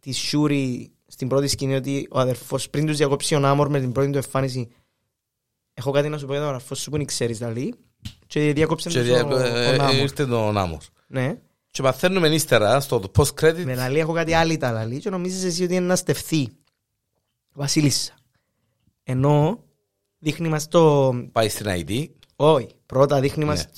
τη 0.00 0.12
Σούρη 0.12 0.92
στην 1.06 1.28
πρώτη 1.28 1.48
σκηνή 1.48 1.74
ότι 1.74 2.08
ο 2.10 2.18
αδερφός 2.18 2.70
πριν 2.70 2.86
τους 2.86 2.96
διακόψει 2.96 3.34
ο 3.34 3.38
Νάμορ 3.38 3.68
με 3.70 3.80
την 3.80 3.92
πρώτη 3.92 4.10
του 4.10 4.16
εμφάνιση. 4.16 4.68
Έχω 5.74 5.90
κάτι 5.90 6.08
να 6.08 6.18
σου 6.18 6.26
πω 6.26 6.32
για 6.32 6.40
τον 6.40 6.50
αδερφό 6.50 6.74
σου 6.74 6.90
που 6.90 6.96
δεν 6.96 7.06
ξέρεις 7.06 7.40
λαλεί 7.40 7.74
και 8.26 8.52
διακόψε 8.52 8.88
και 8.88 8.98
τους 8.98 9.06
δια- 9.06 9.24
ο, 9.24 9.34
ο 9.34 9.38
ε, 9.38 9.76
Νάμορ. 9.76 9.94
ήρθε 9.94 10.26
το 10.26 10.52
Νάμος. 10.52 10.90
ναι. 11.06 11.38
Και 11.70 11.82
μαθαίνουμε 11.82 12.28
ύστερα 12.28 12.80
στο 12.80 13.02
post-credit 13.16 13.62
με 13.64 13.74
λαλεί 13.74 13.98
έχω 13.98 14.12
κάτι 14.12 14.34
άλυτα 14.34 14.70
λαλεί 14.72 14.98
και 14.98 15.10
νομίζεις 15.10 15.44
εσύ 15.44 15.64
ότι 15.64 15.74
είναι 15.74 15.86
να 15.86 15.96
στεφθεί 15.96 16.48
Βασίλισσα 17.58 18.12
ενώ 19.02 19.64
δείχνει 20.18 20.48
μας 20.48 20.68
το 20.68 21.12
πάει 21.32 21.48
στην 21.48 21.66
ID 21.68 22.06
όχι 22.36 22.68
πρώτα 22.86 23.20
δείχνει 23.20 23.44
μας 23.44 23.58
Ναι. 23.58 23.70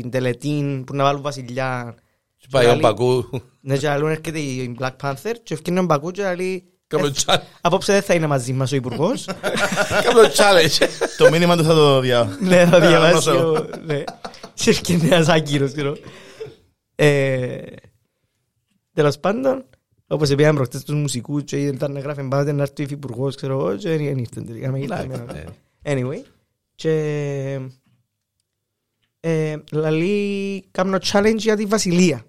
την 0.00 0.10
τελετή 0.10 0.82
που 0.86 0.94
να 0.94 1.04
βάλουν 1.04 1.22
βασιλιά 1.22 1.94
και 2.36 2.46
πάει 2.50 2.64
ο 2.64 2.68
Λαλεί- 2.68 2.82
Μπακού 2.82 3.28
ναι 3.60 3.76
και 3.76 3.88
αλλού 3.88 4.06
έρχεται 4.06 4.38
η 4.38 4.76
Black 4.80 4.96
Panther 5.02 5.34
και 5.42 5.54
ευκαιρνεί 5.54 5.78
ο 5.78 5.82
Μπακού 5.84 6.10
και 6.10 6.34
λέει 6.34 6.64
Κάνω 6.86 7.06
challenge. 7.14 7.36
Απόψε 7.60 7.92
δεν 7.92 8.02
θα 8.02 8.14
είναι 8.14 8.26
μαζί 8.26 8.52
μας 8.52 8.72
ο 8.72 8.76
υπουργός. 8.76 9.24
Κάνω 10.04 10.20
challenge. 10.22 10.86
Το 11.16 11.30
μήνυμα 11.30 11.56
του 11.56 11.62
θα 11.64 11.74
το 11.74 12.00
δια... 12.00 12.36
Ναι, 12.40 12.66
θα 12.66 12.80
διαβάσει. 12.80 13.30
Ανώσω. 13.30 13.50
ο- 13.52 13.66
Ναι. 13.84 14.04
Σε 14.54 14.72
και 14.72 14.96
νέας 14.96 15.28
άγκυρος, 15.28 15.72
ξέρω. 15.72 15.96
Ε, 16.94 17.58
Τέλος 18.94 19.18
πάντων, 19.18 19.64
όπως 20.08 20.34
πήγαμε 20.34 20.56
προχτές 20.56 20.84
τους 20.84 20.94
μουσικούς 20.94 21.44
και 21.44 21.56
ήταν 21.56 21.92
να 21.92 22.00
γράφει 22.00 22.28
πάντα 22.28 22.52
να 22.52 22.62
έρθει 22.62 22.82
ο 22.82 22.84
υφυπουργός, 22.84 23.36
ξέρω 23.36 23.58
εγώ, 23.58 23.76
και 23.76 23.96
δεν 23.96 24.18
ήρθαν 24.18 24.46
τελικά. 24.46 24.70
με 24.70 24.78
ήρθαν. 24.78 25.28
Anyway, 25.82 26.22
και 26.74 27.60
ε, 29.20 29.56
λαλεί 29.72 30.64
κάνω 30.70 30.98
challenge 31.02 31.36
για 31.36 31.56
τη 31.56 31.64
Βασιλεία. 31.64 32.22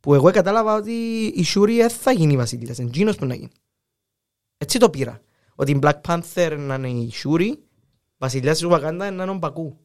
Που 0.00 0.14
εγώ 0.14 0.30
κατάλαβα 0.30 0.74
ότι 0.74 0.92
η 1.34 1.44
Σούρη 1.44 1.76
δεν 1.76 1.90
θα 1.90 2.12
γίνει 2.12 2.36
βασιλείας, 2.36 2.78
εντζήνος 2.78 3.16
που 3.16 3.26
να 3.26 3.34
γίνει. 3.34 3.50
Έτσι 4.58 4.78
το 4.78 4.90
πήρα. 4.90 5.20
Ότι 5.54 5.72
η 5.72 5.78
Black 5.82 6.00
Panther 6.08 6.56
να 6.58 6.74
είναι 6.74 6.88
η 6.88 7.10
Σούρη, 7.10 7.58
βασιλιάς 8.18 8.58
της 8.58 8.64
Ουαγάντας 8.66 9.12
να 9.12 9.22
είναι 9.22 9.32
ο 9.32 9.34
Μπακού. 9.34 9.78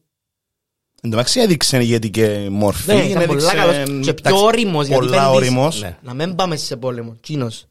Εν 1.04 1.10
τω 1.10 1.16
μεταξύ 1.16 1.40
έδειξε 1.40 1.82
ηγετική 1.82 2.46
μορφή. 2.50 2.94
Ναι, 2.94 3.02
ήταν 3.02 3.26
πολλά 3.26 3.40
έδειξε, 3.40 3.56
καλός 3.56 3.74
και 3.76 4.10
εντάξει, 4.10 4.14
πιο 4.22 4.36
όριμος, 4.44 4.86
γιατί 4.86 5.04
Πολλά 5.04 5.16
πέντης- 5.22 5.34
όριμος. 5.36 5.80
Ναι. 5.80 5.98
Να 6.02 6.14
μην 6.14 6.34
πάμε 6.34 6.56
σε 6.56 6.76
πόλεμο, 6.76 7.16
τσίνος. 7.20 7.66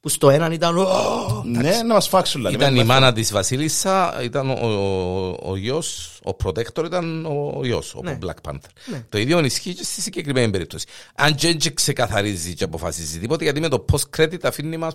Που 0.00 0.08
στο 0.08 0.30
έναν 0.30 0.52
ήταν 0.52 0.76
«Ω, 0.78 1.42
Ναι, 1.46 1.82
να 1.86 1.94
μας 1.94 2.08
φάξουν. 2.08 2.40
δηλαδή. 2.40 2.56
Ήταν 2.56 2.76
η 2.76 2.84
μάνα 2.84 3.12
της 3.12 3.32
Βασίλισσα, 3.32 4.22
ήταν 4.22 4.50
ο, 4.50 4.54
ο, 4.66 5.50
ο 5.50 5.56
γιος, 5.56 6.18
ο 6.24 6.36
protector 6.44 6.84
ήταν 6.84 7.26
ο 7.26 7.60
γιος, 7.64 7.94
ο 7.94 8.00
Ναι. 8.02 8.18
Black 8.22 8.50
Panther. 8.50 8.70
Ναι. 8.86 9.04
Το 9.08 9.18
ίδιο 9.18 9.44
ισχύει 9.44 9.74
και 9.74 9.84
στη 9.84 10.00
συγκεκριμένη 10.00 10.50
περίπτωση. 10.50 10.86
Αν 11.14 11.34
και 11.34 11.46
δεν 11.58 11.74
ξεκαθαρίζει 11.74 12.54
και 12.54 12.64
αποφασίζει 12.64 13.18
τίποτε, 13.18 13.44
γιατί 13.44 13.60
με 13.60 13.68
το 13.68 13.84
post-credit 13.92 14.42
αφήνει 14.42 14.76
μας, 14.76 14.92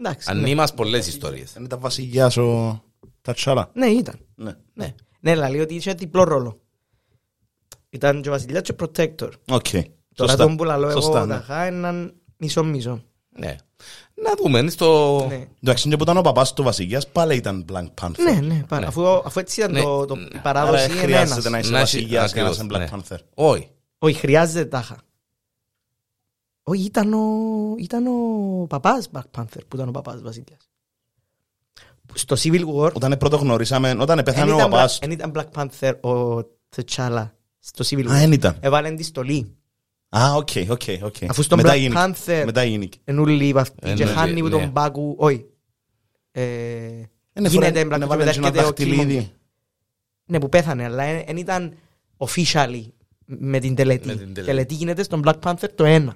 Εντάξει, 0.00 0.32
ναι. 0.32 0.38
αννοίει 0.40 0.54
μας 0.54 0.74
πολλές 0.74 1.06
ιστορίες. 1.06 1.52
Δεν 1.54 1.64
ήταν 1.64 1.80
βασιλιάς 1.80 2.36
ο 2.36 2.82
Τατσάλα. 3.22 3.70
Ναι, 3.72 3.86
ήταν. 3.86 4.18
Ναι. 4.74 4.94
Ναι, 5.20 5.34
ναι 5.34 5.48
λέει 5.50 5.60
ότι 5.60 5.74
είχε 5.74 5.92
διπλό 5.92 6.24
ρόλο. 6.24 6.60
Ήταν 7.90 8.22
και 8.22 8.28
ο 8.28 8.32
βασιλιάς 8.32 8.62
και 8.62 8.74
protector. 8.80 9.30
OK. 9.48 9.66
Τώρα 10.14 10.30
Σωστά. 10.30 10.36
τον 10.36 10.56
που 10.56 10.64
λαλώ 10.64 10.88
εγώ 10.88 11.00
Σωστά, 11.00 11.26
ναι. 11.26 11.34
ταχά 11.34 11.62
έναν 11.62 12.14
μισό-μισό. 12.36 13.02
Ναι. 13.38 13.56
Να 14.14 14.34
δούμε, 14.42 14.58
είναι 14.58 14.70
στο... 14.70 15.24
Ναι. 15.28 15.46
Εντάξει, 15.62 15.88
και 15.88 15.96
που 15.96 16.02
ήταν 16.02 16.16
ο 16.16 16.20
παπάς 16.20 16.52
του 16.52 16.62
βασιλιάς, 16.62 17.08
πάλι 17.08 17.36
ήταν 17.36 17.64
Black 17.72 17.86
Panther. 18.02 18.18
Ναι, 18.18 18.40
ναι, 18.40 18.64
πάρα. 18.68 18.80
Ναι. 18.80 18.86
Αφού, 18.86 19.06
αφού 19.06 19.38
έτσι 19.38 19.60
ήταν 19.60 19.72
Ναι. 19.72 19.82
το, 19.82 20.04
το, 20.04 20.14
η 20.14 20.28
Άρα 20.32 20.40
παράδοση 20.42 20.84
είναι 20.90 21.00
χρειάζεται 21.00 21.48
ένας. 21.48 21.50
να 21.50 21.58
είσαι 21.58 21.70
Να 21.70 21.78
έχει- 21.80 21.96
βασιλιάς 21.96 22.32
και 22.32 22.40
να 22.42 22.48
είσαι 22.50 22.60
ακριβώς, 22.62 22.88
Black 22.90 22.90
ναι. 22.90 23.02
Panther. 23.08 23.18
Όχι. 23.34 23.70
Όχι, 23.98 24.14
χρειάζεται 24.18 24.64
τάχα. 24.64 24.96
Όχι, 26.62 26.82
ήταν 26.84 27.12
ο, 27.12 27.26
ήταν 27.78 28.06
ο 28.06 28.66
παπάς 28.66 29.08
Black 29.12 29.38
Panther 29.40 29.60
που 29.68 29.76
ήταν 29.76 29.88
ο 29.88 29.90
παπάς 29.90 30.22
βασιλιάς. 30.22 30.69
Στο 32.14 32.36
Civil 32.38 32.64
War 32.74 32.92
Όταν 32.92 33.16
πρώτο 33.18 33.36
γνωρίσαμε, 33.36 33.90
όταν 33.98 34.16
δεν 34.16 34.22
πέθανε 34.24 34.52
ο 34.52 34.56
ήταν, 34.56 34.70
παπάς. 34.70 34.98
Black- 34.98 35.04
εν 35.04 35.10
ήταν 35.10 35.32
Black 35.34 35.48
Panther 35.54 35.94
ο 36.10 36.38
T'Challa 36.76 37.30
στο 37.58 37.84
Civil 37.88 38.04
Α, 38.06 38.10
War. 38.10 38.18
δεν 38.18 38.32
ήταν. 38.32 38.56
Έβαλαν 38.60 38.96
τη 38.96 39.02
στολή. 39.02 39.54
Α, 40.08 40.34
οκ, 40.34 40.48
οκ, 40.70 40.80
οκ. 41.02 41.14
Αφού 41.28 41.42
στον 41.42 41.58
Μετά 41.58 41.72
Black 41.74 41.78
γίνηκε. 41.78 42.00
Panther 42.04 42.42
Μετά 42.44 42.64
γίνηκε. 42.64 42.98
ενούλοι 43.04 43.46
οι 43.46 43.52
βαφτοί 43.52 43.90
Ε, 43.90 43.94
και 43.94 44.04
ναι, 44.04 44.10
χάνει 44.10 44.40
που 44.40 44.44
ναι. 44.44 44.50
τον 44.50 44.68
Μπάκου. 44.70 45.14
Όχι. 45.18 45.44
Ε, 46.30 46.42
Είναι 47.32 47.48
γίνεται 47.48 47.84
φορά- 47.84 47.96
Black 47.96 47.98
να 48.00 48.06
Panther 48.06 48.08
βάλουν 48.08 48.24
μετά 48.26 48.30
και 48.32 48.38
ένα 48.38 48.46
έρχεται 48.46 48.58
ο 48.58 48.62
δαχτυλίδι. 48.62 49.30
Killmonger. 49.30 49.34
Ναι, 50.24 50.40
που 50.40 50.48
πέθανε, 50.48 50.84
αλλά 50.84 51.04
δεν 51.26 51.36
ήταν 51.36 51.74
officially 52.16 52.82
με 53.24 53.58
την 53.58 53.74
τελετή. 53.74 54.06
Με 54.06 54.12
την 54.14 54.20
τελετή. 54.34 54.42
τελετή 54.46 54.74
γίνεται 54.74 55.02
στον 55.02 55.22
Black 55.24 55.38
Panther 55.42 55.68
το 55.74 55.84
ένα. 55.84 56.14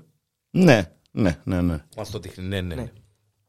Ναι, 0.51 0.91
ναι, 1.11 1.39
ναι, 1.45 1.61
ναι. 1.61 1.79
Μας 1.97 2.11
το 2.11 2.19
δείχνει, 2.19 2.47
ναι, 2.47 2.61
ναι. 2.61 2.91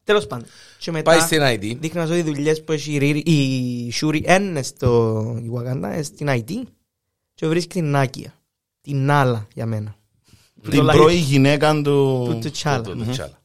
Ναι. 0.06 0.14
ναι. 0.14 0.20
Τέλος 0.20 0.26
πάντων. 0.26 0.46
Και 0.78 0.90
μετά 0.90 1.10
Πάει 1.10 1.20
στην 1.20 1.40
ID. 1.42 1.76
δείχνει 1.80 2.00
να 2.00 2.06
δω 2.06 2.14
οι 2.16 2.22
δουλειές 2.22 2.64
που 2.64 2.72
έχει 2.72 2.92
η 2.92 2.98
Ρίρι- 2.98 3.28
η 3.28 3.90
Σούρι 3.92 4.24
είναι 4.28 4.62
στο 4.62 5.40
Ιουαγάντα, 5.44 5.92
ε, 5.92 6.02
στην 6.02 6.26
IT 6.30 6.50
και 7.34 7.46
βρίσκει 7.46 7.72
την 7.72 7.90
Νάκια. 7.90 8.34
Την 8.80 9.10
άλλα 9.10 9.46
για 9.54 9.66
μένα. 9.66 9.96
Το 10.62 10.70
Την 10.70 10.82
λέει- 10.82 10.96
πρώη 10.96 11.14
γυναίκα 11.16 11.72
του 11.74 11.82
του... 11.82 12.38
T'Challa. 12.42 12.80
Το- 12.84 12.96
το 12.96 13.04
T'Challa. 13.08 13.36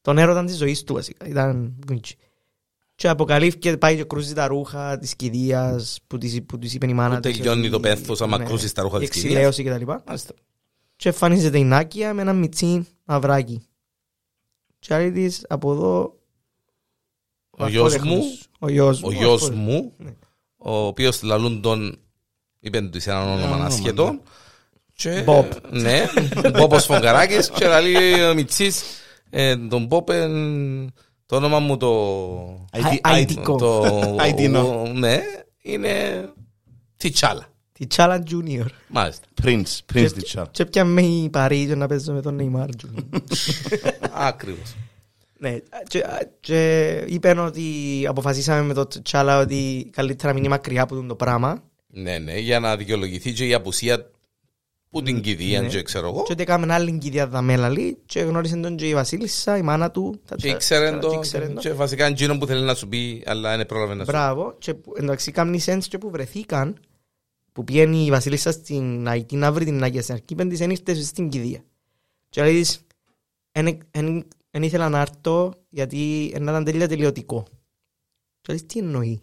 Τον 0.00 0.18
έρωτα 0.18 0.44
της 0.44 0.56
ζωής 0.56 0.82
του 0.82 0.94
βασικά. 0.94 1.26
Ήταν 1.26 1.74
γκουντσι. 1.86 2.16
Και 2.94 3.08
αποκαλύφθηκε, 3.08 3.76
πάει 3.76 3.96
και 3.96 4.04
κρούζει 4.04 4.34
τα 4.34 4.46
ρούχα 4.46 4.98
της 4.98 5.16
κηδείας 5.16 5.98
που 6.06 6.18
της, 6.18 6.42
που 6.46 6.58
της 6.58 6.74
είπε 6.74 6.86
η 6.86 6.94
μάνα 6.94 7.14
Που 7.14 7.20
της 7.20 7.36
τελειώνει 7.36 7.60
ότι- 7.60 7.70
το 7.70 7.80
πένθος 7.80 8.20
άμα 8.20 8.38
ναι, 8.38 8.44
κρούσεις 8.44 8.72
τα 8.72 8.82
ρούχα 8.82 8.96
η 8.96 9.00
της 9.00 9.08
κηδείας. 9.10 9.30
εξηλαίωση 9.32 9.62
και 9.62 9.70
τα 9.70 9.78
λοιπά. 9.78 10.02
Μάλιστα. 10.06 10.34
Και 10.96 11.08
εμφανίζεται 11.08 11.58
η 11.58 11.64
Νάκια 11.64 12.14
με 12.14 12.22
ένα 12.22 12.32
μιτσί 12.32 12.86
μαυράκι. 13.04 13.62
Και 14.78 14.94
άλλη 14.94 15.12
της 15.12 15.44
από 15.48 15.72
εδώ... 15.72 16.14
Ο 17.58 17.68
γιος 17.68 17.94
Αρκόδεχνος. 17.94 18.24
μου, 18.24 18.38
Ο 18.58 18.68
γιος 18.68 19.02
ο 19.02 19.06
μου. 19.06 19.12
γιος 19.12 19.42
αρκόδεχνος. 19.42 19.64
μου, 19.74 19.92
Ναι. 19.96 20.14
ο 20.56 20.76
οποίος 20.86 21.22
λαλούν 21.22 21.60
τον, 21.60 21.98
είπεν 22.60 22.90
του 22.90 23.00
σε 23.00 23.10
έναν 23.10 23.28
όνομα 23.28 23.46
όνομα, 23.48 23.64
ασχετό. 23.64 24.20
Και, 24.94 25.22
Μπομπ. 25.22 25.50
Ναι, 25.70 26.04
Μπόπος 26.58 26.84
Φογκαράκης 26.84 27.50
και 27.50 27.66
λαλεί 27.66 28.24
ο 28.24 28.34
Μιτσής, 28.34 28.82
ε, 29.30 29.56
τον 29.56 29.84
Μπομπ, 29.86 30.08
ε, 30.10 30.26
το 31.26 31.36
όνομα 31.36 31.58
μου 31.58 31.76
το... 31.76 32.68
IT, 32.72 32.98
Αιτικό. 33.02 33.56
το 33.56 33.84
Αιτινό. 34.20 34.80
ο- 34.80 34.86
Ναι, 34.92 35.20
είναι 35.62 36.24
Τιτσάλα. 36.96 37.46
Τη 37.78 37.86
Τσάλα 37.86 38.22
Junior. 38.30 38.66
Μάλιστα. 38.88 39.26
Prince, 39.42 39.78
Prince 39.94 40.08
T'Challa. 40.08 40.44
Και 40.50 40.64
πια 40.64 40.84
με 40.84 41.02
η 41.02 41.28
Παρί 41.30 41.66
και 41.66 41.74
να 41.74 41.86
παίζω 41.86 42.12
με 42.12 42.20
τον 42.22 42.38
Neymar 42.40 42.66
Junior. 42.68 43.20
Ακριβώς. 44.12 44.74
Ναι, 45.38 45.58
και, 45.88 46.04
και 46.40 46.90
είπαν 47.06 47.38
ότι 47.38 47.62
αποφασίσαμε 48.08 48.62
με 48.62 48.74
το 48.74 48.88
Τσάλα 49.02 49.38
ότι 49.40 49.90
καλύτερα 49.92 50.28
να 50.28 50.34
μείνει 50.34 50.48
μακριά 50.48 50.82
από 50.82 51.02
το 51.02 51.14
πράγμα 51.14 51.62
Ναι, 51.86 52.18
ναι, 52.18 52.38
για 52.38 52.60
να 52.60 52.76
δικαιολογηθεί 52.76 53.32
και 53.32 53.46
η 53.46 53.54
απουσία 53.54 54.10
που 54.90 55.02
την 55.02 55.20
κηδεία, 55.20 55.60
Ναι. 55.60 55.68
και 55.68 55.82
ξέρω 55.82 56.06
εγώ. 56.08 56.22
και 56.22 56.32
ότι 56.32 56.42
έκαμε 56.42 56.74
άλλη 56.74 56.98
κηδεία 56.98 57.26
δαμέλαλη 57.26 57.98
και 58.06 58.20
γνώρισε 58.20 58.56
τον 58.56 58.76
και 58.76 58.88
η 58.88 58.94
Βασίλισσα, 58.94 59.56
η 59.56 59.62
μάνα 59.62 59.90
του 59.90 60.20
τα- 60.26 60.36
Και 60.36 60.48
τα- 60.48 60.54
ήξερε 60.54 60.90
τα- 60.90 60.98
το, 60.98 61.08
και 61.10 61.16
ήξερε 61.16 61.46
το. 61.48 61.60
και 61.60 61.72
βασικά 61.72 62.06
εκείνο 62.06 62.38
που 62.38 62.46
θέλει 62.46 62.64
να 62.64 62.74
σου 62.74 62.88
πει, 62.88 63.22
αλλά 63.26 63.56
δεν 63.56 63.66
πρόλαβε 63.66 63.94
να 63.94 64.00
σου 64.04 64.06
πει. 64.10 64.16
Μπράβο, 64.16 64.54
και 64.58 64.74
που- 64.74 64.92
εντάξει 64.96 65.30
κάμνει 65.30 65.60
sense 65.66 65.84
και 65.88 65.98
που 65.98 66.10
βρεθήκαν 66.10 66.76
που 67.56 67.64
πήγαινε 67.64 67.96
η 67.96 68.10
Βασίλισσα 68.10 68.52
στην 68.52 69.08
Αϊκή 69.08 69.36
να 69.36 69.52
βρει 69.52 69.64
την 69.64 69.82
Άγια 69.82 70.02
στην 70.02 70.14
αρχή 70.14 70.34
πεν 70.34 70.48
της 70.48 70.60
εν 70.60 70.70
ήρθες 70.70 71.06
στην 71.06 71.28
κηδεία 71.28 71.64
και 72.28 72.42
λέει 72.42 72.60
της 72.60 72.80
εν 74.50 74.62
ήθελα 74.62 74.88
να 74.88 75.00
έρθω 75.00 75.54
γιατί 75.68 76.32
να 76.40 76.50
ήταν 76.50 76.64
τελείως 76.64 76.88
τελειωτικό 76.88 77.46
και 78.40 78.52
λέει 78.52 78.56
της, 78.56 78.66
τι 78.66 78.78
εννοεί; 78.78 79.22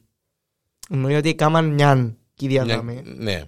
Εννοεί 0.90 1.16
ότι 1.16 1.30
έκαναν 1.30 1.66
μιαν 1.74 2.18
κηδεία 2.34 2.66
Μια- 2.66 2.76
δάμε 2.76 3.02
Ναι. 3.06 3.44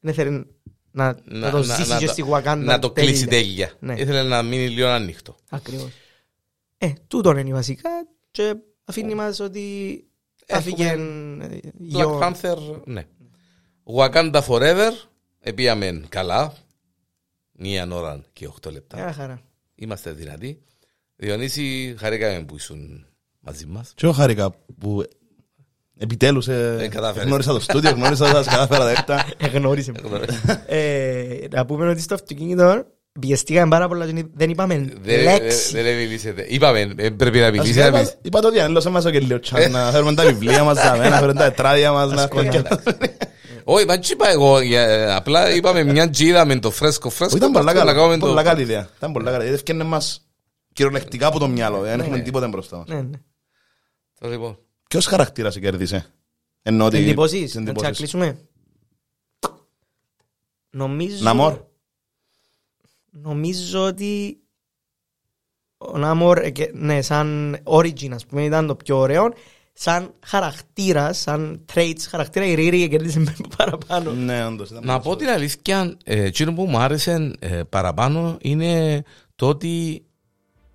δεν 0.00 0.12
ήθελε 0.12 0.30
να, 0.30 0.44
να, 0.90 1.38
Να- 1.38 1.50
το 1.50 1.56
να- 1.56 1.62
ζήσει 1.76 1.88
να 1.88 1.98
και 1.98 2.06
το- 2.06 2.12
στη 2.12 2.22
Γουακάντα 2.22 2.64
Να 2.64 2.78
το 2.78 2.90
κλείσει 2.90 3.26
τέλεια. 3.26 3.72
Ναι. 3.80 3.94
Ήθελε 3.94 4.22
να 4.22 4.42
μείνει 4.42 4.68
λίγο 4.68 4.88
ανοιχτό. 4.88 5.36
Ακριβώς. 5.50 5.90
Ε, 6.78 6.92
τούτον 7.06 7.36
είναι 7.36 7.52
βασικά 7.52 7.90
και 8.30 8.54
αφήνει 8.84 9.14
μας 9.14 9.40
ότι 9.40 10.04
Έχουμε 10.46 10.60
έφυγε 10.74 10.94
Black 11.60 11.72
γιο. 11.78 12.18
Panther, 12.22 12.56
ναι. 12.84 13.06
Wakanda 13.84 14.40
Forever, 14.48 14.90
επίαμε 15.40 16.02
καλά. 16.08 16.52
Μία 17.52 17.88
ώρα 17.92 18.20
και 18.32 18.48
8 18.66 18.70
λεπτά. 18.72 18.96
Μια 18.96 19.12
χαρά. 19.12 19.40
Είμαστε 19.74 20.10
δυνατοί. 20.12 20.58
Διονύση, 21.16 21.94
χαρήκαμε 21.98 22.44
που 22.44 22.54
ήσουν 22.56 23.06
μαζί 23.40 23.66
μας. 23.66 23.92
Και 23.96 24.06
εγώ 24.06 24.14
χάρηκα 24.14 24.54
που 24.78 25.02
επιτέλους 25.98 26.48
ε, 26.48 26.76
Ε, 26.80 26.88
κατάφερες. 26.88 27.26
γνώρισα 27.28 27.52
το 27.52 27.60
στούντιο, 27.60 27.90
γνώρισα 27.90 28.24
τα 28.32 28.50
κατάφερα 28.50 28.84
δέχτα. 28.84 29.26
Εγνώρισε 29.38 29.92
με. 29.92 30.24
Ε, 30.66 31.46
Να 31.50 31.66
πούμε 31.66 31.88
ότι 31.88 32.00
στο 32.00 32.14
αυτοκίνητο 32.14 32.84
πιεστήκαμε 33.20 33.68
πάρα 33.68 33.88
πολλά 33.88 34.12
και 34.12 34.24
δεν 34.34 34.50
είπαμε 34.50 34.74
Δεν 35.00 35.22
λέξη. 35.22 35.82
δεν 35.82 35.96
μιλήσετε. 35.96 36.46
Είπαμε, 36.48 36.92
ε, 36.96 37.10
πρέπει 37.10 37.38
να 37.38 37.50
μιλήσει. 37.50 37.66
Βασικά, 37.66 37.80
να 37.82 37.86
είπα- 37.88 37.96
μιλήσει. 37.98 38.16
Είπα 38.22 38.40
το 38.40 38.50
διανέλωσα 38.50 38.90
μας 38.90 39.04
και 39.04 39.20
λίγο 39.20 39.40
τσάν, 39.40 39.70
να 39.70 39.90
φέρουμε 39.90 40.14
τα 40.14 40.24
βιβλία 40.24 40.64
μας, 40.64 40.76
να 40.76 40.94
φέρουμε 40.94 41.32
τα 41.34 41.44
τετράδια 41.48 41.92
μας, 41.92 42.10
να 42.10 42.28
Όχι, 43.64 43.86
μα 43.86 43.98
τι 43.98 44.12
είπα 44.12 44.28
εγώ. 44.28 44.60
για- 44.60 45.16
Απλά 45.16 45.50
είπαμε 45.54 45.82
μια 45.84 46.10
τζίδα 46.10 46.44
με 46.44 46.58
το 46.58 46.70
φρέσκο 46.70 47.10
φρέσκο. 47.10 47.36
Ήταν 47.36 47.52
πολλά 47.52 47.64
να 47.64 47.72
καλά, 47.72 47.94
κάνουμε 47.94 48.18
το- 48.18 48.26
πολλά 48.26 48.42
καλή 48.42 48.62
ιδέα. 48.62 48.88
Ήταν 48.96 49.12
πολλά 49.12 49.30
καλή. 49.30 49.42
ιδέα. 49.44 49.54
Ευκαινε 49.54 49.84
μας 49.84 50.28
κυριολεκτικά 50.72 51.26
από 51.26 51.38
το 51.38 51.48
μυαλό, 51.48 51.80
δεν 51.80 52.00
έχουμε 52.00 52.18
τίποτα 52.18 52.48
μπροστά 52.48 52.76
μας. 52.76 52.88
Ναι, 52.88 53.00
ναι. 53.02 53.18
Το 54.20 54.28
λοιπόν. 54.28 54.58
Ποιος 54.88 55.06
χαρακτήρας 55.06 55.52
σε 55.52 55.60
κέρδισε; 55.60 56.06
Ενώ 56.62 56.84
ότι... 56.84 56.96
Εντυπώσεις. 56.96 57.40
τις 57.40 57.54
Να 57.54 57.60
εντυπώσεις. 57.60 57.88
τσακλείσουμε. 57.90 58.38
Νομίζω... 60.70 61.24
Ναμόρ. 61.24 61.58
Νομίζω 63.10 63.84
ότι 63.84 64.38
ο 65.78 65.98
Νάμορ, 65.98 66.38
ε, 66.38 66.50
και- 66.50 66.70
ναι, 66.74 67.02
σαν 67.02 67.58
origin, 67.64 68.10
ας 68.12 68.26
πούμε, 68.26 68.44
ήταν 68.44 68.66
το 68.66 68.74
πιο 68.74 68.98
ωραίο. 68.98 69.32
Σαν 69.76 70.14
χαρακτήρας, 70.26 71.18
σαν 71.18 71.64
traits 71.74 72.00
χαρακτήρα, 72.08 72.44
η 72.46 72.54
Ρίρι 72.54 72.88
κέρδισε 72.88 73.18
με 73.18 73.34
παραπάνω. 73.56 74.10
Ναι, 74.12 74.44
όντως. 74.46 74.70
ήταν 74.70 74.84
Να 74.84 75.00
πολύ 75.00 75.16
πω 75.16 75.22
την 75.24 75.28
αλήθεια, 75.34 75.96
ε, 76.04 76.22
εκείνο 76.24 76.52
που 76.52 76.64
μου 76.64 76.78
άρεσε 76.78 77.32
ε, 77.38 77.62
παραπάνω 77.68 78.36
είναι 78.40 79.02
το 79.36 79.48
ότι 79.48 80.02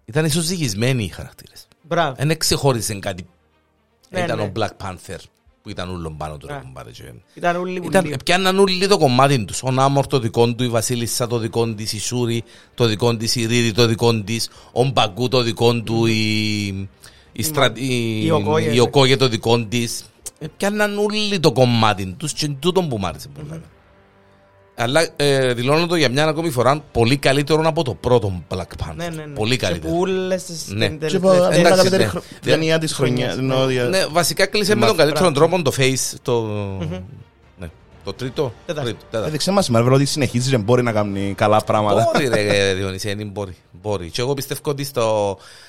Ήταν 0.06 0.26
ισοζυγισμένοι 0.26 1.04
οι 1.04 1.08
χαρακτήρες. 1.08 1.68
Μπράβο. 1.82 2.16
Δεν 2.18 2.38
ξεχώρισε 2.38 2.94
κάτι. 3.00 3.26
Ναι, 4.10 4.20
ήταν 4.20 4.38
ναι. 4.38 4.44
ο 4.44 4.52
Black 4.56 4.86
Panther 4.88 5.18
που 5.62 5.70
ήταν 5.70 5.90
ούλον 5.90 6.18
πάνω 6.18 6.38
του. 6.38 6.48
Ναι. 6.48 6.54
ρε 6.54 6.60
κουμπάρε, 6.60 6.92
και- 6.92 7.04
Ήταν 7.34 7.56
όλοι 7.56 7.82
Ήταν, 7.86 8.04
πουλί. 8.04 8.16
πιάνναν 8.26 8.60
όλοι 8.60 8.88
το 8.88 8.98
κομμάτι 8.98 9.46
τους. 9.46 9.64
Ο 9.64 9.72
Νάμορ 9.72 10.08
το 10.08 10.20
δικό 10.20 10.54
του, 10.54 10.64
η 10.64 10.68
Βασίλισσα 10.70 11.28
το 11.28 11.38
δικό 11.38 11.74
της, 11.74 11.94
η 11.94 12.00
Σούρη 12.00 12.44
το 12.76 12.86
δικό 12.86 13.18
της, 13.18 13.36
η 13.36 13.46
Ρίρη 13.46 13.72
το 13.72 13.86
δικό 13.86 14.22
της, 14.22 14.50
ο 14.72 14.84
Μπαγκού 14.84 15.28
το 15.28 15.42
δικό 15.42 15.82
του, 15.82 16.06
η, 16.06 16.90
η, 17.40 17.44
στρα... 17.44 17.72
η, 17.76 18.26
η 18.26 18.32
Οκόγε, 18.32 18.70
η 18.70 18.74
ναι. 18.74 18.80
Οκόγε 18.82 19.16
το 19.18 19.28
δικό 19.28 19.60
της. 19.66 20.04
Πιάνναν 20.58 20.98
όλοι 20.98 21.40
το 21.40 21.52
κομμάτι 21.52 22.16
τους 22.18 22.34
και 22.34 22.48
τούτο 22.60 22.84
που 22.84 22.98
μ' 22.98 23.06
άρεσε 23.06 23.28
πολλά. 23.40 23.62
Αλλά 24.76 25.08
ε, 25.16 25.54
δηλώνω 25.54 25.88
το 25.88 25.96
για 25.96 26.10
μια 26.10 26.26
ακόμη 26.28 26.50
φορά 26.50 26.84
πολύ 26.92 27.18
καλύτερο 27.18 27.62
από 27.66 27.84
το 27.84 27.94
πρώτο 27.94 28.44
Black 28.50 28.58
Panther. 28.62 28.94
Ναι, 28.96 29.08
ναι, 29.10 29.26
ναι. 29.26 29.34
Πολύ 29.34 29.58
Και 29.58 29.66
καλύτερο. 29.66 29.94
που 29.94 30.00
όλες 30.00 30.44
τις 30.44 30.66
Ναι. 30.68 30.88
ταινίες- 30.88 31.12
Και 31.12 31.18
είπα, 31.18 31.30
τελευταίες- 31.30 31.50
«Μπορεί 31.52 31.62
να 31.62 31.68
εντάξει, 31.68 31.76
καλύτερη 31.78 32.04
ναι. 32.04 32.10
χρο- 32.10 32.24
Ναι. 32.44 32.52
ταινία 32.52 32.80
της 32.80 32.94
χρονιάς. 32.94 33.38
εννοώ, 33.38 33.66
δια- 33.66 33.84
Ναι, 33.84 34.06
βασικά 34.06 34.46
κλείσε 34.46 34.74
με 34.76 34.80
Μα- 34.82 34.88
τον 34.88 34.96
καλύτερο 34.98 35.30
μπράβο. 35.32 35.48
τρόπο 35.48 35.64
το 35.64 35.74
Face. 35.78 36.18
Το, 36.22 36.42
ναι, 37.60 37.70
το 38.04 38.14
τρίτο. 38.14 38.54
Τέταρτο. 38.66 38.90
τρίτο, 38.90 39.06
τέταρτο. 39.06 39.28
Έδειξε 39.28 39.52
μας 39.52 39.66
σήμερα 39.66 39.92
ότι 39.92 40.06
συνεχίζεις 40.06 40.50
και 40.50 40.58
μπορεί 40.58 40.84
να 40.84 40.92
κάνει 40.92 41.34
καλά 41.38 41.62
πράγματα. 41.64 42.10
Μπορεί 42.14 42.28
ρε 42.28 42.74
Διονύση, 42.74 43.14
δεν 43.14 43.30
μπορεί. 43.30 43.56
μπορεί. 43.82 44.10
Και 44.10 44.22
εγώ 44.22 44.34
πιστεύω 44.34 44.60
ότι 44.66 44.84
στο 44.84 45.38
ε, 45.40 45.44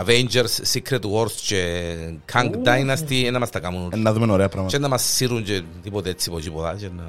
Avengers, 0.00 0.52
Secret 0.72 1.00
Wars 1.14 1.30
και 1.46 1.94
Kang 2.32 2.50
Dynasty 2.64 3.28
να 3.32 3.38
μας 3.38 3.50
τα 3.50 3.58
κάνουν 3.60 3.82
Ε, 3.82 3.88
όλοι. 3.94 4.02
Να 4.02 4.12
δούμε 4.12 4.32
ωραία 4.32 4.48
πράγματα. 4.48 4.76
Και 4.76 4.82
να 4.82 4.88
μας 4.88 5.02
σύρουν 5.02 5.44
και 5.44 5.62
τίποτε 5.82 6.10
έτσι 6.10 6.28
από 6.32 6.40
τίποτα 6.40 6.76
και 6.78 6.88
να 6.96 7.02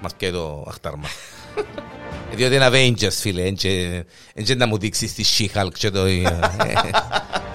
μας 0.00 0.14
πιάει 0.14 0.30
το 0.32 0.64
αχτάρμα. 0.68 1.08
Ε, 2.32 2.36
Διότι 2.36 2.54
είναι 2.54 2.68
Avengers 2.72 3.12
φίλε, 3.20 3.42
εν 3.42 3.54
και- 3.54 4.04
εν 4.34 4.44
και 4.44 4.54
να 4.54 4.66
μου 4.66 4.78
δείξεις 4.78 5.14
τη 5.14 5.24
She-Hulk 5.54 5.72
και 5.78 5.90
το... 5.90 6.04
ε, 6.06 6.22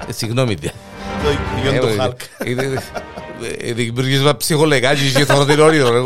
ε, 0.07 0.11
Συγγνώμη. 0.11 0.55
Το 0.55 0.71
γιο 1.61 1.79
του 1.79 1.95
Hulk. 1.99 2.45
Δημιουργείς 3.73 4.21
ψυχολογικά 4.37 4.93
και 4.95 5.01
και 5.15 5.25
θωρώ 5.25 5.45
την 5.45 5.59
όριο. 5.59 5.89
ρε. 5.91 6.01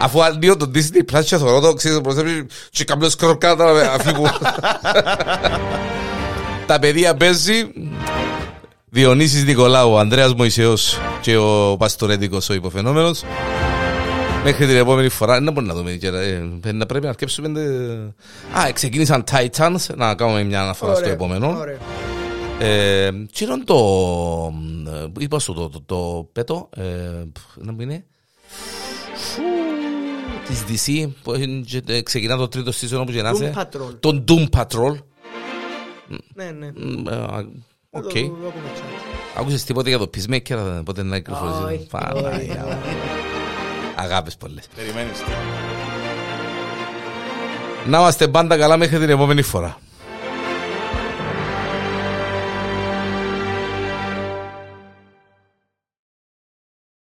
Αφού 0.00 0.22
ανοίγω 0.22 0.56
το 0.56 0.70
Disney 0.74 1.14
Plus 1.16 1.24
και 1.24 1.36
θωρώ 1.36 1.60
το 1.60 1.72
ξέρεις 1.74 2.00
προς 2.00 2.16
έμει 2.16 2.46
και 2.70 2.84
κάνω 2.84 3.08
σκροκάτα 3.08 3.72
να 3.72 3.80
αφήγω. 3.92 4.24
Τα 6.68 6.78
παιδεία 6.78 7.14
παίζει 7.14 7.72
Διονύσης 8.90 9.44
Νικολάου, 9.44 9.90
ο 9.92 9.98
Ανδρέας 9.98 10.34
Μωυσεός 10.34 10.98
και 11.20 11.36
ο 11.36 11.76
Παστορέτικος 11.78 12.48
ο 12.48 12.54
υποφαινόμενος. 12.54 13.22
Μέχρι 14.44 14.66
την 14.66 14.76
επόμενη 14.76 15.08
φορά, 15.08 15.40
δεν 15.40 15.52
μπορούμε 15.52 15.72
να 15.72 15.78
δούμε. 15.78 15.92
και, 15.92 16.06
ε, 16.06 16.72
Να 16.72 16.86
πρέπει 16.86 17.04
να 17.04 17.10
αρκέψουμε. 17.10 17.48
τε- 17.48 18.58
Α, 18.66 18.72
ξεκίνησαν 18.72 19.24
Titans, 19.30 19.94
να 19.96 20.14
κάνουμε 20.14 20.42
μια 20.44 20.62
αναφορά 20.62 20.92
στο 20.92 21.00
Ωραίο, 21.02 21.12
επόμενο. 21.14 21.56
ωραίο. 21.58 21.76
Ε, 22.58 23.10
τι 23.12 23.44
είναι 23.44 23.62
το. 23.64 23.76
ε, 24.88 25.06
Είπα 25.18 25.38
σου 25.38 25.52
το, 25.54 25.68
το, 25.68 25.82
το 25.86 26.28
πέτο. 26.32 26.68
Ε, 26.76 26.82
πφ, 27.32 27.40
να 27.56 27.72
μου 27.72 27.80
είναι. 27.80 28.04
Της 30.46 30.64
DC 30.68 31.08
που 31.22 31.34
είναι 31.34 31.60
και, 31.66 31.82
ε, 31.86 32.02
ξεκινά 32.02 32.36
το 32.36 32.48
τρίτο 32.48 32.70
season 32.80 32.98
όπου 33.00 33.10
γεννάσαι. 33.10 33.52
Doom 33.54 33.60
Patrol. 33.60 33.94
Τον 34.00 34.24
Doom 34.28 34.46
Patrol. 34.58 34.96
Ναι, 36.34 36.50
ναι. 36.50 36.70
Μ, 36.74 37.08
ε, 37.08 37.14
α, 37.14 37.44
Θα 37.90 37.98
Οκ. 37.98 38.02
το- 38.02 38.10
το 38.12 38.18
έχουμε 38.18 38.70
chat. 38.76 39.38
Άκουσες 39.40 39.64
τίποτε 39.64 39.88
για 39.88 39.98
το 39.98 40.10
Peacemaker, 40.14 40.80
πότε 40.84 41.02
να 41.02 41.16
κυκλοφορήσει; 41.16 41.62
Όχι, 41.74 41.86
Παναγία 41.90 42.30
όχι. 42.30 42.48
μου. 42.48 42.78
Αγάπες 43.96 44.36
πολλές. 44.36 44.68
Περιμένεις. 44.76 45.22
Να 47.86 47.98
είμαστε 47.98 48.28
πάντα 48.28 48.56
καλά 48.58 48.76
μέχρι 48.76 48.98
την 48.98 49.08
επόμενη 49.10 49.42
φορά. 49.42 49.78